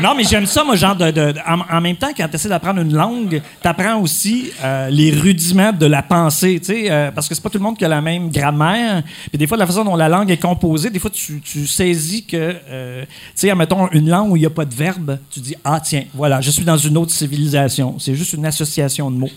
Non, 0.00 0.14
mais 0.14 0.22
j'aime 0.22 0.46
ça, 0.46 0.62
moi, 0.62 0.76
genre, 0.76 0.94
de, 0.94 1.34
en, 1.44 1.80
même 1.80 1.96
temps, 1.96 2.10
quand 2.16 2.28
tu 2.28 2.36
essaies 2.36 2.48
d'apprendre 2.48 2.80
une 2.80 2.94
langue, 2.94 3.42
tu 3.60 3.68
apprends 3.68 4.00
aussi 4.00 4.52
euh, 4.62 4.88
les 4.90 5.10
rudiments 5.10 5.72
de 5.72 5.86
la 5.86 6.02
pensée, 6.02 6.60
tu 6.60 6.66
sais, 6.66 6.90
euh, 6.90 7.10
parce 7.10 7.28
que 7.28 7.34
c'est 7.34 7.40
pas 7.40 7.50
tout 7.50 7.58
le 7.58 7.64
monde 7.64 7.76
qui 7.76 7.84
a 7.84 7.88
la 7.88 8.00
même 8.00 8.30
grammaire. 8.30 9.02
Puis 9.28 9.38
des 9.38 9.48
fois, 9.48 9.56
la 9.56 9.66
façon 9.66 9.84
dont 9.84 9.96
la 9.96 10.08
langue 10.08 10.30
est 10.30 10.36
composée, 10.40 10.90
des 10.90 11.00
fois, 11.00 11.10
tu, 11.10 11.66
saisis 11.66 12.24
que, 12.24 12.36
euh, 12.70 13.02
tu 13.04 13.08
sais, 13.34 13.50
admettons, 13.50 13.88
une 13.90 14.08
langue 14.08 14.30
où 14.30 14.36
il 14.36 14.40
n'y 14.40 14.46
a 14.46 14.50
pas 14.50 14.64
de 14.64 14.74
verbe, 14.74 15.18
tu 15.30 15.40
dis, 15.40 15.56
ah, 15.64 15.80
tiens, 15.80 16.04
voilà, 16.14 16.40
je 16.40 16.52
suis 16.52 16.64
dans 16.64 16.76
une 16.78 16.96
autre 16.96 17.10
civilisation. 17.12 17.98
C'est 17.98 18.14
juste 18.14 18.34
une 18.34 18.46
association 18.46 19.10
de 19.10 19.16
mots. 19.16 19.30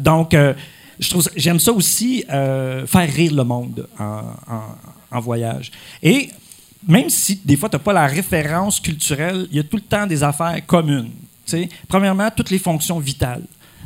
Donc, 0.00 0.36
je 0.98 1.16
j'aime 1.34 1.60
ça 1.60 1.72
aussi, 1.72 2.24
faire 2.28 2.86
rire 3.14 3.32
le 3.34 3.44
monde 3.44 3.88
en- 3.98 4.60
en 5.10 5.20
voyage. 5.20 5.70
Et 6.02 6.28
même 6.86 7.10
si 7.10 7.40
des 7.44 7.56
fois, 7.56 7.68
tu 7.68 7.76
n'as 7.76 7.82
pas 7.82 7.92
la 7.92 8.06
référence 8.06 8.78
culturelle, 8.78 9.48
il 9.50 9.56
y 9.56 9.60
a 9.60 9.64
tout 9.64 9.76
le 9.76 9.82
temps 9.82 10.06
des 10.06 10.22
affaires 10.22 10.64
communes. 10.66 11.10
Premièrement, 11.88 12.28
toutes 12.34 12.50
les 12.50 12.58
fonctions 12.58 12.98
vitales. 12.98 13.44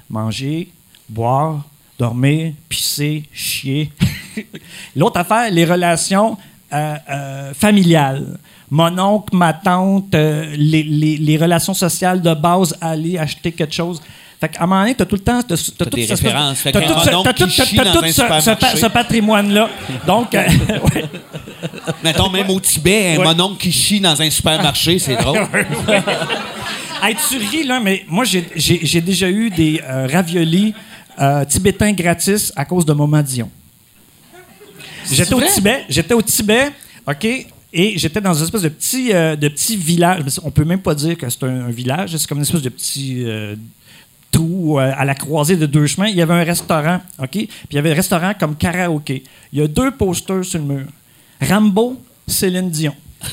Manger, 0.09 0.69
boire, 1.09 1.65
dormir, 1.99 2.53
pisser, 2.69 3.25
chier. 3.33 3.93
L'autre 4.97 5.21
affaire, 5.21 5.51
les 5.51 5.65
relations 5.65 6.37
euh, 6.73 6.97
euh, 7.09 7.55
familiales. 7.55 8.39
Mon 8.71 8.99
oncle, 8.99 9.37
ma 9.37 9.53
tante, 9.53 10.15
euh, 10.15 10.55
les 10.57 11.37
relations 11.37 11.75
sociales 11.75 12.23
de 12.23 12.35
base, 12.35 12.77
aller 12.81 13.19
acheter 13.19 13.53
quelque 13.53 13.75
chose. 13.75 14.01
Fait 14.41 14.49
qu'à 14.49 14.63
un 14.63 14.67
moment 14.67 14.81
donné, 14.83 14.95
tu 14.95 15.03
as 15.03 15.07
tout 15.07 15.17
le 15.17 15.21
temps. 15.21 15.43
T'as, 15.43 15.55
t'as 15.77 15.85
tout 15.85 15.97
des 15.97 16.07
ce- 16.07 16.11
références. 16.15 16.63
T'as 16.65 16.73
tout 16.73 16.79
ce- 16.79 17.11
t'as 17.11 18.57
t'as- 18.57 18.57
t'as 18.57 18.87
un 18.87 18.91
patrimoine-là. 18.91 19.69
Donc, 20.07 20.35
euh, 20.35 20.43
ouais. 20.95 21.05
Mettons, 22.03 22.31
même 22.31 22.49
au 22.49 22.59
Tibet, 22.59 23.15
un 23.17 23.19
Ouais. 23.19 23.25
mononcle 23.25 23.59
qui 23.59 23.71
chie 23.71 24.01
dans 24.01 24.21
un 24.21 24.31
supermarché, 24.31 24.99
c'est 24.99 25.17
drôle. 25.17 25.47
Hey, 27.03 27.17
tu 27.31 27.39
ris, 27.39 27.65
là, 27.65 27.81
mais 27.81 28.05
moi, 28.09 28.25
j'ai, 28.27 29.01
déjà 29.01 29.31
eu 29.31 29.49
des 29.49 29.81
euh, 29.83 30.07
raviolis 30.13 30.75
euh, 31.19 31.47
tibétains 31.47 31.93
gratis 31.93 32.53
à 32.55 32.67
cause 32.67 32.85
de 32.85 32.93
Maman 32.93 33.23
Dion. 33.23 33.49
J'étais 35.11 35.33
au? 35.33 35.41
Tibet, 35.41 35.85
j'étais 35.89 36.13
au 36.13 36.21
Tibet, 36.21 36.71
OK, 37.09 37.25
et 37.25 37.99
j'étais 37.99 38.21
dans 38.21 38.35
une 38.35 38.45
espèce 38.45 38.61
de 38.63 38.69
petit, 38.69 39.13
euh, 39.15 39.35
de 39.35 39.49
petit 39.49 39.77
village. 39.79 40.23
On 40.45 40.51
peut 40.51 40.65
même 40.65 40.83
pas 40.83 40.95
dire 40.95 41.17
que 41.17 41.29
c'est 41.31 41.43
un, 41.45 41.67
un 41.67 41.71
village, 41.71 42.15
c'est 42.17 42.27
comme 42.27 42.37
une 42.39 42.45
espèce 42.45 42.63
de 42.63 42.69
petit 42.69 43.25
trou 44.31 44.79
euh, 44.79 44.93
à 44.97 45.05
la 45.05 45.15
croisée 45.15 45.57
de 45.57 45.67
deux 45.67 45.87
chemins. 45.87 46.09
Il 46.09 46.17
y 46.17 46.23
avait 46.23 46.35
un 46.35 46.45
restaurant, 46.45 47.01
OK, 47.19 47.29
puis 47.31 47.49
il 47.71 47.77
y 47.77 47.79
avait 47.79 47.93
un 47.93 47.95
restaurant 47.95 48.33
comme 48.39 48.57
karaoké. 48.57 49.25
Il 49.53 49.59
y 49.59 49.63
a 49.63 49.67
deux 49.69 49.91
posters 49.91 50.45
sur 50.45 50.59
le 50.61 50.65
mur. 50.67 50.87
Rambo, 51.41 52.01
Céline 52.27 52.71
Dion. 52.71 52.95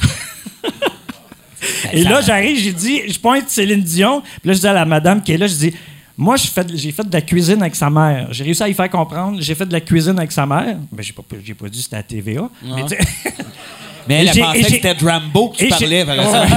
Et 1.94 2.04
là, 2.04 2.22
j'arrive, 2.22 2.58
j'ai 2.58 2.74
dit, 2.74 3.02
je 3.08 3.20
pointe 3.20 3.50
Céline 3.50 3.82
Dion. 3.82 4.22
Puis 4.22 4.48
là, 4.50 4.54
je 4.54 4.60
dis 4.60 4.68
à 4.68 4.74
la 4.74 4.86
madame 4.86 5.22
qui 5.22 5.32
est 5.34 5.38
là, 5.38 5.48
je 5.48 5.56
dis, 5.56 5.74
moi, 6.16 6.36
j'ai 6.36 6.92
fait 6.92 7.04
de 7.08 7.14
la 7.14 7.22
cuisine 7.22 7.62
avec 7.62 7.76
sa 7.76 7.90
mère. 7.90 8.28
J'ai 8.32 8.44
réussi 8.44 8.64
à 8.64 8.70
y 8.70 8.74
faire 8.74 8.90
comprendre, 8.90 9.40
j'ai 9.42 9.56
fait 9.56 9.66
de 9.66 9.74
la 9.74 9.82
cuisine 9.82 10.18
avec 10.18 10.32
sa 10.32 10.46
mère. 10.46 10.78
Ben, 10.92 11.04
j'ai 11.04 11.14
pas, 11.14 11.24
pas 11.24 11.70
dit 11.70 11.82
c'était 11.82 11.98
à 11.98 12.04
TVA. 12.04 12.50
Mais 12.64 12.84
tu 12.84 12.90
sais- 12.90 12.98
Mais 14.08 14.16
elle, 14.22 14.28
elle 14.30 14.34
j'ai- 14.34 14.42
pensait 14.42 14.62
que 14.62 14.68
c'était 14.70 14.96
de 14.96 15.06
Rambo 15.06 15.50
que 15.50 15.58
tu 15.58 15.66
et 15.66 15.70
j'ai- 15.70 16.04
parlais. 16.04 16.06
par 16.06 16.16
exemple. 16.16 16.48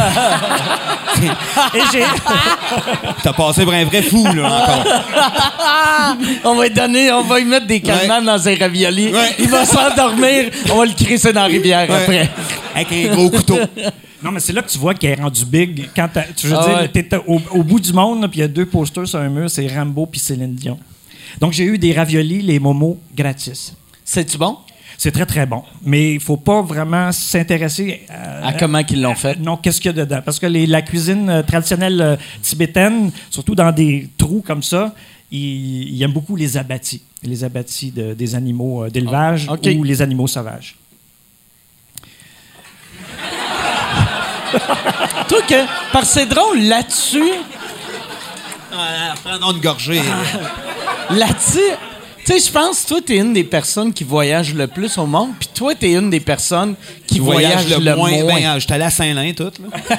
et 1.74 1.80
j'ai, 1.92 2.04
T'as 3.22 3.32
passé 3.32 3.64
pour 3.64 3.72
un 3.74 3.84
vrai 3.84 4.02
fou, 4.02 4.24
là, 4.24 4.46
encore. 4.46 6.16
on 6.44 6.54
va 6.54 6.68
lui 6.68 6.74
donner, 6.74 7.12
on 7.12 7.22
va 7.22 7.38
lui 7.38 7.46
mettre 7.46 7.66
des 7.66 7.80
calmants 7.80 8.22
dans 8.22 8.48
un 8.48 8.54
ravioli. 8.56 9.12
Ouais. 9.12 9.34
Il 9.38 9.48
va 9.48 9.64
s'endormir, 9.64 10.50
on 10.72 10.76
va 10.78 10.84
le 10.86 10.92
crisser 10.92 11.32
dans 11.32 11.42
la 11.42 11.46
rivière 11.46 11.88
Ouais. 11.88 11.96
après. 11.96 12.30
Avec 12.74 12.92
un 12.92 13.14
gros 13.14 13.30
couteau. 13.30 13.58
non, 14.22 14.30
mais 14.32 14.40
c'est 14.40 14.52
là 14.52 14.62
que 14.62 14.70
tu 14.70 14.78
vois 14.78 14.94
qu'elle 14.94 15.18
est 15.18 15.22
rendue 15.22 15.44
big. 15.44 15.88
Quand 15.94 16.08
t'as- 16.12 16.24
tu 16.36 16.46
veux 16.46 16.56
Ah 16.58 16.64
dire, 16.66 16.76
ouais. 16.78 16.88
t'es 16.88 17.08
au, 17.26 17.40
au 17.50 17.62
bout 17.62 17.80
du 17.80 17.92
monde, 17.92 18.22
là, 18.22 18.28
puis 18.28 18.38
il 18.38 18.42
y 18.42 18.44
a 18.44 18.48
deux 18.48 18.66
posters 18.66 19.06
sur 19.06 19.18
un 19.18 19.28
mur, 19.28 19.50
c'est 19.50 19.66
Rambo 19.66 20.06
puis 20.06 20.20
Céline 20.20 20.54
Dion. 20.54 20.78
Donc, 21.40 21.52
j'ai 21.52 21.64
eu 21.64 21.78
des 21.78 21.92
raviolis, 21.92 22.42
les 22.42 22.58
momos, 22.58 22.98
gratis. 23.14 23.74
C'est-tu 24.04 24.36
bon? 24.38 24.56
C'est 25.02 25.12
très, 25.12 25.24
très 25.24 25.46
bon. 25.46 25.62
Mais 25.82 26.12
il 26.12 26.20
faut 26.20 26.36
pas 26.36 26.60
vraiment 26.60 27.10
s'intéresser 27.10 28.02
à, 28.10 28.48
À 28.48 28.52
comment 28.52 28.84
qu'ils 28.84 29.00
l'ont 29.00 29.14
fait? 29.14 29.38
Non, 29.40 29.56
qu'est-ce 29.56 29.80
qu'il 29.80 29.88
y 29.90 29.94
a 29.94 30.04
dedans? 30.04 30.20
Parce 30.22 30.38
que 30.38 30.44
les- 30.44 30.66
la 30.66 30.82
cuisine 30.82 31.30
euh, 31.30 31.42
traditionnelle 31.42 32.02
euh, 32.02 32.16
tibétaine, 32.42 33.10
surtout 33.30 33.54
dans 33.54 33.72
des 33.72 34.10
trous 34.18 34.42
comme 34.46 34.62
ça, 34.62 34.94
ils, 35.30 35.94
ils 35.94 36.02
aiment 36.02 36.12
beaucoup 36.12 36.36
les 36.36 36.58
abattis. 36.58 37.00
Les 37.22 37.44
abattis 37.44 37.90
de- 37.92 38.12
des 38.12 38.34
animaux 38.34 38.84
euh, 38.84 38.90
d'élevage 38.90 39.46
Ah, 39.48 39.54
ou 39.74 39.84
les 39.84 40.02
animaux 40.02 40.26
sauvages. 40.26 40.76
Toi, 45.28 45.38
que, 45.48 45.98
que 45.98 46.04
c'est 46.04 46.26
drôle, 46.26 46.60
là-dessus, 46.60 47.32
Ah, 48.70 49.14
Prends 49.24 49.52
une 49.52 49.60
gorgée. 49.62 50.02
là-dessus, 51.08 51.58
tu 52.30 52.38
sais, 52.38 52.46
je 52.46 52.52
pense, 52.52 52.86
toi, 52.86 52.98
t'es 53.04 53.16
une 53.16 53.32
des 53.32 53.44
personnes 53.44 53.92
qui 53.92 54.04
voyage 54.04 54.54
le 54.54 54.66
plus 54.66 54.96
au 54.98 55.06
monde, 55.06 55.30
puis 55.38 55.48
toi, 55.54 55.74
t'es 55.74 55.92
une 55.92 56.10
des 56.10 56.20
personnes 56.20 56.74
qui, 57.06 57.18
voyage, 57.18 57.66
le, 57.76 57.96
moins. 57.96 58.10
Ben, 58.10 58.44
euh, 58.46 58.60
j'étais 58.60 58.74
allé 58.74 58.84
à 58.84 58.90
Saint-Lin, 58.90 59.32
tout. 59.32 59.44
Là. 59.44 59.98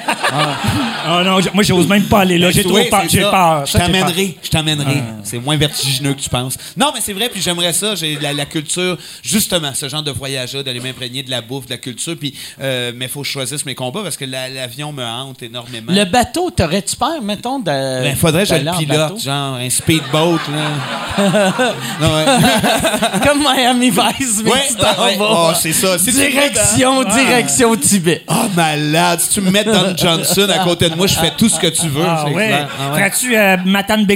Ah 1.04 1.22
non, 1.24 1.40
j- 1.40 1.48
moi, 1.52 1.64
j'ose 1.64 1.88
même 1.88 2.04
pas 2.04 2.20
aller 2.20 2.38
là. 2.38 2.50
J'ai 2.52 2.62
trop 2.62 2.76
Oui, 2.76 2.88
peur. 2.88 3.02
J'ai. 3.08 3.20
Je 3.20 3.72
j'ai 3.72 3.78
t'amènerai. 3.78 4.36
Je 4.42 4.48
t'amènerai. 4.50 5.02
C'est 5.24 5.38
moins 5.40 5.56
vertigineux 5.56 6.14
que 6.14 6.20
tu 6.20 6.30
penses. 6.30 6.56
Non, 6.76 6.92
mais 6.94 7.00
c'est 7.02 7.12
vrai, 7.12 7.28
puis 7.28 7.40
j'aimerais 7.42 7.72
ça. 7.72 7.96
J'ai 7.96 8.16
la, 8.20 8.32
la 8.32 8.46
culture, 8.46 8.96
justement, 9.22 9.74
ce 9.74 9.88
genre 9.88 10.04
de 10.04 10.12
voyage-là, 10.12 10.62
d'aller 10.62 10.78
m'imprégner 10.80 11.24
de 11.24 11.30
la 11.30 11.40
bouffe, 11.42 11.66
de 11.66 11.70
la 11.72 11.78
culture. 11.78 12.14
Puis, 12.18 12.34
euh, 12.60 12.92
mais 12.94 13.06
il 13.06 13.10
faut 13.10 13.22
que 13.22 13.26
je 13.26 13.32
choisisse 13.32 13.66
mes 13.66 13.74
combats 13.74 14.02
parce 14.04 14.16
que 14.16 14.24
la- 14.24 14.48
l'avion 14.48 14.92
me 14.92 15.04
hante 15.04 15.42
énormément. 15.42 15.92
Le 15.92 16.04
bateau, 16.04 16.50
t'aurais-tu 16.50 16.94
peur, 16.96 17.20
mettons, 17.20 17.58
de. 17.58 17.64
Ben, 17.64 18.14
faudrait 18.16 18.44
que 18.44 18.50
je 18.50 18.54
le 18.54 18.78
pilote, 18.78 19.20
genre 19.20 19.56
un 19.56 19.68
speedboat, 19.70 20.38
là. 20.52 21.12
Non, 22.00 22.14
ouais. 22.14 22.21
Comme 23.26 23.40
Miami 23.42 23.90
Vice, 23.90 24.42
mais 24.44 24.50
Ouais, 24.50 24.64
tu 24.68 24.74
t'en 24.76 25.04
ouais, 25.04 25.16
vas. 25.16 25.28
oh, 25.30 25.50
c'est 25.60 25.72
ça. 25.72 25.98
Si 25.98 26.06
tu 26.12 26.18
mets 26.18 26.30
direction, 26.30 27.02
direction 27.04 27.76
Tibet. 27.76 28.24
Oh, 28.28 28.34
malade. 28.54 29.20
Si 29.20 29.28
tu 29.30 29.40
me 29.40 29.50
mets 29.50 29.64
Don 29.64 29.94
Johnson 29.96 30.48
à 30.54 30.58
côté 30.64 30.88
de 30.88 30.94
moi, 30.94 31.06
je 31.06 31.14
fais 31.18 31.32
tout 31.36 31.48
ce 31.48 31.58
que 31.58 31.66
tu 31.68 31.88
veux. 31.88 32.04
Ah 32.06 32.24
ouais. 32.26 32.32
clair. 32.32 32.68
Ah 32.78 32.90
ouais. 32.92 32.96
Feras-tu 32.98 33.36
euh, 33.36 33.56
Matane 33.64 34.06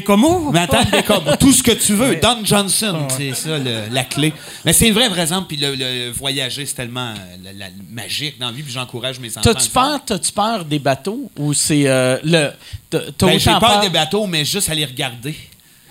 comme 1.07 1.24
tout 1.38 1.52
ce 1.52 1.62
que 1.62 1.72
tu 1.72 1.94
veux. 1.94 2.16
Don 2.16 2.38
Johnson, 2.44 3.07
c'est 3.16 3.34
ça 3.34 3.59
le- 3.59 3.92
la 3.92 4.04
clé. 4.04 4.32
Mais 4.64 4.72
c'est 4.72 4.90
vrai, 4.90 5.09
par 5.09 5.18
exemple, 5.20 5.46
puis 5.48 5.57
le, 5.57 5.74
le 5.74 6.11
voyager, 6.11 6.66
c'est 6.66 6.74
tellement 6.74 7.11
euh, 7.11 7.14
la- 7.44 7.52
la- 7.66 7.72
magique 7.90 8.38
dans 8.38 8.46
la 8.46 8.52
vie, 8.52 8.62
puis 8.62 8.72
j'encourage 8.72 9.18
mes 9.20 9.30
enfants. 9.30 9.40
T'as-tu 9.42 9.70
peur, 9.70 10.00
t'as-tu 10.04 10.32
peur 10.32 10.64
des 10.64 10.78
bateaux 10.78 11.30
ou 11.38 11.54
c'est 11.54 11.82
euh, 11.86 12.18
le. 12.24 12.50
t'as- 12.90 13.26
Ben, 13.26 13.38
J'ai 13.38 13.50
peur 13.59 13.80
des 13.80 13.88
bateaux, 13.90 14.26
mais 14.26 14.44
juste 14.44 14.68
à 14.70 14.74
les 14.74 14.84
regarder. 14.84 15.34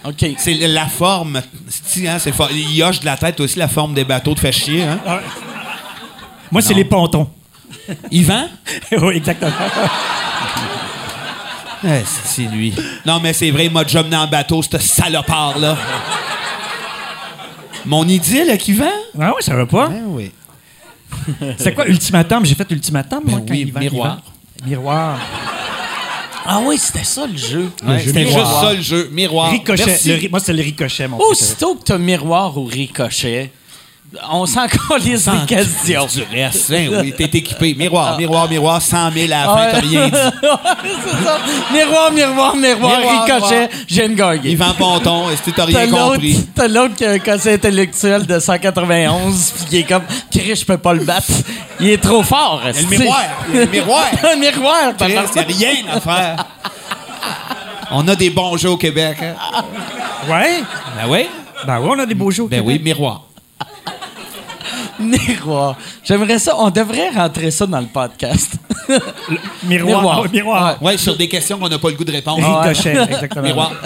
OK. 0.07 0.25
C'est 0.37 0.53
la 0.67 0.85
forme. 0.87 1.37
hein, 1.37 2.17
c'est 2.19 2.31
fort. 2.31 2.49
Il 2.51 2.81
hoche 2.83 2.99
de 2.99 3.05
la 3.05 3.17
tête 3.17 3.39
aussi, 3.39 3.57
la 3.59 3.67
forme 3.67 3.93
des 3.93 4.03
bateaux 4.03 4.33
te 4.35 4.39
fait 4.39 4.51
chier. 4.51 4.83
Hein? 4.83 4.99
Moi, 6.51 6.61
c'est 6.61 6.73
les 6.73 6.85
pontons. 6.85 7.29
Yvan? 8.11 8.47
oui, 9.01 9.17
exactement. 9.17 9.51
Ouais, 11.83 12.03
c'est 12.23 12.43
lui. 12.47 12.73
Non, 13.05 13.19
mais 13.21 13.31
c'est 13.33 13.51
vrai, 13.51 13.65
il 13.67 13.71
m'a 13.71 13.83
déjà 13.83 14.01
mené 14.01 14.15
en 14.15 14.25
bateau, 14.25 14.63
ce 14.63 14.75
salopard-là. 14.79 15.77
Mon 17.85 18.07
idylle 18.07 18.49
avec 18.49 18.67
Yvan? 18.67 18.85
Ah 19.21 19.31
oui, 19.35 19.41
ça 19.43 19.55
va 19.55 19.67
pas. 19.67 19.89
Ben 19.89 20.03
oui. 20.07 20.31
C'est 21.59 21.73
quoi 21.75 21.85
Ultimatum? 21.87 22.43
J'ai 22.43 22.55
fait 22.55 22.69
Ultimatum, 22.71 23.23
moi, 23.25 23.39
Ben 23.39 23.45
quand 23.45 23.53
oui, 23.53 23.65
Yvan- 23.71 23.79
Miroir. 23.81 24.17
Yvan- 24.17 24.67
Miroir. 24.67 25.19
Ah 26.47 26.61
oui, 26.65 26.77
c'était 26.77 27.03
ça 27.03 27.25
le 27.25 27.37
jeu. 27.37 27.71
Ouais, 27.85 27.99
C'était 28.05 28.25
juste 28.25 28.37
ça 28.37 28.73
le 28.73 28.81
jeu. 28.81 29.09
Miroir. 29.11 29.51
Ricochet. 29.51 29.83
Merci. 29.85 30.09
Le 30.09 30.15
ri- 30.15 30.29
moi, 30.29 30.39
c'est 30.39 30.53
le 30.53 30.61
ricochet, 30.61 31.07
mon. 31.07 31.17
Aussitôt 31.19 31.75
que 31.75 31.83
t'as 31.83 31.97
miroir 31.97 32.57
ou 32.57 32.65
ricochet, 32.65 33.51
on 34.31 34.45
s'en 34.45 34.65
calisse 34.67 35.25
des 35.27 35.45
questions. 35.45 36.05
Du 36.05 36.23
reste, 36.35 36.71
hein, 36.71 36.87
oui, 37.01 37.13
t'es 37.15 37.25
équipé. 37.37 37.73
Miroir, 37.73 38.17
miroir, 38.17 38.49
miroir, 38.49 38.81
100 38.81 39.11
000 39.11 39.25
à 39.25 39.27
la 39.27 39.43
fin, 39.45 39.67
t'as 39.71 39.79
rien 39.79 40.07
dit. 40.09 40.15
c'est 41.05 41.23
ça. 41.23 41.37
Miroir, 41.73 42.11
miroir, 42.11 42.55
miroir, 42.55 42.99
Miroir, 42.99 43.25
ricochet, 43.25 43.69
j'ai 43.87 44.05
une 44.05 44.15
gagné. 44.15 44.51
Yvan 44.51 44.73
Ponton, 44.77 45.29
est-ce 45.29 45.41
que 45.41 45.51
t'as 45.51 45.65
rien 45.65 45.87
compris? 45.89 46.47
t'as 46.55 46.67
l'autre 46.67 46.95
qui 46.95 47.05
a 47.05 47.11
un 47.11 47.19
quotient 47.19 47.53
intellectuel 47.53 48.25
de 48.25 48.39
191 48.39 49.51
puis 49.57 49.65
qui 49.65 49.77
est 49.79 49.83
comme 49.83 50.03
Chris, 50.31 50.55
je 50.55 50.65
peux 50.65 50.77
pas 50.77 50.93
le 50.93 51.03
battre. 51.03 51.27
Il 51.79 51.89
est 51.89 52.01
trop 52.01 52.23
fort. 52.23 52.61
Il 52.63 52.75
y 52.75 52.77
a 52.77 52.81
le 52.81 52.87
miroir. 52.87 53.23
Il 53.49 53.55
y 53.55 53.59
a 53.59 53.65
le 53.65 53.71
miroir. 53.71 54.05
un 54.31 54.35
miroir, 54.35 54.77
Chris, 54.97 55.15
a 55.15 55.41
rien 55.41 55.73
à 55.93 55.99
faire. 55.99 56.45
On 57.91 58.07
a 58.07 58.15
des 58.15 58.29
bons 58.29 58.57
jeux 58.57 58.69
au 58.71 58.77
Québec. 58.77 59.17
Hein? 59.21 59.35
Ouais? 60.27 60.61
Ben 60.97 61.07
oui. 61.09 61.27
Ben 61.65 61.79
oui, 61.79 61.89
on 61.91 61.99
a 61.99 62.05
des 62.05 62.15
beaux 62.15 62.31
jeux. 62.31 62.43
au 62.43 62.47
Ben 62.47 62.61
oui, 62.65 62.73
Québec. 62.73 62.85
miroir. 62.97 63.21
Miroir. 64.99 65.77
J'aimerais 66.03 66.39
ça. 66.39 66.55
On 66.57 66.69
devrait 66.69 67.09
rentrer 67.09 67.51
ça 67.51 67.65
dans 67.65 67.79
le 67.79 67.87
podcast. 67.87 68.53
Miroir. 69.63 70.01
Miroir. 70.01 70.31
Miroir. 70.31 70.83
Ouais, 70.83 70.97
sur 70.97 71.17
des 71.17 71.27
questions 71.27 71.57
qu'on 71.57 71.69
n'a 71.69 71.79
pas 71.79 71.89
le 71.89 71.95
goût 71.95 72.03
de 72.03 72.11
répondre. 72.11 72.61
Ricochet, 72.61 72.91
exactement. 72.91 73.43
Miroir. 73.43 73.71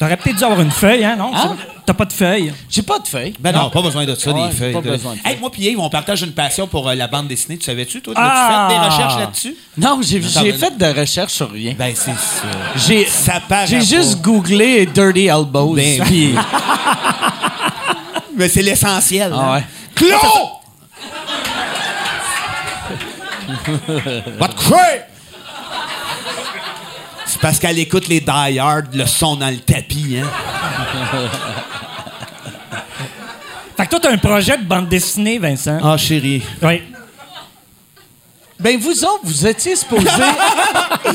T'aurais 0.00 0.16
peut-être 0.16 0.38
dû 0.38 0.44
avoir 0.44 0.62
une 0.62 0.70
feuille, 0.70 1.04
hein, 1.04 1.14
non? 1.14 1.30
Hein? 1.34 1.56
T'as 1.84 1.92
pas 1.92 2.06
de 2.06 2.12
feuille. 2.14 2.54
J'ai 2.70 2.80
pas 2.80 2.98
de 3.00 3.06
feuille. 3.06 3.34
Ben 3.38 3.52
non, 3.52 3.68
pas 3.68 3.82
besoin 3.82 4.06
de 4.06 4.14
ça, 4.14 4.30
Ouais, 4.32 4.48
des 4.48 4.54
feuilles. 4.54 4.72
pas 4.72 4.80
là. 4.80 4.90
besoin 4.92 5.12
de 5.12 5.18
Hey, 5.18 5.22
feuilles. 5.24 5.36
moi 5.40 5.50
puis 5.52 5.62
Yves, 5.64 5.78
on 5.78 5.90
partage 5.90 6.22
une 6.22 6.32
passion 6.32 6.66
pour 6.66 6.88
euh, 6.88 6.94
la 6.94 7.06
bande 7.06 7.28
dessinée. 7.28 7.58
Tu 7.58 7.66
savais-tu, 7.66 8.00
toi? 8.00 8.14
Ah! 8.16 8.66
As-tu 8.68 8.74
fait 8.74 8.80
des 8.80 8.86
recherches 8.88 9.18
là-dessus? 9.20 9.56
Non, 9.76 10.00
j'ai 10.02 10.52
fait 10.54 10.78
de 10.78 11.00
recherches 11.00 11.32
sur 11.34 11.50
rien. 11.50 11.74
Ben, 11.78 11.92
c'est 11.94 12.14
ça. 12.16 12.44
J'ai 12.76 13.04
Ça 13.04 13.40
paraît 13.46 13.66
j'ai 13.66 13.76
pas. 13.78 13.84
juste 13.84 14.22
googlé 14.22 14.86
Dirty 14.86 15.26
Elbows. 15.26 15.74
Ben- 15.74 16.02
puis- 16.04 16.34
Mais 18.36 18.48
c'est 18.48 18.62
l'essentiel. 18.62 19.32
Ah 19.34 19.38
hein. 19.38 19.54
ouais. 19.56 19.64
Claude! 19.94 20.12
Va 24.38 24.48
te 24.48 24.54
coucher! 24.54 25.02
C'est 27.40 27.46
parce 27.46 27.58
qu'elle 27.58 27.78
écoute 27.78 28.06
les 28.08 28.20
Die 28.20 28.58
Hard, 28.58 28.94
le 28.94 29.06
son 29.06 29.34
dans 29.36 29.48
le 29.48 29.56
tapis, 29.56 30.18
hein? 30.22 30.28
Fait 33.78 33.86
que 33.86 33.90
toi, 33.90 33.98
t'as 33.98 34.12
un 34.12 34.18
projet 34.18 34.58
de 34.58 34.64
bande 34.64 34.90
dessinée, 34.90 35.38
Vincent? 35.38 35.78
Ah, 35.82 35.96
chérie. 35.96 36.42
Oui. 36.60 36.82
Ben, 38.60 38.78
vous 38.78 39.04
autres, 39.04 39.20
vous 39.24 39.46
étiez 39.46 39.74
supposés. 39.76 40.06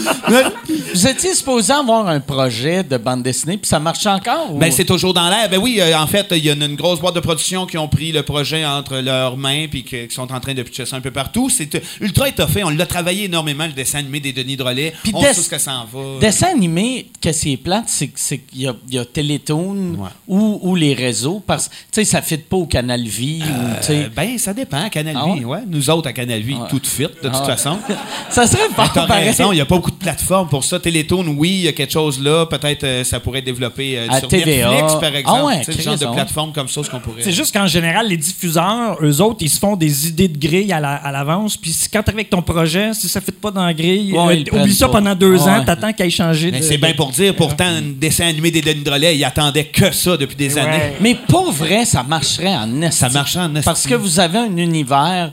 vous 0.94 1.08
étiez 1.08 1.34
supposés 1.36 1.74
avoir 1.74 2.08
un 2.08 2.20
projet 2.20 2.84
de 2.84 2.98
bande 2.98 3.24
dessinée, 3.24 3.58
puis 3.58 3.68
ça 3.68 3.80
marche 3.80 4.06
encore? 4.06 4.54
ou- 4.54 4.58
Ben, 4.58 4.72
c'est 4.72 4.86
toujours 4.86 5.14
dans 5.14 5.30
l'air. 5.30 5.50
Ben 5.50 5.58
oui, 5.60 5.78
euh, 5.80 5.98
en 5.98 6.08
fait, 6.08 6.28
il 6.32 6.44
y 6.46 6.50
a 6.50 6.54
une, 6.54 6.64
une 6.64 6.76
grosse 6.76 7.00
boîte 7.00 7.16
de 7.16 7.20
production 7.20 7.66
qui 7.66 7.78
ont 7.78 7.88
pris 7.88 8.12
le 8.12 8.24
projet 8.24 8.66
entre 8.66 8.98
leurs 8.98 9.38
mains 9.38 9.68
puis 9.70 9.84
que- 9.84 10.06
qui 10.06 10.16
sont 10.16 10.32
en 10.32 10.40
train 10.40 10.54
de 10.54 10.64
pitcher 10.64 10.86
ça 10.86 10.96
un 10.96 11.02
peu 11.02 11.12
partout. 11.12 11.50
C'est 11.50 11.74
euh, 11.76 11.80
ultra 12.02 12.28
étoffé. 12.30 12.64
On 12.64 12.70
l'a 12.70 12.86
travaillé 12.86 13.26
énormément, 13.26 13.66
le 13.66 13.74
dessin 13.74 14.00
animé 14.00 14.20
des 14.20 14.34
Denis 14.34 14.58
Drolet. 14.58 14.94
Puis 15.04 15.12
on 15.16 15.22
des- 15.22 15.28
sait 15.34 15.42
ce 15.42 15.50
que 15.50 15.58
ça 15.58 15.74
en 15.76 15.86
va. 15.86 16.20
Dessin 16.20 16.48
animé, 16.48 17.08
qu'est-ce 17.22 17.44
qui 17.44 17.54
est 17.54 17.58
plate, 17.58 17.86
c'est 17.88 18.08
que- 18.08 18.20
c'est 18.20 18.40
qu'il 18.40 18.62
y 18.62 18.68
a, 18.68 18.74
y 18.90 18.98
a 18.98 19.06
Télétoon 19.06 19.96
Ouais. 19.98 20.10
ou, 20.28 20.60
ou 20.62 20.76
les 20.76 20.94
réseaux, 20.94 21.42
parce 21.46 21.68
que, 21.68 21.74
tu 21.74 21.78
sais, 21.92 22.06
ça 22.06 22.20
ne 22.20 22.26
fit 22.26 22.38
pas 22.38 22.58
au 22.58 22.66
Canal 22.66 23.02
Vie, 23.04 23.42
ou. 23.44 23.92
Euh, 23.92 24.08
ben, 24.16 24.38
ça 24.38 24.54
dépend. 24.54 24.90
Canal 24.90 25.18
Ah 25.20 25.34
Vie, 25.36 25.46
ouais. 25.46 25.60
Nous 25.68 25.90
autres, 25.90 26.08
à 26.08 26.14
Canal 26.14 26.40
Vie, 26.42 26.56
tout 26.70 26.82
fit, 26.84 27.04
de 27.04 27.08
toute 27.08 27.35
Ah 27.44 27.48
ouais. 27.48 27.52
façon. 27.56 27.78
ça 28.30 28.48
serait 28.48 28.70
pas 28.76 28.90
T'as 28.94 29.06
pareil. 29.08 29.26
raison, 29.26 29.52
il 29.52 29.56
n'y 29.56 29.62
a 29.62 29.66
pas 29.66 29.76
beaucoup 29.76 29.92
de 29.92 29.96
plateformes 29.98 30.48
pour 30.50 30.64
ça. 30.64 30.80
Télétoon, 30.80 31.26
oui, 31.38 31.50
il 31.50 31.62
y 31.62 31.68
a 31.68 31.74
quelque 31.74 31.92
chose 31.94 32.20
là. 32.22 32.46
Peut-être 32.46 32.84
euh, 32.84 33.04
ça 33.04 33.20
pourrait 33.20 33.40
être 33.40 33.46
développé 33.46 33.98
euh, 33.98 34.08
À 34.10 34.20
sur 34.20 34.28
TVA. 34.28 34.70
Netflix, 34.70 34.94
par 35.00 35.16
exemple. 35.16 35.40
Ah 35.42 35.46
ouais, 35.46 35.60
Tu 35.66 35.72
sais, 35.72 35.78
le 35.78 35.84
genre 35.84 35.98
de 35.98 36.14
plateforme 36.16 36.52
comme 36.54 36.68
ça, 36.68 36.84
ce 36.84 36.90
qu'on 36.90 37.00
pourrait. 37.00 37.22
C'est 37.24 37.32
juste 37.32 37.54
qu'en 37.54 37.68
général, 37.68 38.08
les 38.08 38.18
diffuseurs, 38.18 38.98
eux 39.02 39.22
autres, 39.22 39.38
ils 39.42 39.50
se 39.50 39.60
font 39.60 39.76
des 39.76 40.08
idées 40.08 40.28
de 40.28 40.38
grille 40.38 40.72
à 40.74 40.80
la- 40.80 40.96
à 40.96 41.12
l'avance. 41.12 41.58
Puis 41.58 41.72
si- 41.72 41.90
quand 41.90 42.04
tu 42.04 42.12
avec 42.12 42.30
ton 42.30 42.42
projet, 42.42 42.94
si 42.94 43.10
ça 43.10 43.20
ne 43.20 43.26
fit 43.26 43.32
pas 43.32 43.52
dans 43.52 43.66
la 43.66 43.74
grille, 43.74 44.14
Ouais, 44.14 44.20
euh, 44.28 44.34
ils 44.36 44.60
oublie 44.60 44.74
ça 44.74 44.88
pas. 44.88 44.94
pendant 44.94 45.16
deux 45.16 45.36
Ouais. 45.38 45.50
ans, 45.50 45.64
t'attends 45.66 45.92
qu'il 45.94 46.06
ait 46.06 46.10
changé. 46.10 46.52
De- 46.52 46.62
c'est 46.62 46.78
bien 46.78 46.94
pour 46.94 47.10
dire, 47.12 47.36
pourtant, 47.36 47.66
un 47.66 47.82
dessin 47.82 48.28
animé 48.28 48.52
des 48.52 48.62
Denis 48.62 48.84
Drolet, 48.84 49.16
il 49.18 49.24
attendait 49.24 49.66
que 49.66 49.92
ça 49.92 50.16
depuis 50.18 50.36
des 50.36 50.54
Ouais. 50.56 50.62
années. 50.62 50.94
Mais 51.02 51.16
pour 51.28 51.52
vrai, 51.52 51.86
ça 51.86 52.04
marcherait 52.04 52.56
en 52.56 52.82
esti. 52.82 52.98
Ça 53.00 53.10
marcherait 53.10 53.46
en. 53.46 53.54
Parce 53.64 53.86
que 53.86 53.96
vous 53.96 54.20
avez 54.20 54.38
un 54.40 54.56
univers 54.58 55.32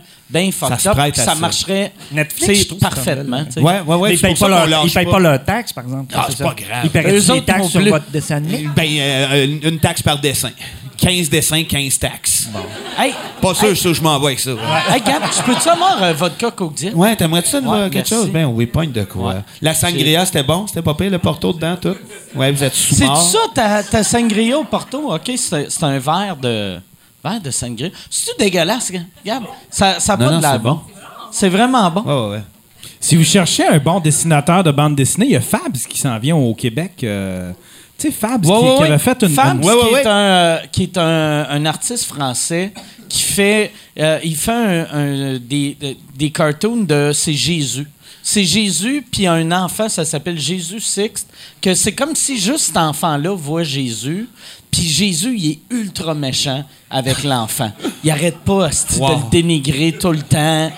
fucked 0.53 0.87
up, 0.87 1.14
ça 1.14 1.24
ça. 1.24 1.35
marcherait 1.35 1.93
Netflix, 2.12 2.66
trouve, 2.66 2.78
parfaitement. 2.78 3.45
un 3.57 3.62
ouais, 3.62 3.80
ouais. 3.97 4.09
Mais 4.11 4.14
ils 4.14 4.20
payent 4.20 4.35
pas, 4.35 4.49
leur, 4.49 4.85
ils 4.87 4.93
payent 4.93 5.05
pas 5.07 5.18
leur 5.18 5.45
taxe, 5.45 5.72
par 5.72 5.85
exemple. 5.85 6.14
Ah, 6.16 6.26
c'est 6.28 6.39
pas 6.43 6.55
grave. 6.55 6.80
Ils 6.85 6.91
paieraient 6.91 7.11
Eux 7.12 7.20
des 7.20 7.30
autres 7.30 7.45
taxes 7.45 7.68
sur 7.68 7.80
plus. 7.80 7.91
votre 7.91 8.11
dessin 8.11 8.37
animé. 8.37 8.68
Ben, 8.74 8.87
euh, 8.99 9.45
une, 9.45 9.61
une 9.74 9.78
taxe 9.78 10.03
par 10.03 10.18
dessin. 10.18 10.51
15 10.99 11.28
dessins, 11.30 11.64
15 11.64 11.99
taxes. 11.99 12.49
Hey, 12.97 13.12
Pas 13.41 13.55
sûr, 13.55 13.76
ça, 13.76 13.93
je 13.93 14.01
m'en 14.01 14.20
vais 14.20 14.26
avec 14.26 14.39
ça. 14.41 14.51
hey 14.51 15.01
Gab, 15.05 15.22
tu 15.35 15.43
peux-tu 15.43 15.68
avoir 15.68 16.01
euh, 16.01 16.12
vodka 16.12 16.51
Coke 16.53 16.74
Diet? 16.74 16.95
Ouais, 16.95 17.16
t'aimerais-tu 17.16 17.49
ça, 17.51 17.59
Ouais, 17.59 17.83
quelque 17.91 17.95
merci. 17.97 18.14
chose? 18.14 18.30
Ben 18.30 18.45
oui, 18.47 18.66
pogne 18.66 18.93
de 18.93 19.03
quoi. 19.03 19.35
Ouais. 19.35 19.41
La 19.61 19.74
sangria, 19.74 20.24
c'était 20.24 20.45
bon? 20.45 20.66
C'était 20.68 20.83
pas 20.83 20.95
pire, 20.95 21.11
le 21.11 21.18
porto 21.18 21.53
dedans, 21.53 21.76
tout? 21.80 21.97
Ouais, 22.37 22.53
vous 22.53 22.62
êtes 22.62 22.74
sous 22.74 22.95
C'est 22.95 23.07
ça, 23.07 23.39
ta, 23.53 23.83
ta 23.83 24.05
sangria 24.05 24.57
au 24.59 24.64
Porto? 24.64 25.12
OK, 25.12 25.33
c'est 25.37 25.70
c'est 25.72 25.83
un 25.85 25.99
verre 25.99 26.37
de 26.41 26.78
verre 27.25 27.41
de 27.41 27.51
sangria. 27.51 27.89
C'est-tu 28.11 28.37
dégueulasse, 28.39 28.93
Gab? 29.25 29.43
Ça, 29.70 30.01
ça 30.01 30.14
a 30.14 30.16
Non, 30.16 30.25
pas 30.27 30.31
non, 30.33 30.39
de 30.39 30.43
la 30.43 30.53
c'est 30.53 30.59
bon. 30.59 30.81
C'est 31.31 31.49
vraiment 31.49 31.91
bon. 31.91 32.31
Ouais. 32.33 32.43
Si 33.01 33.16
vous 33.16 33.25
cherchez 33.25 33.66
un 33.66 33.79
bon 33.79 34.01
dessinateur 34.01 34.62
de 34.62 34.70
bande 34.70 34.95
dessinée, 34.97 35.27
il 35.27 35.33
y 35.33 35.37
a 35.37 35.41
Fabs 35.41 35.77
qui 35.89 35.99
s'en 35.99 36.18
vient 36.18 36.37
au 36.37 36.55
Québec. 36.55 36.93
euh, 37.05 37.53
tu 37.99 38.09
sais, 38.09 38.12
Fabs 38.12 38.45
Ouais, 38.47 38.59
qui, 38.59 38.64
ouais, 38.64 38.77
qui 38.77 38.83
avait 38.85 38.99
fait 38.99 39.23
une. 39.23 39.29
Fabs, 39.31 39.55
une- 39.57 39.61
qui, 39.62 39.68
Ouais, 39.68 39.75
ouais, 39.75 39.89
est 39.91 39.93
ouais. 39.95 40.07
un, 40.07 40.11
euh, 40.11 40.59
qui 40.70 40.83
est 40.85 40.99
un, 40.99 41.47
un 41.49 41.66
artiste 41.66 42.05
français 42.05 42.73
qui 43.09 43.23
fait, 43.23 43.73
euh, 43.99 44.18
il 44.25 44.37
fait 44.37 44.53
un- 44.53 45.39
des- 45.39 45.77
des 46.16 46.31
cartoons 46.31 46.85
de 46.85 47.12
c'est 47.14 47.33
Jésus. 47.35 47.87
C'est 48.23 48.45
Jésus, 48.45 49.05
puis 49.11 49.27
un 49.27 49.51
enfant, 49.51 49.89
ça 49.89 50.05
s'appelle 50.05 50.39
Jésus 50.39 50.81
Sixte, 50.81 51.29
que 51.61 51.75
c'est 51.75 51.93
comme 51.93 52.14
si 52.14 52.39
juste 52.39 52.66
cet 52.66 52.77
enfant-là 52.77 53.35
voit 53.35 53.64
Jésus, 53.64 54.29
puis 54.70 54.83
Jésus, 54.89 55.35
il 55.37 55.51
est 55.51 55.59
ultra 55.70 56.14
méchant 56.14 56.64
avec 56.89 57.25
l'enfant. 57.25 57.73
Il 58.05 58.11
arrête 58.11 58.39
pas 58.39 58.68
de 58.68 58.99
Wow. 59.01 59.09
le 59.25 59.31
dénigrer 59.31 59.93
tout 59.99 60.12
le 60.12 60.23
temps. 60.23 60.70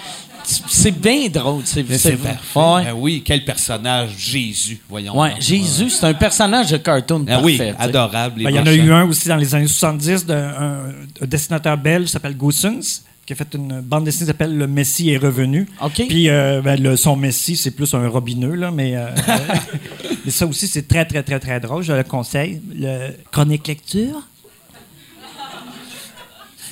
C'est 0.46 0.90
bien 0.90 1.28
drôle. 1.28 1.62
C'est 1.64 1.82
parfait. 1.84 2.16
Ouais. 2.54 2.84
Ben 2.84 2.92
oui, 2.94 3.22
quel 3.24 3.44
personnage, 3.44 4.10
Jésus, 4.18 4.78
voyons. 4.88 5.18
Ouais. 5.18 5.34
Jésus, 5.40 5.88
c'est 5.90 6.04
un 6.06 6.12
personnage 6.14 6.70
de 6.70 6.76
cartoon 6.78 7.24
oui, 7.42 7.56
parfait. 7.56 7.72
sais. 7.72 7.82
adorable. 7.82 8.42
Ben, 8.42 8.50
Il 8.50 8.56
y 8.56 8.58
en 8.58 8.66
a 8.66 8.72
eu 8.74 8.92
un 8.92 9.04
aussi 9.08 9.28
dans 9.28 9.36
les 9.36 9.54
années 9.54 9.66
70 9.68 10.26
d'un 10.26 10.48
un- 10.48 10.88
un 11.22 11.26
dessinateur 11.26 11.76
belge 11.78 12.06
qui 12.06 12.12
s'appelle 12.12 12.36
Goossens 12.36 13.02
qui 13.26 13.32
a 13.32 13.36
fait 13.36 13.54
une 13.54 13.80
bande 13.80 14.04
dessinée 14.04 14.26
qui 14.26 14.32
s'appelle 14.32 14.56
Le 14.56 14.66
Messie 14.66 15.10
est 15.10 15.16
revenu. 15.16 15.66
Puis 15.94 16.28
euh, 16.28 16.60
ben, 16.62 16.80
le, 16.80 16.96
son 16.96 17.16
Messie, 17.16 17.56
c'est 17.56 17.70
plus 17.70 17.94
un 17.94 18.08
robineux, 18.08 18.54
là, 18.54 18.70
mais, 18.70 18.96
euh, 18.96 19.08
mais 20.24 20.30
ça 20.30 20.46
aussi, 20.46 20.68
c'est 20.68 20.86
très, 20.86 21.04
très, 21.04 21.22
très, 21.22 21.40
très 21.40 21.60
drôle. 21.60 21.82
Je 21.82 21.92
le 21.92 22.04
conseille. 22.04 22.60
Le 22.74 23.10
chronique 23.30 23.66
lecture? 23.66 24.22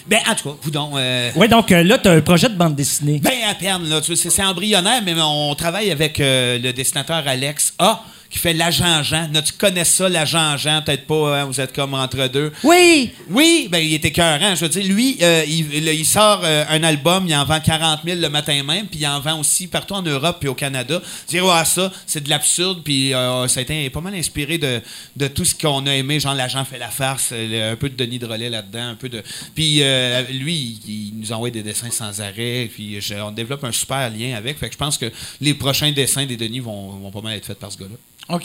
Ben, 0.06 0.18
en 0.28 0.34
tout 0.34 0.50
cas, 0.50 0.56
coudonc, 0.62 0.92
euh, 0.96 1.30
Oui, 1.36 1.48
donc 1.48 1.70
euh, 1.70 1.82
là, 1.82 1.98
tu 1.98 2.08
as 2.08 2.12
un 2.12 2.20
projet 2.20 2.48
de 2.48 2.54
bande 2.54 2.74
dessinée. 2.74 3.20
Ben 3.22 3.32
à 3.48 3.54
peine, 3.54 3.88
là. 3.88 4.00
C'est 4.02 4.16
c'est 4.16 4.42
embryonnaire, 4.44 5.00
mais 5.04 5.14
on 5.20 5.54
travaille 5.54 5.90
avec 5.90 6.18
euh, 6.18 6.58
le 6.58 6.72
dessinateur 6.72 7.22
Alex 7.26 7.74
A 7.78 8.02
qui 8.32 8.38
fait 8.38 8.54
l'agent 8.54 9.02
Jean. 9.02 9.28
Là, 9.32 9.42
tu 9.42 9.52
connais 9.52 9.84
ça, 9.84 10.08
l'agent 10.08 10.56
Jean, 10.56 10.80
peut-être 10.82 11.06
pas, 11.06 11.40
hein, 11.40 11.44
vous 11.44 11.60
êtes 11.60 11.74
comme 11.74 11.92
entre 11.92 12.26
deux. 12.28 12.50
Oui! 12.64 13.10
Oui, 13.28 13.68
ben 13.70 13.78
il 13.78 13.92
était 13.94 14.08
écœurant. 14.08 14.54
Je 14.54 14.62
veux 14.64 14.68
dire, 14.70 14.84
lui, 14.86 15.18
euh, 15.20 15.44
il, 15.46 16.06
sort 16.06 16.40
euh, 16.42 16.64
un 16.70 16.82
album, 16.82 17.26
il 17.28 17.34
en 17.36 17.44
vend 17.44 17.60
40 17.60 18.00
000 18.04 18.18
le 18.20 18.28
matin 18.30 18.62
même, 18.62 18.86
puis 18.86 19.00
il 19.00 19.06
en 19.06 19.20
vend 19.20 19.38
aussi 19.38 19.66
partout 19.66 19.92
en 19.94 20.02
Europe 20.02 20.38
puis 20.40 20.48
au 20.48 20.54
Canada. 20.54 21.00
Dire, 21.28 21.44
ouais, 21.44 21.64
ça, 21.66 21.92
c'est 22.06 22.24
de 22.24 22.30
l'absurde, 22.30 22.80
puis 22.82 23.12
euh, 23.12 23.46
ça 23.48 23.60
a 23.60 23.62
été 23.64 23.90
pas 23.90 24.00
mal 24.00 24.14
inspiré 24.14 24.56
de, 24.56 24.80
de 25.16 25.26
tout 25.28 25.44
ce 25.44 25.54
qu'on 25.54 25.86
a 25.86 25.94
aimé, 25.94 26.18
genre 26.18 26.34
l'agent 26.34 26.64
fait 26.64 26.78
la 26.78 26.88
farce, 26.88 27.32
un 27.32 27.76
peu 27.76 27.90
de 27.90 27.96
Denis 27.96 28.18
Drolet 28.18 28.48
là-dedans, 28.48 28.88
un 28.88 28.94
peu 28.94 29.10
de. 29.10 29.22
Puis 29.54 29.82
lui, 30.30 30.80
il, 30.86 30.90
il 30.90 31.12
nous 31.18 31.32
envoie 31.32 31.50
des 31.50 31.62
dessins 31.62 31.90
sans 31.90 32.20
arrêt, 32.22 32.70
puis 32.72 32.98
je- 33.00 33.14
on 33.14 33.30
développe 33.30 33.62
un 33.64 33.72
super 33.72 34.08
lien 34.10 34.34
avec. 34.36 34.58
Fait 34.58 34.68
que 34.68 34.72
je 34.72 34.78
pense 34.78 34.96
que 34.96 35.12
les 35.40 35.52
prochains 35.52 35.92
dessins 35.92 36.24
des 36.24 36.36
Denis 36.38 36.60
vont, 36.60 36.88
vont 36.92 37.10
pas 37.10 37.20
mal 37.20 37.36
être 37.36 37.44
faits 37.46 37.58
par 37.58 37.70
ce 37.70 37.76
gars-là. 37.78 37.96
OK? 38.28 38.44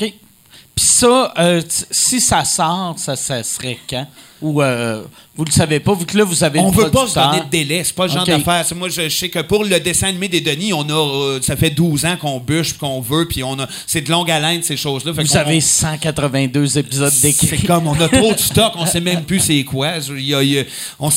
Puis 0.76 0.86
ça, 0.86 1.34
euh, 1.38 1.62
si 1.92 2.22
ça 2.22 2.46
sort, 2.46 2.98
ça, 2.98 3.16
ça 3.16 3.44
serait 3.44 3.80
quand? 3.90 4.08
Ou 4.42 4.62
euh, 4.62 5.04
vous 5.36 5.46
le 5.46 5.52
savez 5.52 5.80
pas, 5.80 5.96
vu 5.96 6.06
que 6.06 6.16
là, 6.18 6.24
vous 6.24 6.44
avez 6.44 6.60
On 6.60 6.70
le 6.70 6.78
veut 6.78 6.92
pas 6.92 7.08
se 7.08 7.16
donner 7.16 7.40
de 7.40 7.50
délai, 7.50 7.84
c'est 7.84 7.96
pas 7.96 8.06
le 8.06 8.12
genre 8.14 8.22
Ok. 8.22 8.28
d'affaire. 8.28 8.66
Moi, 8.76 8.90
je, 8.90 9.04
je 9.04 9.10
sais 9.16 9.30
que 9.30 9.40
pour 9.40 9.64
le 9.64 9.80
dessin 9.80 10.10
animé 10.10 10.28
des 10.28 10.42
Denis, 10.42 10.74
on 10.74 10.88
a, 10.88 10.94
euh, 10.94 11.40
ça 11.42 11.56
fait 11.56 11.72
12 11.72 12.06
ans 12.06 12.18
qu'on 12.18 12.40
bûche, 12.40 12.74
qu'on 12.78 13.02
veut, 13.02 13.28
puis 13.28 13.44
on 13.44 13.60
a, 13.60 13.68
c'est 13.88 14.02
de 14.02 14.12
longue 14.12 14.30
haleine 14.30 14.62
ces 14.62 14.78
choses-là. 14.78 15.12
Vous 15.12 15.24
qu'on- 15.24 15.36
avez 15.36 15.60
182 15.60 16.78
épisodes 16.78 17.14
d'écrit. 17.22 17.48
C'est 17.48 17.66
comme, 17.66 17.88
on 17.88 18.00
a 18.00 18.08
trop 18.08 18.34
de 18.34 18.40
stock, 18.40 18.74
on 18.76 18.86
sait 18.86 19.02
même 19.02 19.24
plus 19.24 19.40
c'est 19.40 19.64
quoi. 19.64 20.00
Je- 20.00 20.14
y 20.14 20.34
a- 20.36 20.44
il 20.44 20.50
y 20.52 20.60
a- 20.60 20.64
on, 21.00 21.10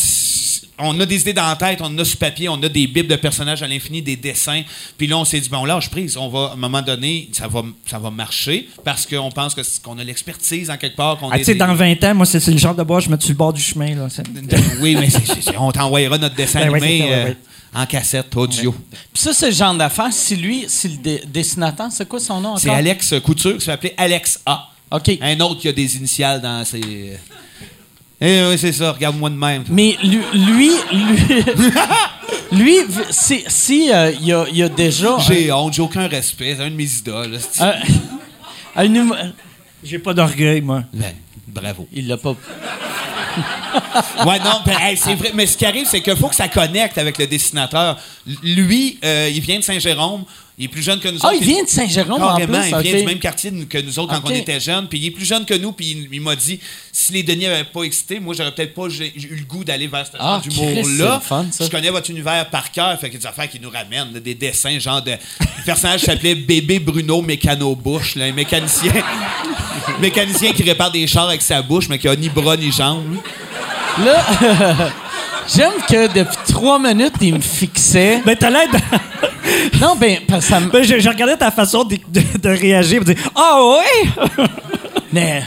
on 0.82 0.98
a 0.98 1.04
des 1.04 1.20
idées 1.20 1.34
dans 1.34 1.46
la 1.46 1.56
tête, 1.56 1.80
on 1.82 1.98
a 1.98 2.04
sur 2.06 2.16
papier, 2.18 2.48
on 2.48 2.54
a 2.62 2.68
des 2.68 2.86
bibles 2.86 3.08
de 3.08 3.16
personnages 3.16 3.62
à 3.62 3.68
l'infini, 3.68 4.00
des 4.00 4.16
dessins. 4.16 4.62
Puis 4.96 5.06
là, 5.06 5.18
on 5.18 5.26
s'est 5.26 5.38
dit, 5.40 5.50
bon, 5.50 5.66
lâche 5.66 5.90
prise. 5.90 6.16
On 6.16 6.28
va, 6.30 6.46
à 6.46 6.52
un 6.54 6.56
moment 6.56 6.80
donné, 6.80 7.28
ça 7.32 7.48
va, 7.48 7.62
ça 7.84 7.98
va 7.98 8.10
marcher 8.10 8.66
parce 8.82 9.04
qu'on 9.04 9.30
pense 9.30 9.54
qu'on 9.82 9.98
a 9.98 10.04
l'expertise 10.04 10.70
en 10.70 10.78
quelque 10.78 10.96
part. 10.96 11.18
qu'on 11.18 11.28
Ah, 11.30 11.38
est 11.38 11.44
des- 11.44 11.54
dans 11.54 11.74
20 11.74 12.02
ans, 12.04 12.14
moi, 12.14 12.24
c'est 12.24 12.40
c'est 12.40 12.50
le 12.52 12.56
genre 12.56 12.74
de 12.74 12.82
bois, 12.82 13.00
je 13.00 13.09
me 13.10 13.16
mets 13.16 13.20
sur 13.20 13.30
le 13.30 13.36
bord 13.36 13.52
du 13.52 13.60
chemin. 13.60 13.94
Là. 13.94 14.08
Oui, 14.80 14.96
mais 14.98 15.10
c'est- 15.10 15.26
c'est- 15.26 15.42
c'est- 15.42 15.56
on 15.58 15.70
t'envoyera 15.72 16.16
notre 16.18 16.34
dessin 16.34 16.60
Ben 16.60 16.70
ouais, 16.70 16.82
animé 16.82 16.98
c'est 16.98 17.04
ça, 17.04 17.10
ouais, 17.10 17.20
euh, 17.22 17.24
ouais. 17.28 17.36
en 17.82 17.86
cassette 17.86 18.36
audio. 18.36 18.72
Puis 19.12 19.22
ça, 19.22 19.32
c'est 19.32 19.50
le 19.50 19.54
genre 19.54 19.74
d'affaire. 19.74 20.12
Si 20.12 20.36
lui, 20.36 20.64
si 20.68 20.88
le 20.88 20.96
dé- 20.96 21.22
dessinateur, 21.26 21.88
c'est 21.90 22.08
quoi 22.08 22.20
son 22.20 22.40
nom 22.40 22.48
encore? 22.50 22.60
C'est 22.60 22.70
Alex 22.70 23.14
Couture 23.24 23.58
qui 23.58 23.64
s'appelait 23.64 23.94
Alex 23.96 24.40
A. 24.46 24.68
OK. 24.92 25.10
Un 25.20 25.38
autre 25.40 25.60
qui 25.60 25.68
a 25.68 25.72
des 25.72 25.96
initiales 25.96 26.40
dans 26.40 26.64
ses. 26.64 27.16
Eh 28.22 28.44
oui, 28.50 28.58
c'est 28.58 28.72
ça, 28.72 28.92
regarde-moi 28.92 29.30
de 29.30 29.34
même. 29.36 29.64
Mais 29.68 29.96
lui, 30.02 30.18
lui, 30.34 30.70
lui, 30.92 31.42
lui, 32.52 32.76
si, 33.10 33.42
si 33.46 33.90
euh, 33.92 34.12
il 34.20 34.26
y, 34.26 34.32
a, 34.32 34.44
il 34.50 34.56
y 34.58 34.62
a 34.62 34.68
déjà 34.68 35.16
J'ai 35.26 35.50
honte, 35.52 35.72
j'ai 35.72 35.82
aucun 35.82 36.06
respect, 36.06 36.54
c'est 36.56 36.62
un 36.64 36.70
de 36.70 36.74
mes 36.74 36.84
idoles. 36.84 37.38
c'est- 37.50 37.62
un, 37.62 37.74
un 38.76 38.84
humo- 38.84 39.16
J'ai 39.82 39.98
pas 39.98 40.12
d'orgueil, 40.12 40.60
moi. 40.60 40.84
Ben, 40.92 41.14
bravo. 41.48 41.88
il 41.92 42.08
l'a 42.08 42.16
pas. 42.18 42.34
Ouais, 44.26 44.38
non, 44.38 44.60
ben, 44.64 44.76
hey, 44.80 44.96
c'est 44.96 45.14
vrai. 45.14 45.32
Mais 45.34 45.46
ce 45.46 45.56
qui 45.56 45.64
arrive, 45.66 45.86
c'est 45.86 46.00
qu'il 46.00 46.16
faut 46.16 46.28
que 46.28 46.34
ça 46.34 46.48
connecte 46.48 46.98
avec 46.98 47.18
le 47.18 47.26
dessinateur. 47.26 47.96
Lui, 48.42 48.98
euh, 49.04 49.30
il 49.32 49.40
vient 49.40 49.58
de 49.58 49.64
Saint-Jérôme. 49.64 50.24
Il 50.58 50.64
est 50.66 50.68
plus 50.68 50.82
jeune 50.82 51.00
que 51.00 51.08
nous 51.08 51.18
Ah, 51.22 51.28
autres. 51.28 51.38
il 51.40 51.46
vient 51.46 51.64
de 51.64 51.68
Saint-Jérôme 51.70 52.22
en 52.22 52.34
plus. 52.36 52.44
il 52.44 52.76
vient 52.82 52.98
du 53.00 53.04
même 53.06 53.18
quartier 53.18 53.50
que 53.66 53.78
nous 53.78 53.98
autres 53.98 54.12
quand 54.12 54.28
on 54.30 54.34
était 54.34 54.60
jeunes. 54.60 54.88
Puis 54.88 54.98
il 54.98 55.06
est 55.06 55.10
plus 55.10 55.24
jeune 55.24 55.46
que 55.46 55.54
nous. 55.54 55.72
Puis 55.72 55.86
il, 55.92 56.08
il 56.12 56.20
m'a 56.20 56.36
dit 56.36 56.60
si 56.92 57.14
les 57.14 57.22
Denis 57.22 57.46
n'avaient 57.46 57.64
pas 57.64 57.82
excité, 57.84 58.20
moi, 58.20 58.34
j'aurais 58.36 58.52
peut-être 58.54 58.74
pas 58.74 58.88
eu 58.88 59.36
le 59.36 59.44
goût 59.44 59.64
d'aller 59.64 59.86
vers 59.86 60.04
ce 60.06 60.12
Ah, 60.18 60.38
ça. 61.50 61.64
Je 61.64 61.70
connais 61.70 61.88
votre 61.88 62.10
univers 62.10 62.50
par 62.50 62.70
cœur. 62.70 62.98
Fait 63.00 63.08
qu'il 63.08 63.14
y 63.14 63.16
a 63.16 63.20
des 63.22 63.26
affaires 63.28 63.48
qui 63.48 63.58
nous 63.58 63.70
ramènent, 63.70 64.12
des 64.20 64.34
dessins, 64.34 64.78
genre 64.78 65.00
de. 65.00 65.12
Le 65.12 65.64
personnage 65.64 66.02
s'appelait 66.02 66.34
Bébé 66.34 66.78
Bruno 66.78 67.22
Mécano 67.22 67.74
Bouche, 67.74 68.16
là, 68.16 68.26
un 68.26 68.32
mécanicien. 68.32 68.92
mécanicien 70.00 70.52
qui 70.52 70.62
répare 70.62 70.90
des 70.90 71.06
chars 71.06 71.28
avec 71.28 71.40
sa 71.40 71.62
bouche, 71.62 71.88
mais 71.88 71.98
qui 71.98 72.06
a 72.08 72.14
ni 72.16 72.28
bras 72.28 72.56
ni 72.58 72.70
jambes. 72.70 73.16
Là, 74.04 74.14
j'aime 75.54 75.72
que 75.88 76.06
depuis 76.12 76.36
trois 76.48 76.78
minutes, 76.78 77.14
il 77.20 77.34
me 77.34 77.40
fixait. 77.40 78.22
Ben, 78.24 78.36
t'as 78.38 78.50
l'air 78.50 78.68
de... 78.72 79.78
Non, 79.80 79.96
ben, 79.96 80.18
parce 80.28 80.44
que 80.46 80.52
ça 80.52 80.60
me. 80.60 80.70
Ben, 80.70 80.82
je, 80.84 80.98
je 81.00 81.08
regardais 81.08 81.36
ta 81.36 81.50
façon 81.50 81.84
de, 81.84 81.96
de- 82.08 82.38
de 82.38 82.48
réagir. 82.48 83.00
de 83.04 83.12
dire 83.12 83.22
Ah 83.34 83.58
ouais! 83.62 84.44
Mais. 85.12 85.42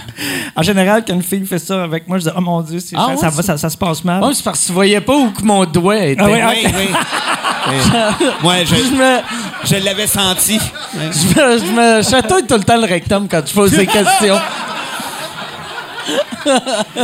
en 0.57 0.61
général, 0.61 1.03
quand 1.07 1.13
une 1.13 1.23
fille 1.23 1.45
fait 1.45 1.57
ça 1.59 1.83
avec 1.83 2.05
moi, 2.07 2.17
je 2.19 2.23
dis 2.25 2.29
Oh 2.35 2.41
mon 2.41 2.59
Dieu, 2.61 2.79
Ah 2.95 3.05
ça, 3.05 3.07
ouais, 3.11 3.17
ça 3.17 3.29
va, 3.29 3.41
ça, 3.43 3.57
ça 3.57 3.69
se 3.69 3.77
passe 3.77 4.03
mal. 4.03 4.21
Ouais, 4.21 4.33
c'est 4.33 4.43
parce 4.43 4.59
que 4.61 4.65
tu 4.67 4.71
voyais 4.73 4.99
pas 4.99 5.13
où 5.15 5.31
que 5.31 5.41
mon 5.43 5.63
doigt 5.65 5.97
était. 5.97 6.21
Ah 6.21 6.29
ouais, 6.29 6.43
Oui, 6.45 6.67
oui. 6.77 6.87
Ouais, 8.43 8.65
Je 8.65 8.75
je, 8.75 8.91
me, 8.93 9.19
je 9.63 9.75
l'avais 9.85 10.07
senti. 10.07 10.59
je 10.93 10.99
me, 10.99 11.57
je 11.59 11.71
me 11.71 12.01
chatouille 12.03 12.45
tout 12.45 12.55
le 12.55 12.63
temps 12.63 12.75
le 12.77 12.85
rectum 12.87 13.27
quand 13.29 13.41
tu 13.41 13.53
poses 13.53 13.71
des 13.71 13.85
questions. 13.87 14.37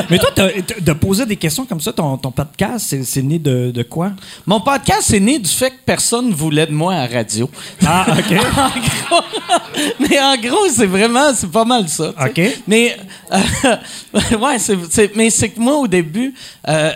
Mais 0.09 0.17
toi, 0.19 0.29
t'as- 0.35 0.49
t'as- 0.61 0.79
de 0.79 0.93
poser 0.93 1.25
des 1.25 1.35
questions 1.35 1.65
comme 1.65 1.79
ça, 1.81 1.93
ton, 1.93 2.17
ton 2.17 2.31
podcast, 2.31 2.85
c'est, 2.89 3.03
c'est 3.03 3.21
né 3.21 3.39
de, 3.39 3.71
de 3.71 3.83
quoi? 3.83 4.11
Mon 4.45 4.59
podcast 4.61 5.13
est 5.13 5.19
né 5.19 5.39
du 5.39 5.49
fait 5.49 5.71
que 5.71 5.77
personne 5.85 6.31
voulait 6.31 6.65
de 6.67 6.73
moi 6.73 6.93
à 6.93 7.07
la 7.07 7.17
radio. 7.19 7.49
Ah, 7.85 8.05
OK. 8.17 8.37
en 8.39 8.69
gros, 8.69 9.21
mais 9.99 10.19
en 10.19 10.37
gros, 10.37 10.67
c'est 10.69 10.85
vraiment, 10.85 11.33
c'est 11.33 11.49
pas 11.51 11.65
mal 11.65 11.87
ça. 11.87 12.13
tu 12.13 12.43
sais. 12.43 12.49
OK. 12.49 12.61
Mais, 12.67 12.97
euh, 13.31 14.37
ouais, 14.37 14.59
c'est, 14.59 14.77
c'est- 14.89 15.15
mais 15.15 15.29
c'est 15.29 15.49
que 15.49 15.59
moi, 15.59 15.77
au 15.77 15.87
début, 15.87 16.33
euh, 16.67 16.91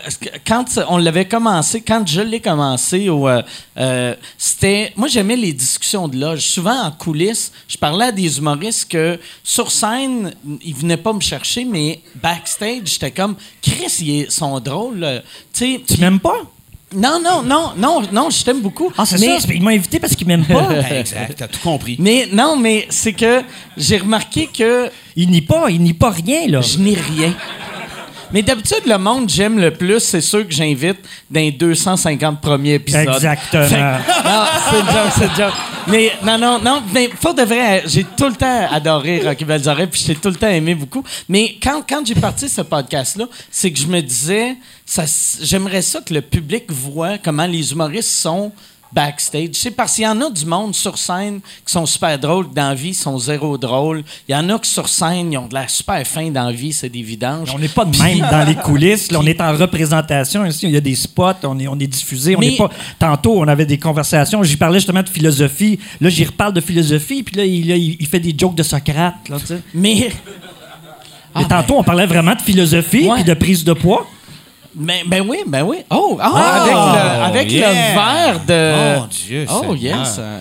quand 0.46 0.64
on 0.88 0.98
l'avait 0.98 1.26
commencé, 1.26 1.80
quand 1.80 2.06
je 2.06 2.20
l'ai 2.20 2.40
commencé, 2.40 3.08
au, 3.08 3.28
euh, 3.28 3.42
euh, 3.78 4.14
c'était. 4.38 4.92
Moi, 4.96 5.08
j'aimais 5.08 5.36
les 5.36 5.52
discussions 5.52 6.08
de 6.08 6.18
loge. 6.18 6.40
Souvent, 6.40 6.82
en 6.84 6.90
coulisses, 6.90 7.52
je 7.68 7.76
parlais 7.78 8.06
à 8.06 8.12
des 8.12 8.38
humoristes 8.38 8.90
que, 8.90 9.18
sur 9.42 9.70
scène, 9.70 10.32
ils 10.64 10.74
venaient 10.74 10.96
pas 10.96 11.12
me 11.12 11.20
chercher, 11.20 11.64
mais 11.64 11.93
backstage, 12.16 12.82
j'étais 12.84 13.10
comme, 13.10 13.36
Chris, 13.62 13.94
ils 14.00 14.30
sont 14.30 14.58
drôles. 14.60 15.02
euh, 15.04 15.20
Tu 15.52 15.80
m'aimes 15.98 16.20
pas? 16.20 16.42
non, 16.96 17.20
non, 17.20 17.42
non, 17.42 17.72
non, 17.76 18.02
non, 18.12 18.30
je 18.30 18.44
t'aime 18.44 18.60
beaucoup. 18.60 18.92
Ah, 18.96 19.04
c'est 19.04 19.18
mais, 19.18 19.40
ça. 19.40 19.48
Il 19.52 19.62
m'a 19.62 19.72
invité 19.72 19.98
parce 19.98 20.14
qu'il 20.14 20.28
m'aime 20.28 20.44
pas. 20.44 20.68
Ben, 20.68 21.00
exact, 21.00 21.34
t'as 21.36 21.48
tout 21.48 21.58
compris. 21.60 21.96
Mais 21.98 22.28
non, 22.32 22.56
mais 22.56 22.86
c'est 22.88 23.12
que 23.12 23.42
j'ai 23.76 23.98
remarqué 23.98 24.46
que 24.46 24.88
Il 25.16 25.30
nie 25.30 25.42
pas, 25.42 25.70
il 25.70 25.82
nie 25.82 25.92
pas 25.94 26.10
rien, 26.10 26.46
là. 26.46 26.60
je 26.60 26.78
n'ai 26.78 26.94
rien. 26.94 27.34
Mais 28.34 28.42
d'habitude, 28.42 28.80
le 28.84 28.98
monde 28.98 29.26
que 29.28 29.32
j'aime 29.32 29.60
le 29.60 29.70
plus, 29.70 30.00
c'est 30.00 30.20
ceux 30.20 30.42
que 30.42 30.52
j'invite 30.52 30.98
dans 31.30 31.38
les 31.38 31.52
250 31.52 32.40
premiers 32.40 32.74
épisodes. 32.74 33.06
Exactement. 33.06 33.64
Fait 33.68 33.76
que- 33.76 34.24
non, 34.28 34.44
c'est 34.68 34.80
le 34.80 34.86
joke, 34.86 35.12
c'est 35.16 35.28
le 35.28 35.44
joke. 35.44 35.54
Mais 35.86 36.12
non, 36.24 36.36
non, 36.36 36.58
non, 36.58 36.82
mais 36.92 37.08
pour 37.20 37.32
de 37.32 37.42
vrai, 37.42 37.84
j'ai 37.86 38.02
tout 38.02 38.26
le 38.26 38.34
temps 38.34 38.66
adoré 38.72 39.20
Rocky 39.24 39.44
Balzarek, 39.44 39.88
puis 39.88 40.02
j'ai 40.04 40.16
tout 40.16 40.30
le 40.30 40.34
temps 40.34 40.48
aimé 40.48 40.74
beaucoup. 40.74 41.04
Mais 41.28 41.56
quand, 41.62 41.82
quand 41.88 42.04
j'ai 42.04 42.16
parti 42.16 42.48
ce 42.48 42.62
podcast-là, 42.62 43.26
c'est 43.52 43.70
que 43.70 43.78
je 43.78 43.86
me 43.86 44.00
disais, 44.00 44.56
ça, 44.84 45.04
j'aimerais 45.40 45.82
ça 45.82 46.00
que 46.00 46.12
le 46.12 46.20
public 46.20 46.64
voit 46.72 47.18
comment 47.18 47.46
les 47.46 47.70
humoristes 47.70 48.10
sont 48.10 48.50
backstage. 48.94 49.50
C'est 49.54 49.70
parce 49.72 49.94
qu'il 49.94 50.04
y 50.04 50.06
en 50.08 50.20
a 50.20 50.30
du 50.30 50.46
monde 50.46 50.74
sur 50.74 50.96
scène 50.98 51.40
qui 51.66 51.72
sont 51.72 51.86
super 51.86 52.18
drôles, 52.18 52.48
dans 52.54 52.68
la 52.68 52.74
vie, 52.74 52.94
sont 52.94 53.18
zéro 53.18 53.58
drôles. 53.58 54.04
Il 54.28 54.32
y 54.32 54.34
en 54.36 54.48
a 54.50 54.58
qui 54.58 54.70
sur 54.70 54.88
scène, 54.88 55.32
ils 55.32 55.38
ont 55.38 55.46
de 55.46 55.54
la 55.54 55.66
super 55.68 56.06
fin 56.06 56.30
dans 56.30 56.44
la 56.44 56.52
vie, 56.52 56.72
c'est 56.72 56.88
des 56.88 57.02
vidanges. 57.02 57.50
On 57.54 57.58
n'est 57.58 57.68
pas 57.68 57.84
de 57.84 57.96
même 57.98 58.20
dans 58.30 58.44
les 58.46 58.54
coulisses. 58.64 59.10
là. 59.10 59.18
on 59.20 59.26
est 59.26 59.40
en 59.40 59.56
représentation 59.56 60.44
ici. 60.46 60.66
Il 60.66 60.72
y 60.72 60.76
a 60.76 60.80
des 60.80 60.94
spots, 60.94 61.32
on 61.44 61.58
est, 61.58 61.66
on 61.68 61.78
est 61.78 61.86
diffusé. 61.86 62.36
On 62.36 62.40
Mais- 62.40 62.50
n'est 62.50 62.56
pas. 62.56 62.70
Tantôt, 62.98 63.40
on 63.40 63.48
avait 63.48 63.66
des 63.66 63.78
conversations. 63.78 64.42
J'y 64.42 64.56
parlais 64.56 64.78
justement 64.78 65.02
de 65.02 65.08
philosophie. 65.08 65.78
Là, 66.00 66.08
j'y 66.08 66.24
reparle 66.24 66.52
de 66.52 66.60
philosophie. 66.60 67.22
Puis 67.22 67.36
là, 67.36 67.44
il, 67.44 67.68
là, 67.68 67.76
il- 67.76 67.96
il 67.98 68.06
fait 68.06 68.20
des 68.20 68.34
jokes 68.36 68.54
de 68.54 68.62
Socrate. 68.62 69.14
Là. 69.28 69.36
Mais... 69.74 70.10
Ah, 71.34 71.42
Et 71.42 71.44
tantôt, 71.48 71.78
on 71.78 71.82
parlait 71.82 72.06
vraiment 72.06 72.34
de 72.34 72.40
philosophie 72.42 73.08
Ouais. 73.08 73.16
puis 73.16 73.24
de 73.24 73.34
prise 73.34 73.64
de 73.64 73.72
poids. 73.72 74.06
Ben, 74.74 75.02
ben 75.06 75.24
oui, 75.28 75.38
ben 75.46 75.62
oui. 75.62 75.78
Oh, 75.90 76.18
ah, 76.20 76.30
Ah, 76.34 76.62
avec, 76.64 76.72
le, 76.74 77.24
avec 77.38 77.52
yeah. 77.52 77.68
le 77.68 77.74
verre 77.94 78.40
de... 78.46 78.98
Mon 79.00 79.06
Dieu, 79.06 79.46
Oh, 79.48 79.60
Seigneur. 79.76 80.00
yes. 80.00 80.16
euh, 80.18 80.40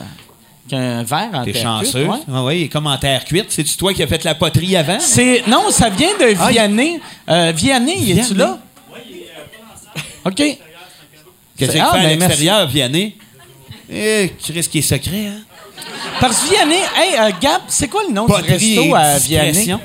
qu'un 0.67 1.03
verre 1.03 1.29
en 1.33 1.43
T'es 1.45 1.51
terre 1.51 1.61
chanceux. 1.63 1.99
cuite, 2.05 2.11
ouais. 2.11 2.17
Ah 2.33 2.43
oui, 2.43 2.59
il 2.59 2.63
est 2.63 2.67
comme 2.69 2.87
en 2.87 2.97
terre 2.97 3.23
cuite. 3.25 3.45
C'est-tu 3.49 3.77
toi 3.77 3.93
qui 3.93 4.01
as 4.01 4.07
fait 4.07 4.23
la 4.23 4.33
poterie 4.35 4.75
avant? 4.75 4.97
C'est, 4.99 5.43
non, 5.47 5.69
ça 5.69 5.89
vient 5.89 6.17
de 6.19 6.49
Vianney. 6.49 6.99
Euh, 7.29 7.51
Vianney, 7.55 7.97
y 7.99 8.11
es-tu 8.19 8.33
là? 8.33 8.57
OK. 10.25 10.35
Qu'est-ce 10.35 10.57
qu'il 11.57 11.67
fait 11.71 11.79
Ah, 11.79 11.89
à 11.91 11.93
ben, 11.97 12.01
merci. 12.03 12.17
l'extérieur, 12.19 12.67
Vianney? 12.67 13.15
Eh, 13.91 14.33
tu 14.43 14.51
risques 14.51 14.71
qu'il 14.71 14.79
est 14.79 14.81
secret, 14.83 15.27
hein? 15.27 15.41
Parce 16.19 16.39
que 16.39 16.49
Vianney, 16.49 16.75
hey, 16.95 17.15
euh, 17.19 17.31
Gab, 17.39 17.61
c'est 17.67 17.87
quoi 17.87 18.01
le 18.07 18.13
nom 18.13 18.25
du 18.25 18.31
resto 18.33 18.57
et 18.81 18.93
à 18.95 19.17
Vianney? 19.19 19.51
discrétion. 19.51 19.79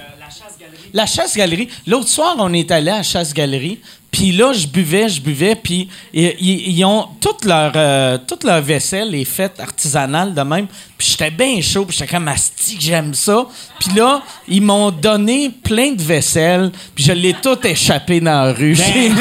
La 0.93 1.07
chasse-galerie. 1.07 1.69
L'autre 1.87 2.09
soir, 2.09 2.35
on 2.39 2.53
est 2.53 2.71
allé 2.71 2.91
à 2.91 2.99
la 2.99 3.03
chasse-galerie. 3.03 3.79
Puis 4.11 4.33
là, 4.33 4.55
je 4.55 4.67
buvais, 4.67 5.09
je 5.11 5.21
buvais. 5.21 5.55
Puis 5.55 5.87
ils, 6.15 6.35
ils- 6.41 6.85
ont 6.85 7.07
toute 7.21 7.45
leur, 7.45 7.73
euh, 7.77 8.17
toute 8.27 8.43
leur 8.43 8.63
vaisselle 8.63 9.15
est 9.15 9.25
faite 9.27 9.61
artisanale 9.61 10.33
de 10.35 10.41
même. 10.41 10.67
Puis 10.97 11.09
j'étais 11.11 11.31
bien 11.31 11.61
chaud. 11.61 11.85
Puis 11.85 11.97
j'étais 11.99 12.11
comme 12.15 12.27
asti 12.27 12.79
j'aime 12.81 13.13
ça. 13.13 13.47
Puis 13.79 13.91
là, 13.95 14.23
ils 14.49 14.63
m'ont 14.63 14.91
donné 14.91 15.51
plein 15.51 15.93
de 15.93 16.03
vaisselle. 16.03 16.73
Puis 16.95 17.05
je 17.05 17.13
l'ai 17.13 17.35
tout 17.35 17.59
échappé 17.67 18.19
dans 18.21 18.45
la 18.47 18.53
rue. 18.55 18.75
nous. 18.75 19.15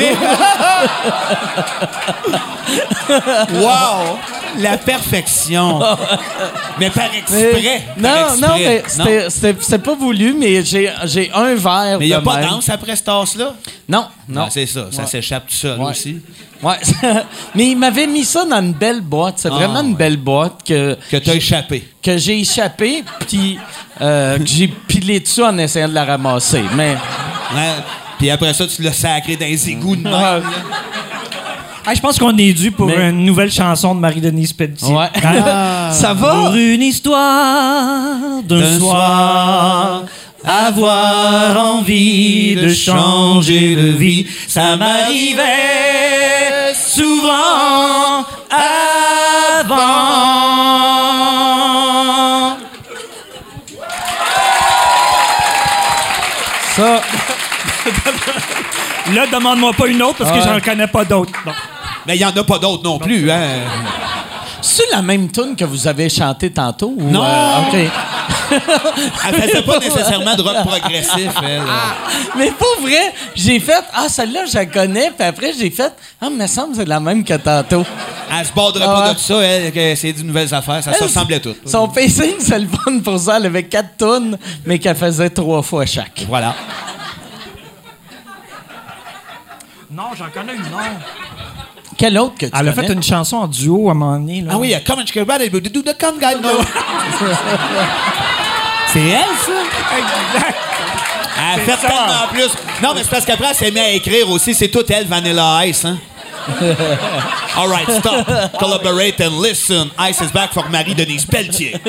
wow! 3.61 4.18
La 4.60 4.78
perfection. 4.78 5.80
mais 6.80 6.90
par 6.90 7.14
exprès. 7.14 7.84
non, 7.98 8.10
par 8.10 8.28
exprès. 8.28 8.48
non, 8.48 8.53
mais 8.57 8.84
c'était- 8.88 9.30
c'était 9.30 9.56
c'était 9.61 9.78
pas 9.80 9.95
voulu, 9.95 10.34
mais 10.34 10.64
j'ai 10.64 10.91
j'ai 11.06 11.32
un 11.34 11.56
verre. 11.56 11.98
Mais 11.99 12.06
il 12.06 12.10
n'y 12.10 12.14
a 12.14 12.19
de 12.19 12.26
pas 12.26 12.38
même. 12.38 12.49
danse 12.49 12.69
après 12.69 12.95
ce 12.95 13.03
tasse-là? 13.03 13.53
Non, 13.88 14.06
non. 14.28 14.44
Ah, 14.45 14.49
c'est 14.49 14.65
ça. 14.65 14.88
Ça 14.91 15.03
Ouais. 15.03 15.07
s'échappe 15.07 15.48
tout 15.48 15.53
seul 15.56 15.80
Ouais. 15.80 15.91
aussi. 15.91 16.18
Ouais. 16.64 16.76
mais 17.56 17.68
il 17.72 17.76
m'avait 17.78 18.07
mis 18.07 18.26
ça 18.26 18.45
dans 18.45 18.60
une 18.61 18.74
belle 18.74 19.02
boîte. 19.02 19.36
C'est 19.38 19.49
vraiment 19.49 19.82
une 19.82 19.90
ouais. 19.91 19.95
belle 19.98 20.18
boîte 20.18 20.64
que, 20.65 20.98
Que 21.11 21.18
t'as 21.18 21.36
échappé. 21.36 21.88
que 22.02 22.18
j'ai 22.18 22.40
échappé, 22.40 23.03
puis 23.28 23.60
euh, 24.02 24.38
que 24.40 24.45
j'ai 24.45 24.68
pilé 24.68 25.19
dessus 25.19 25.44
en 25.44 25.57
essayant 25.57 25.88
de 25.90 25.94
la 25.94 26.06
ramasser. 26.06 26.64
Mais. 26.76 26.95
Puis 28.18 28.32
après 28.32 28.52
ça, 28.53 28.65
tu 28.65 28.82
l'as 28.82 28.94
sacré 28.94 29.36
dans 29.36 29.45
les 29.45 29.69
égouts 29.69 29.95
de 29.95 30.02
même. 30.03 30.44
Ah, 31.90 31.94
je 31.94 32.02
pense 32.02 32.20
qu'on 32.20 32.38
est 32.38 32.52
dû 32.52 32.70
pour 32.72 32.88
Mais- 32.88 33.12
une 33.12 33.24
nouvelle 33.24 33.50
chanson 33.50 33.96
de 33.96 34.02
Marie-Denise 34.02 34.52
Pelletier. 34.52 34.94
Ouais. 34.94 35.06
Hein? 35.24 35.90
Ça 35.94 36.14
va? 36.14 36.34
Pour 36.34 36.54
une 36.56 36.82
histoire 36.82 38.42
d'un 38.44 38.78
soir, 38.78 40.04
avoir 40.46 41.58
envie 41.76 42.56
de 42.56 42.68
changer 42.74 43.78
de 43.78 43.88
vie. 43.98 44.28
Ça 44.50 44.76
m'arrivait 44.76 46.74
souvent 46.76 48.26
avant. 51.68 52.58
Ça, 56.76 57.02
Là, 59.14 59.26
demande-moi 59.32 59.72
pas 59.74 59.88
une 59.88 60.02
autre 60.04 60.18
parce 60.20 60.32
que 60.32 60.38
Ouais. 60.38 60.44
j'en 60.44 60.60
connais 60.60 60.88
pas 60.88 61.06
d'autres. 61.06 61.32
Mais 62.08 62.16
il 62.16 62.20
n'y 62.20 62.26
en 62.26 62.30
a 62.36 62.44
pas 62.44 62.58
d'autres 62.58 62.84
non 62.84 62.98
plus, 63.00 63.30
hein? 63.30 63.42
C'est 64.62 64.90
la 64.92 65.02
même 65.02 65.30
tune 65.32 65.56
que 65.56 65.66
vous 65.66 65.88
avez 65.88 66.10
chanté 66.10 66.50
tantôt? 66.52 66.94
ou, 66.98 67.12
Non. 67.12 67.24
euh, 67.24 67.58
OK. 67.68 67.92
Elle 69.28 69.42
faisait 69.42 69.62
pas 69.62 69.78
nécessairement 69.78 70.36
de 70.36 70.42
rock 70.42 70.56
progressif, 70.66 71.32
elle. 71.44 71.62
Mais 72.38 72.52
pour 72.52 72.82
vrai, 72.82 73.14
j'ai 73.36 73.60
fait 73.60 73.84
Ah, 73.94 74.08
celle-là, 74.10 74.46
je 74.46 74.56
la 74.56 74.66
connais. 74.66 75.12
Puis 75.12 75.28
après, 75.28 75.52
j'ai 75.58 75.70
fait 75.70 75.94
Ah, 76.22 76.30
mais 76.32 76.48
ça 76.48 76.62
me 76.62 76.68
semble 76.68 76.72
que 76.72 76.78
c'est 76.78 76.86
la 76.90 77.00
même 77.00 77.24
que 77.24 77.34
tantôt. 77.36 77.86
Elle 78.32 78.46
se 78.46 78.52
borderait 78.54 78.86
Ah 78.88 78.94
pas 78.94 79.08
ouais. 79.10 79.14
de 79.14 79.20
ça, 79.20 79.36
elle, 79.42 79.72
que 79.72 79.96
c'est 79.96 80.14
des 80.14 80.24
nouvelles 80.24 80.54
affaires. 80.54 80.82
Ça 80.84 80.94
se 80.94 81.04
ressemblait 81.04 81.40
tout. 81.42 81.56
Son 81.66 81.88
pacing, 81.90 82.36
c'est 82.40 82.60
le 82.60 82.68
fun 82.68 83.00
pour 83.04 83.20
ça. 83.20 83.38
Elle 83.38 83.46
avait 83.48 83.64
quatre 83.64 83.98
tunes, 83.98 84.38
mais 84.66 84.80
qu'elle 84.80 84.96
faisait 84.96 85.30
trois 85.30 85.62
fois 85.62 85.86
chaque. 85.86 86.26
Voilà. 86.28 86.56
Non, 89.92 90.04
j'en 90.18 90.30
connais 90.30 90.54
une, 90.56 90.62
non. 90.64 90.78
Quelle 91.98 92.18
autre 92.19 92.36
que 92.38 92.45
tu 92.45 92.52
Elle 92.53 92.69
a 92.69 92.74
connais? 92.74 92.88
fait 92.88 92.94
une 92.94 93.03
chanson 93.03 93.38
en 93.38 93.48
duo 93.48 93.90
à 93.90 93.91
un 93.91 93.95
moment 93.95 94.18
donné. 94.19 94.41
Là. 94.41 94.52
Ah 94.53 94.57
oui, 94.57 94.74
come 94.86 94.99
and 94.99 95.06
chicken 95.06 95.26
rabbit, 95.28 95.49
do 95.49 95.82
the 95.82 95.98
come 95.99 96.19
guy, 96.19 96.36
no. 96.41 96.49
C'est 98.94 98.99
elle, 98.99 99.36
ça? 99.45 99.52
Exact. 99.98 100.56
Elle 101.56 101.61
fait 101.61 101.78
tellement 101.88 102.28
plus. 102.32 102.49
Non, 102.82 102.94
mais 102.95 103.03
c'est 103.03 103.10
parce 103.10 103.26
qu'après, 103.26 103.48
elle 103.49 103.56
s'est 103.56 103.72
mise 103.72 103.82
à 103.82 103.90
écrire 103.91 104.30
aussi. 104.30 104.53
C'est 104.53 104.69
toute 104.69 104.90
elle, 104.90 105.06
Vanilla 105.07 105.65
Ice, 105.68 105.86
hein? 105.86 105.98
All 107.57 107.68
right, 107.69 107.90
stop. 107.99 108.26
Collaborate 108.57 109.19
and 109.22 109.41
listen. 109.41 109.90
Ice 109.99 110.22
is 110.22 110.32
back 110.32 110.53
for 110.53 110.68
Marie-Denise 110.69 111.26
Pelletier. 111.26 111.80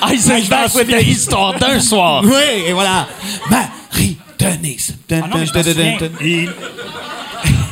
Ah, 0.00 0.08
c'est 0.16 0.48
back 0.48 0.74
with 0.74 0.88
the 0.88 1.02
histoire 1.02 1.54
d'un 1.58 1.80
soir. 1.80 2.22
Oui, 2.24 2.64
et 2.66 2.72
voilà. 2.72 3.06
Marie-Denise. 3.50 4.94
Ah 5.10 5.14
non, 5.16 5.26
mais 5.38 5.46
je 5.46 5.52
me 5.58 5.62
souviens. 5.62 5.98
Il... 6.20 6.50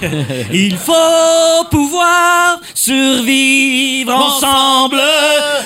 Il 0.53 0.77
faut 0.77 1.65
pouvoir 1.71 2.59
survivre 2.75 4.15
ensemble 4.15 5.01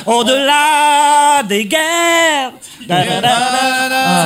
au-delà 0.07 1.43
des 1.49 1.65
guerres. 1.67 2.53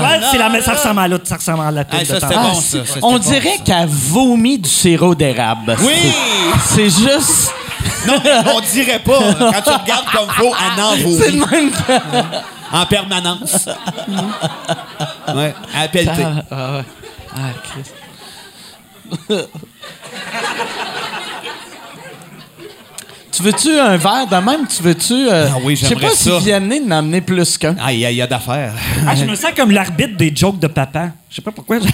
Ouais, 0.01 0.21
c'est 0.31 0.39
la, 0.39 0.61
ça 0.63 0.73
ressemble 0.73 1.01
à 1.01 1.09
l'autre, 1.09 1.27
ça 1.27 1.37
ressemble 1.37 1.61
à 1.63 1.71
la 1.71 1.85
tune 1.85 2.01
Ah, 2.01 2.05
ça, 2.05 2.15
de 2.15 2.21
ça, 2.21 2.29
c'était 2.61 3.01
On 3.03 3.13
bon, 3.13 3.19
dirait 3.19 3.59
qu'elle 3.65 3.87
vomit 3.87 4.59
du 4.59 4.69
sirop 4.69 5.15
d'érable. 5.15 5.77
Oui! 5.81 6.13
C'est 6.67 6.91
juste. 6.91 7.53
Non, 8.07 8.15
mais 8.25 8.31
on 8.53 8.61
dirait 8.61 8.99
pas. 8.99 9.19
Quand 9.39 9.63
tu 9.63 9.71
regardes 9.83 10.07
comme 10.13 10.29
faut, 10.31 10.53
elle 10.55 10.83
en 10.83 10.97
vaut. 10.97 11.19
C'est 11.23 11.31
le 11.31 11.39
même 11.39 11.71
que. 11.71 11.93
En 12.73 12.87
permanence. 12.87 13.69
Ouais, 15.35 15.55
à 15.77 15.89
pelleter. 15.89 16.25
Ah, 16.25 16.43
ah, 16.51 16.77
ouais. 16.77 16.85
Ah, 17.37 17.51
Christ. 17.63 17.95
tu 23.33 23.43
veux-tu 23.43 23.79
un 23.79 23.97
verre 23.97 24.27
de 24.27 24.37
même? 24.45 24.67
Tu 24.67 24.83
veux-tu. 24.83 25.13
euh, 25.13 25.47
Ah 25.55 25.59
oui, 25.63 25.77
Je 25.77 25.87
sais 25.87 25.95
pas 25.95 26.11
si. 26.11 26.31
Vianney 26.41 26.81
d'en 26.81 26.99
amener 26.99 27.21
plus 27.21 27.57
qu'un. 27.59 27.77
Ah, 27.81 27.93
il 27.93 28.01
y 28.01 28.07
a, 28.07 28.11
il 28.11 28.17
y 28.17 28.23
a 28.23 28.27
d'affaires. 28.27 28.75
Ah, 29.07 29.15
je 29.15 29.25
me 29.25 29.35
sens 29.35 29.53
comme 29.57 29.71
l'arbitre 29.71 30.17
des 30.17 30.33
jokes 30.35 30.59
de 30.59 30.67
papa. 30.67 31.11
Je 31.31 31.37
sais 31.37 31.43
pas 31.43 31.53
pourquoi. 31.53 31.79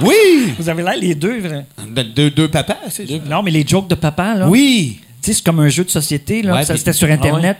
Oui! 0.00 0.54
Vous 0.56 0.68
avez 0.68 0.80
l'air 0.84 0.94
les 0.96 1.16
deux, 1.16 1.40
vrai. 1.40 1.66
De- 1.84 2.02
Deux, 2.04 2.30
deux 2.30 2.46
papas, 2.46 2.76
c'est 2.88 3.04
sûr. 3.04 3.18
Non, 3.28 3.42
mais 3.42 3.50
les 3.50 3.66
jokes 3.66 3.88
de 3.88 3.96
papa, 3.96 4.34
là. 4.34 4.48
Oui! 4.48 5.00
Tu 5.20 5.32
sais, 5.32 5.38
c'est 5.38 5.44
comme 5.44 5.58
un 5.58 5.68
jeu 5.68 5.82
de 5.82 5.90
société, 5.90 6.40
là. 6.40 6.54
Ouais, 6.54 6.64
ça, 6.64 6.76
c'était 6.76 6.92
sur 6.92 7.10
Internet. 7.10 7.56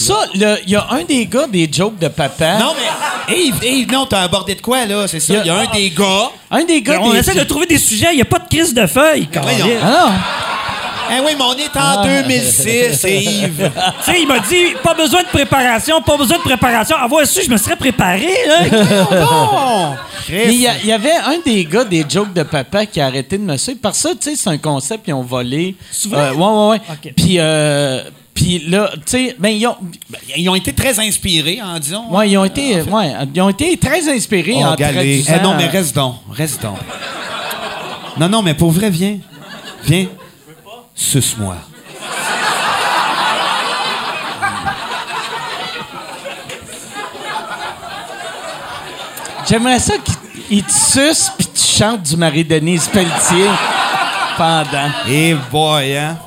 Ça, 0.00 0.26
il 0.32 0.70
y 0.70 0.76
a 0.76 0.86
un 0.90 1.02
des 1.02 1.26
gars 1.26 1.48
des 1.48 1.68
jokes 1.70 1.98
de 1.98 2.06
papa. 2.06 2.58
Non, 2.58 2.72
mais. 2.76 3.34
Yves, 3.36 3.64
Yves, 3.64 3.92
non, 3.92 4.06
t'as 4.06 4.20
abordé 4.22 4.54
de 4.54 4.60
quoi, 4.60 4.86
là? 4.86 5.08
C'est 5.08 5.18
ça. 5.18 5.34
Il 5.34 5.46
y 5.46 5.50
a 5.50 5.56
un 5.56 5.66
des 5.66 5.90
gars. 5.90 6.30
Un 6.52 6.62
des 6.62 6.80
gars 6.80 7.00
On 7.02 7.12
des. 7.12 7.18
essaie 7.18 7.34
de 7.34 7.42
trouver 7.42 7.66
des 7.66 7.78
sujets, 7.78 8.10
il 8.12 8.16
n'y 8.16 8.22
a 8.22 8.24
pas 8.24 8.38
de 8.38 8.46
crise 8.48 8.72
de 8.72 8.86
feuilles. 8.86 9.26
câlisse. 9.26 9.64
Ah 9.82 9.86
non! 9.86 10.12
Ah 11.10 11.14
oui, 11.24 11.32
mais 11.36 11.44
on 11.44 11.54
est 11.54 11.76
en 11.76 12.04
2006, 12.04 12.96
c'est 12.96 13.22
Yves. 13.22 13.72
Tu 14.04 14.12
sais, 14.12 14.20
il 14.20 14.28
m'a 14.28 14.38
dit, 14.38 14.74
pas 14.84 14.94
besoin 14.94 15.22
de 15.22 15.28
préparation, 15.28 16.00
pas 16.02 16.16
besoin 16.16 16.36
de 16.36 16.42
préparation. 16.42 16.96
Avoir 16.96 17.26
su, 17.26 17.42
je 17.44 17.50
me 17.50 17.56
serais 17.56 17.76
préparé, 17.76 18.28
là. 18.46 19.96
Mais 20.30 20.54
il 20.54 20.60
y, 20.60 20.92
avait 20.92 21.16
un 21.16 21.38
des 21.44 21.64
gars 21.64 21.84
des 21.84 22.04
jokes 22.08 22.32
de 22.32 22.44
papa 22.44 22.86
qui 22.86 23.00
a 23.00 23.06
arrêté 23.06 23.36
de 23.36 23.42
me 23.42 23.56
suivre. 23.56 23.78
Parce 23.82 24.00
que 24.00 24.10
ça, 24.10 24.14
tu 24.14 24.30
sais, 24.30 24.36
c'est 24.36 24.50
un 24.50 24.58
concept, 24.58 25.08
ils 25.08 25.14
ont 25.14 25.22
volé. 25.22 25.74
Souvent? 25.90 26.18
Euh, 26.18 26.32
ouais, 26.34 26.78
ouais, 26.78 26.80
ouais. 27.02 27.12
Puis, 27.16 27.36
euh, 27.38 28.02
puis 28.38 28.60
là, 28.68 28.90
tu 28.94 29.00
sais, 29.06 29.36
ben, 29.36 29.48
ils 29.48 29.66
ont, 29.66 29.74
Ben, 30.08 30.18
Ils 30.36 30.48
ont 30.48 30.54
été 30.54 30.72
très 30.72 30.96
inspirés, 31.00 31.60
en 31.60 31.76
disons. 31.80 32.08
ouais, 32.16 32.30
ils 32.30 32.38
ont 32.38 32.44
été, 32.44 32.82
ouais, 32.82 33.12
ils 33.34 33.40
ont 33.40 33.48
été 33.48 33.76
très 33.76 34.08
inspirés 34.08 34.54
Oh, 34.58 34.62
en 34.62 34.74
galé. 34.76 35.24
Eh 35.28 35.42
non, 35.42 35.56
mais 35.56 35.66
reste 35.66 35.96
donc. 35.96 36.14
Reste 36.30 36.62
donc. 36.62 36.78
Non, 38.16 38.28
non, 38.28 38.42
mais 38.42 38.54
pour 38.54 38.70
vrai, 38.70 38.90
viens. 38.90 39.18
Viens. 39.84 40.06
Suce-moi. 40.94 41.56
J'aimerais 49.48 49.78
ça 49.78 49.94
qu'ils 50.48 50.62
te 50.62 50.70
sucent 50.72 51.32
puis 51.36 51.46
tu 51.46 51.62
chantes 51.62 52.02
du 52.02 52.16
Marie-Denise 52.16 52.88
Pelletier 52.88 53.48
pendant. 54.36 54.90
Eh 55.08 55.34
boy, 55.50 55.96
hein? 55.96 56.18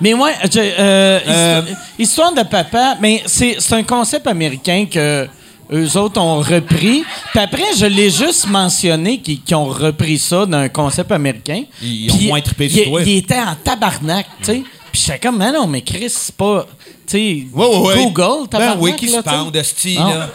Mais 0.00 0.14
ouais, 0.14 0.32
je- 0.50 0.58
euh, 0.58 1.18
Euh, 1.26 1.62
histo- 1.62 1.76
histoire 1.98 2.32
de 2.34 2.42
papa, 2.42 2.96
mais 3.00 3.22
c'est 3.26 3.56
c'est 3.58 3.74
un 3.74 3.82
concept 3.82 4.26
américain 4.26 4.86
que 4.90 5.26
eux 5.72 5.96
autres 5.96 6.20
ont 6.20 6.38
repris. 6.40 7.04
Puis 7.32 7.40
après, 7.40 7.74
je 7.76 7.86
l'ai 7.86 8.10
juste 8.10 8.48
mentionné 8.48 9.18
qu'ils 9.18 9.54
ont 9.54 9.66
repris 9.66 10.18
ça 10.18 10.46
d'un 10.46 10.68
concept 10.68 11.12
américain. 11.12 11.62
Ils 11.82 12.10
ont 12.12 12.16
moins 12.28 12.40
trippé 12.40 12.68
sur 12.68 12.84
toi. 12.84 13.02
Il 13.02 13.16
était 13.18 13.34
en 13.38 13.54
tabarnak, 13.62 14.26
tu 14.40 14.44
sais. 14.46 14.62
Puis 14.90 15.02
j'étais 15.06 15.18
comme, 15.20 15.36
mais 15.38 15.52
non, 15.52 15.66
mais 15.68 15.82
Chris, 15.82 16.08
c'est 16.10 16.34
pas. 16.34 16.66
Tu 17.06 17.16
sais, 17.18 17.46
Ouais, 17.54 17.66
ouais, 17.66 17.78
ouais. 17.78 17.94
Google, 17.96 18.48
tabarnak. 18.48 18.76
Ben 18.78 18.82
oui, 18.82 18.96
qui 18.96 19.08
se 19.08 19.20
parle 19.20 19.52
de 19.52 19.62
style, 19.62 19.98
là. 19.98 20.28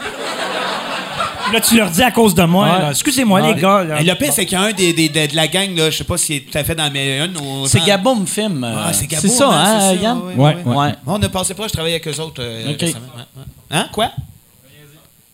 Là, 1.54 1.62
tu 1.62 1.78
leur 1.78 1.90
dis 1.92 2.02
à 2.02 2.12
cause 2.12 2.34
de 2.34 2.44
moi. 2.44 2.66
Ouais. 2.72 2.80
là. 2.80 2.90
Excusez-moi, 2.92 3.42
Ouais. 3.42 3.54
les 3.54 3.62
gars. 3.62 3.84
là. 3.84 4.02
Et 4.02 4.04
le 4.04 4.16
pire, 4.16 4.34
c'est 4.34 4.46
qu'il 4.46 4.58
y 4.58 4.62
a 4.62 4.66
un 4.66 4.72
des, 4.72 4.94
des- 4.94 5.10
de, 5.10 5.28
de 5.28 5.36
la 5.36 5.48
gang, 5.48 5.76
là, 5.76 5.90
je 5.92 5.98
sais 5.98 6.04
pas 6.04 6.18
s'il 6.18 6.38
est 6.38 6.40
tout 6.52 6.58
à 6.58 6.64
fait 6.64 6.74
dans 6.76 6.90
mais 6.92 7.20
un 7.20 7.28
ou- 7.36 7.68
C'est 7.68 7.78
euh, 7.80 7.82
Ah, 7.82 8.94
c'est 8.94 9.08
Gabo, 9.08 9.22
C'est 9.22 9.28
ça, 9.30 9.50
hein, 9.52 9.80
c'est 9.80 9.96
ça, 9.98 10.02
Yann? 10.02 10.20
ouais, 10.22 10.34
Ouais, 10.36 10.58
ouais. 10.66 10.76
Ouais. 10.76 10.96
On 11.06 11.20
ne 11.20 11.28
pensait 11.28 11.54
pas, 11.54 11.68
je 11.68 11.74
travaillais 11.74 11.96
avec 12.04 12.08
eux 12.08 12.20
autres 12.22 12.42
euh, 12.42 12.72
Ok. 12.72 12.80
récemment. 12.82 13.06
Ouais, 13.16 13.22
ouais. 13.38 13.78
Hein? 13.78 13.88
Quoi? 13.92 14.10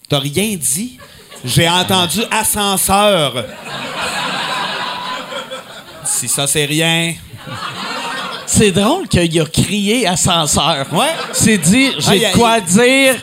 T'as 0.09 0.19
rien 0.19 0.55
dit? 0.57 0.97
J'ai 1.45 1.67
entendu 1.69 2.19
ascenseur. 2.29 3.45
si 6.05 6.27
ça, 6.27 6.45
c'est 6.47 6.65
rien. 6.65 7.13
C'est 8.45 8.71
drôle 8.71 9.07
qu'il 9.07 9.39
a 9.39 9.45
crié 9.45 10.05
ascenseur. 10.07 10.85
Ouais. 10.91 11.13
C'est 11.31 11.57
dit, 11.57 11.91
Ah, 11.95 11.99
j'ai 12.01 12.25
a- 12.25 12.31
quoi 12.31 12.59
dire. 12.59 13.15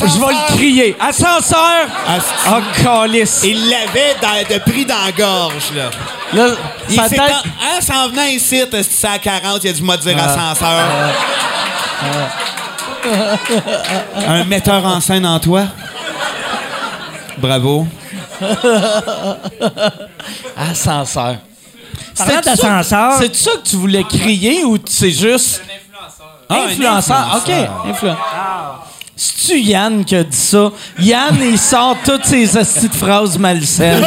Je 0.00 0.04
vais 0.20 0.32
le 0.32 0.56
crier. 0.56 0.96
Ascenseur! 1.00 1.86
Asti. 2.08 2.32
Oh, 2.50 2.60
calice. 2.82 3.40
Il 3.44 3.70
l'avait 3.70 4.16
dans- 4.20 4.54
de 4.54 4.58
pris 4.60 4.84
dans 4.84 4.94
la 5.04 5.12
gorge, 5.12 5.70
là. 5.74 5.90
Là, 6.32 6.54
Il 6.88 6.96
sa 6.96 7.08
s'est 7.08 7.16
tête... 7.16 7.30
en, 7.30 7.36
hein, 7.64 7.80
s'en 7.80 8.08
venant 8.08 8.24
ici, 8.24 8.62
c'est 8.82 9.06
à 9.08 9.18
40, 9.18 9.62
il 9.64 9.70
a 9.70 9.72
dû 9.72 9.82
me 9.82 9.96
dire 9.96 10.16
Ah. 10.18 10.24
ascenseur. 10.24 10.88
Un 14.26 14.44
metteur 14.44 14.84
en 14.84 15.00
scène 15.00 15.24
en 15.26 15.38
toi? 15.38 15.64
Bravo. 17.38 17.86
Ascenseur. 20.56 21.36
Parlant 22.16 22.32
C'était 22.42 22.56
ça- 22.56 22.68
d'ascenseur- 22.68 23.12
C'est 23.18 23.36
ça 23.36 23.50
que 23.62 23.68
tu 23.68 23.76
voulais 23.76 24.04
crier 24.04 24.64
ou 24.64 24.78
c'est 24.88 25.10
juste. 25.10 25.62
Ah, 26.48 26.54
un 26.54 26.66
influenceur. 26.70 27.26
OK. 27.36 27.52
Influ- 27.90 28.16
C'est-tu 29.18 29.60
Yann 29.60 30.04
qui 30.04 30.14
a 30.14 30.22
dit 30.24 30.36
ça? 30.36 30.70
Yann, 30.98 31.38
il 31.40 31.58
sort 31.58 31.96
toutes 32.04 32.26
ses 32.26 32.54
astuces 32.54 32.90
de 32.90 32.94
phrases 32.96 33.38
malsaines. 33.38 34.04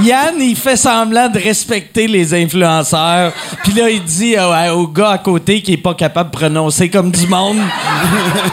Yann, 0.00 0.34
il 0.40 0.54
fait 0.54 0.76
semblant 0.76 1.28
de 1.28 1.40
respecter 1.40 2.06
les 2.06 2.32
influenceurs. 2.32 3.32
Puis 3.64 3.72
là, 3.72 3.90
il 3.90 4.04
dit 4.04 4.36
euh, 4.36 4.72
au 4.74 4.86
gars 4.86 5.10
à 5.10 5.18
côté 5.18 5.60
qui 5.60 5.72
est 5.72 5.76
pas 5.76 5.94
capable 5.94 6.30
de 6.30 6.36
prononcer 6.36 6.88
comme 6.88 7.10
du 7.10 7.26
monde. 7.26 7.58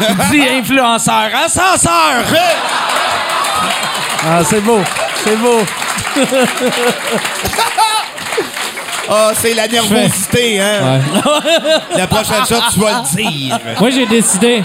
il 0.10 0.40
dit 0.40 0.48
influenceur. 0.60 1.30
Ascenseur! 1.46 2.24
Ah, 4.26 4.42
c'est 4.44 4.62
beau. 4.62 4.80
C'est 5.24 5.36
beau. 5.38 5.60
Ah, 9.10 9.32
c'est 9.34 9.54
la 9.54 9.70
nervosité, 9.70 10.60
hein? 10.60 11.00
La 11.96 12.08
prochaine 12.08 12.46
fois, 12.46 12.60
tu 12.74 12.80
vas 12.82 13.04
le 13.04 13.16
dire. 13.16 13.58
moi, 13.80 13.90
j'ai 13.90 14.06
décidé. 14.06 14.62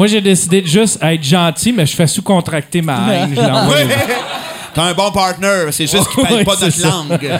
Moi, 0.00 0.06
j'ai 0.06 0.22
décidé 0.22 0.62
de 0.62 0.66
juste 0.66 0.98
être 1.02 1.22
gentil, 1.22 1.74
mais 1.74 1.84
je 1.84 1.94
fais 1.94 2.06
sous-contracter 2.06 2.80
ma 2.80 3.12
haine. 3.12 3.34
Je 3.36 3.40
l'envoie. 3.42 3.74
Ouais. 3.76 3.86
T'as 4.72 4.84
un 4.84 4.94
bon 4.94 5.10
partner, 5.12 5.66
c'est 5.72 5.86
juste 5.86 6.08
qu'il 6.14 6.22
parle 6.22 6.42
pas 6.42 6.56
notre 6.58 6.70
ça. 6.72 6.88
langue. 6.88 7.20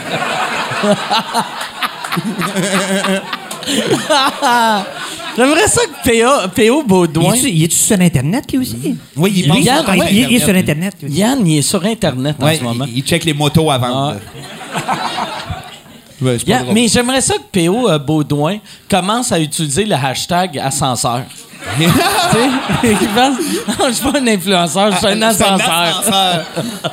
J'aimerais 5.38 5.68
ça 5.68 5.80
que 5.86 6.04
P.O. 6.10 6.48
P.O. 6.54 6.82
Baudouin. 6.82 7.32
Il 7.34 7.38
est-tu- 7.38 7.48
il 7.50 7.64
est-tu 7.64 7.76
sur 7.76 7.98
Internet, 7.98 8.44
lui 8.52 8.58
aussi? 8.58 8.94
Oui, 9.16 9.32
il 9.36 9.42
Lui, 9.44 9.48
pense 9.48 9.58
il, 9.60 9.64
Yann, 9.64 9.84
ah, 9.86 9.96
il- 9.96 10.00
ouais. 10.00 10.08
il 10.12 10.34
est 10.36 10.40
sur 10.40 10.54
Internet. 10.54 10.96
lui. 11.02 11.12
Yann, 11.12 11.46
il 11.46 11.58
est 11.60 11.62
sur 11.62 11.82
Internet 11.82 12.36
en 12.42 12.54
ce 12.54 12.62
moment. 12.62 12.84
il, 12.94 13.02
check 13.02 13.24
les 13.24 13.32
motos. 13.32 13.70
Ouais, 16.20 16.36
Yann, 16.46 16.64
drôle. 16.64 16.74
mais 16.74 16.88
j'aimerais 16.88 17.22
ça 17.22 17.32
que 17.36 17.44
P.O. 17.50 17.88
euh, 17.88 17.98
Baudouin 17.98 18.58
commence 18.90 19.32
à 19.32 19.40
utiliser 19.40 19.86
le 19.86 19.94
hashtag 19.94 20.58
ascenseur. 20.58 21.22
Tu 21.78 21.84
sais, 21.84 22.96
il 23.00 23.08
pense, 23.08 23.78
Non, 23.78 23.86
je 23.88 23.92
suis 23.92 24.10
pas 24.10 24.18
un 24.18 24.26
influenceur, 24.26 24.92
je 24.92 24.96
suis 24.96 25.06
un 25.06 25.22
Ah, 25.22 25.28
ascenseur. 25.28 26.44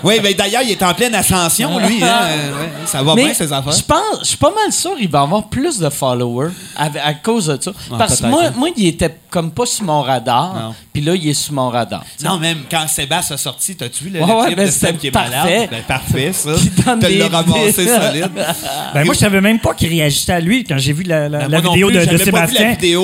oui, 0.03 0.15
mais 0.22 0.34
d'ailleurs, 0.34 0.61
il 0.64 0.72
est 0.72 0.84
en 0.84 0.94
pleine 0.94 1.15
ascension, 1.15 1.77
lui. 1.80 2.03
hein. 2.03 2.19
Euh, 2.30 2.52
ouais, 2.61 2.69
ça 2.85 3.03
va 3.03 3.15
bien, 3.15 3.27
Mais 3.27 3.34
ses 3.34 3.52
affaires. 3.52 3.72
je 3.73 3.84
pense, 3.84 4.19
je 4.22 4.26
suis 4.27 4.38
pas 4.38 4.52
mal 4.52 4.72
sûr 4.72 4.95
qu'il 4.98 5.10
va 5.10 5.22
avoir 5.22 5.48
plus 5.48 5.80
de 5.80 5.89
followers 5.89 6.52
à, 6.76 6.85
à 7.03 7.14
cause 7.14 7.48
de 7.48 7.57
ça. 7.61 7.72
Parce 7.98 8.22
que 8.22 8.27
moi, 8.27 8.44
hein. 8.48 8.53
moi, 8.56 8.69
il 8.76 8.88
était 8.88 9.14
comme 9.30 9.52
pas 9.52 9.65
sur 9.65 9.85
mon 9.85 10.02
radar, 10.02 10.73
puis 10.94 11.02
là, 11.02 11.14
il 11.15 11.27
est 11.27 11.34
sur 11.34 11.53
mon 11.53 11.69
radar. 11.69 12.03
Non, 12.23 12.38
même 12.38 12.60
quand 12.69 12.88
Sébastien 12.88 13.35
a 13.35 13.38
sorti, 13.38 13.76
t'as-tu 13.76 14.06
vu 14.06 14.10
le, 14.11 14.22
Ouais, 14.22 14.27
le 14.27 14.45
clip 14.45 14.57
ben, 14.57 14.65
de 14.68 14.72
Seb 14.72 14.98
qui 14.98 15.07
est 15.07 15.11
parfait. 15.11 15.31
malade? 15.35 15.68
Ben, 15.72 15.81
parfait, 15.88 16.31
ça. 16.34 16.52
Donne 16.85 16.99
Te 16.99 17.07
des- 17.07 17.18
l'as 17.18 17.27
ramassé 17.30 17.73
solide. 17.88 18.30
Ben, 18.94 19.03
moi, 19.06 19.14
je 19.14 19.19
savais 19.19 19.41
même 19.41 19.60
pas 19.60 19.73
qu'il 19.73 19.89
réagissait 19.89 20.34
à 20.34 20.39
lui 20.39 20.64
quand 20.64 20.77
j'ai 20.77 20.94
vu 20.94 21.03
la, 21.03 21.30
Ben, 21.30 21.60
vidéo 21.61 21.88
plus, 21.88 21.95
de, 21.98 21.99
de 22.02 22.06
j'avais 22.06 22.23
Sébastien. 22.23 22.76
Puis 22.80 22.95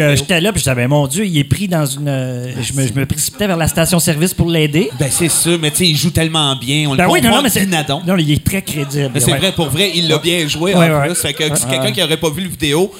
euh, 0.00 0.16
j'étais 0.16 0.40
là, 0.40 0.52
puis 0.52 0.60
je 0.60 0.64
savais, 0.64 0.86
mon 0.88 1.06
Dieu, 1.08 1.26
il 1.26 1.36
est 1.38 1.44
pris 1.44 1.66
dans 1.68 1.84
une. 1.86 2.08
euh, 2.08 2.52
je, 2.62 2.72
me, 2.74 2.86
je 2.86 2.92
me 2.92 3.04
précipitais 3.06 3.46
vers 3.46 3.56
la 3.56 3.66
station-service 3.68 4.34
pour 4.34 4.48
l'aider. 4.48 4.90
Ben, 4.98 5.08
c'est 5.10 5.28
sûr, 5.28 5.58
mais 5.60 5.70
tu 5.70 5.78
sais, 5.78 5.88
il 5.88 5.96
joue 5.96 6.10
tellement 6.10 6.54
bien. 6.56 6.88
On 6.88 6.94
Ben 6.96 7.06
le 7.06 7.10
oui, 7.10 7.20
non, 7.20 7.30
non, 7.30 7.42
mais 7.42 7.48
c'est. 7.48 7.66
Non, 7.66 8.16
il 8.18 8.30
est 8.30 8.44
très 8.44 8.62
crédible. 8.62 9.10
Mais 9.14 9.20
c'est 9.20 9.32
ouais. 9.32 9.38
vrai, 9.38 9.52
pour 9.52 9.68
vrai, 9.70 9.90
il 9.94 10.08
l'a 10.08 10.18
bien 10.18 10.46
joué 10.46 10.74
Ouais, 10.74 10.88
en 10.90 11.00
ouais. 11.00 11.06
plus. 11.08 11.16
Fait 11.16 11.32
que 11.34 11.44
si 11.56 11.66
quelqu'un 11.66 11.92
qui 11.92 12.00
n'aurait 12.00 12.16
pas 12.16 12.30
vu 12.30 12.42
la 12.42 12.48
vidéo, 12.48 12.92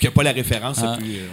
qui 0.00 0.06
n'a 0.06 0.10
pas 0.12 0.22
la 0.22 0.32
référence, 0.32 0.78
Ah. 0.82 0.96
c'est 0.98 1.04
plus. 1.04 1.14
euh. 1.16 1.26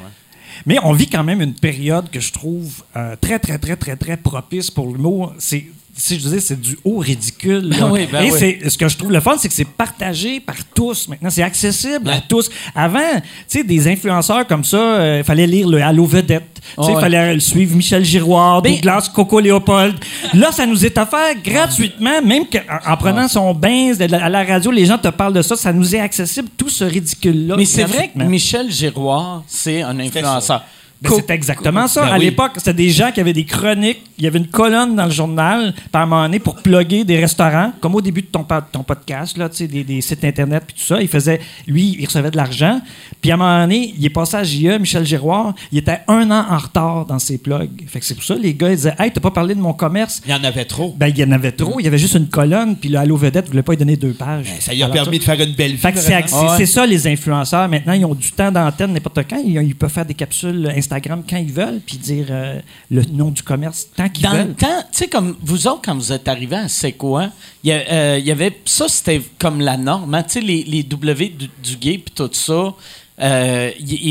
Mais 0.66 0.78
on 0.84 0.94
vit 0.94 1.08
quand 1.08 1.24
même 1.24 1.42
une 1.42 1.54
période 1.56 2.10
que 2.10 2.20
je 2.20 2.32
trouve 2.32 2.84
euh, 2.96 3.16
très, 3.20 3.40
très, 3.40 3.58
très, 3.58 3.76
très, 3.76 3.96
très 3.96 4.18
propice 4.18 4.70
pour 4.72 4.88
l'humour. 4.88 5.34
C'est. 5.40 5.66
Si 5.96 6.16
je 6.16 6.22
disais, 6.22 6.40
c'est 6.40 6.60
du 6.60 6.78
haut 6.84 6.98
ridicule. 6.98 7.70
Ben 7.70 7.88
oui, 7.92 8.08
ben 8.12 8.24
Et 8.24 8.32
oui. 8.32 8.58
ce 8.70 8.78
que 8.78 8.88
je 8.90 8.98
trouve 8.98 9.12
le 9.12 9.20
fun, 9.20 9.36
c'est 9.38 9.48
que 9.48 9.54
c'est 9.54 9.64
partagé 9.68 10.40
par 10.40 10.56
tous. 10.74 11.08
Maintenant, 11.08 11.30
c'est 11.30 11.44
accessible 11.44 12.10
à 12.10 12.20
tous. 12.20 12.50
Avant, 12.74 13.00
tu 13.22 13.24
sais, 13.48 13.64
des 13.64 13.88
influenceurs 13.88 14.48
comme 14.48 14.64
ça, 14.64 15.18
il 15.20 15.24
fallait 15.24 15.46
lire 15.46 15.68
le 15.68 15.82
Allo 15.84 16.06
Vedette. 16.06 16.46
Tu 16.56 16.84
sais, 16.84 16.92
il 16.92 16.96
Ouais. 16.96 17.02
fallait 17.02 17.40
suivre 17.40 17.76
Michel 17.76 18.04
Giroir, 18.04 18.62
Ben- 18.62 18.74
Douglas, 18.76 19.12
Coco 19.14 19.40
Léopold. 19.40 19.96
Là, 20.34 20.52
ça 20.52 20.66
nous 20.66 20.84
est 20.84 20.98
offert 20.98 21.36
gratuitement, 21.44 22.22
même 22.26 22.48
que, 22.48 22.58
en, 22.58 22.94
en 22.94 22.98
prenant 22.98 23.28
son 23.28 23.54
bain 23.54 23.92
à 24.00 24.30
la 24.30 24.44
radio, 24.44 24.72
les 24.72 24.86
gens 24.86 24.98
te 24.98 25.10
parlent 25.10 25.34
de 25.34 25.42
ça, 25.44 25.56
ça 25.56 25.72
nous 25.74 25.96
est 25.96 26.00
accessible, 26.00 26.48
tout 26.58 26.70
ce 26.70 26.86
ridicule-là. 26.86 27.56
Mais 27.58 27.66
c'est 27.66 27.84
vrai 27.84 28.10
que. 28.16 28.24
Michel 28.24 28.72
Giroir, 28.72 29.44
c'est 29.48 29.82
un 29.84 30.00
influenceur. 30.00 30.64
Ben, 31.04 31.12
c'est 31.16 31.30
exactement 31.32 31.88
ça. 31.88 32.04
Ben 32.04 32.14
à 32.14 32.18
oui. 32.18 32.26
l'époque, 32.26 32.52
c'était 32.58 32.74
des 32.74 32.90
gens 32.90 33.12
qui 33.12 33.20
avaient 33.20 33.34
des 33.34 33.46
chroniques. 33.46 34.02
Il 34.18 34.24
y 34.24 34.28
avait 34.28 34.40
une 34.40 34.48
colonne 34.48 34.96
dans 34.96 35.06
le 35.06 35.12
journal, 35.12 35.74
par 35.92 36.04
un 36.04 36.06
moment 36.06 36.24
donné, 36.24 36.40
pour 36.40 36.56
plugger 36.56 37.04
des 37.04 37.20
restaurants, 37.20 37.74
comme 37.82 37.96
au 37.96 38.02
début 38.02 38.22
de 38.22 38.28
ton, 38.28 38.44
podcast, 38.84 39.38
là, 39.38 39.50
des, 39.50 39.84
des 39.84 40.02
sites 40.02 40.24
Internet, 40.24 40.64
puis 40.66 40.76
tout 40.78 40.84
ça. 40.86 41.02
Il 41.02 41.08
faisait, 41.08 41.42
lui, 41.68 41.98
il 42.00 42.06
recevait 42.06 42.32
de 42.32 42.38
l'argent. 42.38 42.80
Puis 43.22 43.32
à 43.32 43.34
un 43.34 43.38
moment 43.38 43.62
donné, 43.62 43.94
il 43.98 44.06
est 44.06 44.10
passé 44.10 44.38
à 44.38 44.44
JE, 44.44 44.78
Michel 44.80 45.06
Giroir. 45.06 45.54
Il 45.72 45.78
était 45.78 46.00
un 46.08 46.30
an 46.32 46.46
en 46.50 46.58
retard 46.58 47.06
dans 47.06 47.20
ses 47.20 47.38
plugs. 47.38 47.84
Fait 47.88 48.00
que 48.00 48.06
c'est 48.06 48.16
pour 48.16 48.24
ça, 48.24 48.36
les 48.36 48.54
gars, 48.54 48.70
ils 48.70 48.76
disaient 48.78 48.96
Hey, 49.00 49.12
t'as 49.12 49.22
pas 49.22 49.32
parlé 49.32 49.56
de 49.56 49.60
mon 49.62 49.74
commerce 49.74 50.22
Il 50.26 50.32
y 50.32 50.34
en 50.34 50.44
avait 50.44 50.66
trop. 50.66 50.94
Ben, 50.98 51.08
il 51.08 51.18
y 51.18 51.24
en 51.24 51.32
avait 51.32 51.52
trop. 51.52 51.80
Il 51.80 51.84
y 51.86 51.88
avait 51.88 51.98
juste 51.98 52.16
une 52.16 52.28
colonne, 52.30 52.76
puis 52.78 52.90
le 52.90 53.00
Allo 53.00 53.18
Vedette 53.18 53.48
voulait 53.50 53.64
pas 53.64 53.74
y 53.74 53.78
donner 53.78 53.96
deux 53.98 54.14
pages. 54.14 54.46
Ben, 54.46 54.62
ça 54.62 54.74
lui 54.74 54.82
a 54.84 54.86
Alors, 54.86 54.94
permis 54.96 55.20
de 55.20 55.24
faire 55.24 55.40
une 55.40 55.54
belle 55.54 55.72
vie. 55.72 55.78
fait 55.78 55.92
que 55.92 56.00
c'est, 56.00 56.12
vraiment. 56.22 56.50
c'est- 56.58 56.66
c'est 56.66 56.72
ça, 56.74 56.86
les 56.86 57.08
influenceurs. 57.08 57.68
Maintenant, 57.68 57.94
ils 57.94 58.06
ont 58.06 58.14
du 58.16 58.32
temps 58.32 58.52
d'antenne 58.52 58.94
n'importe 58.94 59.20
quand. 59.30 59.42
Ils, 59.46 59.62
ils 59.64 59.76
peuvent 59.76 59.90
faire 59.92 60.06
des 60.06 60.14
capsules 60.14 60.72
Instagram 60.94 61.24
quand 61.28 61.38
ils 61.38 61.52
veulent, 61.52 61.80
puis 61.86 61.98
dire 61.98 62.28
euh, 62.30 62.60
le 62.92 63.02
nom 63.04 63.30
du 63.32 63.42
commerce 63.44 63.88
tant 63.96 64.10
qu'ils 64.10 64.24
Dans 64.24 64.34
le 64.34 64.38
veulent. 64.40 64.54
temps, 64.56 64.82
tu 64.92 64.98
sais, 65.00 65.08
comme 65.08 65.36
vous 65.42 65.68
autres, 65.68 65.82
quand 65.86 65.96
vous 65.96 66.12
êtes 66.12 66.28
arrivés 66.28 66.56
à 66.58 66.68
C'est 66.68 66.94
quoi, 66.94 67.30
il 67.64 67.70
y, 67.70 67.74
a- 67.74 67.84
euh, 67.92 68.18
il 68.20 68.26
y 68.26 68.32
avait. 68.32 68.56
Ça, 68.66 68.86
c'était 68.88 69.22
comme 69.40 69.60
la 69.60 69.78
norme. 69.78 70.14
hein. 70.14 70.24
Tu 70.24 70.34
sais, 70.34 70.42
les, 70.42 70.64
les 70.64 70.84
W 70.84 71.30
du, 71.30 71.50
du 71.64 71.76
gay, 71.78 71.98
puis 71.98 72.14
tout 72.16 72.30
ça, 72.32 72.74
euh, 73.22 73.70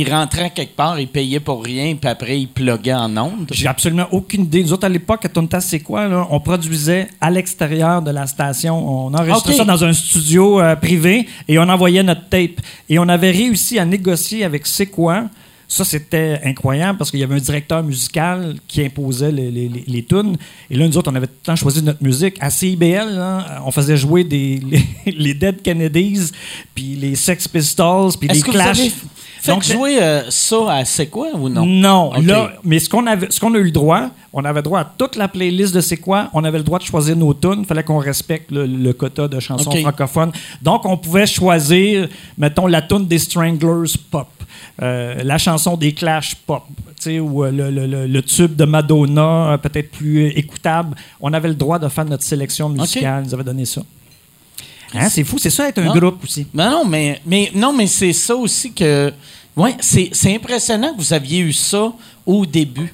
rentraient 0.08 0.50
quelque 0.50 0.76
part, 0.76 0.98
ils 1.00 1.08
payaient 1.08 1.40
pour 1.40 1.64
rien, 1.64 1.94
puis 1.96 2.08
après, 2.08 2.40
ils 2.40 2.46
pluguaient 2.48 2.94
en 2.94 3.16
ondes. 3.16 3.48
J'ai 3.52 3.66
absolument 3.66 4.06
aucune 4.12 4.42
idée. 4.44 4.62
Nous 4.62 4.72
autres, 4.72 4.84
à 4.86 4.88
l'époque, 4.88 5.24
à 5.24 5.28
Tonta, 5.28 5.60
c'est 5.60 5.80
quoi? 5.80 6.06
Là? 6.08 6.26
On 6.30 6.38
produisait 6.40 7.08
à 7.20 7.30
l'extérieur 7.30 8.00
de 8.02 8.10
la 8.12 8.26
station. 8.26 8.76
On 9.06 9.12
enregistrait 9.14 9.52
Ok. 9.52 9.58
ça 9.58 9.64
dans 9.64 9.84
un 9.84 9.92
studio 9.92 10.60
euh, 10.60 10.76
privé 10.76 11.26
et 11.48 11.58
on 11.58 11.62
envoyait 11.68 12.02
notre 12.04 12.28
tape. 12.28 12.60
Et 12.88 12.98
on 12.98 13.08
avait 13.08 13.30
réussi 13.32 13.78
à 13.78 13.84
négocier 13.84 14.44
avec 14.44 14.66
C'est 14.66 14.86
quoi? 14.86 15.24
Ça, 15.74 15.84
c'était 15.86 16.38
incroyable 16.44 16.98
parce 16.98 17.10
qu'il 17.10 17.20
y 17.20 17.22
avait 17.22 17.34
un 17.36 17.38
directeur 17.40 17.82
musical 17.82 18.56
qui 18.68 18.84
imposait 18.84 19.32
les, 19.32 19.50
les, 19.50 19.68
les- 19.70 19.84
les 19.86 20.02
tunes. 20.04 20.36
Et 20.70 20.76
là, 20.76 20.86
nous 20.86 20.98
autres, 20.98 21.10
on 21.10 21.14
avait 21.14 21.26
tout 21.26 21.32
le 21.42 21.46
temps 21.46 21.56
choisi 21.56 21.82
notre 21.82 22.02
musique. 22.02 22.36
À 22.40 22.50
CIBL, 22.50 23.14
là, 23.14 23.62
on 23.64 23.70
faisait 23.70 23.96
jouer 23.96 24.22
des, 24.22 24.60
les, 25.06 25.12
les 25.12 25.32
Dead 25.34 25.62
Kennedys, 25.62 26.30
puis 26.74 26.94
les 26.96 27.14
Sex 27.14 27.48
Pistols, 27.48 28.10
puis 28.20 28.28
les 28.28 28.40
Clash. 28.42 28.76
vous 28.76 28.80
avez 28.82 28.90
fait 29.40 29.50
Donc, 29.50 29.64
jouer 29.64 30.00
euh, 30.00 30.22
ça 30.30 30.56
à 30.72 30.84
C'est 30.84 31.06
quoi 31.06 31.28
ou 31.34 31.48
non? 31.48 31.64
non, 31.66 32.12
là, 32.20 32.52
mais 32.62 32.78
ce 32.78 32.88
qu'on 32.90 33.06
avait, 33.06 33.26
ce 33.30 33.40
qu'on 33.40 33.52
a 33.54 33.58
eu 33.58 33.64
le 33.64 33.70
droit, 33.72 34.10
on 34.32 34.44
avait 34.44 34.62
droit 34.62 34.80
à 34.80 34.84
toute 34.84 35.16
la 35.16 35.26
playlist 35.26 35.74
de 35.74 35.80
c'est 35.80 35.96
quoi, 35.96 36.28
on 36.32 36.44
avait 36.44 36.58
le 36.58 36.64
droit 36.64 36.78
de 36.78 36.84
choisir 36.84 37.16
nos 37.16 37.34
tunes, 37.34 37.60
il 37.60 37.64
fallait 37.66 37.82
qu'on 37.82 37.98
respecte 37.98 38.50
le, 38.52 38.66
le 38.66 38.92
quota 38.92 39.26
de 39.26 39.40
chansons 39.40 39.70
francophones. 39.82 40.30
Donc 40.62 40.84
on 40.86 40.96
pouvait 40.96 41.26
choisir, 41.26 42.08
mettons 42.38 42.66
la 42.68 42.82
tune 42.82 43.06
des 43.06 43.18
Stranglers 43.18 43.92
pop, 44.10 44.28
euh, 44.82 45.22
la 45.22 45.38
chanson 45.38 45.76
des 45.76 45.92
Clash 45.92 46.34
pop, 46.46 46.64
ou 47.06 47.44
euh, 47.44 47.50
le, 47.50 47.70
le- 47.70 47.86
le- 47.86 48.06
le 48.06 48.22
tube 48.22 48.54
de 48.56 48.64
Madonna, 48.64 49.52
euh, 49.52 49.58
peut-être 49.58 49.90
plus 49.90 50.26
écoutable. 50.28 50.96
On 51.20 51.32
avait 51.32 51.48
le 51.48 51.54
droit 51.54 51.78
de 51.78 51.88
faire 51.88 52.04
notre 52.04 52.22
sélection 52.22 52.68
musicale, 52.68 53.22
ils 53.24 53.28
nous 53.28 53.34
avaient 53.34 53.44
donné 53.44 53.64
ça. 53.64 53.82
Hein, 54.94 55.08
c'est 55.08 55.24
fou, 55.24 55.38
c'est 55.38 55.50
ça 55.50 55.68
être 55.68 55.78
un 55.78 55.84
Non. 55.86 55.94
groupe 55.96 56.22
aussi. 56.24 56.46
Ben 56.52 56.70
non, 56.70 56.84
mais, 56.84 57.20
mais, 57.24 57.50
non, 57.54 57.72
mais 57.72 57.86
c'est 57.86 58.12
ça 58.12 58.36
aussi 58.36 58.72
que. 58.72 59.12
Ouais, 59.56 59.74
c'est 59.80 60.34
impressionnant 60.34 60.92
que 60.94 60.98
vous 60.98 61.12
aviez 61.12 61.40
eu 61.40 61.52
ça 61.52 61.92
au 62.24 62.46
début. 62.46 62.92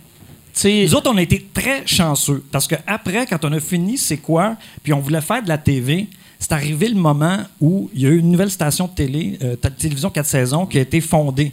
Tu 0.54 0.60
sais, 0.62 0.84
Nous 0.86 0.94
autres, 0.96 1.10
on 1.12 1.16
a 1.16 1.22
été 1.22 1.46
très 1.54 1.86
chanceux 1.86 2.42
parce 2.50 2.66
que 2.66 2.74
après, 2.86 3.26
quand 3.26 3.44
on 3.44 3.52
a 3.52 3.60
fini, 3.60 3.96
c'est 3.96 4.16
quoi, 4.16 4.56
puis 4.82 4.92
on 4.92 4.98
voulait 4.98 5.20
faire 5.20 5.40
de 5.42 5.48
la 5.48 5.58
TV, 5.58 6.08
c'est 6.38 6.52
arrivé 6.52 6.88
le 6.88 6.94
moment 6.94 7.38
où 7.60 7.90
il 7.94 8.02
y 8.02 8.06
a 8.06 8.10
eu 8.10 8.18
une 8.18 8.30
nouvelle 8.30 8.50
station 8.50 8.86
de 8.86 8.92
télé, 8.92 9.38
euh, 9.42 9.56
télévision 9.56 10.10
4 10.10 10.26
saisons, 10.26 10.66
qui 10.66 10.78
a 10.78 10.82
été 10.82 11.00
fondée. 11.00 11.52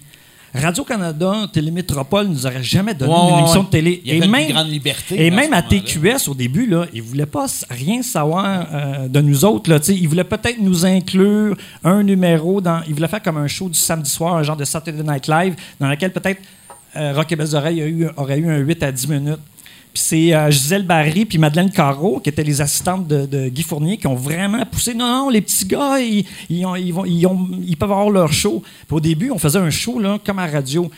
Radio-Canada, 0.53 1.47
Télémétropole 1.51 2.27
nous 2.27 2.45
aurait 2.45 2.63
jamais 2.63 2.93
donné 2.93 3.11
Ouais, 3.11 3.29
une 3.33 3.39
émission 3.39 3.63
de 3.63 3.67
télé. 3.69 4.01
Il 4.05 4.15
y 4.15 4.23
avait 4.23 4.43
une 4.47 4.53
grande 4.53 4.69
liberté 4.69 5.25
Et 5.25 5.29
même 5.29 5.51
à. 5.53 5.61
TQS, 5.61 6.29
au 6.29 6.33
début, 6.33 6.65
là, 6.65 6.85
ils 6.93 7.01
ne 7.03 7.07
voulaient 7.07 7.25
pas 7.25 7.45
rien 7.69 8.01
savoir 8.01 8.65
euh, 8.73 9.07
de 9.09 9.19
nous 9.19 9.43
autres. 9.43 9.69
Là, 9.69 9.79
ils 9.89 10.07
voulaient 10.07 10.23
peut-être 10.23 10.59
nous 10.61 10.85
inclure 10.85 11.57
un 11.83 12.03
numéro 12.03 12.61
dans. 12.61 12.81
Ils 12.87 12.93
voulaient 12.95 13.09
faire 13.09 13.21
comme 13.21 13.37
un 13.37 13.47
show 13.47 13.67
du 13.67 13.77
samedi 13.77 14.09
soir, 14.09 14.35
un 14.37 14.43
genre 14.43 14.55
de 14.55 14.63
Saturday 14.63 15.03
Night 15.03 15.27
Live, 15.27 15.55
dans 15.79 15.89
lequel 15.89 16.13
peut-être 16.13 16.41
euh, 16.95 17.11
Rock 17.13 17.29
et 17.33 17.35
Belles 17.35 17.53
Oreilles 17.53 17.81
a 17.81 17.87
eu- 17.87 18.07
aurait 18.15 18.39
eu 18.39 18.49
un 18.49 18.57
8 18.59 18.81
à 18.83 18.91
10 18.93 19.09
minutes. 19.09 19.39
Puis 19.95 20.03
c'est 20.05 20.33
euh, 20.35 20.51
Gisèle 20.51 20.83
Barry 20.85 21.23
puis 21.23 21.37
Madeleine 21.37 21.71
Carreau, 21.71 22.19
qui 22.19 22.27
étaient 22.27 22.43
les 22.43 22.59
assistantes 22.59 23.07
de, 23.07 23.25
de 23.25 23.47
Guy 23.47 23.63
Fournier, 23.63 23.95
qui 23.95 24.07
ont 24.07 24.15
vraiment 24.15 24.65
poussé. 24.69 24.93
Non, 24.93 25.07
non, 25.07 25.29
les 25.29 25.39
petits 25.39 25.63
gars, 25.65 25.97
ils, 26.01 26.25
ils 26.49 26.65
ont- 26.65 26.75
ils 26.75 26.91
vont- 26.93 27.05
ils 27.05 27.25
ont- 27.25 27.47
peuvent 27.79 27.91
avoir 27.93 28.09
leur 28.09 28.33
show. 28.33 28.61
Puis 28.87 28.95
au 28.97 28.99
début, 28.99 29.31
on 29.31 29.37
faisait 29.37 29.57
un 29.59 29.69
show 29.69 29.97
là, 29.99 30.19
comme 30.25 30.37
à 30.39 30.47
radio. 30.47 30.91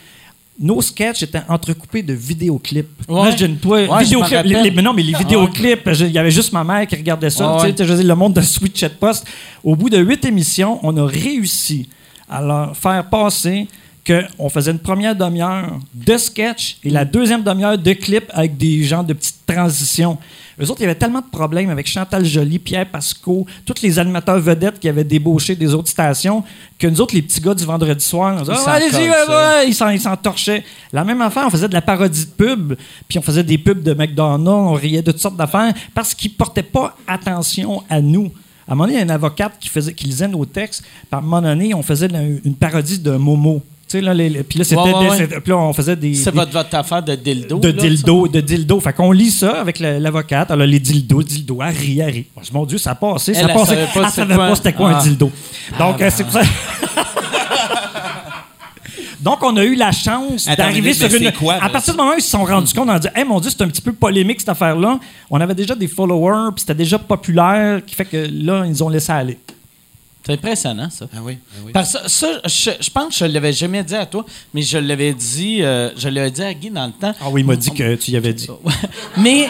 Nos 0.58 0.82
sketchs 0.82 1.22
étaient 1.22 1.42
entrecoupés 1.48 2.02
de 2.02 2.12
vidéoclips. 2.12 2.88
Imagine-toi, 3.08 3.86
Ouais, 3.86 4.02
vidéoclips. 4.02 4.38
me 4.38 4.42
les- 4.42 4.62
les- 4.64 4.70
mais 4.72 4.82
non, 4.82 4.92
mais 4.92 5.04
les 5.04 5.12
vidéoclips, 5.16 5.92
je- 5.92 6.04
il 6.06 6.10
y 6.10 6.18
avait 6.18 6.32
juste 6.32 6.52
ma 6.52 6.64
mère 6.64 6.84
qui 6.88 6.96
regardait 6.96 7.30
ça. 7.30 7.58
Tu 7.64 7.68
sais, 7.76 7.84
je 7.86 7.92
veux 7.92 7.98
dire, 8.00 8.08
le 8.08 8.16
monde 8.16 8.34
de 8.34 8.40
Sweet 8.40 8.76
Chat 8.76 8.88
Post. 8.98 9.24
Au 9.62 9.76
bout 9.76 9.88
de 9.90 9.98
huit 9.98 10.24
émissions, 10.24 10.80
on 10.82 10.96
a 10.96 11.06
réussi 11.06 11.88
à 12.28 12.42
leur 12.42 12.76
faire 12.76 13.08
passer 13.08 13.68
qu'on 14.08 14.48
faisait 14.48 14.70
une 14.70 14.78
première 14.78 15.14
demi-heure 15.14 15.78
de 15.92 16.16
sketch 16.16 16.78
et 16.82 16.90
la 16.90 17.04
deuxième 17.04 17.42
demi-heure 17.42 17.76
de 17.76 17.92
clip 17.92 18.24
avec 18.30 18.56
des 18.56 18.82
gens 18.82 19.02
de 19.02 19.12
petites 19.12 19.44
transitions. 19.46 20.16
Eux 20.60 20.70
autres, 20.70 20.80
il 20.80 20.84
y 20.84 20.86
avait 20.86 20.94
tellement 20.94 21.20
de 21.20 21.30
problèmes 21.30 21.70
avec 21.70 21.86
Chantal 21.86 22.24
Joly, 22.24 22.58
Pierre 22.58 22.86
Pasco, 22.86 23.46
tous 23.64 23.82
les 23.82 23.98
animateurs 23.98 24.40
vedettes 24.40 24.80
qui 24.80 24.88
avaient 24.88 25.04
débauché 25.04 25.54
des 25.54 25.72
autres 25.74 25.88
stations, 25.88 26.42
que 26.78 26.86
nous 26.86 27.00
autres, 27.00 27.14
les 27.14 27.22
petits 27.22 27.40
gars 27.40 27.54
du 27.54 27.64
vendredi 27.64 28.04
soir, 28.04 28.36
on 28.40 28.44
s'en 28.44 28.64
allez-y, 28.66 29.08
ouais, 29.10 29.68
ils 29.68 30.00
s'en, 30.00 30.16
torchaient. 30.16 30.64
La 30.92 31.04
même 31.04 31.20
affaire, 31.20 31.44
on 31.46 31.50
faisait 31.50 31.68
de 31.68 31.74
la 31.74 31.82
parodie 31.82 32.26
de 32.26 32.30
pub, 32.30 32.74
puis 33.06 33.18
on 33.18 33.22
faisait 33.22 33.44
des 33.44 33.58
pubs 33.58 33.82
de 33.82 33.94
McDonald's, 33.94 34.48
on 34.48 34.72
riait 34.72 35.02
de 35.02 35.12
toutes 35.12 35.20
sortes 35.20 35.36
d'affaires, 35.36 35.72
parce 35.94 36.14
qu'ils 36.14 36.32
portaient 36.32 36.62
pas 36.62 36.96
attention 37.06 37.84
à 37.88 38.00
nous. 38.00 38.32
À 38.66 38.72
un 38.72 38.74
moment 38.74 38.84
donné, 38.84 38.94
il 38.94 38.98
y 38.98 39.00
a 39.00 39.04
une 39.04 39.10
avocate 39.10 39.52
qui, 39.60 39.68
faisait, 39.68 39.94
qui 39.94 40.06
lisait 40.06 40.28
nos 40.28 40.44
textes, 40.44 40.82
à 41.12 41.18
un 41.18 41.20
moment 41.20 41.42
donné, 41.42 41.72
on 41.72 41.82
faisait 41.82 42.08
une 42.44 42.54
parodie 42.54 42.98
de 42.98 43.12
Momo. 43.12 43.62
Sais, 43.88 44.00
là, 44.00 44.12
les- 44.14 44.28
les- 44.28 44.42
puis 44.42 44.58
là, 44.58 44.64
c'était 44.64 44.80
Ouais, 44.80 44.92
ouais, 44.94 45.04
des- 45.04 45.10
ouais. 45.10 45.16
c'était- 45.16 45.40
puis 45.40 45.50
là, 45.50 45.58
on 45.58 45.72
faisait 45.72 45.96
des. 45.96 46.14
C'est 46.14 46.30
des- 46.32 46.36
votre, 46.38 46.52
votre 46.52 46.74
affaire 46.74 47.02
de 47.02 47.14
dildo. 47.14 47.58
de 47.58 47.68
là, 47.68 47.72
dildo, 47.82 48.28
de 48.28 48.40
dildo. 48.40 48.80
Fait 48.80 48.92
qu'on 48.92 49.12
lit 49.12 49.30
ça 49.30 49.60
avec 49.60 49.78
l'avocate. 49.80 50.50
Alors, 50.50 50.66
les 50.66 50.78
dildos, 50.80 51.22
dildo, 51.22 51.58
elle 51.62 51.74
rit, 51.74 51.98
elle 52.00 52.10
rit. 52.10 52.26
Moi, 52.34 52.42
je 52.44 52.50
dis, 52.50 52.54
Mon 52.56 52.66
Dieu, 52.66 52.78
ça 52.78 52.90
a 52.90 52.94
passé. 52.94 53.34
Ça 53.34 53.40
Elle, 53.40 53.46
a 53.46 53.48
elle 53.50 53.54
passé. 53.58 53.74
savait 53.74 53.86
pas 53.86 54.00
Elle 54.04 54.10
savait 54.12 54.34
quoi. 54.34 54.46
pas 54.48 54.54
c'était 54.56 54.72
quoi 54.72 54.90
Ah. 54.94 54.98
un 54.98 55.02
dildo. 55.02 55.30
Donc, 55.78 56.00
euh, 56.02 56.10
c'est 56.12 56.24
pour 56.24 56.32
ça. 56.32 56.40
Donc, 59.20 59.42
on 59.42 59.56
a 59.56 59.64
eu 59.64 59.74
la 59.74 59.90
chance 59.90 60.46
Attends 60.46 60.62
d'arriver 60.62 60.80
minute, 60.92 60.94
sur 60.94 61.10
mais 61.10 61.16
une. 61.18 61.24
c'est 61.24 61.32
quoi, 61.36 61.54
à 61.54 61.60
là? 61.64 61.68
partir 61.70 61.92
du 61.92 61.98
moment 61.98 62.12
où 62.12 62.18
ils 62.18 62.22
se 62.22 62.30
sont 62.30 62.44
rendus 62.44 62.72
compte, 62.72 62.88
on 62.88 62.92
a 62.92 62.98
dit, 63.00 63.08
hey, 63.16 63.24
mon 63.24 63.40
Dieu, 63.40 63.50
c'est 63.50 63.62
un 63.64 63.68
petit 63.68 63.82
peu 63.82 63.92
polémique 63.92 64.38
cette 64.40 64.48
affaire-là. 64.50 65.00
On 65.28 65.40
avait 65.40 65.56
déjà 65.56 65.74
des 65.74 65.88
followers, 65.88 66.50
puis 66.54 66.60
c'était 66.60 66.74
déjà 66.76 66.98
populaire, 67.00 67.80
qui 67.84 67.96
fait 67.96 68.04
que 68.04 68.28
là, 68.30 68.64
ils 68.64 68.82
ont 68.82 68.88
laissé 68.88 69.10
aller. 69.10 69.36
C'est 70.24 70.32
impressionnant, 70.32 70.90
ça. 70.90 71.06
Ah 71.14 71.18
oui, 71.22 71.38
ah 71.50 71.60
oui. 71.64 71.72
Parce 71.72 71.94
que 71.94 72.08
ça, 72.08 72.28
je, 72.44 72.70
je 72.80 72.90
pense 72.90 73.08
que 73.08 73.14
je 73.14 73.24
l'avais 73.24 73.52
jamais 73.52 73.82
dit 73.82 73.94
à 73.94 74.04
toi, 74.04 74.26
mais 74.52 74.62
je 74.62 74.76
l'avais 74.76 75.14
dit, 75.14 75.62
euh, 75.62 75.90
je 75.96 76.08
l'avais 76.08 76.30
dit 76.30 76.42
à 76.42 76.52
Guy 76.52 76.70
dans 76.70 76.86
le 76.86 76.92
temps. 76.92 77.14
Ah 77.20 77.30
oui, 77.30 77.40
il 77.40 77.46
m'a 77.46 77.56
dit 77.56 77.70
que 77.70 77.94
tu 77.94 78.10
y 78.10 78.16
avais 78.16 78.34
dit. 78.34 78.48
Mais 79.16 79.48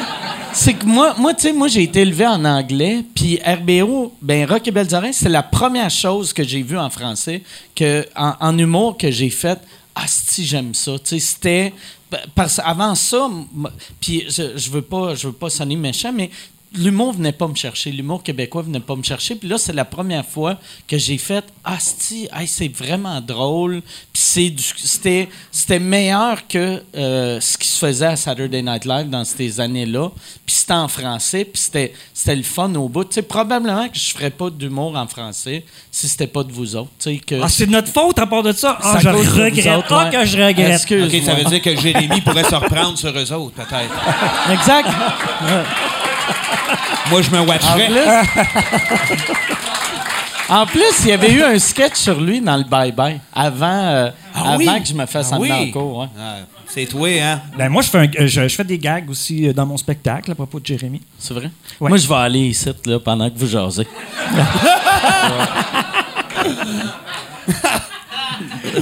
c'est 0.53 0.74
que 0.74 0.86
moi, 0.86 1.15
moi 1.19 1.35
tu 1.35 1.43
sais, 1.43 1.53
moi, 1.53 1.69
j'ai 1.69 1.82
été 1.82 2.01
élevé 2.01 2.27
en 2.27 2.45
anglais, 2.45 3.05
puis 3.15 3.40
RBO, 3.45 4.15
ben 4.23 4.49
Rock 4.49 4.69
et 4.69 4.70
Belles 4.70 4.95
Oreilles, 4.95 5.15
c'est 5.15 5.28
la 5.28 5.43
première 5.43 5.90
chose 5.90 6.32
que 6.32 6.45
j'ai 6.45 6.62
vue 6.62 6.78
en 6.78 6.90
français, 6.90 7.43
que, 7.74 8.07
en, 8.15 8.35
en 8.40 8.57
humour 8.59 8.97
que 8.97 9.11
j'ai 9.11 9.31
faite. 9.31 9.61
Ah, 9.95 10.05
si, 10.07 10.45
j'aime 10.45 10.74
ça. 10.74 10.93
Tu 10.99 11.19
sais, 11.19 11.19
c'était. 11.19 11.73
Parce 12.35 12.61
avant 12.65 12.95
ça, 12.95 13.28
puis 14.01 14.24
je, 14.28 14.57
je 14.57 14.70
veux 14.70 14.81
pas, 14.81 15.15
je 15.15 15.27
veux 15.27 15.32
pas 15.32 15.51
sonner 15.51 15.77
méchant, 15.77 16.12
mais 16.12 16.31
l'humour 16.74 17.12
venait 17.15 17.32
pas 17.32 17.49
me 17.49 17.55
chercher. 17.55 17.90
L'humour 17.90 18.23
québécois 18.23 18.62
venait 18.62 18.81
pas 18.81 18.95
me 18.97 19.03
chercher. 19.03 19.35
Puis 19.36 19.49
là, 19.49 19.57
c'est 19.59 19.73
la 19.73 19.85
première 19.85 20.24
fois 20.27 20.59
que 20.86 20.99
j'ai 20.99 21.19
fait 21.19 21.45
Ah, 21.65 21.77
si, 21.81 22.28
hey, 22.35 22.47
c'est 22.47 22.69
vraiment 22.69 23.20
drôle. 23.20 23.82
Puis 24.12 24.23
c'est 24.23 24.51
du- 24.51 24.62
c'était, 24.77 25.28
c'était 25.53 25.78
meilleur 25.78 26.47
que 26.47 26.82
euh, 26.97 27.40
ce 27.40 27.59
qui 27.59 27.66
se 27.69 27.78
faisait 27.78 28.07
à 28.07 28.16
Saturday 28.16 28.62
Night 28.62 28.85
Live 28.85 29.09
dans 29.11 29.24
ces 29.24 29.61
années-là. 29.61 30.11
Puis 30.47 30.57
c'était 30.57 30.73
en 30.74 30.89
français. 30.89 31.45
Puis 31.45 31.62
c'était, 31.62 31.93
c'était 32.15 32.36
le 32.36 32.43
fun 32.43 32.74
au 32.74 32.89
bout. 32.89 33.05
Tu 33.05 33.15
sais, 33.15 33.23
probablement 33.23 33.89
que 33.89 33.99
je 33.99 34.11
ferais 34.15 34.31
pas 34.31 34.51
d'humour 34.51 34.97
en 34.97 35.07
français 35.07 35.65
si 35.90 36.09
c'était 36.09 36.27
pas 36.27 36.43
de 36.45 36.53
vous 36.53 36.77
autres. 36.77 36.90
Que 37.27 37.40
Ah, 37.43 37.49
c'est 37.49 37.66
de 37.66 37.73
notre 37.73 37.93
faute 37.93 38.19
à 38.19 38.27
part 38.27 38.43
de 38.43 38.53
ça? 38.53 38.78
Ah, 38.82 38.99
je 39.01 39.09
regrette. 39.09 39.66
autres, 39.78 39.86
Ah, 39.93 40.05
ouais. 40.05 40.11
que 40.12 40.24
je 40.24 40.36
regrette. 40.39 40.73
Excuse-moi. 40.74 41.09
OK, 41.20 41.24
ça 41.24 41.35
veut 41.35 41.45
dire 41.45 41.62
que 41.62 41.77
Jérémy 41.81 42.20
pourrait 42.20 42.45
se 42.45 42.55
reprendre 42.55 42.97
sur 42.99 43.11
eux 43.11 43.32
autres, 43.32 43.55
peut-être. 43.55 44.51
Exact. 44.53 44.89
Moi, 47.11 47.23
je 47.23 47.31
me 47.31 47.41
watcherais. 47.41 47.89
en 50.49 50.67
plus, 50.67 50.83
il 51.05 51.09
y 51.09 51.13
avait 51.13 51.33
eu 51.33 51.43
un 51.43 51.59
sketch 51.59 51.95
sur 51.97 52.21
lui 52.21 52.41
dans 52.41 52.57
le 52.57 52.65
Bye 52.65 52.93
Bye 52.93 53.21
avant, 53.35 53.67
euh, 53.67 54.11
Ah 54.35 54.41
avant 54.53 54.57
oui? 54.59 54.83
que 54.83 54.89
je 54.89 54.95
me 54.95 55.07
fasse 55.07 55.31
Ah 55.33 55.37
en 55.37 55.41
oui? 55.41 55.71
cours. 55.71 56.09
Ah, 56.19 56.37
c'est 56.67 56.87
toi, 56.87 57.09
hein? 57.09 57.41
Ben, 57.57 57.69
moi, 57.69 57.83
je 57.83 57.89
fais, 57.91 57.99
un- 57.99 58.05
euh, 58.21 58.27
je, 58.27 58.47
je 58.49 58.55
fais 58.55 58.65
des 58.65 58.79
gags 58.79 59.09
aussi 59.11 59.49
euh, 59.49 59.53
dans 59.53 59.65
mon 59.67 59.77
spectacle 59.77 60.31
à 60.31 60.35
propos 60.35 60.61
de 60.61 60.67
Jérémy. 60.67 61.01
C'est 61.19 61.35
vrai? 61.35 61.51
Ouais. 61.81 61.89
Moi, 61.89 61.97
je 61.99 62.07
vais 62.09 62.15
aller 62.15 62.41
ici 62.49 62.69
là, 62.87 62.99
pendant 63.01 63.29
que 63.31 63.39
vous 63.39 63.47
jasez. 63.47 63.87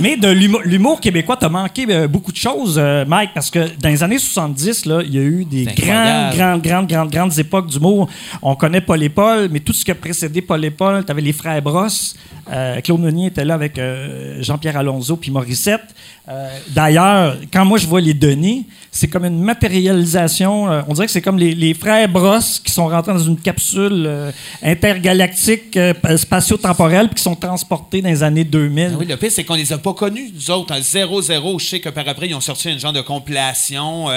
Mais 0.01 0.17
de 0.17 0.29
l'humour- 0.29 1.01
québécois, 1.01 1.37
t'as 1.39 1.49
manqué 1.49 1.87
euh, 1.91 2.09
beaucoup 2.09 2.33
de 2.33 2.37
choses, 2.37 2.77
euh, 2.79 3.05
Mike, 3.07 3.31
parce 3.35 3.51
que 3.51 3.61
dans 3.81 3.89
les 3.89 4.03
années 4.03 4.19
70, 4.19 4.87
là, 4.87 5.03
il 5.05 5.15
y 5.15 5.19
a 5.19 5.23
eu 5.23 5.45
des 5.45 5.65
grandes, 5.65 6.35
grandes, 6.37 6.63
grandes, 6.63 6.87
grandes, 6.89 7.11
grandes 7.11 7.39
époques 7.39 7.69
d'humour. 7.69 8.09
On 8.43 8.55
connaît 8.57 8.81
Paul 8.81 9.03
et 9.03 9.09
Paul, 9.09 9.49
mais 9.51 9.61
tout 9.61 9.73
ce 9.73 9.85
qui 9.85 9.91
a 9.91 9.95
précédé 9.95 10.43
Paul 10.43 10.65
et 10.65 10.71
Paul, 10.71 11.05
t'avais 11.05 11.23
les 11.23 11.33
frères 11.33 11.61
Brosse. 11.63 12.15
Euh, 12.53 12.81
Claude 12.81 13.01
Meunier 13.01 13.27
était 13.27 13.45
là 13.45 13.55
avec 13.55 13.79
euh, 13.79 14.43
Jean-Pierre 14.43 14.77
Alonso 14.77 15.17
puis 15.17 15.31
Morissette. 15.31 15.83
D'ailleurs, 16.75 17.37
quand 17.53 17.65
moi 17.65 17.79
je 17.79 17.87
vois 17.87 18.01
les 18.01 18.15
données, 18.15 18.65
c'est 18.97 19.09
comme 19.09 19.27
une 19.27 19.43
matérialisation. 19.43 20.71
euh, 20.71 20.83
on 20.89 20.95
dirait 20.95 21.07
que 21.07 21.13
c'est 21.13 21.21
comme 21.21 21.39
les, 21.39 21.75
frères 21.75 22.09
Brosse 22.09 22.59
qui 22.59 22.73
sont 22.73 22.89
rentrés 22.89 23.13
dans 23.13 23.19
une 23.19 23.39
capsule 23.39 24.05
euh, 24.07 24.33
intergalactique, 24.63 25.77
euh, 25.77 25.93
spatio-temporelle, 26.17 27.09
puis 27.09 27.17
qui 27.17 27.23
sont 27.23 27.37
transportés 27.37 28.01
dans 28.01 28.09
les 28.09 28.23
années 28.23 28.45
2000. 28.45 28.93
Ah 28.93 28.97
oui, 28.99 29.07
le 29.07 29.17
pire, 29.19 29.31
c'est 29.31 29.45
qu'on 29.45 29.55
les 29.55 29.71
a 29.73 29.79
pas 29.79 29.93
connus, 29.93 30.31
nous 30.35 30.51
autres. 30.51 30.75
En 30.75 30.81
0-0, 30.81 31.61
je 31.61 31.67
sais 31.67 31.81
que 31.81 31.91
par 31.91 32.09
après, 32.09 32.29
ils 32.29 32.35
ont 32.35 32.41
sorti 32.41 32.71
un 32.71 32.79
genre 32.79 32.95
de 32.95 33.03
compilation. 33.03 34.09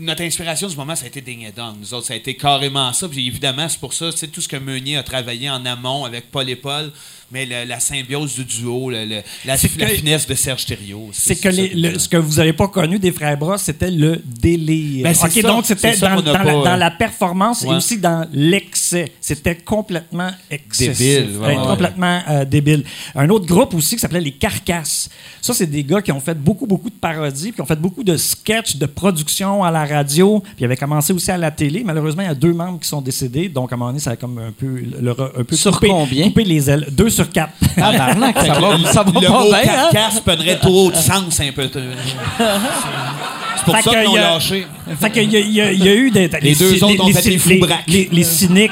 notre 0.00 0.22
inspiration 0.22 0.68
du 0.68 0.76
moment, 0.76 0.96
ça 0.96 1.04
a 1.04 1.08
été 1.08 1.20
Ding 1.20 1.46
Dong. 1.54 1.74
Nous 1.78 1.92
autres, 1.92 2.06
ça 2.06 2.14
a 2.14 2.16
été 2.16 2.34
carrément 2.34 2.92
ça. 2.94 3.08
Puis 3.08 3.26
évidemment, 3.26 3.68
c'est 3.68 3.80
pour 3.80 3.92
ça, 3.92 4.10
c'est 4.14 4.28
tout 4.28 4.40
ce 4.40 4.48
que 4.48 4.56
Meunier 4.56 4.96
a 4.96 5.02
travaillé 5.02 5.50
en 5.50 5.64
amont 5.66 6.06
avec 6.06 6.30
Paul 6.30 6.48
et 6.48 6.56
Paul. 6.56 6.90
Mais 7.32 7.44
le- 7.44 7.64
la 7.68 7.80
symbiose 7.80 8.36
du 8.36 8.44
duo, 8.44 8.88
le- 8.90 9.04
le- 9.04 9.22
la, 9.44 9.56
finesse 9.56 10.26
de 10.28 10.34
Serge 10.34 10.64
Thériault. 10.64 11.08
C'est 11.12 11.34
que 11.34 11.48
les- 11.48 11.74
le- 11.74 11.98
ce 11.98 12.08
que 12.08 12.16
vous 12.16 12.34
n'avez 12.36 12.52
pas 12.52 12.68
connu 12.68 13.00
des 13.00 13.10
frères 13.10 13.36
Bras, 13.36 13.58
c'était 13.58 13.90
le 13.90 14.22
délire. 14.24 15.02
Ben, 15.02 15.10
OK, 15.20 15.30
ça. 15.32 15.42
donc 15.42 15.66
c'était 15.66 15.96
dans, 15.96 16.24
euh, 16.24 16.76
la 16.76 16.90
performance 16.92 17.64
et 17.64 17.68
aussi 17.68 17.98
dans 17.98 18.26
l'excès. 18.32 19.12
C'était 19.20 19.56
complètement 19.56 20.30
excessif. 20.50 20.98
Débile, 20.98 21.38
ouais. 21.38 21.56
Complètement 21.56 22.20
euh, 22.28 22.44
débile. 22.44 22.84
Un 23.14 23.28
autre 23.30 23.46
groupe 23.46 23.74
aussi 23.74 23.96
qui 23.96 24.00
s'appelait 24.00 24.20
Les 24.20 24.32
Carcasses. 24.32 25.08
Ça, 25.40 25.52
c'est 25.52 25.66
des 25.66 25.82
gars 25.82 26.02
qui 26.02 26.12
ont 26.12 26.20
fait 26.20 26.34
beaucoup, 26.38 26.66
beaucoup 26.66 26.90
de 26.90 26.94
parodies, 26.94 27.52
qui 27.52 27.60
ont 27.60 27.66
fait 27.66 27.80
beaucoup 27.80 28.04
de 28.04 28.16
sketchs, 28.16 28.76
de 28.76 28.86
production 28.86 29.64
à 29.64 29.70
la 29.70 29.84
radio, 29.84 30.40
puis 30.40 30.54
ils 30.60 30.64
avaient 30.64 30.76
commencé 30.76 31.12
aussi 31.12 31.30
à 31.30 31.38
la 31.38 31.50
télé. 31.50 31.82
Malheureusement, 31.84 32.22
il 32.22 32.26
y 32.26 32.30
a 32.30 32.34
deux 32.34 32.52
membres 32.52 32.78
qui 32.80 32.88
sont 32.88 33.00
décédés, 33.00 33.48
donc 33.48 33.72
à 33.72 33.74
un 33.74 33.78
moment 33.78 33.90
donné, 33.90 34.00
ça 34.00 34.12
a 34.12 34.16
comme 34.16 34.38
un 34.38 34.52
peu, 34.52 34.82
a 35.04 35.40
un 35.40 35.44
peu 35.44 35.56
Sur 35.56 35.72
coupé, 35.74 35.88
combien? 35.88 36.24
coupé 36.28 36.44
les 36.44 36.70
ailes. 36.70 36.86
Deux 36.92 37.10
sur 37.16 37.30
quatre. 37.30 37.52
Tabarnak, 37.76 38.36
ça 38.38 38.54
va, 38.60 38.92
ça 38.92 39.02
va 39.02 39.20
le 39.20 39.26
pas 39.26 39.40
mot 39.40 39.48
bien, 39.50 39.58
hein? 39.58 39.62
carcasse 39.92 40.20
prendrait 40.20 40.58
trop 40.58 40.90
de 40.90 40.96
sens 40.96 41.40
un 41.40 41.52
peu. 41.52 41.68
C'est 41.72 43.64
pour 43.64 43.76
Fait 43.76 43.82
ça 43.82 43.90
qu'ils 43.90 44.04
l'ont 44.04 44.14
a- 44.16 44.20
lâché. 44.20 44.66
Fait 45.00 45.10
qu'il 45.10 45.32
y, 45.32 45.36
y 45.36 45.52
y 45.54 45.60
a 45.88 45.94
eu 45.94 46.10
des. 46.10 46.28
Les 46.42 46.54
deux 46.54 46.82
autres 46.84 47.04
ont 47.04 47.12
fait 47.12 47.22
cy- 47.38 47.48
les. 47.48 47.60
Les, 47.86 48.08
les 48.12 48.24
cyniques. 48.24 48.70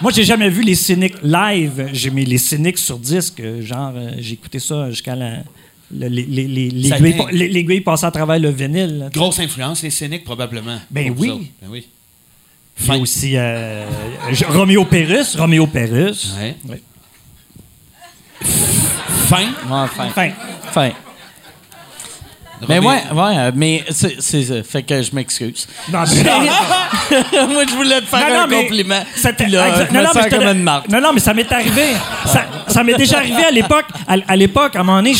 Moi, 0.00 0.10
j'ai 0.14 0.24
jamais 0.24 0.48
vu 0.48 0.62
les 0.62 0.74
cyniques 0.74 1.16
live. 1.22 1.88
J'ai 1.92 2.10
mis 2.10 2.24
les 2.24 2.38
cyniques 2.38 2.78
sur 2.78 2.98
disque. 2.98 3.42
Genre, 3.60 3.92
euh, 3.94 4.10
j'ai 4.18 4.32
écouté 4.34 4.58
ça 4.58 4.90
jusqu'à 4.90 5.14
la. 5.14 5.30
le- 5.96 6.08
les- 6.08 6.24
les- 6.24 6.70
les- 6.70 7.82
à 8.02 8.10
travers 8.10 8.38
le 8.38 8.50
vinyle. 8.50 8.98
là. 8.98 9.08
Grosse 9.12 9.38
influence, 9.40 9.82
les 9.82 9.90
cyniques, 9.90 10.24
probablement. 10.24 10.78
Ben 10.90 11.14
oui. 11.16 11.50
Ben 11.60 11.68
oui. 11.70 11.86
Il 12.80 12.86
y 12.86 12.90
a 12.90 12.96
aussi 12.98 13.32
euh, 13.36 13.84
Roméo 14.48 14.84
Pérus. 14.86 15.36
Roméo 15.36 15.66
Pérus. 15.66 16.32
Ouais. 16.40 16.56
Ouais. 16.68 16.80
Fin. 18.44 19.46
Ouais, 19.68 19.88
fin. 19.88 20.06
Enfin, 20.06 20.30
Fin. 20.72 20.90
Mais 22.68 22.78
ouais, 22.78 22.86
ouais, 22.86 23.38
euh, 23.38 23.50
mais 23.54 23.84
c'est, 23.90 24.16
c'est 24.20 24.42
ça. 24.44 24.54
Fait 24.62 24.82
que 24.82 25.02
je 25.02 25.14
m'excuse. 25.14 25.66
non, 25.92 26.00
mais- 26.14 27.46
Moi, 27.52 27.64
je 27.68 27.74
voulais 27.74 28.00
te 28.00 28.06
faire 28.06 28.28
Non, 28.28 28.34
non, 28.34 28.40
un 28.42 28.46
mais 28.46 28.62
compliment. 28.62 29.02
c'était- 29.14 29.44
Puis 29.44 29.52
là, 29.52 29.68
exact- 29.68 29.88
je 29.90 29.92
me 29.96 29.98
non, 29.98 30.04
non, 30.04 30.10
mais 30.14 30.22
sens 30.22 30.30
comme 30.30 30.48
une 30.56 30.62
marque. 30.62 30.88
Non, 30.88 31.00
non, 31.00 31.12
mais 31.12 31.20
ça 31.20 31.34
m'est 31.34 31.50
arrivé. 31.52 31.86
Ça, 32.26 32.44
ça 32.68 32.82
m'est 32.84 32.94
déjà 32.94 33.18
arrivé 33.18 33.44
à 33.44 33.50
l'époque. 33.50 33.86
À, 34.06 34.16
à 34.28 34.36
l'époque, 34.36 34.76
à 34.76 34.80
un 34.80 34.82
moment 34.84 34.98
donné, 34.98 35.14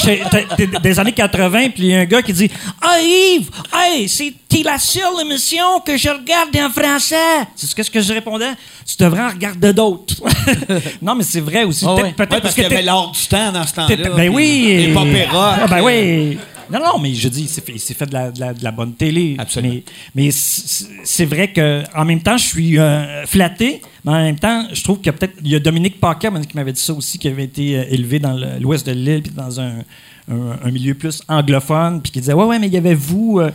des 0.83 1.01
années 1.01 1.13
80, 1.13 1.71
puis 1.71 1.83
il 1.85 1.87
y 1.87 1.95
a 1.95 2.01
un 2.01 2.05
gars 2.05 2.23
qui 2.23 2.33
dit 2.33 2.51
Ah, 2.81 2.99
Yves, 3.01 3.51
hey, 3.75 4.09
c'est 4.09 4.33
t'es 4.49 4.63
la 4.63 4.79
seule 4.79 5.03
émission 5.23 5.81
que 5.85 5.97
je 5.97 6.11
regarde 6.11 6.55
en 6.57 6.69
français. 6.71 7.17
C'est 7.57 7.67
ce 7.67 7.75
que, 7.75 7.83
que 7.91 8.01
je 8.01 8.13
répondais. 8.13 8.51
Tu 8.87 8.97
devrais 9.03 9.23
en 9.23 9.29
regarder 9.31 9.73
d'autres. 9.73 10.15
non, 11.03 11.15
mais 11.15 11.25
c'est 11.25 11.41
vrai 11.41 11.65
aussi. 11.65 11.85
Ah 11.89 11.95
Peut-être 11.95 12.05
ouais. 12.07 12.13
peut-être 12.13 12.33
Ouais, 12.35 12.41
parce 12.43 12.55
qu'il 12.55 12.65
y 12.65 12.69
t'es- 12.69 12.75
avait 12.75 12.83
l'art 12.85 13.11
du 13.11 13.27
temps 13.27 13.51
dans 13.53 13.67
ce 13.67 13.73
temps-là. 13.75 13.97
Ben 14.17 14.29
oui. 14.29 14.93
Les 14.95 14.95
rock. 14.95 15.07
Ah, 15.63 15.67
ben 15.69 15.81
oui. 15.83 16.39
Non, 16.73 16.79
non, 16.79 16.99
mais 17.01 17.13
je 17.15 17.29
dis, 17.29 17.43
il 17.43 17.49
s'est 17.49 17.61
fait, 17.61 17.73
il 17.75 17.79
s'est 17.81 17.95
fait 17.95 18.07
de, 18.07 18.15
la, 18.15 18.31
de 18.31 18.41
la- 18.41 18.55
de 18.55 18.65
la 18.65 18.71
bonne 18.73 18.95
télé. 18.95 19.37
Absolument. 19.39 19.75
Mais, 19.75 20.25
mais 20.25 20.31
c'est 20.33 21.25
vrai 21.27 21.53
que 21.53 21.83
en 21.95 22.05
même 22.05 22.23
temps, 22.23 22.37
je 22.39 22.47
suis 22.47 22.79
euh, 22.79 23.27
flatté, 23.27 23.83
mais 24.05 24.11
en 24.13 24.23
même 24.23 24.39
temps, 24.39 24.67
je 24.73 24.83
trouve 24.83 24.97
qu'il 24.99 25.07
y 25.07 25.11
a 25.11 25.13
peut-être. 25.13 25.35
Il 25.45 25.51
y 25.51 25.55
a 25.55 25.59
Dominique 25.61 26.01
Paquet 26.01 26.29
qui 26.49 26.57
m'avait 26.57 26.73
dit 26.73 26.81
ça 26.81 26.93
aussi, 26.95 27.19
qui 27.19 27.29
avait 27.29 27.45
été 27.45 27.77
euh, 27.79 27.85
élevé 27.91 28.19
dans 28.19 28.33
l'ouest 28.61 28.87
de 28.87 28.93
l'île, 28.93 29.23
puis 29.23 29.33
dans 29.33 29.61
un, 29.61 29.79
un- 30.31 30.57
un 30.65 30.71
milieu 30.71 30.95
plus 30.95 31.23
anglophone, 31.29 32.01
puis 32.01 32.11
qui 32.13 32.21
disait 32.21 32.33
Ouais, 32.33 32.45
ouais, 32.45 32.59
mais 32.59 32.69
il 32.69 32.73
y 32.73 32.79
avait 32.79 32.95
vous. 32.95 33.39
euh. 33.41 33.51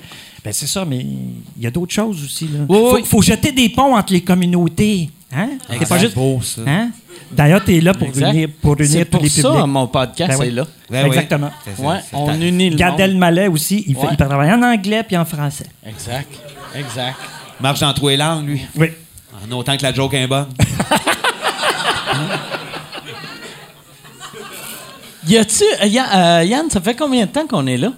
Ben, 0.45 0.53
c'est 0.53 0.67
ça, 0.67 0.85
mais 0.85 0.99
il 0.99 1.63
y 1.63 1.67
a 1.67 1.71
d'autres 1.71 1.93
choses 1.93 2.23
aussi. 2.23 2.47
Oui, 2.53 2.65
faut, 2.69 2.95
oui. 2.95 3.01
faut 3.03 3.21
jeter 3.21 3.51
des 3.51 3.67
ponts 3.69 3.95
entre 3.97 4.13
les 4.13 4.21
communautés. 4.21 5.09
Hein? 5.35 5.49
C'est 5.69 5.89
pas 5.89 5.97
juste. 5.97 6.15
beau, 6.15 6.39
ça. 6.41 6.61
Hein? 6.65 6.91
D'ailleurs, 7.31 7.63
tu 7.63 7.75
es 7.77 7.81
là 7.81 7.93
pour 7.93 8.07
Exact. 8.07 8.31
unir, 8.33 8.49
pour 8.61 8.75
unir 8.79 8.87
C'est 8.89 9.05
tous 9.05 9.11
pour 9.11 9.21
les 9.23 9.29
ça, 9.29 9.49
publics. 9.49 9.65
mon 9.67 9.87
podcast 9.87 10.31
Ben 10.31 10.39
oui. 10.39 10.47
est 10.47 10.51
là. 10.51 10.63
Ben 10.89 11.01
oui. 11.03 11.07
Exactement. 11.07 11.51
C'est- 11.65 11.71
c'est- 11.75 11.81
Ouais, 11.83 11.95
c'est- 12.09 12.15
on 12.15 12.33
unit 12.41 12.69
le 12.69 12.75
Gad 12.77 12.91
monde. 12.91 13.01
Elmaleh 13.01 13.47
aussi, 13.47 13.83
il, 13.87 13.95
fait, 13.95 14.01
Ouais. 14.01 14.07
il 14.11 14.17
peut 14.17 14.25
travailler 14.25 14.51
en 14.53 14.61
anglais 14.63 15.03
puis 15.03 15.17
en 15.17 15.25
français. 15.25 15.65
Exact. 15.85 16.31
Exact. 16.75 17.15
Marche 17.59 17.79
dans 17.81 17.93
les 18.07 18.17
langues, 18.17 18.47
lui. 18.47 18.61
Oui. 18.77 18.87
En 19.45 19.51
autant 19.55 19.75
que 19.77 19.83
la 19.83 19.93
joke 19.93 20.13
est 20.13 20.27
bonne. 20.27 20.47
Y 25.27 25.37
a-tu. 25.37 25.63
euh, 25.81 25.85
Yann, 25.87 26.07
euh, 26.15 26.43
Yann, 26.45 26.69
ça 26.69 26.79
fait 26.79 26.95
combien 26.95 27.25
de 27.25 27.31
temps 27.31 27.45
qu'on 27.47 27.67
est 27.67 27.77
là? 27.77 27.91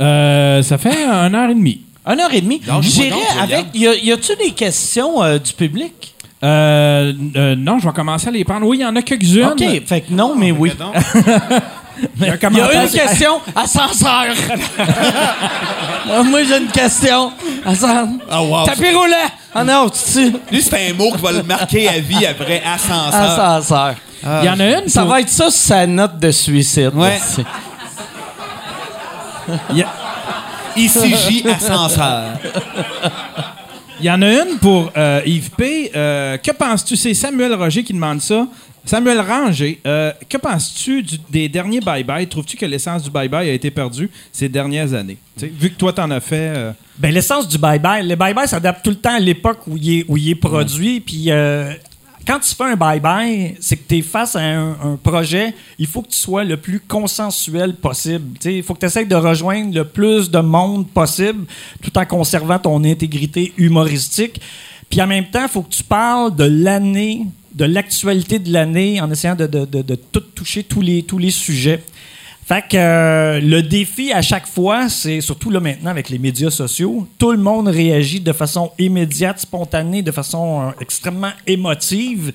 Euh, 0.00 0.62
ça 0.62 0.78
fait 0.78 1.04
une 1.04 1.34
heure 1.34 1.50
et 1.50 1.54
demie. 1.54 1.82
Une 2.06 2.20
heure 2.20 2.32
et 2.32 2.40
demie. 2.40 2.60
J'irai 2.82 3.10
avec. 3.40 3.66
Y, 3.74 3.86
a, 3.88 3.94
y 3.96 4.12
a-tu 4.12 4.36
des 4.36 4.52
questions 4.52 5.22
euh, 5.22 5.38
du 5.38 5.52
public? 5.52 6.14
Euh, 6.44 7.12
euh, 7.36 7.56
non, 7.56 7.78
je 7.78 7.86
vais 7.88 7.94
commencer 7.94 8.28
à 8.28 8.30
les 8.30 8.44
prendre. 8.44 8.66
Oui, 8.66 8.78
il 8.78 8.82
y 8.82 8.86
en 8.86 8.94
a 8.96 9.02
quelques-unes. 9.02 9.46
OK. 9.52 9.64
Fait 9.86 10.00
que 10.02 10.12
non, 10.12 10.34
mais 10.36 10.50
oui. 10.52 10.72
Donc, 10.78 10.94
Il 11.18 11.22
y 11.26 11.32
a 11.32 11.34
un 11.34 12.08
Il 12.20 12.26
y 12.26 12.30
a 12.30 12.36
commentaire. 12.36 12.82
une 12.84 12.90
question, 12.90 13.40
ascenseur. 13.54 14.26
Ah, 16.10 16.22
Moi, 16.24 16.44
j'ai 16.44 16.58
une 16.58 16.66
question. 16.68 17.32
Ascenseur. 17.64 18.06
Ah, 18.30 18.42
wow. 18.42 18.66
Tapis 18.66 18.90
roulant. 18.94 19.16
Ah 19.54 19.64
non, 19.64 19.88
tu 19.88 20.30
Lui, 20.52 20.60
c'est 20.62 20.90
un 20.90 20.92
mot 20.92 21.10
qui 21.12 21.22
va 21.22 21.32
le 21.32 21.42
marquer 21.42 21.88
à 21.88 21.98
vie 22.00 22.26
après 22.26 22.62
ascenseur. 22.62 23.14
Ascenseur. 23.40 23.94
Il 24.42 24.44
y 24.46 24.50
en 24.50 24.60
a 24.60 24.64
une. 24.80 24.88
Ça 24.88 25.00
pour- 25.02 25.10
va 25.12 25.20
être 25.22 25.30
ça 25.30 25.44
sur 25.50 25.52
sa 25.58 25.86
note 25.86 26.18
de 26.18 26.30
suicide. 26.30 26.90
Ouais. 26.94 27.18
Ici, 30.76 31.14
J, 31.16 31.44
ascenseur. 31.48 32.24
Il 33.98 34.04
y 34.04 34.10
en 34.10 34.20
a 34.20 34.28
une 34.28 34.58
pour 34.58 34.92
euh, 34.96 35.22
Yves 35.24 35.50
P. 35.56 35.90
Euh, 35.94 36.36
que 36.36 36.50
penses-tu? 36.50 36.96
C'est 36.96 37.14
Samuel 37.14 37.54
Roger 37.54 37.82
qui 37.82 37.94
demande 37.94 38.20
ça. 38.20 38.46
Samuel 38.84 39.20
Ranger, 39.20 39.80
euh, 39.86 40.12
que 40.28 40.36
penses-tu 40.36 41.04
des 41.30 41.48
derniers 41.48 41.80
bye-bye? 41.80 42.28
Trouves-tu 42.28 42.56
que 42.56 42.66
l'essence 42.66 43.02
du 43.02 43.10
bye-bye 43.10 43.48
a 43.48 43.52
été 43.52 43.70
perdue 43.70 44.10
ces 44.30 44.48
dernières 44.48 44.94
années? 44.94 45.16
Vu 45.36 45.70
que 45.70 45.76
toi, 45.76 45.92
t'en 45.92 46.10
as 46.10 46.20
fait... 46.20 46.72
Ben, 46.98 47.12
l'essence 47.12 47.48
du 47.48 47.58
bye-bye, 47.58 48.06
le 48.06 48.14
bye-bye 48.14 48.46
s'adapte 48.46 48.84
tout 48.84 48.90
le 48.90 48.96
temps 48.96 49.16
à 49.16 49.18
l'époque 49.18 49.66
où 49.66 49.76
il 49.76 50.30
est, 50.30 50.34
produit. 50.36 51.00
Puis 51.00 51.30
quand 52.26 52.40
tu 52.40 52.54
fais 52.54 52.64
un 52.64 52.74
bye-bye, 52.74 53.54
c'est 53.60 53.76
que 53.76 53.88
tu 53.88 53.98
es 53.98 54.02
face 54.02 54.34
à 54.36 54.40
un, 54.40 54.96
projet, 55.02 55.54
il 55.78 55.86
faut 55.86 56.02
que 56.02 56.08
tu 56.08 56.16
sois 56.18 56.44
le 56.44 56.56
plus 56.56 56.80
consensuel 56.80 57.76
possible. 57.76 58.36
Tu 58.40 58.50
sais, 58.50 58.54
Il 58.56 58.62
faut 58.62 58.74
que 58.74 58.80
tu 58.80 58.86
essaies 58.86 59.04
de 59.04 59.14
rejoindre 59.14 59.74
le 59.74 59.84
plus 59.84 60.30
de 60.30 60.38
monde 60.40 60.88
possible 60.88 61.44
tout 61.82 61.96
en 61.98 62.04
conservant 62.04 62.58
ton 62.58 62.82
intégrité 62.84 63.52
humoristique. 63.56 64.40
Puis 64.90 65.00
en 65.02 65.06
même 65.06 65.26
temps, 65.30 65.42
il 65.44 65.48
faut 65.48 65.62
que 65.62 65.74
tu 65.74 65.82
parles 65.84 66.34
de 66.34 66.44
l'année, 66.44 67.26
de 67.54 67.64
l'actualité 67.64 68.38
de 68.38 68.52
l'année 68.52 69.00
en 69.00 69.10
essayant 69.10 69.34
de, 69.36 69.46
de- 69.46 69.64
de- 69.64 69.82
de 69.82 69.94
toucher 70.34 70.62
tous 70.62 70.80
les, 70.80 71.02
tous 71.02 71.18
les 71.18 71.30
sujets. 71.30 71.82
Fait 72.46 72.62
que 72.62 72.76
euh, 72.76 73.40
le 73.40 73.60
défi 73.60 74.12
à 74.12 74.22
chaque 74.22 74.46
fois, 74.46 74.88
c'est 74.88 75.20
surtout 75.20 75.50
là 75.50 75.58
maintenant 75.58 75.90
avec 75.90 76.08
les 76.10 76.18
médias 76.20 76.50
sociaux, 76.50 77.08
tout 77.18 77.32
le 77.32 77.38
monde 77.38 77.66
réagit 77.66 78.20
de 78.20 78.32
façon 78.32 78.70
immédiate, 78.78 79.40
spontanée, 79.40 80.00
de 80.00 80.12
façon 80.12 80.68
euh, 80.68 80.70
extrêmement 80.80 81.32
émotive. 81.48 82.32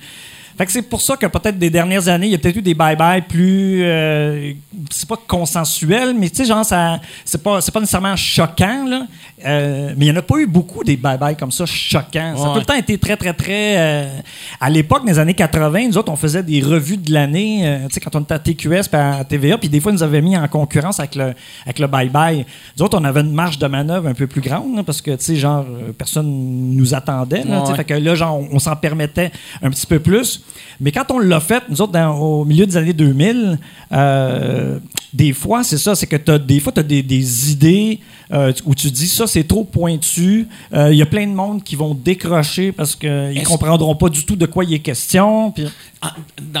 Fait 0.62 0.66
que 0.66 0.72
c'est 0.74 0.82
pour 0.82 1.00
ça 1.00 1.16
que 1.16 1.26
peut-être 1.26 1.58
des 1.58 1.70
dernières 1.70 2.06
années, 2.06 2.26
il 2.26 2.30
y 2.30 2.34
a 2.36 2.38
peut-être 2.38 2.54
eu 2.54 2.62
des 2.62 2.72
bye-bye 2.76 3.22
plus, 3.22 3.80
euh, 3.82 4.52
c'est 4.92 5.08
pas 5.08 5.16
consensuel, 5.26 6.14
mais 6.16 6.30
tu 6.30 6.36
sais 6.36 6.44
genre 6.44 6.64
ça, 6.64 7.00
c'est 7.24 7.42
pas, 7.42 7.60
c'est 7.60 7.72
pas 7.74 7.80
nécessairement 7.80 8.14
choquant 8.14 8.86
là. 8.88 9.06
Euh, 9.44 9.92
mais 9.96 10.06
il 10.06 10.08
y 10.08 10.12
en 10.12 10.16
a 10.16 10.22
pas 10.22 10.36
eu 10.36 10.46
beaucoup 10.46 10.84
des 10.84 10.96
bye-bye 10.96 11.34
comme 11.34 11.50
ça 11.50 11.66
choquants. 11.66 12.36
Ça 12.36 12.50
a 12.50 12.52
tout 12.52 12.60
le 12.60 12.64
temps 12.64 12.76
été 12.76 12.96
très 12.96 13.16
très 13.16 13.32
très. 13.34 13.76
euh, 13.76 14.18
à 14.60 14.70
l'époque, 14.70 15.00
dans 15.04 15.10
les 15.10 15.18
années 15.18 15.34
80, 15.34 15.88
nous 15.88 15.98
autres 15.98 16.12
on 16.12 16.16
faisait 16.16 16.44
des 16.44 16.60
revues 16.62 16.96
de 16.96 17.12
l'année, 17.12 17.62
euh, 17.66 17.88
tu 17.88 17.94
sais 17.94 18.00
quand 18.00 18.14
on 18.14 18.20
était 18.20 18.34
à 18.34 18.38
TQS 18.38 18.82
puis 18.88 19.00
à 19.00 19.24
TVA, 19.24 19.58
puis 19.58 19.68
des 19.68 19.80
fois 19.80 19.90
ils 19.90 19.96
nous 19.96 20.04
avaient 20.04 20.22
mis 20.22 20.36
en 20.36 20.46
concurrence 20.46 21.00
avec 21.00 21.16
le 21.16 21.34
avec 21.64 21.80
le 21.80 21.88
bye-bye. 21.88 22.44
Nous 22.78 22.84
autres 22.84 22.96
on 23.00 23.02
avait 23.04 23.22
une 23.22 23.32
marge 23.32 23.58
de 23.58 23.66
manœuvre 23.66 24.06
un 24.06 24.14
peu 24.14 24.28
plus 24.28 24.40
grande 24.40 24.76
là, 24.76 24.84
parce 24.84 25.02
que 25.02 25.10
tu 25.10 25.24
sais 25.24 25.34
genre 25.34 25.66
personne 25.98 26.28
nous 26.76 26.94
attendait. 26.94 27.42
Là, 27.42 27.64
Ouais. 27.64 27.74
fait 27.74 27.84
que 27.84 27.94
là 27.94 28.14
genre 28.14 28.38
on, 28.38 28.48
on 28.52 28.58
s'en 28.60 28.76
permettait 28.76 29.32
un 29.60 29.70
petit 29.70 29.86
peu 29.88 29.98
plus. 29.98 30.40
Mais 30.80 30.92
quand 30.92 31.10
on 31.10 31.18
l'a 31.18 31.40
fait, 31.40 31.62
nous 31.68 31.80
autres 31.80 31.92
dans- 31.92 32.14
au 32.16 32.44
milieu 32.44 32.66
des 32.66 32.76
années 32.76 32.92
2000, 32.92 33.58
euh, 33.92 34.78
des 35.12 35.32
fois 35.32 35.62
c'est 35.64 35.78
ça, 35.78 35.94
c'est 35.94 36.06
que 36.06 36.16
t'as, 36.16 36.38
des 36.38 36.60
fois 36.60 36.72
tu 36.72 36.80
as 36.80 36.82
des, 36.82 37.02
des 37.02 37.52
idées 37.52 38.00
euh, 38.32 38.52
où 38.64 38.74
tu 38.74 38.90
dis 38.90 39.06
ça 39.08 39.26
c'est 39.26 39.44
trop 39.44 39.64
pointu. 39.64 40.48
Euh, 40.72 40.92
Il 40.92 40.98
y 40.98 41.02
a 41.02 41.06
plein 41.06 41.26
de 41.26 41.32
monde 41.34 41.62
qui 41.62 41.76
vont 41.76 41.94
décrocher 41.94 42.72
parce 42.72 42.96
qu'ils 42.96 43.08
Est-ce- 43.10 43.44
comprendront 43.44 43.94
pas 43.94 44.08
du 44.08 44.24
tout 44.24 44.36
de 44.36 44.46
quoi 44.46 44.64
il 44.64 44.72
est 44.74 44.78
question. 44.80 45.50
Puis 45.52 45.64
En- 46.02 46.08
dans 46.52 46.60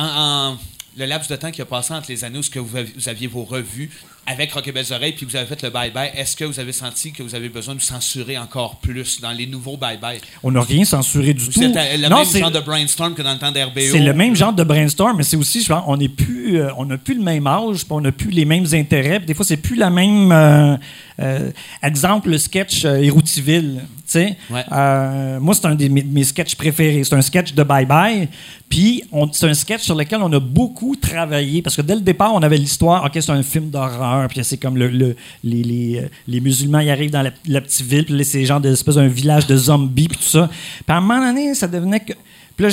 en- 0.52 0.56
le 0.98 1.06
laps 1.06 1.28
de 1.30 1.36
temps 1.36 1.50
qui 1.50 1.62
a 1.62 1.64
passé 1.64 1.94
entre 1.94 2.10
les 2.10 2.22
années 2.24 2.38
où 2.38 2.64
vous 2.64 3.08
aviez 3.08 3.26
vos 3.26 3.44
revues 3.44 3.90
avec 4.26 4.52
Rock 4.52 4.68
et 4.68 4.72
Belles 4.72 4.92
Oreilles, 4.92 5.12
puis 5.12 5.26
vous 5.26 5.34
avez 5.34 5.46
fait 5.46 5.60
le 5.62 5.70
bye-bye, 5.70 6.10
est-ce 6.14 6.36
que 6.36 6.44
vous 6.44 6.60
avez 6.60 6.72
senti 6.72 7.10
que 7.12 7.22
vous 7.24 7.34
avez 7.34 7.48
besoin 7.48 7.74
de 7.74 7.80
censurer 7.80 8.38
encore 8.38 8.76
plus 8.76 9.20
dans 9.20 9.32
les 9.32 9.46
nouveaux 9.48 9.76
bye-bye? 9.76 10.20
on 10.44 10.52
n'a 10.52 10.60
rien 10.62 10.84
censuré 10.84 11.34
du 11.34 11.42
Vous 11.44 11.50
tout. 11.52 11.60
à- 11.76 11.96
le 11.96 12.08
Non, 12.08 12.18
même 12.18 12.24
c'est- 12.24 12.38
genre 12.38 12.50
de 12.52 12.60
brainstorm 12.60 13.14
que 13.14 13.22
dans 13.22 13.32
le 13.32 13.38
temps 13.38 13.50
d'RBO? 13.50 13.80
C'est 13.80 13.98
le 13.98 14.12
même 14.14 14.36
genre 14.36 14.52
de 14.52 14.62
brainstorm, 14.62 15.16
mais 15.16 15.24
c'est 15.24 15.36
aussi, 15.36 15.60
je 15.62 15.68
pense, 15.68 15.82
on 15.88 15.96
n'est 15.96 16.08
plus, 16.08 16.58
euh, 16.60 16.70
on 16.76 16.84
n'a 16.84 16.98
plus 16.98 17.14
le 17.14 17.22
même 17.22 17.46
âge, 17.48 17.84
on 17.90 18.00
n'a 18.00 18.12
plus 18.12 18.30
les 18.30 18.44
mêmes 18.44 18.66
intérêts. 18.72 19.18
des 19.20 19.34
fois, 19.34 19.44
c'est 19.44 19.56
plus 19.56 19.76
la 19.76 19.90
même. 19.90 20.30
euh, 20.30 20.76
euh, 21.22 21.50
exemple, 21.82 22.30
le 22.30 22.38
sketch 22.38 22.84
euh, 22.84 22.96
Héroutiville. 22.96 23.80
Ouais. 24.14 24.62
Euh, 24.70 25.40
moi, 25.40 25.54
c'est 25.54 25.64
un 25.66 25.74
de 25.74 25.88
mes, 25.88 26.02
mes 26.02 26.24
sketchs 26.24 26.54
préférés. 26.54 27.02
C'est 27.04 27.14
un 27.14 27.22
sketch 27.22 27.54
de 27.54 27.62
Bye 27.62 27.86
Bye. 27.86 28.28
Puis, 28.68 29.02
on- 29.10 29.32
c'est 29.32 29.48
un 29.48 29.54
sketch 29.54 29.82
sur 29.82 29.94
lequel 29.94 30.20
on 30.22 30.30
a 30.34 30.38
beaucoup 30.40 30.96
travaillé. 30.96 31.62
Parce 31.62 31.76
que 31.76 31.80
dès 31.82 31.94
le 31.94 32.02
départ, 32.02 32.34
on 32.34 32.42
avait 32.42 32.58
l'histoire, 32.58 33.04
OK, 33.06 33.12
c'est 33.14 33.30
un 33.30 33.42
film 33.42 33.70
d'horreur. 33.70 34.28
Puis, 34.28 34.44
c'est 34.44 34.58
comme 34.58 34.76
le, 34.76 34.88
le- 34.88 35.16
les, 35.44 35.62
les, 35.62 35.98
euh, 36.04 36.08
les 36.28 36.40
musulmans, 36.40 36.80
ils 36.80 36.90
arrivent 36.90 37.10
dans 37.10 37.22
la, 37.22 37.30
la 37.46 37.60
petite 37.62 37.86
ville. 37.86 38.04
Puis 38.04 38.18
là, 38.18 38.24
c'est 38.24 38.44
genre 38.44 38.60
d'espèce 38.60 38.96
d'un 38.96 39.06
village 39.08 39.46
de 39.46 39.56
zombies. 39.56 40.08
Puis 40.08 40.18
tout 40.18 40.24
ça. 40.24 40.48
Puis, 40.48 40.84
à 40.88 40.96
un 40.96 41.00
moment 41.00 41.26
donné, 41.26 41.54
ça 41.54 41.66
devenait 41.66 42.00
que. 42.00 42.12
Puis 42.56 42.66
là, 42.66 42.68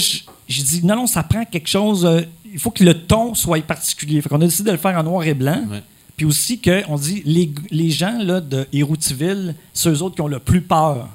j'ai 0.48 0.64
dit, 0.64 0.86
non, 0.86 0.98
non, 0.98 1.08
ça 1.08 1.24
prend 1.24 1.46
quelque 1.46 1.70
chose. 1.70 2.06
euh, 2.06 2.22
il 2.52 2.60
faut 2.60 2.72
que 2.72 2.84
le 2.84 2.96
ton 2.96 3.34
soit 3.34 3.62
particulier. 3.64 4.22
Fait 4.22 4.28
qu'on 4.28 4.38
a 4.42 4.46
décidé 4.46 4.68
de 4.68 4.72
le 4.76 4.78
faire 4.82 4.98
en 4.98 5.04
noir 5.04 5.24
et 5.24 5.34
blanc. 5.36 5.62
Ouais. 5.72 5.82
Puis 6.20 6.26
aussi 6.26 6.60
qu'on 6.60 6.98
dit, 6.98 7.22
les, 7.24 7.50
les 7.72 7.90
gens 7.91 8.18
là, 8.22 8.41
de 8.41 8.68
Héroutiville, 8.74 9.56
c'est 9.74 9.88
eux 9.90 10.02
autres 10.04 10.16
qui 10.16 10.22
ont 10.22 10.28
le 10.28 10.40
plus 10.40 10.60
peur. 10.60 11.08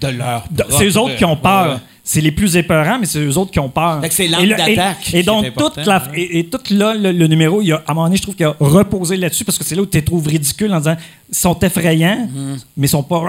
De 0.00 0.06
leur 0.06 0.44
C'est 0.70 0.86
eux 0.86 0.96
autres 0.96 1.16
qui 1.16 1.24
ont 1.24 1.36
peur. 1.36 1.72
Ouais. 1.74 1.80
C'est 2.04 2.20
les 2.20 2.30
plus 2.30 2.56
épeurants, 2.56 2.98
mais 3.00 3.06
c'est 3.06 3.18
eux 3.18 3.36
autres 3.36 3.50
qui 3.50 3.58
ont 3.58 3.68
peur. 3.68 4.00
C'est 4.10 4.28
l'angle 4.28 4.52
et- 4.52 4.76
d'attaque 4.76 5.12
Et, 5.12 5.24
donc, 5.24 5.52
toute 5.56 5.84
la, 5.84 5.96
hein. 5.96 6.08
et, 6.14 6.38
et 6.38 6.46
tout 6.46 6.60
là, 6.70 6.94
le, 6.94 7.10
le 7.10 7.26
numéro, 7.26 7.62
il 7.62 7.66
y 7.68 7.72
a, 7.72 7.78
à 7.84 7.90
un 7.90 7.94
moment 7.94 8.06
donné, 8.06 8.16
je 8.16 8.22
trouve 8.22 8.36
qu'il 8.36 8.46
a 8.46 8.54
reposé 8.60 9.16
là-dessus 9.16 9.44
parce 9.44 9.58
que 9.58 9.64
c'est 9.64 9.74
là 9.74 9.82
où 9.82 9.86
tu 9.86 9.98
les 9.98 10.04
trouves 10.04 10.28
ridicules 10.28 10.72
en 10.72 10.78
disant 10.78 10.96
ils 11.28 11.34
sont 11.36 11.58
effrayants, 11.58 12.28
Mm-hmm. 12.32 12.58
mais 12.76 12.86
ils 12.86 12.90
sont 12.90 13.02
pas. 13.02 13.22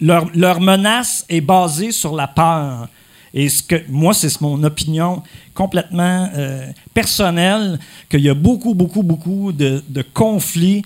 Leur, 0.00 0.24
leur 0.34 0.60
menace 0.62 1.24
est 1.28 1.42
basée 1.42 1.92
sur 1.92 2.14
la 2.16 2.28
peur. 2.28 2.88
Et 3.36 3.48
ce 3.48 3.64
que 3.64 3.82
moi, 3.88 4.14
c'est 4.14 4.40
mon 4.40 4.62
opinion 4.62 5.22
complètement 5.54 6.30
euh, 6.36 6.70
personnelle 6.94 7.80
qu'il 8.08 8.20
y 8.20 8.28
a 8.28 8.34
beaucoup, 8.34 8.74
beaucoup, 8.74 9.02
beaucoup 9.02 9.50
de, 9.52 9.82
conflits 10.14 10.82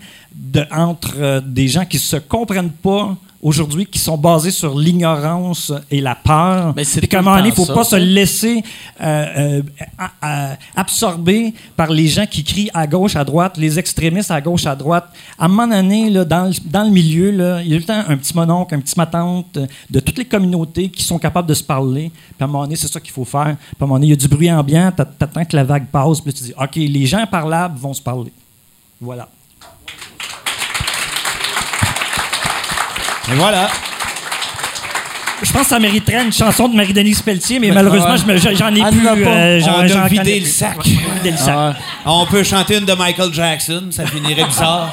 entre 0.73 1.15
euh, 1.19 1.41
des 1.43 1.69
gens 1.69 1.85
qui 1.85 1.99
se 1.99 2.17
comprennent 2.17 2.71
pas 2.71 3.17
aujourd'hui, 3.41 3.87
qui 3.87 3.99
sont 4.01 4.19
basés 4.19 4.51
sur 4.51 4.77
l'ignorance 4.77 5.73
et 5.91 6.01
la 6.01 6.15
peur. 6.17 6.73
Mais 6.75 6.85
c'est 6.85 7.01
donné, 7.37 7.49
il 7.49 7.55
temps 7.55 7.57
faut 7.57 7.67
ça, 7.67 7.75
pas 7.75 7.85
se 7.85 7.97
laisser 7.97 8.65
euh, 9.01 9.61
euh, 9.61 9.63
a- 9.97 10.11
a- 10.53 10.57
absorber 10.75 11.55
par 11.77 11.91
les 11.91 12.09
gens 12.09 12.27
qui 12.27 12.43
crient 12.43 12.71
à 12.75 12.87
gauche, 12.87 13.15
à 13.15 13.25
droite, 13.25 13.57
les 13.57 13.79
extrémistes 13.79 14.31
à 14.33 14.41
gauche, 14.41 14.67
à 14.67 14.75
droite. 14.75 15.09
À 15.39 15.45
un 15.45 15.49
moment 15.49 15.69
donné, 15.69 16.11
là, 16.11 16.25
dans, 16.25 16.47
le, 16.47 16.53
dans 16.65 16.83
le 16.83 16.91
milieu, 16.91 17.31
là, 17.31 17.63
il 17.63 17.69
y 17.69 17.75
a 17.75 17.77
tout 17.81 17.85
le 17.87 17.87
temps 17.87 18.05
un 18.13 18.17
petit 18.17 18.35
mononcle, 18.35 18.75
un 18.75 18.81
petit 18.81 18.95
matante 18.97 19.59
de 19.91 20.01
toutes 20.01 20.19
les 20.19 20.25
communautés 20.25 20.89
qui 20.89 21.05
sont 21.05 21.19
capables 21.19 21.49
de 21.49 21.55
se 21.55 21.63
parler. 21.63 22.11
Puis 22.11 22.37
à 22.41 22.45
un 22.45 22.47
moment 22.49 22.65
donné, 22.65 22.75
c'est 22.77 22.89
ça 22.91 22.99
qu'il 23.01 23.13
faut 23.13 23.25
faire. 23.25 23.57
Puis 23.57 23.77
à 23.81 23.85
un 23.85 23.87
moment 23.87 23.95
donné, 23.95 24.07
il 24.07 24.11
y 24.11 24.13
a 24.15 24.17
du 24.17 24.29
bruit 24.29 24.51
ambiant, 24.51 24.91
t'a- 24.91 25.05
t'attends 25.05 25.45
que 25.45 25.55
la 25.55 25.65
vague 25.65 25.87
passe, 25.87 26.21
puis 26.21 26.33
tu 26.33 26.43
dis, 26.45 26.55
OK, 26.61 26.75
les 26.75 27.07
gens 27.07 27.25
parlables 27.31 27.79
vont 27.79 27.95
se 27.95 28.03
parler. 28.03 28.33
Voilà. 29.01 29.29
Et 33.31 33.35
voilà. 33.35 33.69
Je 35.43 35.53
pense 35.53 35.63
que 35.63 35.69
ça 35.69 35.79
mériterait 35.79 36.25
une 36.25 36.33
chanson 36.33 36.67
de 36.69 36.75
Marie-Denise 36.75 37.23
Pelletier, 37.23 37.61
mais 37.61 37.71
malheureusement, 37.71 38.17
je 38.17 38.25
me- 38.25 38.37
j'en 38.39 38.75
ai 38.75 38.81
Elle 38.81 38.87
plus. 38.89 39.03
n'a 39.03 39.11
pas. 39.11 39.17
euh, 39.37 39.61
j'en- 39.61 39.75
On 39.77 40.03
a 40.03 40.09
vidé 40.09 40.41
le 40.41 40.47
sac. 40.47 40.79
Ouais, 40.79 40.93
on 41.07 41.11
a 41.11 41.15
vidé 41.15 41.31
le 41.31 41.37
sac. 41.37 41.55
Ah, 41.57 41.75
On 42.07 42.27
peut 42.27 42.43
chanter 42.43 42.79
une 42.79 42.85
de 42.85 42.93
Michael 42.95 43.33
Jackson, 43.33 43.85
ça 43.91 44.05
finirait 44.07 44.45
bizarre. 44.47 44.91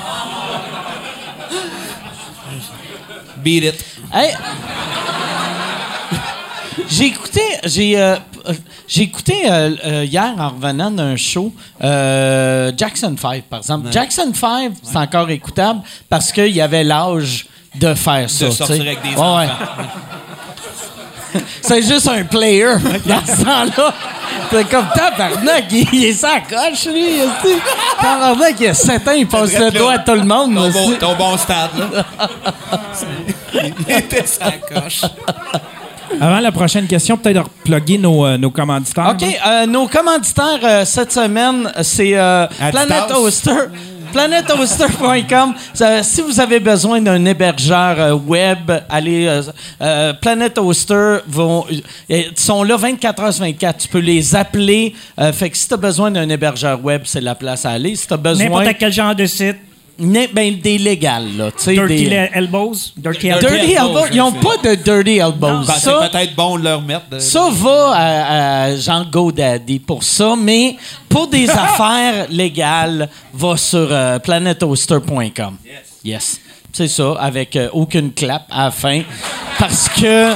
Beat 3.38 3.64
it. 3.64 3.86
Hey! 4.14 4.34
J'ai 6.90 7.06
écouté, 7.06 7.41
j'ai, 7.64 7.99
euh, 7.99 8.16
j'ai 8.88 9.02
écouté 9.03 9.34
euh, 9.49 9.76
euh, 9.86 10.06
hier 10.06 10.34
en 10.38 10.49
revenant 10.49 10.91
d'un 10.91 11.16
show 11.16 11.52
euh, 11.84 12.72
Jackson 12.78 13.16
5, 13.20 13.44
par 13.45 13.60
exemple. 13.60 13.88
Jackson 13.91 14.32
5, 14.34 14.74
c'est 14.84 14.98
encore 14.98 15.30
écoutable 15.32 15.82
parce 16.10 16.32
qu'il 16.32 16.49
y 16.56 16.62
avait 16.62 16.84
l'âge 16.84 17.48
de 17.80 17.94
faire 17.94 18.30
ça. 18.30 18.46
De 18.46 18.52
sortir 18.52 18.82
avec 18.82 19.02
des 19.02 19.10
Ouais, 19.10 19.16
enfants. 19.18 19.38
ouais. 19.38 19.48
c'est 21.62 21.82
juste 21.82 22.08
un 22.08 22.24
player 22.24 22.76
dans 23.06 23.26
ce 23.26 23.44
temps-là. 23.44 23.94
C'est 24.52 24.70
comme 24.70 24.86
tabarnak, 24.96 25.66
il, 25.72 25.88
il 25.94 26.06
est 26.06 26.14
sa 26.14 26.40
coche, 26.40 26.86
lui. 26.88 27.20
Tabarnak, 28.00 28.56
il 28.60 28.68
a 28.68 28.74
7 28.74 29.08
ans, 29.08 29.12
il 29.12 29.28
passe 29.28 29.58
le 29.58 29.72
doigt 29.72 29.94
à 29.94 30.00
tout 30.00 30.14
le 30.14 30.24
monde. 30.24 30.56
Ton 30.56 30.70
bon, 30.70 30.92
ton 31.00 31.16
bon 31.16 31.38
stade, 31.38 31.70
là. 31.94 32.06
Il 33.88 33.92
était 33.96 34.26
sa 34.26 34.52
coche. 34.52 35.02
Avant 36.22 36.40
la 36.40 36.52
prochaine 36.52 36.86
question, 36.88 37.18
peut-être 37.18 37.44
reploguer 37.44 37.98
nos, 37.98 38.26
euh, 38.26 38.38
nos 38.38 38.52
commanditaires. 38.52 39.10
OK, 39.20 39.24
euh, 39.48 39.66
nos 39.66 39.88
commanditaires 39.88 40.60
euh, 40.64 40.86
cette 40.86 41.12
semaine, 41.12 41.72
c'est 41.82 42.12
euh. 42.16 42.48
Planet 42.72 43.12
Oster. 43.12 43.52
planetoaster.com. 44.16 45.54
Si 46.04 46.22
vous 46.22 46.40
avez 46.40 46.60
besoin 46.62 47.02
d'un 47.02 47.24
hébergeur 47.26 48.00
euh, 48.00 48.14
web, 48.14 48.72
allez. 48.90 49.28
Euh, 49.28 49.42
euh, 49.82 50.14
Planet 50.14 50.58
vont, 50.58 51.66
euh, 51.70 51.82
ils 52.10 52.32
sont 52.38 52.64
là 52.64 52.78
24 52.78 53.22
heures 53.24 53.34
sur 53.34 53.44
24. 53.44 53.78
Tu 53.78 53.88
peux 53.90 54.00
les 54.00 54.36
appeler. 54.36 54.96
Euh, 55.20 55.34
fait 55.34 55.50
que 55.50 55.58
si 55.58 55.68
tu 55.68 55.74
as 55.74 55.78
besoin 55.78 56.12
d'un 56.12 56.30
hébergeur 56.30 56.84
web, 56.84 57.02
c'est 57.04 57.20
la 57.22 57.36
place 57.36 57.66
à 57.66 57.72
aller. 57.72 57.96
Si 57.96 58.08
tu 58.08 58.14
as 58.14 58.18
besoin. 58.18 58.46
N'importe 58.46 58.78
quel 58.80 58.94
genre 58.94 59.16
de 59.16 59.26
site. 59.26 59.58
Ben, 59.98 60.60
des 60.60 60.78
légales, 60.78 61.38
là. 61.38 61.52
tu 61.52 61.64
sais, 61.64 61.74
Dirty 61.74 62.10
des- 62.10 62.30
Elbows? 62.34 62.74
Dirty 62.98 63.28
Dirty 63.28 63.28
Elbows. 63.30 63.50
Dirty 63.50 63.74
Elbows, 63.74 63.88
Elbows. 64.00 64.08
Ils 64.12 64.18
n'ont 64.18 64.32
pas 64.34 64.58
de 64.58 64.76
Dirty 64.76 65.18
Elbows. 65.20 65.66
Ben, 65.66 65.74
Ça, 65.74 66.00
c'est 66.02 66.10
peut-être 66.12 66.36
bon 66.36 66.58
de 66.60 66.64
leur 66.66 66.82
mettre. 66.82 67.08
de- 67.10 67.20
ça 67.20 67.48
va 67.52 67.92
à, 67.94 68.64
à 68.66 68.76
Jean 68.76 69.06
GoDaddy 69.06 69.80
pour 69.80 70.04
ça, 70.04 70.36
mais 70.38 70.76
pour 71.08 71.28
des 71.28 71.50
affaires 71.50 72.26
légales, 72.30 73.10
va 73.34 73.56
sur 73.56 73.88
euh, 73.90 74.20
planetoaster.com. 74.20 75.58
Yes. 76.04 76.42
C'est 76.74 76.90
ça, 76.90 77.14
avec 77.20 77.56
euh, 77.56 77.70
aucune 77.72 78.12
clap 78.12 78.44
à 78.52 78.66
la 78.66 78.72
fin. 78.72 79.02
Parce 79.58 79.88
que. 79.90 80.34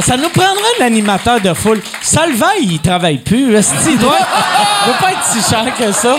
Ça 0.00 0.16
nous 0.18 0.28
prendrait 0.28 0.62
un 0.80 0.84
animateur 0.84 1.40
de 1.40 1.54
foule. 1.54 1.80
Salvaille, 2.02 2.64
il 2.64 2.80
travaille 2.80 3.16
plus. 3.18 3.54
Est-ce 3.54 3.72
qu'il 3.82 3.98
doit, 3.98 4.18
il 4.18 4.86
doit 4.86 4.98
pas 5.00 5.12
être 5.12 5.24
si 5.24 5.40
cher 5.50 5.64
que 5.78 5.90
ça? 5.90 6.18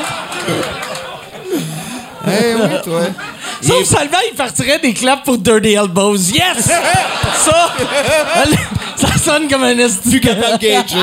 Eh 2.27 2.55
oui, 2.55 2.69
toi. 2.83 3.01
Sauf 3.61 3.83
Salvaille, 3.83 4.27
il 4.31 4.35
partirait 4.35 4.79
des 4.79 4.93
claps 4.93 5.23
pour 5.23 5.37
Dirty 5.37 5.73
Elbows. 5.73 6.17
Yes! 6.17 6.65
ça! 7.35 7.73
ça 8.95 9.17
sonne 9.17 9.47
comme 9.47 9.63
un 9.63 9.77
esti. 9.77 10.09
Plus 10.09 10.19
capable 10.21 10.59
gager. 10.59 10.97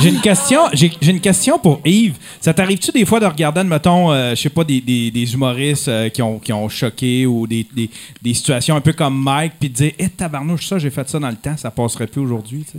J'ai 0.00 0.08
une 0.08 0.20
question. 0.20 0.60
J'ai 0.72 0.90
j'ai 1.00 1.10
une 1.10 1.20
question 1.20 1.58
pour 1.58 1.80
Yves. 1.84 2.14
Ça 2.40 2.54
t'arrive-tu 2.54 2.92
des 2.92 3.04
fois 3.04 3.20
de 3.20 3.26
regarder, 3.26 3.62
mettons, 3.62 4.12
je 4.30 4.34
sais 4.40 4.48
pas, 4.48 4.64
des, 4.64 4.80
des- 4.80 5.10
des 5.10 5.34
humoristes 5.34 5.88
euh, 5.88 6.08
qui, 6.08 6.22
ont, 6.22 6.38
qui 6.38 6.52
ont 6.52 6.68
choqué 6.68 7.26
ou 7.26 7.46
des, 7.46 7.66
des- 7.74 7.90
des 8.20 8.34
situations 8.34 8.74
un 8.76 8.80
peu 8.80 8.92
comme 8.92 9.20
Mike, 9.22 9.52
puis 9.60 9.68
de 9.68 9.74
dire, 9.74 9.92
hé, 9.98 10.08
tabarnouche, 10.08 10.66
ça, 10.66 10.78
j'ai 10.78 10.90
fait 10.90 11.08
ça 11.08 11.18
dans 11.18 11.28
le 11.28 11.36
temps, 11.36 11.56
ça 11.56 11.70
passerait 11.70 12.06
plus 12.06 12.20
aujourd'hui, 12.22 12.64
tu 12.64 12.72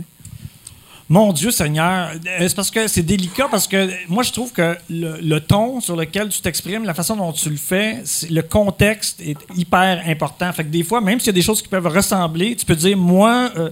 Mon 1.08 1.32
Dieu 1.32 1.50
Seigneur, 1.50 2.12
Euh, 2.14 2.48
c'est 2.48 2.54
parce 2.54 2.70
que 2.70 2.88
c'est 2.88 3.02
délicat 3.02 3.46
parce 3.50 3.66
que 3.68 3.90
moi 4.08 4.22
je 4.22 4.32
trouve 4.32 4.52
que 4.52 4.76
le, 4.88 5.18
le 5.20 5.40
ton 5.40 5.80
sur 5.80 5.96
lequel 5.96 6.28
tu 6.30 6.40
t'exprimes, 6.40 6.84
la 6.84 6.94
façon 6.94 7.14
dont 7.16 7.32
tu 7.32 7.50
le 7.50 7.56
fais, 7.56 8.02
le 8.30 8.40
contexte 8.40 9.20
est 9.20 9.36
hyper 9.54 10.02
important. 10.06 10.50
Fait 10.52 10.64
que 10.64 10.70
des 10.70 10.82
fois, 10.82 11.00
même 11.02 11.20
s'il 11.20 11.26
y 11.26 11.30
a 11.30 11.34
des 11.34 11.42
choses 11.42 11.60
qui 11.60 11.68
peuvent 11.68 11.86
ressembler, 11.86 12.56
tu 12.56 12.64
peux 12.64 12.74
dire 12.76 12.96
moi, 12.96 13.50
euh, 13.56 13.68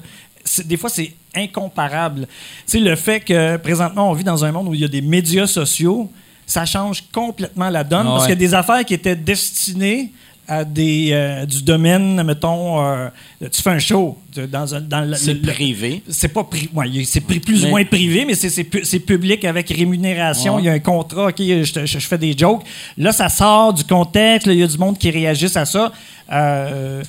des 0.64 0.76
fois 0.76 0.90
c'est 0.90 1.14
incomparable. 1.34 2.26
Tu 2.66 2.72
sais 2.72 2.80
le 2.80 2.96
fait 2.96 3.20
que 3.20 3.56
présentement 3.56 4.10
on 4.10 4.12
vit 4.12 4.24
dans 4.24 4.44
un 4.44 4.52
monde 4.52 4.68
où 4.68 4.74
il 4.74 4.80
y 4.80 4.84
a 4.84 4.88
des 4.88 5.00
médias 5.00 5.46
sociaux, 5.46 6.10
ça 6.46 6.66
change 6.66 7.02
complètement 7.12 7.70
la 7.70 7.82
donne 7.84 8.06
Ah 8.06 8.10
parce 8.10 8.24
qu'il 8.24 8.34
y 8.34 8.44
a 8.44 8.46
des 8.48 8.52
affaires 8.54 8.84
qui 8.84 8.92
étaient 8.94 9.16
destinées 9.16 10.12
à 10.58 10.64
des 10.64 11.10
euh, 11.12 11.46
du 11.46 11.62
domaine 11.62 12.22
mettons 12.22 12.84
euh, 12.84 13.08
tu 13.50 13.62
fais 13.62 13.70
un 13.70 13.78
show 13.78 14.18
dans 14.50 14.74
un 14.74 14.80
dans 14.80 15.00
le- 15.10 15.16
C'est 15.16 15.34
privé. 15.36 16.02
c'est 16.08 16.28
pas 16.28 16.42
pri- 16.42 16.68
ouais, 16.74 17.04
c'est 17.04 17.20
plus 17.20 17.64
ou 17.64 17.68
moins 17.70 17.84
privé, 17.84 18.24
mais 18.26 18.34
c'est- 18.34 18.50
c'est 18.50 18.64
pu- 18.64 18.84
c'est 18.84 19.00
public 19.00 19.44
avec 19.44 19.68
rémunération. 19.70 20.56
Ouais. 20.56 20.62
Il 20.62 20.66
y 20.66 20.68
a 20.68 20.72
un 20.72 20.78
contrat, 20.78 21.26
OK, 21.28 21.38
je, 21.38 21.62
je- 21.64 21.98
je 21.98 22.06
fais 22.10 22.18
des 22.18 22.36
jokes. 22.36 22.62
Là, 22.98 23.12
ça 23.12 23.28
sort 23.28 23.72
du 23.72 23.84
contexte, 23.84 24.46
il 24.46 24.58
y 24.58 24.62
a 24.62 24.66
du 24.66 24.78
monde 24.78 24.96
qui 24.98 25.10
réagisse 25.10 25.56
à 25.56 25.64
ça. 25.64 25.90
Euh, 26.30 27.02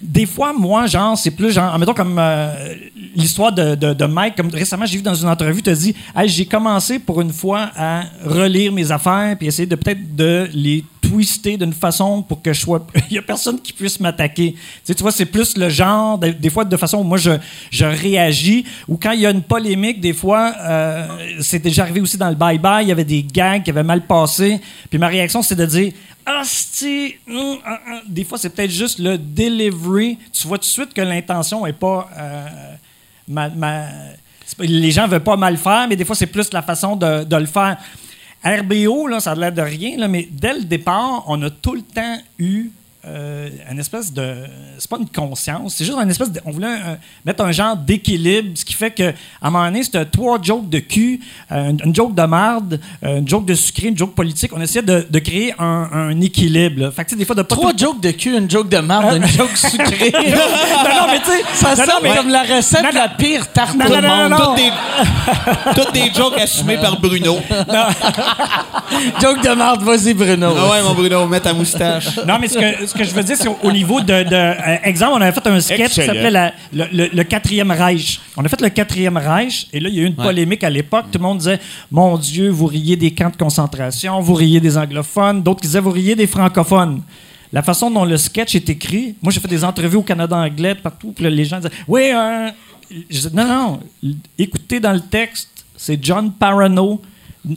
des 0.00 0.26
fois, 0.26 0.52
moi, 0.52 0.86
genre, 0.86 1.18
c'est 1.18 1.32
plus 1.32 1.50
genre, 1.52 1.76
mettons 1.78 1.94
comme 1.94 2.16
euh, 2.20 2.74
l'histoire 3.16 3.52
de, 3.52 3.74
de- 3.74 3.94
de 3.94 4.04
Mike, 4.04 4.36
comme 4.36 4.48
récemment, 4.50 4.86
j'ai 4.86 4.96
vu 4.98 5.02
dans 5.02 5.14
une 5.14 5.28
entrevue, 5.28 5.60
tu 5.62 5.70
as 5.70 5.74
dit, 5.74 5.94
Hey, 6.16 6.28
j'ai 6.28 6.46
commencé 6.46 6.98
pour 7.00 7.20
une 7.20 7.32
fois 7.32 7.70
à 7.76 8.04
relire 8.24 8.70
mes 8.72 8.92
affaires 8.92 9.36
puis 9.36 9.48
essayer 9.48 9.66
de 9.66 9.74
peut-être 9.74 10.14
de 10.14 10.48
les 10.54 10.84
twister 11.08 11.56
d'une 11.56 11.72
façon 11.72 12.22
pour 12.22 12.42
que 12.42 12.52
je 12.52 12.60
sois. 12.60 12.86
Il 13.10 13.14
y 13.14 13.18
a 13.18 13.22
personne 13.22 13.60
qui 13.60 13.72
puisse 13.72 13.98
m'attaquer. 14.00 14.54
Tu, 14.86 14.92
vois, 14.94 15.12
c'est 15.12 15.26
plus 15.26 15.56
le 15.56 15.68
genre, 15.68 16.18
de- 16.18 16.30
des 16.30 16.50
fois, 16.50 16.64
de 16.64 16.76
façon 16.76 16.98
où 16.98 17.02
moi, 17.04 17.18
je, 17.18 17.30
je 17.70 17.84
réagis, 17.84 18.64
ou 18.86 18.96
quand 18.96 19.12
il 19.12 19.20
y 19.20 19.26
a 19.26 19.30
une 19.30 19.42
polémique, 19.42 20.00
des 20.00 20.12
fois, 20.12 20.54
euh, 20.60 21.06
c'est 21.40 21.58
déjà 21.60 21.82
arrivé 21.82 22.00
aussi 22.00 22.16
dans 22.16 22.28
le 22.28 22.34
bye-bye, 22.36 22.82
il 22.82 22.88
y 22.88 22.92
avait 22.92 23.04
des 23.04 23.22
gags 23.22 23.62
qui 23.62 23.70
avaient 23.70 23.82
mal 23.82 24.02
passé, 24.06 24.60
puis 24.90 24.98
ma 24.98 25.08
réaction, 25.08 25.42
c'est 25.42 25.54
de 25.56 25.66
dire 25.66 25.92
Ah, 26.26 26.42
hum, 26.82 27.56
ah, 27.64 27.80
ah. 27.88 28.00
Des 28.06 28.24
fois, 28.24 28.36
c'est 28.38 28.50
peut-être 28.50 28.70
juste 28.70 28.98
le 28.98 29.16
delivery. 29.16 30.18
Tu 30.32 30.46
vois 30.46 30.58
tout 30.58 30.62
de 30.62 30.66
suite 30.66 30.92
que 30.94 31.00
l'intention 31.00 31.64
n'est 31.64 31.72
pas. 31.72 32.08
euh, 32.18 32.46
pas- 33.34 33.88
les 34.60 34.90
gens 34.90 35.06
veulent 35.06 35.20
pas 35.22 35.36
mal 35.36 35.56
faire, 35.56 35.86
mais 35.88 35.96
des 35.96 36.04
fois, 36.04 36.16
c'est 36.16 36.26
plus 36.26 36.52
la 36.52 36.62
façon 36.62 36.96
de 36.96 37.36
le 37.36 37.46
faire. 37.46 37.76
RBO, 38.44 39.08
là, 39.08 39.20
ça 39.20 39.32
a 39.32 39.34
l'air 39.34 39.52
de 39.52 39.62
rien, 39.62 40.06
mais 40.08 40.28
dès 40.30 40.54
le 40.54 40.64
départ, 40.64 41.24
on 41.26 41.42
a 41.42 41.50
tout 41.50 41.74
le 41.74 41.82
temps 41.82 42.18
eu 42.38 42.70
euh, 43.08 43.48
une 43.70 43.78
espèce 43.78 44.12
de. 44.12 44.34
C'est 44.78 44.88
pas 44.90 44.98
une 44.98 45.08
conscience, 45.08 45.74
c'est 45.76 45.84
juste 45.84 45.96
une 45.98 46.10
espèce 46.10 46.30
de. 46.30 46.40
On 46.44 46.50
voulait 46.50 46.66
euh, 46.66 46.94
mettre 47.24 47.42
un 47.44 47.52
genre 47.52 47.76
d'équilibre, 47.76 48.50
ce 48.54 48.64
qui 48.64 48.74
fait 48.74 48.90
que 48.90 49.10
à 49.10 49.14
un 49.42 49.50
moment 49.50 49.64
donné, 49.64 49.82
c'était 49.82 50.04
trois 50.04 50.38
jokes 50.42 50.68
de 50.68 50.78
cul, 50.80 51.20
euh, 51.52 51.70
une, 51.70 51.80
une 51.86 51.94
joke 51.94 52.14
de 52.14 52.22
marde, 52.22 52.80
euh, 53.04 53.18
une 53.18 53.28
joke 53.28 53.44
de 53.46 53.54
sucré, 53.54 53.88
une 53.88 53.96
joke 53.98 54.14
politique. 54.14 54.50
On 54.54 54.60
essayait 54.60 54.82
de, 54.84 55.06
de 55.08 55.18
créer 55.18 55.54
un, 55.58 55.88
un 55.92 56.20
équilibre. 56.20 56.82
là. 56.82 56.90
Fait 56.90 57.04
que, 57.04 57.08
tu 57.10 57.14
sais, 57.14 57.18
des 57.18 57.24
fois, 57.24 57.34
de 57.34 57.42
pas 57.42 57.54
Trois 57.56 57.72
tout- 57.72 57.78
jokes 57.78 58.00
de 58.00 58.10
cul, 58.10 58.36
une 58.36 58.50
joke 58.50 58.68
de 58.68 58.78
marde, 58.78 59.16
une 59.16 59.26
joke 59.38 59.56
sucrée. 59.56 60.12
non, 60.12 60.20
non, 60.20 61.06
mais 61.10 61.18
tu 61.20 61.26
sais, 61.30 61.42
Ça 61.54 61.70
non, 61.70 61.84
sonne 61.84 62.02
mais- 62.02 62.14
comme 62.16 62.28
la 62.28 62.42
recette 62.42 62.82
Non, 62.82 62.90
de 62.90 62.94
la 62.94 63.08
pire 63.08 63.50
tarte 63.52 63.74
Non, 63.76 63.86
au 63.86 63.88
non, 63.88 64.00
non, 64.00 64.08
monde. 64.08 64.30
non, 64.30 64.38
non. 64.38 64.44
Toutes 64.46 64.56
des, 64.56 65.82
toutes 65.82 65.92
des 65.94 66.12
jokes 66.14 66.38
assumés 66.40 66.76
par 66.78 67.00
Bruno. 67.00 67.38
Joke 69.20 69.42
de 69.42 69.54
marde, 69.54 69.82
vas-y 69.82 70.14
Bruno. 70.14 70.54
Ah 70.56 70.70
ouais, 70.70 70.82
mon 70.82 70.94
Bruno, 70.94 71.26
mets 71.26 71.40
ta 71.40 71.52
moustache. 71.52 72.18
Non, 72.26 72.38
mais 72.40 72.48
ce 72.48 72.58
que, 72.58 72.86
ce 72.86 72.94
que 72.98 73.04
je 73.04 73.14
veux 73.14 73.22
dire, 73.22 73.36
c'est 73.36 73.48
au- 73.48 73.56
au 73.62 73.72
niveau 73.72 74.00
de. 74.00 74.06
de, 74.24 74.34
euh, 74.34 74.76
exemple, 74.84 75.12
on 75.16 75.20
avait 75.22 75.32
fait 75.32 75.46
un 75.46 75.60
sketch 75.60 75.78
qui 75.90 76.00
s'appelait 76.06 76.30
la- 76.30 76.52
le, 76.72 76.84
le- 76.92 77.08
le 77.12 77.24
quatrième 77.24 77.70
Reich. 77.70 78.20
On 78.36 78.44
a 78.44 78.48
fait 78.48 78.60
le 78.60 78.68
quatrième 78.68 79.16
Reich, 79.16 79.68
et 79.72 79.80
là, 79.80 79.88
il 79.88 79.94
y 79.94 80.00
a 80.00 80.02
eu 80.02 80.06
une 80.06 80.14
polémique 80.16 80.64
à 80.64 80.70
l'époque. 80.70 81.06
Tout 81.10 81.18
le 81.18 81.22
monde 81.24 81.38
disait 81.38 81.58
Mon 81.90 82.18
Dieu, 82.18 82.50
vous 82.50 82.66
riez 82.66 82.96
des 82.96 83.12
camps 83.12 83.30
de 83.30 83.36
concentration, 83.36 84.20
vous 84.20 84.34
riez 84.34 84.60
des 84.60 84.76
anglophones. 84.76 85.42
D'autres 85.42 85.62
disaient 85.62 85.80
Vous 85.80 85.90
riez 85.90 86.14
des 86.14 86.26
francophones. 86.26 87.02
La 87.52 87.62
façon 87.62 87.90
dont 87.90 88.04
le 88.04 88.16
sketch 88.18 88.54
est 88.54 88.68
écrit, 88.68 89.14
moi, 89.22 89.32
j'ai 89.32 89.40
fait 89.40 89.48
des 89.48 89.64
entrevues 89.64 89.96
au 89.96 90.02
Canada 90.02 90.36
anglais, 90.36 90.74
partout, 90.74 91.12
puis 91.16 91.24
les 91.30 91.44
gens 91.46 91.56
disaient 91.56 91.72
Oui, 91.86 92.10
euh, 92.14 92.50
je 93.08 93.28
dis, 93.28 93.34
non, 93.36 93.46
non, 93.46 93.80
écoutez 94.38 94.80
dans 94.80 94.92
le 94.92 95.00
texte, 95.00 95.48
c'est 95.76 95.98
John 96.04 96.30
Parano. 96.32 97.00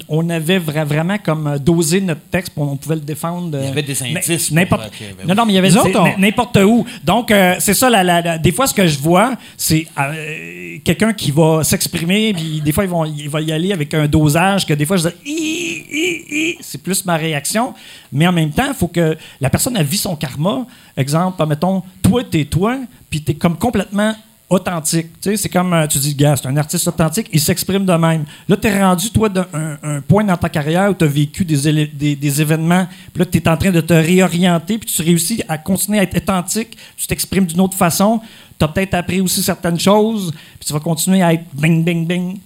On 0.07 0.29
avait 0.29 0.59
vra- 0.59 0.85
vraiment 0.85 1.17
comme 1.17 1.47
euh, 1.47 1.57
dosé 1.57 1.99
notre 2.01 2.21
texte, 2.31 2.53
puis 2.53 2.63
on 2.63 2.77
pouvait 2.77 2.95
le 2.95 3.01
défendre. 3.01 3.57
euh, 3.57 3.61
Il 3.63 3.67
y 3.67 3.71
avait 3.71 3.83
des 3.83 4.03
indices 4.03 4.47
pour, 4.47 4.55
N'importe. 4.55 4.91
euh, 5.01 5.05
ben 5.17 5.27
non, 5.27 5.35
non, 5.35 5.45
mais 5.45 5.53
il 5.53 5.55
y 5.55 5.59
avait 5.59 5.77
on- 5.77 6.17
n'importe 6.19 6.57
où. 6.57 6.85
Donc, 7.03 7.31
euh, 7.31 7.55
c'est 7.59 7.73
ça, 7.73 7.89
la, 7.89 8.03
la- 8.03 8.21
la- 8.21 8.37
des 8.37 8.51
fois, 8.51 8.67
ce 8.67 8.73
que 8.73 8.87
je 8.87 8.97
vois, 8.99 9.35
c'est 9.57 9.87
euh, 9.99 10.77
quelqu'un 10.83 11.13
qui 11.13 11.31
va 11.31 11.63
s'exprimer, 11.63 12.33
puis 12.33 12.61
des 12.61 12.71
fois, 12.71 12.83
ils 12.83 12.89
vont, 12.89 13.05
il 13.05 13.29
va 13.29 13.41
y 13.41 13.51
aller 13.51 13.71
avec 13.73 13.93
un 13.93 14.07
dosage 14.07 14.65
que 14.65 14.73
des 14.73 14.85
fois, 14.85 14.97
je 14.97 15.09
dis, 15.09 15.15
Hi, 15.25 15.83
hi, 15.91 16.25
hi 16.29 16.57
c'est 16.61 16.81
plus 16.81 17.03
ma 17.05 17.17
réaction. 17.17 17.73
Mais 18.11 18.27
en 18.27 18.31
même 18.31 18.51
temps, 18.51 18.67
il 18.67 18.73
faut 18.73 18.87
que 18.87 19.17
la 19.39 19.49
personne, 19.49 19.75
elle 19.77 19.85
vit 19.85 19.97
son 19.97 20.15
karma. 20.15 20.65
Exemple, 20.97 21.45
mettons, 21.45 21.81
toi, 22.01 22.23
t'es 22.23 22.45
toi, 22.45 22.77
puis 23.09 23.21
t'es 23.21 23.33
comme 23.33 23.57
complètement 23.57 24.13
authentique. 24.51 25.07
Tu 25.21 25.29
sais, 25.29 25.37
c'est 25.37 25.49
comme 25.49 25.73
euh, 25.73 25.87
tu 25.87 25.97
dis, 25.97 26.13
gars, 26.13 26.35
c'est 26.35 26.47
un 26.47 26.57
artiste 26.57 26.85
authentique, 26.85 27.27
il 27.31 27.39
s'exprime 27.39 27.85
de 27.85 27.93
même. 27.93 28.25
Là, 28.49 28.57
tu 28.57 28.67
es 28.67 28.83
rendu, 28.83 29.09
toi, 29.09 29.29
d'un 29.29 29.47
un, 29.53 29.77
un 29.81 30.01
point 30.01 30.25
dans 30.25 30.35
ta 30.35 30.49
carrière 30.49 30.91
où 30.91 30.93
tu 30.93 31.05
as 31.05 31.07
vécu 31.07 31.45
des, 31.45 31.87
des, 31.87 32.41
événements, 32.41 32.85
puis 33.13 33.19
là, 33.19 33.25
tu 33.25 33.37
es 33.37 33.47
en 33.47 33.55
train 33.55 33.71
de 33.71 33.79
te 33.79 33.93
réorienter, 33.93 34.77
puis 34.77 34.89
tu 34.89 35.01
réussis 35.01 35.41
à 35.47 35.57
continuer 35.57 35.99
à 35.99 36.03
être 36.03 36.17
authentique, 36.17 36.77
tu 36.97 37.07
t'exprimes 37.07 37.45
d'une 37.45 37.61
autre 37.61 37.77
façon, 37.77 38.19
tu 38.59 38.65
as 38.65 38.67
peut-être 38.67 38.93
appris 38.93 39.21
aussi 39.21 39.41
certaines 39.41 39.79
choses, 39.79 40.31
puis 40.59 40.67
tu 40.67 40.73
vas 40.73 40.81
continuer 40.81 41.21
à 41.21 41.33
être 41.33 41.45
bing, 41.53 41.83
bing, 41.85 42.05
bing. 42.05 42.39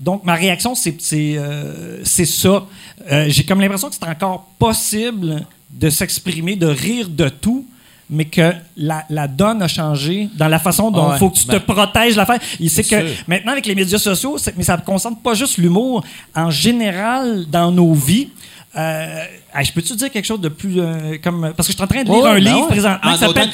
Donc, 0.00 0.24
ma 0.24 0.34
réaction, 0.34 0.74
c'est 0.74 0.96
euh, 1.14 2.04
ça. 2.04 2.66
Euh, 3.10 3.26
J'ai 3.28 3.44
comme 3.44 3.60
l'impression 3.60 3.88
que 3.88 3.94
c'est 3.94 4.08
encore 4.08 4.48
possible 4.58 5.46
de 5.70 5.88
s'exprimer, 5.88 6.56
de 6.56 6.66
rire 6.66 7.08
de 7.08 7.28
tout, 7.28 7.64
mais 8.10 8.24
que 8.24 8.52
la, 8.76 9.04
la 9.10 9.28
donne 9.28 9.62
a 9.62 9.68
changé 9.68 10.28
dans 10.36 10.48
la 10.48 10.58
façon 10.58 10.90
dont 10.90 11.08
il 11.08 11.12
Ouais, 11.12 11.18
faut 11.18 11.30
que 11.30 11.38
tu 11.38 11.46
ben, 11.46 11.60
te 11.60 11.70
protèges 11.72 12.16
l'affaire. 12.16 12.38
Il 12.58 12.70
sait 12.70 12.82
que 12.82 12.88
sûr. 12.88 13.04
maintenant, 13.26 13.52
avec 13.52 13.66
les 13.66 13.74
médias 13.74 13.98
sociaux, 13.98 14.36
mais 14.56 14.62
ça 14.64 14.76
ne 14.76 14.82
concerne 14.82 15.16
pas 15.16 15.34
juste 15.34 15.58
l'humour. 15.58 16.04
En 16.34 16.50
général, 16.50 17.44
dans 17.50 17.70
nos 17.70 17.92
vies, 17.92 18.28
euh, 18.76 19.24
je 19.62 19.72
peux-tu 19.72 19.94
dire 19.96 20.10
quelque 20.10 20.26
chose 20.26 20.40
de 20.40 20.48
plus 20.50 20.78
euh, 20.78 21.16
comme 21.22 21.52
parce 21.56 21.66
que 21.66 21.72
je 21.72 21.76
suis 21.76 21.82
en 21.82 21.86
train 21.86 22.02
de 22.04 22.08
lire 22.08 22.26
un 22.26 22.34
ben 22.34 22.44
livre 22.44 22.60
ouais. 22.62 22.66
présentement 22.68 23.10
En 23.10 23.14
qui 23.14 23.18
s'appelle 23.20 23.48
un 23.48 23.50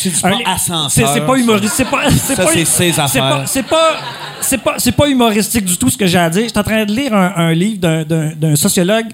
pas 1.21 1.39
c'est 1.69 1.85
pas 1.85 2.11
c'est 2.11 2.37
pas 2.37 2.53
c'est 2.67 3.21
pas 3.21 3.47
c'est 3.47 3.63
pas 3.63 3.97
c'est 4.41 4.59
pas 4.59 4.75
c'est 4.79 4.93
pas 4.93 5.09
humoristique 5.09 5.65
du 5.65 5.77
tout 5.77 5.89
ce 5.89 5.97
que 5.97 6.07
j'ai 6.07 6.19
à 6.19 6.29
dire 6.29 6.43
je 6.43 6.49
suis 6.49 6.59
en 6.59 6.65
train 6.65 6.85
de 6.85 6.93
lire 6.93 7.15
un, 7.15 7.33
un 7.37 7.53
livre 7.55 7.79
d'un 8.05 8.57
sociologue 8.57 9.07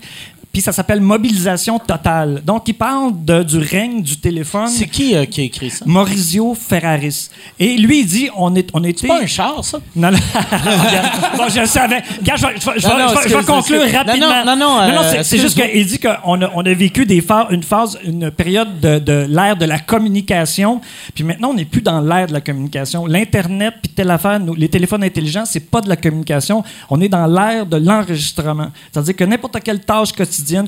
puis 0.53 0.61
ça 0.63 0.73
s'appelle 0.73 1.01
Mobilisation 1.01 1.79
totale. 1.79 2.43
Donc, 2.45 2.67
il 2.69 2.75
parle 2.75 3.13
de- 3.25 3.43
du 3.43 3.59
règne 3.59 4.03
du 4.03 4.17
téléphone. 4.19 4.69
C'est 4.69 4.87
qui 4.89 5.15
euh, 5.15 5.25
qui 5.25 5.41
a 5.43 5.45
écrit 5.45 5.71
ça? 5.71 5.85
Maurizio 5.87 6.55
Ferraris. 6.55 7.31
Et 7.59 7.77
lui, 7.77 8.01
il 8.01 8.07
dit, 8.07 8.29
on, 8.37 8.55
est, 8.57 8.69
on 8.75 8.83
était... 8.85 9.03
C'est 9.03 9.07
pas 9.09 9.23
un 9.23 9.27
char, 9.27 9.65
ça? 9.65 9.79
Non, 9.95 10.11
non. 10.11 10.19
bon, 11.37 11.45
je 11.49 11.65
savais. 11.67 12.03
Regarde, 12.19 12.41
je 12.77 13.37
vais, 13.37 13.45
conclure 13.45 13.83
rapidement. 13.93 14.45
Non, 14.45 14.57
non, 14.57 14.57
non, 14.57 14.93
non, 14.95 15.03
c'est- 15.11 15.19
euh, 15.19 15.23
c'est 15.23 15.39
juste 15.39 15.61
qu'il 15.61 15.87
dit 15.87 15.99
qu'on 15.99 16.43
a, 16.43 16.51
on 16.55 16.65
a 16.67 16.75
vécu 16.75 17.07
des 17.07 17.21
phases, 17.21 17.47
une 17.51 17.63
phase, 17.63 17.99
une 18.05 18.31
période 18.31 18.81
de, 18.81 18.99
de 18.99 19.27
l'ère 19.29 19.57
de 19.57 19.65
la 19.65 19.79
communication. 19.79 20.81
Puis 21.15 21.25
maintenant, 21.25 21.51
on 21.51 21.55
n'est 21.55 21.65
plus 21.65 21.83
dans 21.83 22.01
l'ère 22.01 22.27
de 22.27 22.33
la 22.33 22.41
communication. 22.41 23.07
L'Internet, 23.07 23.75
puis 23.83 23.93
telle 23.93 24.11
affaire, 24.11 24.41
nous, 24.41 24.55
les 24.55 24.69
téléphones 24.69 25.05
intelligents, 25.05 25.45
c'est 25.47 25.71
pas 25.71 25.81
de 25.81 25.89
la 25.89 25.97
communication. 25.97 26.65
On 26.89 27.01
est 27.01 27.09
dans 27.09 27.27
l'ère 27.27 27.67
de 27.67 27.77
l'enregistrement. 27.77 28.69
C'est-à-dire 28.93 29.17
que 29.17 29.25
n'importe 29.25 29.61
quelle 29.63 29.81
tâche 29.81 30.13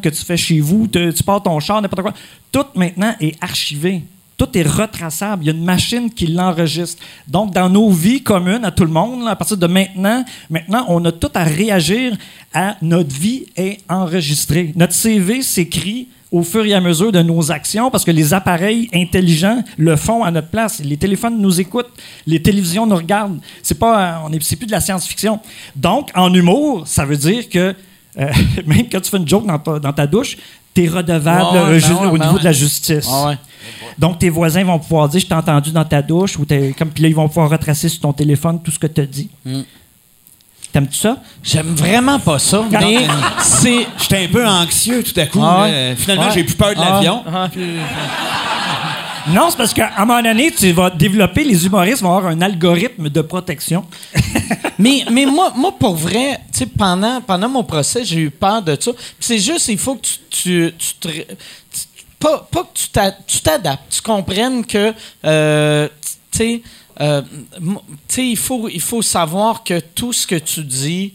que 0.01 0.09
tu 0.09 0.25
fais 0.25 0.37
chez 0.37 0.61
vous, 0.61 0.87
tu 0.87 1.23
pars 1.25 1.43
ton 1.43 1.59
char, 1.61 1.81
n'importe 1.81 2.03
quoi, 2.03 2.15
tout 2.51 2.67
maintenant 2.75 3.15
est 3.21 3.37
archivé. 3.43 4.03
Tout 4.39 4.59
est 4.59 4.67
retraçable. 4.67 5.45
Il 5.45 5.47
y 5.47 5.51
a 5.51 5.53
une 5.53 5.65
machine 5.65 6.11
qui 6.11 6.27
l'enregistre. 6.27 7.01
Donc, 7.29 7.53
dans 7.53 7.69
nos 7.69 7.91
vies 7.91 8.23
communes, 8.23 8.65
à 8.65 8.73
tout 8.73 8.85
le 8.85 8.91
monde, 8.91 9.29
à 9.29 9.37
partir 9.37 9.57
de 9.57 9.67
maintenant, 9.67 10.25
maintenant, 10.51 10.85
on 10.89 11.05
a 11.05 11.13
tout 11.13 11.31
à 11.35 11.45
réagir 11.45 12.17
à 12.53 12.77
notre 12.83 13.15
vie 13.15 13.47
est 13.57 13.79
enregistrée. 13.89 14.73
Notre 14.75 14.95
CV 14.95 15.43
s'écrit 15.43 16.09
au 16.33 16.43
fur 16.43 16.65
et 16.65 16.73
à 16.73 16.81
mesure 16.81 17.13
de 17.13 17.23
nos 17.23 17.53
actions 17.53 17.91
parce 17.91 18.05
que 18.05 18.11
les 18.11 18.33
appareils 18.33 18.89
intelligents 18.95 19.63
le 19.77 19.97
font 19.97 20.25
à 20.25 20.31
notre 20.31 20.49
place. 20.49 20.81
Les 20.83 20.97
téléphones 20.97 21.39
nous 21.39 21.61
écoutent, 21.61 21.93
les 22.27 22.43
télévisions 22.43 22.87
nous 22.87 22.97
regardent. 22.97 23.39
C'est 23.63 23.79
pas, 23.79 24.01
euh, 24.01 24.27
on 24.27 24.33
est, 24.33 24.43
c'est 24.43 24.57
plus 24.57 24.67
de 24.67 24.73
la 24.73 24.81
science-fiction. 24.81 25.39
Donc, 25.77 26.09
en 26.15 26.33
humour, 26.33 26.89
ça 26.89 27.05
veut 27.05 27.19
dire 27.19 27.49
que 27.51 27.75
euh, 28.19 28.31
même 28.67 28.89
quand 28.91 29.01
tu 29.01 29.11
fais 29.11 29.17
une 29.17 29.29
joke 29.29 29.47
dans 29.47 29.59
ta, 29.59 29.79
dans 29.79 29.93
ta 29.93 30.07
douche, 30.07 30.37
t'es 30.75 30.89
redevable 30.89 31.57
Ouais, 31.57 31.59
euh, 31.59 31.71
ouais, 31.73 31.81
ju- 31.81 31.89
ben 31.89 31.95
ouais, 32.01 32.07
au 32.07 32.13
ben 32.13 32.19
niveau 32.25 32.33
ouais. 32.35 32.41
de 32.41 32.45
la 32.45 32.53
justice. 32.53 33.07
Ouais. 33.27 33.37
Donc, 33.99 34.19
tes 34.19 34.31
voisins 34.31 34.65
vont 34.65 34.79
pouvoir 34.79 35.09
dire 35.09 35.21
Je 35.21 35.27
t'ai 35.27 35.35
entendu 35.35 35.71
dans 35.71 35.85
ta 35.85 36.01
douche, 36.03 36.39
ou 36.39 36.45
t'es- 36.45 36.75
comme, 36.79 36.91
puis 36.91 37.03
là, 37.03 37.09
ils 37.11 37.15
vont 37.15 37.29
pouvoir 37.29 37.51
retracer 37.51 37.89
sur 37.89 38.01
ton 38.01 38.13
téléphone 38.13 38.61
tout 38.63 38.71
ce 38.71 38.79
que 38.79 38.87
tu 38.87 39.01
as 39.03 39.07
dit. 39.07 39.29
Mm. 39.45 39.61
T'aimes-tu 40.73 40.97
ça? 40.97 41.19
J'aime 41.43 41.75
vraiment 41.75 42.19
pas 42.19 42.39
ça, 42.39 42.65
mais 42.71 43.07
c'est. 43.41 43.87
J'étais 44.01 44.25
un 44.25 44.29
peu 44.29 44.47
anxieux 44.47 45.03
tout 45.03 45.21
à 45.21 45.27
coup. 45.27 45.39
Ah 45.43 45.69
là. 45.69 45.95
Finalement, 45.97 46.25
Ouais. 46.29 46.33
j'ai 46.35 46.45
plus 46.45 46.55
peur 46.55 46.71
de 46.75 46.81
Ah, 46.81 46.91
l'avion. 46.95 47.23
ah. 47.31 47.49
Non, 49.29 49.51
c'est 49.51 49.57
parce 49.57 49.73
qu'à 49.73 49.93
un 49.97 50.05
moment 50.05 50.23
donné, 50.23 50.51
tu 50.51 50.73
vas 50.73 50.91
développer, 50.91 51.45
les 51.45 51.65
humoristes 51.65 52.03
vont 52.03 52.17
avoir 52.17 52.33
un 52.33 52.41
algorithme 52.41 53.09
de 53.09 53.21
protection. 53.21 53.85
mais, 54.79 55.05
mais 55.11 55.27
moi, 55.27 55.53
moi, 55.55 55.73
pour 55.79 55.95
vrai, 55.95 56.41
pendant, 56.77 57.21
pendant 57.21 57.49
mon 57.49 57.65
procès, 57.65 58.05
j'ai 58.05 58.21
eu 58.21 58.31
peur 58.31 58.63
de 58.63 58.77
ça. 58.81 58.91
C'est 59.21 59.39
juste, 59.39 59.69
il 59.69 59.79
faut 59.79 59.95
que 59.95 60.07
tu, 60.31 60.73
tu, 60.79 60.95
tu 61.01 61.25
pas, 62.19 62.49
pas 62.51 62.63
que 62.63 62.69
tu 62.75 62.89
t'a- 62.89 63.13
tu 63.27 63.41
t'adaptes, 63.41 63.91
tu 63.91 64.01
comprennes 64.03 64.65
que, 64.65 64.93
euh, 65.25 65.89
euh, 67.01 67.23
tu 67.23 67.83
sais, 68.09 68.27
il 68.29 68.37
faut, 68.37 68.69
il 68.69 68.81
faut 68.81 69.03
savoir 69.03 69.65
que 69.65 69.81
tout 69.81 70.13
ce 70.13 70.27
que 70.27 70.37
tu 70.37 70.63
dis, 70.65 71.15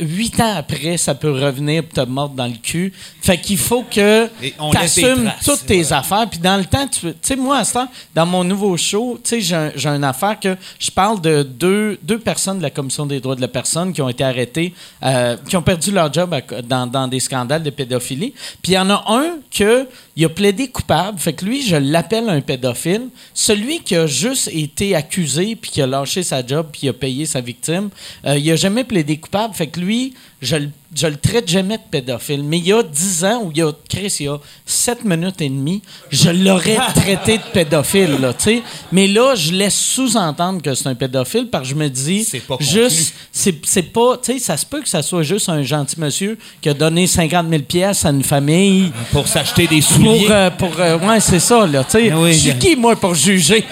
huit 0.00 0.38
ans 0.40 0.54
après, 0.56 0.96
ça 0.96 1.14
peut 1.14 1.30
revenir 1.30 1.82
et 1.82 1.86
te 1.86 2.00
mordre 2.00 2.34
dans 2.34 2.46
le 2.46 2.54
cul. 2.62 2.92
Fait 3.22 3.38
qu'il 3.38 3.58
faut 3.58 3.82
que 3.82 4.26
tu 4.70 4.76
assumes 4.84 5.24
traces, 5.24 5.44
toutes 5.44 5.66
tes 5.66 5.92
affaires. 5.92 6.28
Puis 6.30 6.38
dans 6.40 6.56
le 6.56 6.64
temps, 6.64 6.86
tu 6.86 7.08
sais, 7.22 7.36
moi, 7.36 7.58
à 7.58 7.64
ce 7.64 7.74
temps, 7.74 7.88
dans 8.14 8.26
mon 8.26 8.44
nouveau 8.44 8.76
show, 8.76 9.18
tu 9.22 9.30
sais, 9.30 9.40
j'ai 9.40 9.54
un- 9.56 9.72
j'ai 9.74 9.88
une 9.88 10.04
affaire 10.04 10.38
que 10.38 10.56
je 10.78 10.90
parle 10.90 11.20
de 11.20 11.42
deux, 11.42 11.98
deux 12.02 12.18
personnes 12.18 12.58
de 12.58 12.62
la 12.62 12.70
Commission 12.70 13.06
des 13.06 13.20
droits 13.20 13.36
de 13.36 13.40
la 13.40 13.48
personne 13.48 13.92
qui 13.92 14.02
ont 14.02 14.08
été 14.08 14.24
arrêtées, 14.24 14.74
euh, 15.02 15.36
qui 15.48 15.56
ont 15.56 15.62
perdu 15.62 15.90
leur 15.90 16.12
job 16.12 16.32
à 16.34 16.40
dans, 16.62 16.86
dans 16.86 17.08
des 17.08 17.20
scandales 17.20 17.62
de 17.62 17.70
pédophilie. 17.70 18.32
Puis 18.62 18.72
il 18.72 18.74
y 18.74 18.78
en 18.78 18.90
a 18.90 19.04
un 19.08 19.36
que 19.50 19.88
il 20.16 20.24
a 20.24 20.28
plaidé 20.28 20.68
coupable. 20.68 21.18
Fait 21.18 21.32
que 21.32 21.44
lui, 21.44 21.66
je 21.66 21.74
l'appelle 21.74 22.28
un 22.28 22.40
pédophile. 22.40 23.08
Celui 23.32 23.80
qui 23.80 23.96
a 23.96 24.06
juste 24.06 24.48
été 24.52 24.94
accusé 24.94 25.56
puis 25.56 25.70
qui 25.72 25.82
a 25.82 25.86
lâché 25.86 26.22
sa 26.22 26.46
job 26.46 26.68
puis 26.70 26.82
qui 26.82 26.88
a 26.88 26.92
payé 26.92 27.26
sa 27.26 27.40
victime, 27.40 27.88
euh, 28.24 28.38
il 28.38 28.48
a 28.52 28.56
jamais 28.56 28.84
plaidé 28.84 29.16
coupable. 29.16 29.33
Fait 29.54 29.66
que 29.66 29.80
lui, 29.80 30.14
je 30.40 30.56
le 30.56 30.68
je 30.96 31.08
le 31.08 31.16
traite 31.16 31.48
jamais 31.48 31.76
de 31.76 31.82
pédophile. 31.90 32.44
Mais 32.44 32.58
il 32.58 32.68
y 32.68 32.72
a 32.72 32.82
10 32.82 33.24
ans, 33.24 33.42
ou 33.44 33.50
il 33.50 33.58
y 33.58 33.62
a, 33.62 33.72
Chris, 33.88 34.14
il 34.20 34.26
y 34.26 34.28
a 34.28 34.38
7 34.64 35.04
minutes 35.04 35.40
et 35.40 35.48
demie, 35.48 35.82
je 36.10 36.30
l'aurais 36.30 36.78
traité 36.94 37.38
de 37.38 37.42
pédophile, 37.52 38.18
là, 38.20 38.32
tu 38.32 38.44
sais. 38.44 38.62
Mais 38.92 39.08
là, 39.08 39.34
je 39.34 39.52
laisse 39.52 39.74
sous-entendre 39.74 40.62
que 40.62 40.72
c'est 40.74 40.86
un 40.88 40.94
pédophile 40.94 41.48
parce 41.50 41.64
que 41.64 41.70
je 41.70 41.74
me 41.74 41.88
dis, 41.88 42.26
pas 42.46 42.56
juste, 42.60 43.12
c'est 43.32 43.82
pas, 43.82 44.18
tu 44.22 44.34
sais, 44.34 44.38
ça 44.38 44.56
se 44.56 44.64
peut 44.64 44.82
que 44.82 44.88
ça 44.88 45.02
soit 45.02 45.24
juste 45.24 45.48
un 45.48 45.62
gentil 45.62 45.98
monsieur 45.98 46.38
qui 46.60 46.68
a 46.68 46.74
donné 46.74 47.06
50 47.08 47.48
000 47.50 47.62
pièces 47.62 48.04
à 48.04 48.10
une 48.10 48.22
famille 48.22 48.92
Pour 49.10 49.26
s'acheter 49.26 49.66
des 49.66 49.80
pour, 49.80 49.90
souliers. 49.90 50.26
euh, 50.30 50.50
pour 50.50 50.78
euh, 50.78 50.98
ouais, 50.98 51.18
c'est 51.20 51.40
ça, 51.40 51.66
là, 51.66 51.82
tu 51.82 51.90
sais. 51.98 52.12
Oui, 52.12 52.34
je 52.34 52.38
suis 52.38 52.58
qui, 52.58 52.76
moi, 52.76 52.94
pour 52.94 53.14
juger? 53.14 53.64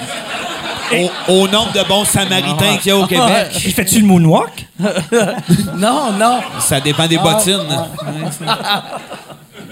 Au, 1.28 1.32
au 1.32 1.48
nombre 1.48 1.72
de 1.72 1.82
bons 1.88 2.04
samaritains 2.04 2.76
qu'il 2.78 2.88
y 2.88 2.90
a 2.90 2.96
au 2.96 3.06
Québec. 3.06 3.48
Il 3.64 3.72
fait-tu 3.72 4.00
le 4.00 4.06
moonwalk? 4.06 4.66
Non, 5.76 6.12
non. 6.12 6.40
Ça 6.60 6.80
dépend 6.80 7.06
des 7.06 7.18
bottines. 7.18 7.58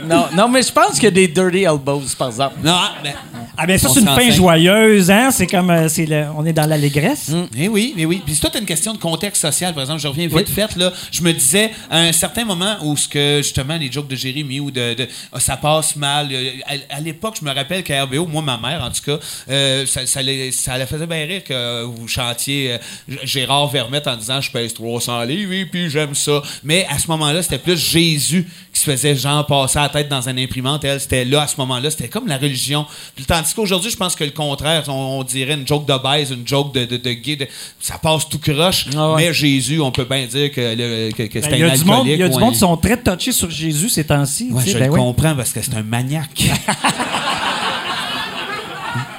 Non, 0.06 0.26
non, 0.34 0.48
mais 0.48 0.62
je 0.62 0.72
pense 0.72 0.94
qu'il 0.94 1.04
y 1.04 1.06
a 1.08 1.10
des 1.10 1.28
dirty 1.28 1.64
elbows, 1.64 2.02
par 2.18 2.28
exemple. 2.28 2.56
Non, 2.62 2.76
mais. 3.02 3.14
Ah 3.56 3.66
ben 3.66 3.78
ça, 3.78 3.88
On 3.90 3.92
c'est 3.94 4.00
une 4.00 4.06
fin 4.06 4.30
joyeuse, 4.30 5.10
hein? 5.10 5.30
C'est 5.30 5.46
comme, 5.46 5.70
euh, 5.70 5.88
c'est 5.88 6.06
le- 6.06 6.26
on 6.36 6.46
est 6.46 6.52
dans 6.52 6.66
l'allégresse. 6.66 7.30
Eh 7.56 7.68
oui, 7.68 7.94
eh 7.98 8.06
oui. 8.06 8.22
Puis 8.24 8.34
c'est 8.34 8.40
toute 8.48 8.58
une 8.58 8.64
question 8.66 8.94
de 8.94 8.98
contexte 8.98 9.42
social. 9.42 9.74
Par 9.74 9.82
exemple, 9.82 10.00
je 10.00 10.08
reviens 10.08 10.28
vite 10.28 10.48
fait, 10.48 10.74
là. 10.76 10.90
Je 11.10 11.20
me 11.22 11.32
disais, 11.32 11.70
à 11.90 11.98
un 11.98 12.12
certain 12.12 12.44
moment 12.46 12.76
où 12.82 12.96
ce 12.96 13.06
que, 13.06 13.38
justement, 13.42 13.76
les 13.76 13.92
jokes 13.92 14.08
de 14.08 14.16
Jérémy 14.16 14.60
ou 14.60 14.70
de, 14.70 14.94
de- 14.94 15.08
ah, 15.32 15.40
ça 15.40 15.56
passe 15.58 15.94
mal. 15.96 16.28
euh, 16.32 16.50
À, 16.90 16.96
à 16.96 17.00
l'époque, 17.00 17.36
je 17.40 17.44
me 17.44 17.52
rappelle 17.54 17.82
qu'à 17.82 18.04
RBO, 18.04 18.24
moi, 18.26 18.40
ma 18.40 18.56
mère, 18.56 18.82
en 18.82 18.90
tout 18.90 19.02
cas, 19.04 19.18
euh, 19.50 19.84
ça, 19.84 20.06
ça, 20.06 20.22
les- 20.22 20.52
ça 20.52 20.78
la 20.78 20.86
faisait 20.86 21.06
bien 21.06 21.26
rire 21.26 21.44
que 21.44 21.82
vous 21.84 22.08
chantiez 22.08 22.72
euh, 22.72 23.16
Gérard 23.24 23.68
Vermette 23.68 24.06
en 24.06 24.16
disant 24.16 24.40
je 24.40 24.50
pèse 24.50 24.72
300 24.72 25.22
livres 25.24 25.52
et 25.52 25.66
puis 25.66 25.90
j'aime 25.90 26.14
ça. 26.14 26.40
Mais 26.64 26.86
à 26.88 26.98
ce 26.98 27.08
moment-là, 27.08 27.42
c'était 27.42 27.58
plus 27.58 27.76
Jésus 27.76 28.48
qui 28.72 28.80
se 28.80 28.90
faisait 28.90 29.14
genre 29.16 29.44
passer 29.46 29.78
la 29.78 29.88
tête 29.90 30.08
dans 30.08 30.28
un 30.28 30.38
imprimante. 30.38 30.82
Elle, 30.84 31.00
c'était 31.00 31.24
là 31.24 31.42
à 31.42 31.46
ce 31.46 31.56
moment-là. 31.58 31.90
C'était 31.90 32.08
comme 32.08 32.26
la 32.26 32.38
religion. 32.38 32.86
Puis, 33.14 33.24
tandis 33.26 33.52
qu'aujourd'hui, 33.54 33.90
je 33.90 33.96
pense 33.96 34.16
que 34.16 34.24
le 34.24 34.30
contraire, 34.30 34.82
on, 34.88 34.92
on 35.20 35.22
dirait 35.22 35.54
une 35.54 35.66
joke 35.66 35.86
de 35.86 35.96
baise, 36.02 36.30
une 36.30 36.46
joke 36.48 36.72
de, 36.74 36.84
de, 36.86 36.96
de 36.96 37.12
gay. 37.12 37.36
de- 37.36 37.46
ça 37.80 37.98
passe 37.98 38.28
tout 38.28 38.38
croche. 38.38 38.86
Ah 38.96 39.12
ouais. 39.12 39.26
Mais 39.28 39.34
Jésus, 39.34 39.80
on 39.80 39.90
peut 39.92 40.04
bien 40.08 40.24
dire 40.26 40.50
que, 40.50 40.60
le- 40.60 41.12
que, 41.12 41.24
que 41.24 41.38
Ben, 41.40 41.56
y 41.58 41.62
un 41.62 41.68
alcoolique. 41.70 42.12
il 42.14 42.18
y 42.18 42.22
a 42.22 42.28
du 42.28 42.34
monde 42.38 42.42
un- 42.44 42.52
qui 42.52 42.58
sont 42.58 42.76
très 42.76 42.96
touchés 42.96 43.32
sur 43.32 43.50
Jésus 43.50 43.88
ces 43.90 44.04
temps-ci. 44.04 44.48
Ouais, 44.52 44.62
je 44.66 44.78
ben 44.78 44.86
le 44.90 44.96
comprends 44.96 45.34
parce 45.34 45.50
que 45.52 45.60
c'est 45.62 45.74
un 45.76 45.82
maniaque. 45.82 46.44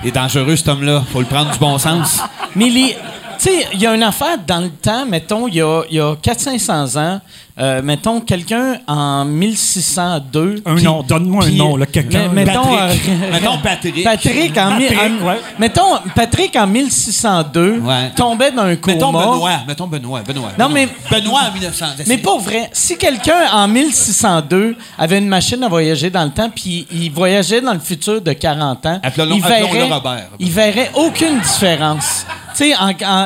Il 0.03 0.10
est 0.10 0.11
dangereux, 0.11 0.56
cet 0.56 0.68
homme-là. 0.68 1.03
Faut 1.11 1.19
le 1.19 1.26
prendre 1.27 1.52
du 1.52 1.60
bon 1.60 1.77
sens. 1.77 2.19
Mais 2.56 2.69
les. 2.69 2.95
Tu 3.38 3.49
sais, 3.49 3.68
il 3.73 3.80
y 3.81 3.88
a 3.88 3.95
une 3.95 4.03
affaire 4.03 4.38
dans 4.45 4.60
le 4.60 4.69
temps, 4.69 5.03
mettons, 5.06 5.48
il 5.48 5.56
y 5.56 5.61
a, 5.61 5.81
il 5.89 5.95
y 5.95 5.99
a 5.99 6.14
400-500 6.15 6.99
ans, 6.99 7.22
euh, 7.60 7.82
mettons, 7.82 8.22
quelqu'un 8.22 8.78
en 8.88 9.26
1602. 9.26 10.64
Un 10.65 10.76
nom, 10.76 11.03
donne-moi 11.03 11.45
un 11.45 11.52
nom, 11.52 11.76
là, 11.76 11.86
quelqu'un. 11.86 12.30
mais- 12.34 12.45
mettons, 12.45 12.64
Patrick. 12.64 13.02
euh, 13.10 13.32
Mettons 13.32 13.57
Patrick. 13.61 14.03
Patrick 14.03 14.57
en, 14.57 14.69
Patrick, 14.72 14.99
en- 14.99 15.26
ouais. 15.28 15.40
mettons, 15.60 15.98
Patrick 16.15 16.56
en 16.56 16.68
1602 16.68 17.80
Ouais. 17.80 18.11
tombait 18.15 18.52
dans 18.52 18.64
un 18.64 18.76
coma. 18.76 18.94
Mettons 18.95 19.11
Benoît. 19.11 19.60
Mettons 19.68 19.88
Benoît. 19.88 20.22
Benoît. 20.22 20.52
Non, 20.57 20.69
Benoît. 20.69 20.88
mais- 21.11 21.19
Benoît 21.19 21.41
en 21.49 21.53
1900. 21.53 21.86
Mais 22.07 22.18
pas 22.18 22.38
vrai. 22.38 22.69
Si 22.73 22.98
quelqu'un 22.98 23.52
en 23.53 23.68
1602 23.68 24.76
avait 24.98 25.18
une 25.19 25.28
machine 25.28 25.64
à 25.64 25.68
voyager 25.69 26.10
dans 26.10 26.23
le 26.23 26.32
temps, 26.32 26.49
puis 26.49 26.88
il 26.91 27.11
voyageait 27.11 27.61
dans 27.61 27.73
le 27.73 27.80
futur 27.80 28.22
de 28.22 28.34
40 28.34 28.86
ans, 28.86 28.99
il 29.03 29.41
verrait, 29.41 29.90
Robert. 29.90 30.28
il 30.40 30.52
verrait 30.52 30.91
aucune 30.95 31.40
différence. 31.40 32.26
Tu 32.56 32.72
sais, 32.72 32.73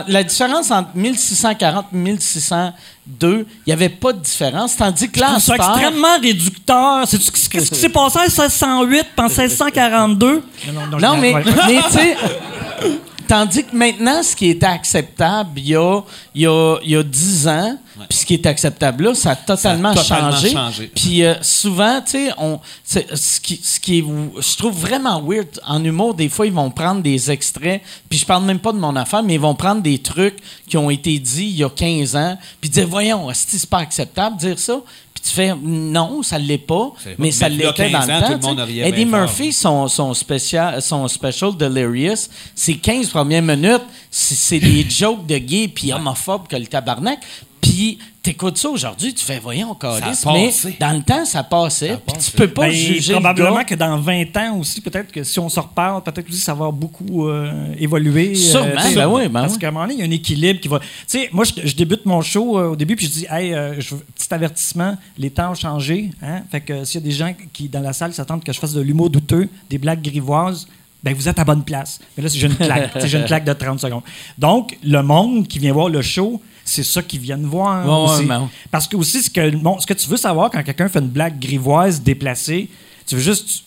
la 0.08 0.24
différence 0.24 0.70
entre 0.72 0.90
1640 0.96 1.86
et 1.92 1.98
1602, 3.08 3.46
il 3.66 3.70
n'y 3.70 3.74
avait 3.74 3.90
pas 3.90 4.14
de 4.14 4.20
différence. 4.20 4.76
Tandis 4.76 5.10
que 5.10 5.20
là, 5.20 5.34
en 5.36 5.40
C'est 5.40 5.56
extrêmement 5.56 6.20
réducteur. 6.22 7.04
C'est 7.08 7.18
qu'est-ce 7.20 7.70
qui 7.72 7.80
s'est 7.80 7.90
passé 7.90 8.18
en 8.20 8.24
1608 8.24 9.04
puis 9.16 9.26
en 9.26 9.30
1642? 9.30 10.44
Non, 11.02 11.18
mais, 11.18 11.34
Ouais. 11.34 11.44
mais 11.68 11.82
tu 11.84 11.92
sais, 11.92 12.18
tandis 13.28 13.64
que 13.64 13.76
maintenant, 13.76 14.24
ce 14.24 14.36
qui 14.36 14.50
était 14.50 14.66
acceptable 14.66 15.60
il 15.60 15.68
y 15.70 15.76
a, 15.76 16.02
il 16.34 16.42
y 16.42 16.48
a, 16.48 16.78
il 16.84 16.90
y 16.92 16.96
a 16.96 17.04
10 17.04 17.48
ans, 17.48 17.78
puis 18.10 18.18
ce 18.18 18.26
qui 18.26 18.34
est 18.34 18.46
acceptable 18.46 19.06
là, 19.06 19.16
ça 19.16 19.32
a 19.32 19.36
totalement, 19.36 19.94
Ça 19.94 20.00
a 20.00 20.04
totalement 20.04 20.32
changé. 20.32 20.52
changé. 20.52 20.92
Puis 20.94 21.24
euh, 21.24 21.36
souvent, 21.42 22.02
tu 22.02 22.12
sais, 22.12 22.32
on, 22.38 22.60
ce 22.84 23.40
qui, 23.40 23.60
ce 23.64 23.80
qui 23.80 24.00
est, 24.00 24.04
je 24.04 24.58
trouve 24.58 24.74
vraiment 24.80 25.22
weird 25.22 25.48
en 25.66 25.84
humour, 25.84 26.14
des 26.14 26.30
fois, 26.30 26.46
ils 26.46 26.54
vont 26.54 26.70
prendre 26.72 27.02
des 27.02 27.32
extraits, 27.32 27.82
puis 28.10 28.20
je 28.20 28.26
parle 28.26 28.44
même 28.44 28.60
pas 28.60 28.72
de 28.74 28.80
mon 28.80 28.96
affaire, 28.96 29.24
mais 29.24 29.36
ils 29.36 29.40
vont 29.40 29.56
prendre 29.56 29.82
des 29.82 30.00
trucs 30.00 30.38
qui 30.68 30.78
ont 30.78 30.90
été 30.90 31.18
dits 31.20 31.46
il 31.50 31.58
y 31.58 31.64
a 31.64 31.70
15 31.70 32.16
ans, 32.16 32.38
puis 32.60 32.70
dire, 32.70 32.88
voyons, 32.88 33.30
est-ce 33.32 33.46
que 33.46 33.58
c'est 33.58 33.70
pas 33.70 33.80
acceptable 33.80 34.38
de 34.38 34.42
dire 34.48 34.60
ça? 34.60 34.80
Tu 35.26 35.32
fais, 35.32 35.56
non, 35.60 36.22
ça 36.22 36.38
l'est 36.38 36.60
pas, 36.60 36.94
C'est 37.04 37.18
mais 37.18 37.32
ça 37.32 37.50
l'était 37.50 37.90
dans 37.90 38.06
15 38.06 38.32
le 38.32 38.40
temps. 38.40 38.54
le 38.54 38.86
Eddie. 38.86 39.06
Murphy, 39.06 39.52
son, 39.52 39.88
son, 39.88 40.14
spécial, 40.14 40.80
son 40.84 41.08
special 41.08 41.58
Delirious, 41.58 42.30
ses 42.54 42.78
15 42.78 43.10
premières 43.10 43.42
minutes, 43.42 43.82
c'est 44.12 44.36
c'est 44.36 44.60
des 44.60 44.86
jokes 44.90 45.26
de 45.26 45.40
gays 45.40 45.68
puis 45.68 45.92
homophobes 45.92 46.48
que 46.48 46.56
le 46.56 46.68
tabarnak. 46.68 47.20
Puis 47.62 47.98
t'écoutes 48.22 48.58
ça 48.58 48.70
aujourd'hui, 48.70 49.14
tu 49.14 49.24
fais, 49.26 49.40
voyons, 49.40 49.74
a 49.74 50.00
mais 50.00 50.46
passé. 50.46 50.76
dans 50.80 50.92
le 50.96 51.02
temps, 51.04 51.26
ça 51.26 51.44
passait. 51.44 51.98
Puis 52.08 52.18
tu 52.24 52.32
peux 52.32 52.48
pas 52.48 52.64
Ben, 52.68 52.72
juger 52.72 53.14
le 53.14 53.20
probablement 53.20 53.56
gars. 53.58 53.64
que 53.64 53.76
dans 53.76 53.98
20 53.98 54.38
ans 54.38 54.58
aussi, 54.60 54.82
peut-être 54.82 55.12
que 55.12 55.24
si 55.24 55.40
on 55.40 55.50
se 55.50 55.60
reparle, 55.60 56.04
peut-être 56.04 56.28
aussi 56.30 56.40
ça 56.40 56.54
va 56.54 56.70
beaucoup 56.72 57.28
euh, 57.28 57.74
évoluer. 57.80 58.32
euh, 58.32 58.36
Sûrement, 58.36 58.94
ben 58.96 59.08
oui, 59.08 59.24
ben 59.28 59.42
Parce 59.42 59.54
oui. 59.54 59.60
qu'à 59.60 59.68
un 59.68 59.72
moment 59.72 59.86
donné, 59.86 59.96
il 59.96 60.00
y 60.00 60.04
a 60.04 60.06
un 60.06 60.12
équilibre 60.12 60.60
qui 60.60 60.68
va. 60.68 60.80
Tu 60.80 60.86
sais, 61.08 61.30
moi, 61.32 61.44
je, 61.44 61.68
je 61.68 61.76
débute 61.76 62.06
mon 62.06 62.22
show 62.22 62.58
euh, 62.60 62.70
au 62.72 62.76
début, 62.76 62.96
puis 62.96 63.08
je 63.08 63.12
dis, 63.12 63.28
hey, 63.30 63.54
euh, 63.54 63.80
je 63.80 63.96
petit 63.96 64.32
avertissement, 64.34 64.96
les 65.18 65.30
temps 65.32 65.52
ont 65.52 65.56
changé. 65.56 66.12
Hein? 66.22 66.42
Fait 66.52 66.62
que 66.62 66.74
euh, 66.74 66.86
s'il 66.86 67.02
y 67.02 67.04
a 67.04 67.08
des 67.08 67.16
gens 67.16 67.34
qui, 67.54 67.68
dans 67.70 67.82
la 67.82 67.94
salle, 67.94 68.14
s'attendent 68.14 68.44
que 68.44 68.54
je 68.54 68.60
fasse 68.60 68.74
de 68.74 68.82
l'humour 68.82 69.10
douteux, 69.10 69.50
des 69.70 69.78
blagues 69.80 70.02
grivoises, 70.04 70.68
ben 71.04 71.14
vous 71.14 71.28
êtes 71.30 71.38
à 71.40 71.44
bonne 71.44 71.64
place. 71.64 72.00
Mais 72.18 72.24
là, 72.24 72.30
c'est 72.30 72.40
une 72.42 72.56
claque. 72.56 72.92
J'ai 73.06 73.18
une 73.20 73.26
claque 73.26 73.46
de 73.46 73.54
30 73.54 73.80
secondes. 73.80 74.02
Donc, 74.40 74.78
le 74.84 75.02
monde 75.04 75.48
qui 75.48 75.60
vient 75.60 75.74
voir 75.74 75.90
le 75.90 76.02
show, 76.02 76.42
c'est 76.66 76.84
ça 76.84 77.02
qu'ils 77.04 77.20
viennent 77.22 77.46
voir. 77.46 77.86
Ouais, 77.86 77.92
ouais, 77.92 78.20
aussi. 78.20 78.30
ouais. 78.30 78.48
Parce 78.72 78.88
que 78.88 78.98
aussi, 78.98 79.22
ce 79.22 79.30
que, 79.30 79.52
ce 79.80 79.86
que 79.86 79.94
tu 79.94 80.10
veux 80.10 80.18
savoir 80.18 80.50
quand 80.52 80.64
quelqu'un 80.64 80.90
fait 80.90 81.00
une 81.00 81.08
blague 81.08 81.40
grivoise 81.40 82.02
déplacée, 82.02 82.70
tu 83.06 83.16
veux 83.16 83.22
juste. 83.22 83.48
Tu, 83.48 83.62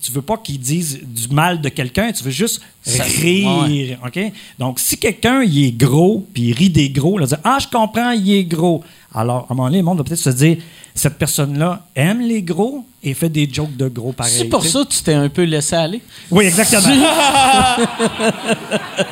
tu 0.00 0.12
veux 0.12 0.22
pas 0.22 0.36
qu'il 0.36 0.60
dise 0.60 1.00
du 1.02 1.28
mal 1.28 1.60
de 1.60 1.68
quelqu'un, 1.68 2.12
tu 2.12 2.22
veux 2.22 2.30
juste 2.30 2.60
Rire. 2.86 3.98
OK? 4.04 4.20
Donc, 4.58 4.78
si 4.78 4.96
quelqu'un 4.98 5.42
il 5.42 5.64
est 5.64 5.72
gros, 5.72 6.26
puis 6.32 6.44
il 6.44 6.52
rit 6.52 6.70
des 6.70 6.90
gros, 6.90 7.18
là, 7.18 7.26
dire 7.26 7.38
Ah, 7.44 7.58
je 7.60 7.66
comprends, 7.68 8.10
il 8.10 8.32
est 8.32 8.44
gros. 8.44 8.82
Alors, 9.14 9.46
à 9.48 9.52
un 9.52 9.54
moment 9.54 9.68
donné, 9.68 9.78
le 9.78 9.84
monde 9.84 9.98
va 9.98 10.04
peut-être 10.04 10.18
se 10.18 10.30
dire 10.30 10.58
Cette 10.94 11.16
personne-là 11.18 11.86
aime 11.94 12.20
les 12.20 12.42
gros 12.42 12.84
et 13.02 13.14
fait 13.14 13.28
des 13.28 13.48
jokes 13.50 13.76
de 13.76 13.88
gros 13.88 14.12
pareil. 14.12 14.32
C'est 14.36 14.46
pour 14.46 14.64
ça 14.64 14.82
que 14.84 14.88
tu 14.88 15.02
t'es 15.02 15.12
un 15.12 15.28
peu 15.28 15.42
laissé 15.42 15.76
aller. 15.76 16.00
Oui, 16.30 16.46
exactement. 16.46 16.82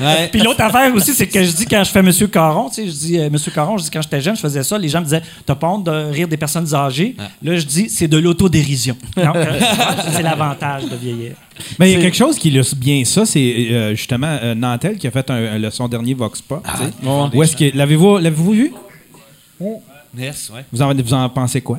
Ouais. 0.00 0.28
Puis 0.28 0.40
l'autre 0.40 0.60
affaire 0.60 0.94
aussi, 0.94 1.12
c'est 1.12 1.26
que 1.26 1.42
je 1.44 1.50
dis 1.52 1.66
quand 1.66 1.82
je 1.84 1.90
fais 1.90 2.02
Monsieur 2.02 2.26
Caron, 2.26 2.68
tu 2.68 2.76
sais, 2.76 2.86
je 2.86 2.92
dis 2.92 3.18
euh, 3.18 3.30
Monsieur 3.30 3.50
Caron, 3.50 3.78
je 3.78 3.84
dis 3.84 3.90
quand 3.90 4.02
j'étais 4.02 4.20
jeune, 4.20 4.36
je 4.36 4.40
faisais 4.40 4.62
ça, 4.62 4.78
les 4.78 4.88
gens 4.88 5.00
me 5.00 5.04
disaient 5.04 5.22
T'as 5.44 5.54
pas 5.54 5.68
honte 5.68 5.84
de 5.84 5.90
rire 5.90 6.28
des 6.28 6.36
personnes 6.36 6.72
âgées 6.74 7.16
Là, 7.42 7.56
je 7.56 7.64
dis 7.66 7.88
C'est 7.88 8.08
de 8.08 8.18
l'autodérision. 8.18 8.96
Donc, 9.16 9.36
euh, 9.36 9.60
c'est 10.12 10.22
l'avantage 10.22 10.84
de 10.84 10.96
vieillir. 10.96 11.32
Mais 11.78 11.90
il 11.90 11.94
y 11.94 11.96
a 11.98 12.02
quelque 12.02 12.16
chose 12.16 12.38
qui 12.38 12.48
illustre 12.48 12.76
bien 12.76 13.04
ça, 13.04 13.26
c'est 13.26 13.40
euh, 13.70 13.94
justement 13.94 14.38
euh, 14.42 14.54
Nantel 14.54 14.96
qui 14.98 15.06
a 15.06 15.10
fait 15.10 15.28
un- 15.30 15.58
le- 15.58 15.70
son 15.70 15.86
dernier 15.88 16.14
Vox 16.14 16.40
Pop. 16.40 16.64
tu 16.64 16.76
sais. 16.76 17.08
ouais. 17.08 17.28
Où 17.34 17.42
est-ce 17.42 17.56
que 17.56 17.76
l'avez-vous 17.76 18.18
l'avez-vous 18.18 18.52
vu? 18.52 18.72
Yes, 20.16 20.50
ouais. 20.54 20.64
vous 20.72 20.82
en, 20.82 20.94
vous 20.94 21.14
en 21.14 21.28
pensez 21.28 21.60
quoi? 21.60 21.78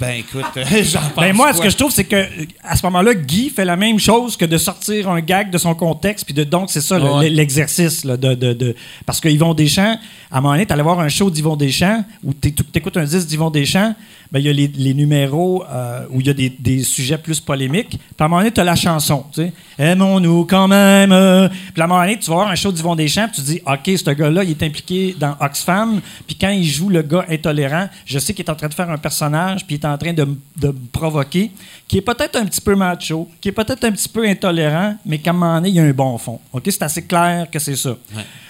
Ben 0.00 0.18
écoute, 0.18 0.44
euh, 0.56 0.64
j'en 0.82 1.00
pense. 1.00 1.16
Ben 1.24 1.32
moi, 1.34 1.52
ce 1.52 1.60
que 1.60 1.68
je 1.70 1.76
trouve, 1.76 1.92
c'est 1.92 2.04
que 2.04 2.16
euh, 2.16 2.26
à 2.62 2.76
ce 2.76 2.84
moment-là, 2.86 3.14
Guy 3.14 3.50
fait 3.50 3.64
la 3.64 3.76
même 3.76 3.98
chose 3.98 4.36
que 4.36 4.44
de 4.44 4.56
sortir 4.56 5.08
un 5.10 5.20
gag 5.20 5.50
de 5.50 5.58
son 5.58 5.74
contexte, 5.74 6.24
puis 6.24 6.34
de 6.34 6.44
donc 6.44 6.70
c'est 6.70 6.80
ça 6.80 6.98
Ouais. 6.98 7.28
l'exercice 7.28 8.04
là, 8.04 8.16
de, 8.16 8.34
de, 8.34 8.52
de- 8.52 8.74
parce 9.06 9.20
que 9.20 9.28
Yvon 9.28 9.54
Deschamps, 9.54 9.98
à 10.30 10.38
un 10.38 10.40
moment 10.40 10.54
donné, 10.54 10.66
t'allais 10.66 10.82
voir 10.82 10.98
un 10.98 11.08
show 11.08 11.30
d'Yvon 11.30 11.56
Deschamps 11.56 12.04
ou 12.24 12.32
t'éc- 12.32 12.70
t'écoutes 12.72 12.96
un 12.96 13.04
disque 13.04 13.28
d'Yvon 13.28 13.50
Deschamps, 13.50 13.94
ben 14.32 14.38
il 14.40 14.46
y 14.46 14.48
a 14.48 14.52
les, 14.52 14.66
les 14.68 14.94
numéros 14.94 15.62
euh, 15.70 16.06
où 16.10 16.20
il 16.20 16.26
y 16.26 16.30
a 16.30 16.32
des, 16.32 16.48
des 16.48 16.82
sujets 16.82 17.18
plus 17.18 17.38
polémiques. 17.38 17.90
Puis 17.90 18.00
à 18.18 18.24
un 18.24 18.28
moment 18.28 18.40
donné, 18.40 18.50
t'as 18.50 18.64
la 18.64 18.74
chanson, 18.74 19.24
tu 19.32 19.42
sais, 19.42 19.52
aimons-nous 19.78 20.46
quand 20.46 20.66
même. 20.68 21.12
euh. 21.12 21.48
Puis 21.72 21.82
à 21.82 21.84
un 21.84 21.88
moment 21.88 22.00
donné, 22.00 22.18
tu 22.18 22.30
vas 22.30 22.36
voir 22.36 22.48
un 22.48 22.54
show 22.54 22.72
d'Yvon 22.72 22.96
Deschamps, 22.96 23.28
puis 23.32 23.42
tu 23.42 23.50
dis, 23.52 23.60
ok, 23.66 23.98
ce 23.98 24.10
gars-là, 24.10 24.42
il 24.44 24.50
est 24.50 24.62
impliqué 24.62 25.14
dans 25.18 25.36
Oxfam, 25.40 26.00
puis 26.26 26.36
quand 26.40 26.48
il 26.50 26.64
joue 26.64 26.88
le 26.88 27.02
gars 27.02 27.26
intolérant, 27.28 27.88
je 28.06 28.18
sais 28.18 28.32
qu'il 28.32 28.44
est 28.44 28.50
en 28.50 28.54
train 28.54 28.68
de 28.68 28.74
faire 28.74 28.90
un 28.90 28.98
personnage, 28.98 29.66
puis 29.66 29.76
il 29.76 29.80
est 29.80 29.86
en 29.86 29.98
train 29.98 30.12
de, 30.12 30.24
de 30.56 30.68
me 30.68 30.86
provoquer, 30.92 31.50
qui 31.86 31.98
est 31.98 32.02
peut-être 32.02 32.36
un 32.36 32.46
petit 32.46 32.60
peu 32.60 32.74
macho, 32.74 33.28
qui 33.40 33.48
est 33.50 33.52
peut-être 33.52 33.84
un 33.84 33.92
petit 33.92 34.08
peu 34.08 34.26
intolérant, 34.26 34.96
mais 35.04 35.18
qu'à 35.18 35.30
un 35.30 35.34
moment 35.34 35.54
donné, 35.56 35.68
il 35.68 35.74
y 35.74 35.80
a 35.80 35.82
un 35.84 35.92
bon 35.92 36.16
fond. 36.16 36.40
OK? 36.52 36.62
C'est 36.66 36.82
assez 36.82 37.02
clair 37.04 37.48
que 37.50 37.58
c'est 37.58 37.76
ça. 37.76 37.96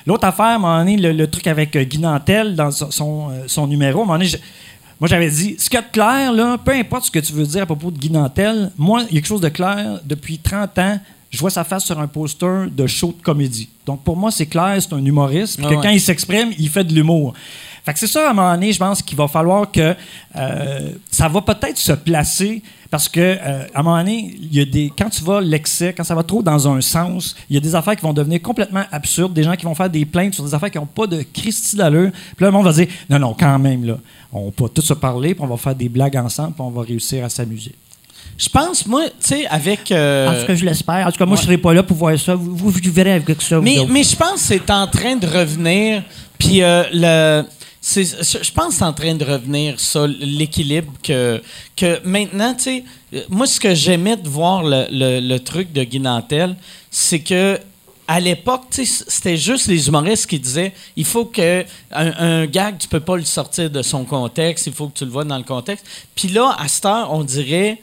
L'autre 0.07 0.25
affaire, 0.27 0.47
à 0.47 0.55
un 0.55 0.59
moment 0.59 0.79
donné, 0.79 0.97
le, 0.97 1.13
le 1.13 1.27
truc 1.29 1.47
avec 1.47 1.75
euh, 1.77 1.85
Guy 1.85 1.99
Nantel 1.99 2.55
dans 2.57 2.71
son, 2.71 2.91
son, 2.91 3.31
euh, 3.31 3.45
son 3.47 3.67
numéro, 3.67 4.01
à 4.01 4.03
un 4.03 4.07
moment 4.07 4.19
donné, 4.19 4.27
je- 4.27 4.37
moi, 5.03 5.09
j'avais 5.09 5.31
dit, 5.31 5.57
ce 5.59 5.69
qu'il 5.69 5.75
y 5.75 5.83
a 5.83 5.83
de 5.83 5.91
clair, 5.91 6.33
là, 6.33 6.57
peu 6.59 6.71
importe 6.71 7.07
ce 7.07 7.11
que 7.11 7.19
tu 7.19 7.33
veux 7.33 7.45
dire 7.45 7.65
à 7.65 7.67
propos 7.67 7.91
de 7.91 7.99
Guy 7.99 8.09
Nantel, 8.09 8.71
moi, 8.79 9.01
il 9.01 9.07
y 9.07 9.19
a 9.19 9.21
quelque 9.21 9.27
chose 9.27 9.41
de 9.41 9.49
clair. 9.49 9.99
Depuis 10.05 10.39
30 10.39 10.79
ans, 10.79 11.01
je 11.29 11.39
vois 11.41 11.51
sa 11.51 11.65
face 11.65 11.85
sur 11.85 11.99
un 11.99 12.07
poster 12.07 12.71
de 12.71 12.87
show 12.87 13.09
de 13.09 13.21
comédie. 13.21 13.69
Donc, 13.85 14.05
pour 14.05 14.17
moi, 14.17 14.31
c'est 14.31 14.47
clair, 14.47 14.77
c'est 14.79 14.93
un 14.93 15.05
humoriste. 15.05 15.59
Ah 15.61 15.69
que 15.69 15.75
ouais. 15.75 15.81
quand 15.83 15.89
il 15.89 16.01
s'exprime, 16.01 16.53
il 16.57 16.69
fait 16.69 16.85
de 16.85 16.95
l'humour. 16.95 17.35
Fait 17.85 17.93
que 17.93 17.99
c'est 17.99 18.07
ça, 18.07 18.29
à 18.29 18.31
un 18.31 18.35
moment 18.35 18.53
donné, 18.55 18.73
je 18.73 18.79
pense 18.79 19.03
qu'il 19.03 19.17
va 19.19 19.27
falloir 19.27 19.71
que 19.71 19.95
euh, 20.37 20.91
ça 21.11 21.29
va 21.29 21.41
peut-être 21.43 21.79
se 21.79 21.93
placer 21.93 22.63
parce 22.91 23.09
que 23.09 23.21
euh, 23.21 23.65
à 23.75 23.81
un 23.81 23.83
moment 23.83 23.99
donné, 23.99 24.37
il 24.41 24.55
y 24.55 24.61
a 24.61 24.65
des 24.65 24.93
quand 24.97 25.09
tu 25.11 25.25
vas 25.25 25.41
l'excès, 25.41 25.93
quand 25.93 26.05
ça 26.05 26.15
va 26.15 26.23
trop 26.23 26.43
dans 26.43 26.69
un 26.69 26.81
sens, 26.81 27.35
il 27.51 27.55
y 27.55 27.57
a 27.57 27.61
des 27.61 27.75
affaires 27.75 27.97
qui 27.97 28.03
vont 28.03 28.13
devenir 28.13 28.41
complètement 28.41 28.85
absurdes, 28.93 29.33
des 29.33 29.43
gens 29.43 29.57
qui 29.57 29.65
vont 29.65 29.75
faire 29.75 29.91
des 29.91 30.05
plaintes 30.05 30.35
sur 30.35 30.45
des 30.45 30.55
affaires 30.55 30.71
qui 30.71 30.79
n'ont 30.79 30.87
pas 30.87 31.07
de 31.09 31.25
Christie 31.33 31.75
d'allure. 31.77 32.11
Puis 32.37 32.45
là, 32.45 32.47
le 32.49 32.53
monde 32.53 32.67
va 32.67 32.73
dire 32.73 32.87
non, 33.11 33.19
non, 33.19 33.35
quand 33.39 33.59
même 33.59 33.85
là, 33.85 33.99
on 34.33 34.53
va 34.57 34.69
tous 34.69 34.83
se 34.83 34.95
parler, 34.95 35.35
puis 35.35 35.43
on 35.43 35.49
va 35.49 35.57
faire 35.57 35.75
des 35.75 35.89
blagues 35.89 36.17
ensemble, 36.17 36.53
puis 36.53 36.63
on 36.63 36.71
va 36.71 36.83
réussir 36.83 37.25
à 37.25 37.29
s'amuser. 37.29 37.75
Je 38.39 38.49
pense, 38.49 38.87
moi, 38.87 39.03
tu 39.07 39.11
sais, 39.21 39.47
avec. 39.49 39.91
euh, 39.91 40.29
En 40.29 40.41
tout 40.41 40.47
cas, 40.47 40.55
je 40.55 40.65
l'espère. 40.65 41.07
En 41.07 41.11
tout 41.11 41.19
cas, 41.19 41.27
moi, 41.27 41.37
je 41.37 41.43
serai 41.43 41.59
pas 41.59 41.75
là 41.75 41.83
pour 41.83 41.97
voir 41.97 42.19
ça. 42.19 42.35
Vous, 42.35 42.57
vous, 42.57 42.71
vous 42.71 42.93
verrez 42.93 43.13
avec 43.13 43.43
ça. 43.43 43.61
Mais, 43.61 43.77
mais 43.89 44.03
je 44.05 44.17
pense 44.17 44.35
que 44.35 44.39
c'est 44.41 44.71
en 44.71 44.87
train 44.87 45.17
de 45.17 45.27
revenir. 45.27 46.03
Puis 46.39 46.63
euh, 46.63 46.85
le. 46.93 47.45
Je 47.83 48.53
pense 48.53 48.69
que 48.69 48.75
c'est 48.75 48.85
en 48.85 48.93
train 48.93 49.15
de 49.15 49.25
revenir, 49.25 49.79
ça, 49.81 50.07
l'équilibre 50.07 50.93
que, 51.03 51.43
que 51.77 52.01
maintenant, 52.07 52.55
tu 52.55 52.85
euh, 53.13 53.23
moi, 53.29 53.47
ce 53.47 53.59
que 53.59 53.75
j'aimais 53.75 54.17
de 54.17 54.29
voir 54.29 54.63
le, 54.63 54.87
le- 55.21 55.39
truc 55.41 55.73
de 55.73 55.83
Guy 55.83 55.99
Nantel, 55.99 56.57
c'est 56.91 57.21
que 57.21 57.59
à 58.07 58.21
l'époque, 58.21 58.63
c'était 58.71 59.37
juste 59.37 59.67
les 59.69 59.89
humoristes 59.89 60.27
qui 60.27 60.39
disaient 60.39 60.73
il 60.97 61.05
faut 61.05 61.25
que 61.25 61.65
un, 61.93 62.13
un 62.43 62.47
gag, 62.47 62.79
tu 62.79 62.87
peux 62.89 63.01
pas 63.01 63.17
le 63.17 63.25
sortir 63.25 63.69
de 63.71 63.83
son 63.83 64.05
contexte, 64.05 64.67
il 64.67 64.73
faut 64.73 64.89
que 64.89 64.99
tu 64.99 65.05
le 65.05 65.11
vois 65.11 65.25
dans 65.25 65.39
le 65.39 65.45
contexte. 65.45 65.85
Puis 66.15 66.29
là, 66.29 66.55
à 66.59 66.69
cette 66.69 66.85
heure, 66.85 67.13
on 67.13 67.25
dirait 67.25 67.81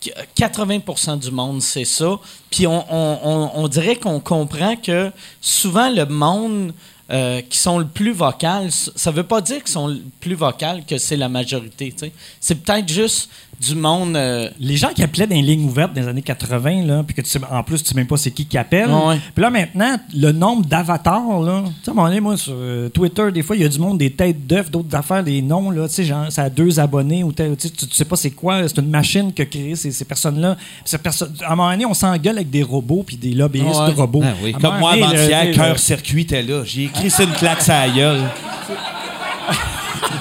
que 0.00 0.10
80% 0.38 1.18
du 1.18 1.30
monde, 1.30 1.62
c'est 1.62 1.84
ça. 1.86 2.18
Puis 2.50 2.66
on, 2.66 2.84
on- 2.92 3.18
on- 3.24 3.50
on 3.54 3.68
dirait 3.68 3.96
qu'on 3.96 4.20
comprend 4.20 4.76
que 4.76 5.10
souvent 5.40 5.90
le 5.90 6.04
monde 6.06 6.72
euh, 7.10 7.42
qui 7.42 7.58
sont 7.58 7.78
le 7.78 7.86
plus 7.86 8.12
vocal, 8.12 8.70
ça 8.70 9.10
veut 9.10 9.24
pas 9.24 9.42
dire 9.42 9.58
qu'ils 9.58 9.72
sont 9.72 9.88
le 9.88 10.00
plus 10.20 10.34
vocal 10.34 10.84
que 10.86 10.96
c'est 10.96 11.16
la 11.18 11.28
majorité. 11.28 11.94
C'est 12.40 12.54
peut-être 12.54 12.88
juste 12.88 13.28
du 13.60 13.74
monde. 13.74 14.16
euh, 14.16 14.48
Les 14.60 14.76
gens 14.76 14.88
qui 14.94 15.02
appelaient 15.02 15.26
dans 15.26 15.34
les 15.34 15.42
lignes 15.42 15.64
ouvertes 15.66 15.92
des 15.92 16.06
années 16.06 16.22
80, 16.22 16.84
là, 16.86 17.02
puis 17.06 17.14
que 17.14 17.20
tu 17.22 17.28
sais, 17.30 17.40
en 17.50 17.62
plus, 17.62 17.82
tu 17.82 17.88
sais 17.90 17.94
même 17.94 18.06
pas 18.06 18.16
c'est 18.16 18.30
qui 18.30 18.46
qui 18.46 18.58
appelle. 18.58 18.90
Ouais. 18.90 19.18
Puis 19.34 19.42
là, 19.42 19.50
maintenant, 19.50 19.96
le 20.14 20.32
nombre 20.32 20.64
d'avatars, 20.66 21.40
là, 21.40 21.62
tu 21.66 21.72
sais, 21.84 21.90
à 21.90 21.92
un 21.92 21.94
moment 21.94 22.08
donné, 22.08 22.20
moi, 22.20 22.36
sur 22.36 22.52
euh, 22.56 22.88
Twitter, 22.88 23.30
des 23.32 23.42
fois, 23.42 23.56
il 23.56 23.62
y 23.62 23.64
a 23.64 23.68
du 23.68 23.78
monde, 23.78 23.98
des 23.98 24.10
têtes 24.10 24.46
d'œufs, 24.46 24.70
d'autres 24.70 24.94
affaires, 24.96 25.22
des 25.24 25.40
noms, 25.42 25.70
là, 25.70 25.88
tu 25.88 25.94
sais, 25.94 26.04
genre, 26.04 26.30
ça 26.30 26.42
a 26.44 26.50
deux 26.50 26.78
abonnés, 26.80 27.24
ou 27.24 27.32
tel- 27.32 27.56
tu 27.56 27.68
sais, 27.68 27.74
tu 27.74 27.86
tu 27.86 27.94
sais 27.94 28.04
pas 28.04 28.16
c'est 28.16 28.30
quoi, 28.30 28.66
c'est 28.68 28.78
une 28.78 28.90
machine 28.90 29.32
qui 29.32 29.42
a 29.42 29.46
créé 29.46 29.76
ces, 29.76 29.90
ces 29.92 30.04
personnes-là. 30.04 30.56
Perso- 31.02 31.26
à 31.44 31.52
un 31.52 31.56
moment 31.56 31.70
donné, 31.70 31.86
on 31.86 31.94
s'engueule 31.94 32.36
avec 32.36 32.50
des 32.50 32.62
robots, 32.62 33.02
puis 33.06 33.16
des 33.16 33.32
lobbyistes 33.32 33.66
Ouais. 33.80 33.90
de 33.92 33.96
robots. 33.96 34.22
Ah 34.24 34.32
oui, 34.42 34.52
Comme 34.52 34.78
moi, 34.78 34.92
avant-hier, 34.92 35.44
là, 35.44 35.52
cœur-circuit 35.52 36.22
était 36.22 36.42
là. 36.42 36.62
J'ai 36.64 36.84
écrit 36.84 37.10
ça 37.10 37.22
une 37.24 37.32
claque 37.32 37.68
à 37.68 37.86
la 37.86 37.92
gueule. 37.94 38.20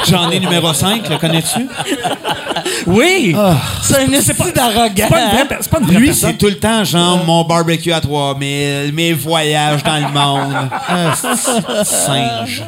J'en 0.09 0.29
ai 0.29 0.39
numéro 0.39 0.73
5, 0.73 1.07
le 1.09 1.17
connais-tu? 1.17 1.67
Oui! 2.87 3.35
un 4.01 4.13
d'arrogant. 4.51 4.93
C'est 4.95 5.09
pas 5.09 5.21
une 5.21 5.29
vraie, 5.31 5.47
per- 5.47 5.55
c'est 5.61 5.71
pas 5.71 5.79
une 5.79 5.85
vraie 5.85 5.95
Lui, 5.99 6.13
c'est 6.13 6.33
tout 6.37 6.45
le 6.47 6.57
temps, 6.59 6.83
genre, 6.83 7.23
mon 7.25 7.43
barbecue 7.43 7.91
à 7.91 8.01
3000, 8.01 8.91
mes 8.93 9.13
voyages 9.13 9.83
dans 9.83 9.95
le 9.97 10.09
monde. 10.11 10.69
Ah, 10.87 11.13
c'est- 11.15 11.83
singe. 11.83 12.63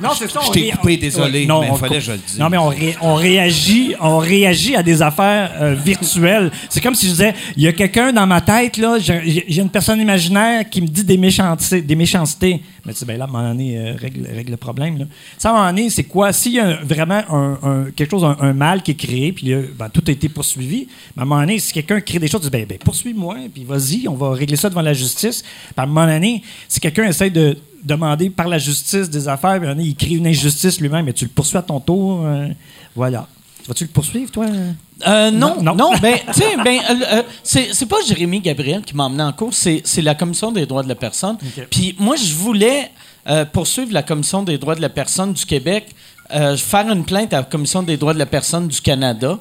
Non, 0.00 0.10
c'est 0.16 0.30
ça. 0.30 0.40
Je 0.46 0.50
t'ai 0.52 0.70
coupé, 0.70 0.96
désolé, 0.96 1.44
non, 1.46 1.60
mais 1.62 1.70
on 1.70 1.74
fallait 1.74 1.96
que 1.96 2.04
je 2.04 2.12
le 2.12 2.18
dise. 2.18 2.38
Non, 2.38 2.48
mais 2.48 2.56
on, 2.56 2.68
ré- 2.68 2.96
on 3.02 3.14
réagit, 3.14 3.94
on 4.00 4.18
réagit 4.18 4.76
à 4.76 4.82
des 4.82 5.02
affaires 5.02 5.50
euh, 5.60 5.74
virtuelles. 5.74 6.50
C'est 6.68 6.80
comme 6.80 6.94
si 6.94 7.06
je 7.06 7.10
disais, 7.12 7.34
il 7.56 7.62
y 7.64 7.66
a 7.68 7.72
quelqu'un 7.72 8.12
dans 8.12 8.26
ma 8.26 8.40
tête 8.40 8.76
là, 8.76 8.98
j'ai 8.98 9.60
une 9.60 9.70
personne 9.70 10.00
imaginaire 10.00 10.68
qui 10.70 10.80
me 10.82 10.86
dit 10.86 11.02
des 11.04 11.16
méchancetés, 11.16 11.82
des 11.82 11.96
méchancetés. 11.96 12.62
Mais 12.86 12.92
tu 12.92 13.00
sais, 13.00 13.04
ben 13.06 13.18
là, 13.18 13.24
à 13.24 13.28
un 13.28 13.30
moment 13.30 13.48
donné, 13.48 13.76
euh, 13.76 13.94
règle, 14.00 14.26
règle 14.34 14.52
le 14.52 14.56
problème. 14.56 14.98
Là. 14.98 15.04
Ça, 15.36 15.50
à 15.50 15.52
un 15.52 15.56
moment 15.56 15.68
donné, 15.70 15.90
c'est 15.90 16.04
quoi? 16.04 16.32
S'il 16.32 16.52
y 16.52 16.60
a 16.60 16.66
un- 16.68 16.84
vraiment 16.84 17.22
un, 17.28 17.58
un- 17.62 17.84
quelque 17.94 18.10
chose, 18.10 18.24
un, 18.40 18.52
mal 18.54 18.82
qui 18.82 18.92
est 18.92 18.94
créé, 18.94 19.32
puis 19.32 19.52
ben, 19.78 19.88
tout 19.90 20.02
a 20.06 20.10
été 20.10 20.28
poursuivi. 20.28 20.88
Mais 21.16 21.20
à 21.20 21.22
un 21.22 21.26
moment 21.26 21.40
donné, 21.40 21.58
si 21.58 21.72
quelqu'un 21.72 22.00
crée 22.00 22.18
des 22.18 22.28
choses, 22.28 22.40
tu 22.40 22.46
dis, 22.46 22.50
ben, 22.56 22.64
ben 22.66 22.78
poursuis-moi, 22.78 23.36
puis 23.52 23.64
vas-y, 23.64 24.08
on 24.08 24.14
va 24.14 24.30
régler 24.32 24.56
ça 24.56 24.70
devant 24.70 24.80
la 24.80 24.94
justice. 24.94 25.42
Puis 25.42 25.74
à 25.76 25.82
un 25.82 25.86
moment 25.86 26.06
donné, 26.06 26.42
si 26.68 26.80
quelqu'un 26.80 27.04
essaie 27.08 27.30
de 27.30 27.58
demander 27.82 28.30
par 28.30 28.48
la 28.48 28.58
justice 28.58 29.08
des 29.10 29.28
affaires, 29.28 29.60
puis 29.60 29.84
il 29.84 29.94
crée 29.96 30.14
une 30.14 30.26
injustice 30.26 30.80
lui-même, 30.80 31.04
mais 31.06 31.12
tu 31.12 31.24
le 31.24 31.30
poursuis 31.30 31.56
à 31.58 31.62
ton 31.62 31.80
tour. 31.80 32.24
euh, 32.24 32.48
voilà. 32.94 33.26
Vas-tu 33.66 33.84
le 33.84 33.90
poursuivre, 33.90 34.30
toi? 34.30 34.46
Euh, 35.06 35.30
non, 35.30 35.60
Non, 35.62 35.74
non, 35.74 35.92
ben, 36.00 36.16
tu 36.32 36.40
sais, 36.40 36.56
ben, 36.64 36.80
euh, 37.12 37.22
c'est 37.42 37.86
pas 37.86 37.98
Jérémy 38.06 38.40
Gabriel 38.40 38.82
qui 38.82 38.96
m'a 38.96 39.04
emmené 39.04 39.22
en 39.22 39.32
cours, 39.32 39.52
c'est 39.52 39.82
la 40.02 40.14
Commission 40.14 40.50
des 40.52 40.64
droits 40.66 40.82
de 40.82 40.88
la 40.88 40.94
personne. 40.94 41.36
Puis 41.70 41.94
moi, 41.98 42.16
je 42.16 42.32
voulais 42.34 42.90
poursuivre 43.52 43.92
la 43.92 44.02
Commission 44.02 44.42
des 44.42 44.56
droits 44.56 44.74
de 44.74 44.80
la 44.80 44.88
personne 44.88 45.34
du 45.34 45.44
Québec, 45.44 45.94
faire 46.30 46.90
une 46.90 47.04
plainte 47.04 47.32
à 47.34 47.38
la 47.38 47.42
Commission 47.42 47.82
des 47.82 47.98
droits 47.98 48.14
de 48.14 48.18
la 48.18 48.26
personne 48.26 48.68
du 48.68 48.80
Canada. 48.80 49.38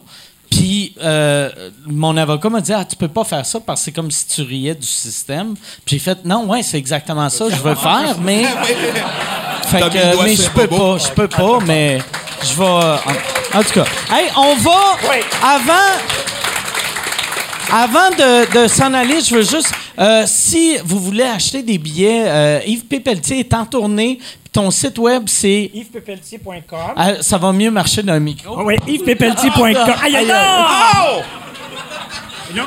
Puis 0.50 0.94
euh, 1.02 1.50
mon 1.86 2.16
avocat 2.18 2.50
m'a 2.50 2.62
dit 2.62 2.74
ah 2.74 2.86
tu 2.86 2.96
peux 2.96 3.08
pas 3.08 3.24
faire 3.24 3.46
ça 3.46 3.60
parce 3.60 3.82
que 3.82 3.86
c'est 3.86 3.92
comme 3.92 4.12
si 4.12 4.28
tu 4.28 4.42
riais 4.42 4.76
du 4.76 4.88
système. 4.88 5.56
Puis 5.86 5.98
j'ai 5.98 6.00
fait 6.00 6.24
non 6.26 6.46
ouais 6.46 6.64
c'est 6.64 6.78
exactement 6.78 7.30
ça 7.30 7.46
je 7.50 7.56
veux 7.62 7.76
faire 7.76 8.16
mais 8.22 8.46
Fait 9.68 9.82
que, 9.82 10.24
mais 10.24 10.36
je 10.36 10.50
peux 10.50 10.68
pas, 10.68 10.98
je 10.98 11.12
peux 11.12 11.28
pas, 11.28 11.60
mais 11.66 12.00
je 12.42 12.54
vais. 12.58 12.64
En, 12.64 13.60
en 13.60 13.64
tout 13.64 13.74
cas, 13.74 13.86
hey, 14.12 14.30
on 14.38 14.56
va 14.56 14.98
avant. 15.44 16.02
Avant 17.72 18.10
de, 18.12 18.64
de 18.64 18.68
s'en 18.68 18.94
aller, 18.94 19.20
je 19.22 19.36
veux 19.36 19.42
juste, 19.42 19.72
euh, 20.00 20.24
si 20.26 20.78
vous 20.86 21.00
voulez 21.00 21.24
acheter 21.24 21.62
des 21.64 21.78
billets, 21.78 22.24
euh, 22.26 22.60
Yves 22.66 22.86
Pépeltier 22.86 23.40
est 23.40 23.54
en 23.54 23.66
tournée. 23.66 24.20
Ton 24.54 24.72
site 24.72 24.98
web, 24.98 25.24
c'est. 25.28 25.70
yvespépeltier.com. 25.74 26.80
Ah, 26.96 27.22
ça 27.22 27.38
va 27.38 27.52
mieux 27.52 27.70
marcher 27.70 28.02
d'un 28.04 28.20
micro. 28.20 28.56
Oh, 28.60 28.64
ouais, 28.64 28.78
yvespépeltier.com. 28.88 29.66
Aïe, 29.66 30.16
aïe, 30.16 30.32
aïe! 30.32 31.24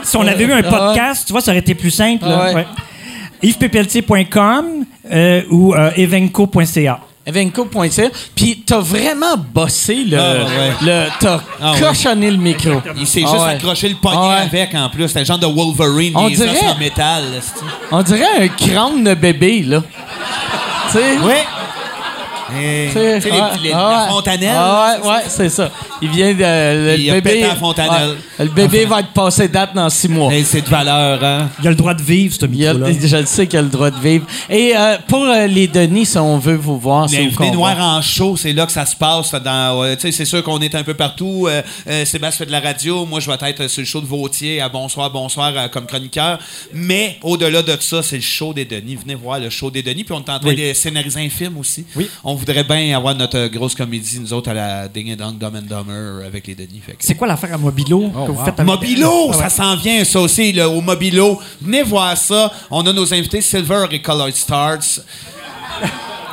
Si 0.02 0.16
on 0.16 0.26
avait 0.26 0.44
eu 0.44 0.52
un 0.52 0.62
podcast, 0.62 1.24
tu 1.26 1.32
vois, 1.32 1.40
ça 1.40 1.50
aurait 1.50 1.60
été 1.60 1.74
plus 1.74 1.90
simple. 1.90 2.24
Ah 2.26 2.44
ouais. 2.46 2.54
Ouais. 2.54 2.66
yvespépeltier.com 3.42 4.84
euh, 5.10 5.42
ou 5.50 5.74
euh, 5.74 5.90
evenco.ca. 5.96 7.00
Evenco.ca. 7.26 8.08
Puis 8.34 8.62
t'as 8.66 8.80
vraiment 8.80 9.36
bossé 9.36 10.04
le. 10.04 10.18
Ah, 10.18 10.32
ouais. 10.44 10.72
le 10.82 11.06
t'as 11.20 11.40
Ah, 11.60 11.72
ouais. 11.72 11.80
cochonné 11.80 12.30
le 12.30 12.36
micro. 12.38 12.80
Il 12.96 13.06
s'est 13.06 13.22
Ah, 13.26 13.30
juste 13.30 13.42
ouais. 13.44 13.50
accroché 13.52 13.88
le 13.88 13.96
poignet 13.96 14.18
Ah, 14.20 14.42
avec 14.50 14.74
en 14.74 14.88
plus. 14.88 15.06
C'était 15.08 15.20
le 15.20 15.26
genre 15.26 15.38
de 15.38 15.46
Wolverine, 15.46 16.12
On 16.16 16.28
dirait- 16.28 16.66
en 16.66 16.78
métal. 16.78 17.24
On 17.92 18.02
dirait 18.02 18.24
un 18.44 18.48
crâne 18.48 19.04
de 19.04 19.14
bébé, 19.14 19.62
là. 19.62 19.82
tu 20.90 20.98
sais? 20.98 21.18
Oui. 21.22 21.32
Tu 22.50 22.92
sais, 22.92 23.20
les- 23.62 23.72
ah 23.72 24.06
la 24.06 24.12
fontanelle. 24.12 24.54
Ah 24.56 24.96
ouais, 25.02 25.08
ouais, 25.08 25.22
c'est 25.28 25.48
ça. 25.48 25.70
Il 26.02 26.10
vient 26.10 26.32
de. 26.32 26.38
Le, 26.40 26.98
Il 26.98 27.10
a 27.10 27.14
bébé. 27.14 27.30
pété 27.30 27.46
la 27.46 27.56
fontanelle. 27.56 28.10
ouais, 28.38 28.44
le 28.44 28.50
bébé 28.50 28.84
va 28.86 29.00
être 29.00 29.12
passé 29.12 29.48
date 29.48 29.74
dans 29.74 29.88
six 29.90 30.08
mois. 30.08 30.32
C'est 30.44 30.62
de 30.62 30.68
valeur, 30.68 31.22
hein? 31.22 31.48
Il 31.60 31.66
a 31.66 31.70
le 31.70 31.76
droit 31.76 31.94
de 31.94 32.02
vivre, 32.02 32.34
ce 32.34 32.46
Il 32.46 32.66
a- 32.66 32.72
micro-là. 32.74 32.94
je 33.06 33.16
le 33.16 33.26
sais 33.26 33.46
qu'il 33.46 33.58
a 33.58 33.62
le 33.62 33.68
droit 33.68 33.90
de 33.90 33.98
vivre. 34.00 34.26
Et 34.48 34.72
euh, 34.76 34.96
pour 35.06 35.24
euh, 35.24 35.46
les 35.46 35.66
Denis, 35.68 36.06
si 36.06 36.18
on 36.18 36.38
veut 36.38 36.56
vous 36.56 36.78
voir, 36.78 37.08
c'est 37.08 37.18
Mais 37.18 37.26
où 37.26 37.30
venez 37.30 37.48
qu'on 37.50 37.54
noir 37.54 37.76
va? 37.76 37.84
en 37.96 38.02
show, 38.02 38.36
c'est 38.36 38.52
là 38.52 38.66
que 38.66 38.72
ça 38.72 38.86
se 38.86 38.96
passe. 38.96 39.30
Dans, 39.32 39.80
ouais, 39.80 39.96
tu 39.96 40.02
sais, 40.02 40.12
c'est 40.12 40.24
sûr 40.24 40.42
qu'on 40.42 40.60
est 40.60 40.74
un 40.74 40.82
peu 40.82 40.94
partout. 40.94 41.46
Euh, 41.48 41.62
euh, 41.88 42.04
Sébastien 42.04 42.38
fait 42.44 42.46
de 42.46 42.52
la 42.52 42.60
radio. 42.60 43.04
Moi, 43.06 43.20
je 43.20 43.30
vais 43.30 43.36
être 43.50 43.68
sur 43.68 43.80
le 43.82 43.86
show 43.86 44.00
de 44.00 44.06
Vautier 44.06 44.60
à 44.60 44.68
Bonsoir, 44.68 45.10
Bonsoir 45.10 45.52
euh, 45.56 45.68
comme 45.68 45.86
chroniqueur. 45.86 46.38
Mais 46.72 47.18
au-delà 47.22 47.62
de 47.62 47.76
ça, 47.80 48.02
c'est 48.02 48.16
le 48.16 48.22
show 48.22 48.52
des 48.54 48.64
Denis. 48.64 48.96
Venez 48.96 49.14
voir 49.14 49.38
le 49.38 49.50
show 49.50 49.70
des 49.70 49.82
Denis. 49.82 50.04
Puis 50.04 50.14
on 50.14 50.18
est 50.18 50.30
en 50.30 50.38
train 50.38 50.48
Oui. 50.48 50.56
de 50.56 50.72
scénariser 50.72 51.20
un 51.20 51.28
film 51.30 51.58
aussi. 51.58 51.84
Oui. 51.96 52.08
On 52.24 52.34
voudrait 52.40 52.64
bien 52.64 52.96
avoir 52.96 53.14
notre 53.14 53.46
grosse 53.48 53.74
comédie, 53.74 54.18
nous 54.20 54.32
autres, 54.32 54.50
à 54.50 54.54
la 54.54 54.88
Ding 54.88 55.12
and 55.12 55.16
Dong 55.16 55.38
Dumb 55.38 55.54
and 55.56 55.62
Dumber 55.68 56.26
avec 56.26 56.46
les 56.46 56.54
Denis. 56.54 56.80
Fait 56.84 56.92
que- 56.92 56.98
C'est 57.04 57.14
quoi 57.14 57.26
l'affaire 57.28 57.54
à 57.54 57.58
Mobilo 57.58 58.10
que 58.10 58.32
vous 58.32 58.44
faites 58.44 58.58
avec- 58.58 58.66
Mobilo, 58.66 59.32
ça 59.32 59.48
s'en 59.48 59.76
vient, 59.76 60.02
ça 60.04 60.20
aussi, 60.20 60.52
là, 60.52 60.68
au 60.68 60.80
Mobilo. 60.80 61.38
Venez 61.60 61.82
voir 61.82 62.16
ça. 62.16 62.52
On 62.70 62.84
a 62.86 62.92
nos 62.92 63.12
invités 63.14 63.40
Silver 63.40 63.86
et 63.90 64.00
Colored 64.02 64.34
Stars. 64.34 65.00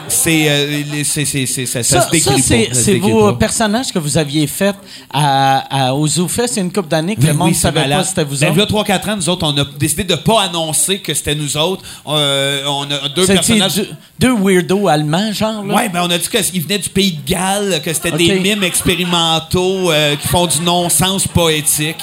C'est, 0.09 0.49
euh, 0.49 0.83
les- 0.91 1.03
c'est, 1.03 1.25
c'est, 1.25 1.45
c'est- 1.45 1.65
ça, 1.65 1.83
ça 1.83 2.01
Ça, 2.01 2.07
se 2.07 2.11
décrit 2.11 2.41
ça, 2.41 2.55
c'est, 2.73 2.95
pas. 2.99 3.07
vos 3.07 3.31
pas. 3.31 3.37
personnages 3.37 3.91
que 3.91 3.99
vous 3.99 4.17
aviez 4.17 4.47
faits 4.47 4.75
à, 5.13 5.87
à, 5.87 5.93
au 5.93 6.07
ZooFest 6.07 6.47
il 6.53 6.55
y 6.57 6.59
a 6.59 6.63
une 6.63 6.71
couple 6.71 6.87
d'années 6.87 7.15
que 7.15 7.21
le 7.21 7.27
Ben 7.27 7.33
monde 7.35 7.47
oui, 7.47 7.51
ne 7.51 7.55
c'est 7.55 7.61
savait 7.61 7.81
malade. 7.81 7.99
pas 7.99 8.03
c'était 8.05 8.23
vous 8.23 8.37
Ben, 8.37 8.49
autres. 8.59 8.59
là, 8.59 8.65
3-4 8.99 9.09
ans, 9.09 9.15
nous 9.17 9.29
autres, 9.29 9.45
on 9.47 9.57
a 9.57 9.65
décidé 9.77 10.03
de 10.05 10.15
pas 10.15 10.43
annoncer 10.43 10.99
que 10.99 11.13
c'était 11.13 11.35
nous 11.35 11.57
autres. 11.57 11.83
Euh, 12.07 12.63
on 12.67 12.83
a 12.89 13.09
deux 13.09 13.27
personnages. 13.27 13.75
deux, 13.75 13.89
deux 14.19 14.33
weirdos 14.35 14.87
allemands, 14.87 15.31
genre. 15.33 15.63
Ouais, 15.65 15.89
ben 15.89 16.01
on 16.03 16.09
a 16.09 16.17
dit 16.17 16.27
qu'ils 16.29 16.61
venaient 16.63 16.79
du 16.79 16.89
pays 16.89 17.11
de 17.13 17.29
Galles, 17.29 17.81
que 17.83 17.93
c'était 17.93 18.11
des 18.11 18.39
mimes 18.39 18.63
expérimentaux 18.63 19.91
euh, 19.91 20.15
qui 20.15 20.27
font 20.27 20.47
du 20.47 20.61
non-sens 20.61 21.27
poétique. 21.27 21.97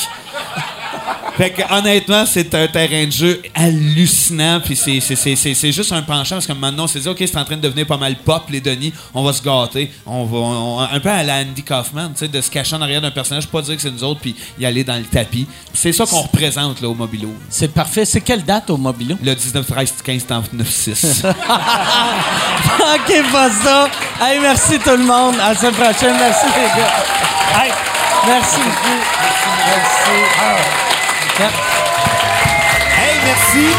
Fait 1.37 1.51
que 1.51 1.63
honnêtement, 1.73 2.25
c'est 2.27 2.55
un 2.55 2.69
terrain 2.69 3.07
de 3.07 3.11
jeu 3.11 3.43
hallucinant, 3.55 4.61
puis 4.65 4.77
c'est, 4.77 5.73
juste 5.73 5.91
un 5.91 6.03
penchant 6.03 6.37
parce 6.37 6.47
que 6.47 6.53
maintenant 6.53 6.85
on 6.85 6.87
s'est 6.87 7.01
dit 7.01 7.09
ok 7.09 7.17
c'est 7.19 7.37
en 7.37 7.45
train 7.45 7.57
de 7.57 7.61
devenir 7.63 7.87
pas 7.87 7.97
mal 7.97 8.15
pop 8.15 8.45
les 8.51 8.61
Denis, 8.61 8.93
on 9.13 9.25
va 9.25 9.33
se 9.33 9.43
gâter, 9.43 9.91
on 10.07 10.25
va 10.27 10.39
on- 10.39 10.79
un 10.81 11.01
peu 11.01 11.09
à 11.09 11.25
la 11.25 11.39
Andy 11.39 11.65
Kaufman, 11.65 12.11
tu 12.13 12.21
sais, 12.21 12.29
de 12.29 12.41
se 12.41 12.49
cacher 12.51 12.77
en 12.77 12.83
arrière 12.83 13.01
d'un 13.01 13.11
personnage, 13.11 13.49
pas 13.49 13.63
dire 13.63 13.75
que 13.75 13.83
c'est 13.83 13.91
nous 13.91 14.05
autres, 14.05 14.21
puis 14.21 14.37
y 14.61 14.65
aller 14.65 14.85
dans 14.85 14.95
le 14.95 15.03
tapis. 15.05 15.49
C'est 15.73 15.93
ça 15.93 16.07
qu'on 16.07 16.21
représente 16.23 16.81
là 16.81 16.89
au 16.89 16.95
Mobilo. 16.95 17.35
C'est 17.51 17.73
parfait. 17.75 18.05
C'est 18.05 18.21
quelle 18.21 18.45
date 18.45 18.71
au 18.71 18.77
Mobilo? 18.77 19.17
Le 19.21 19.35
19 19.35 19.67
13 19.67 19.93
15 20.05 20.27
39 20.27 20.71
6. 20.71 21.23
OK, 21.25 21.33
pas 23.33 23.51
ça. 23.51 23.89
Hey, 24.21 24.39
merci 24.41 24.79
tout 24.79 24.91
le 24.91 24.99
monde. 25.05 25.35
À 25.41 25.53
la 25.53 25.59
semaine 25.59 25.75
prochaine. 25.75 26.15
Merci 26.17 26.47
les 26.47 26.81
gars. 26.81 26.95
Hey, 27.65 27.73
merci 28.27 28.57
beaucoup. 28.59 29.01
Merci. 29.67 30.94
Hey 31.41 33.19
merci. 33.25 33.75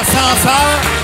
Ascenseur. 0.00 0.99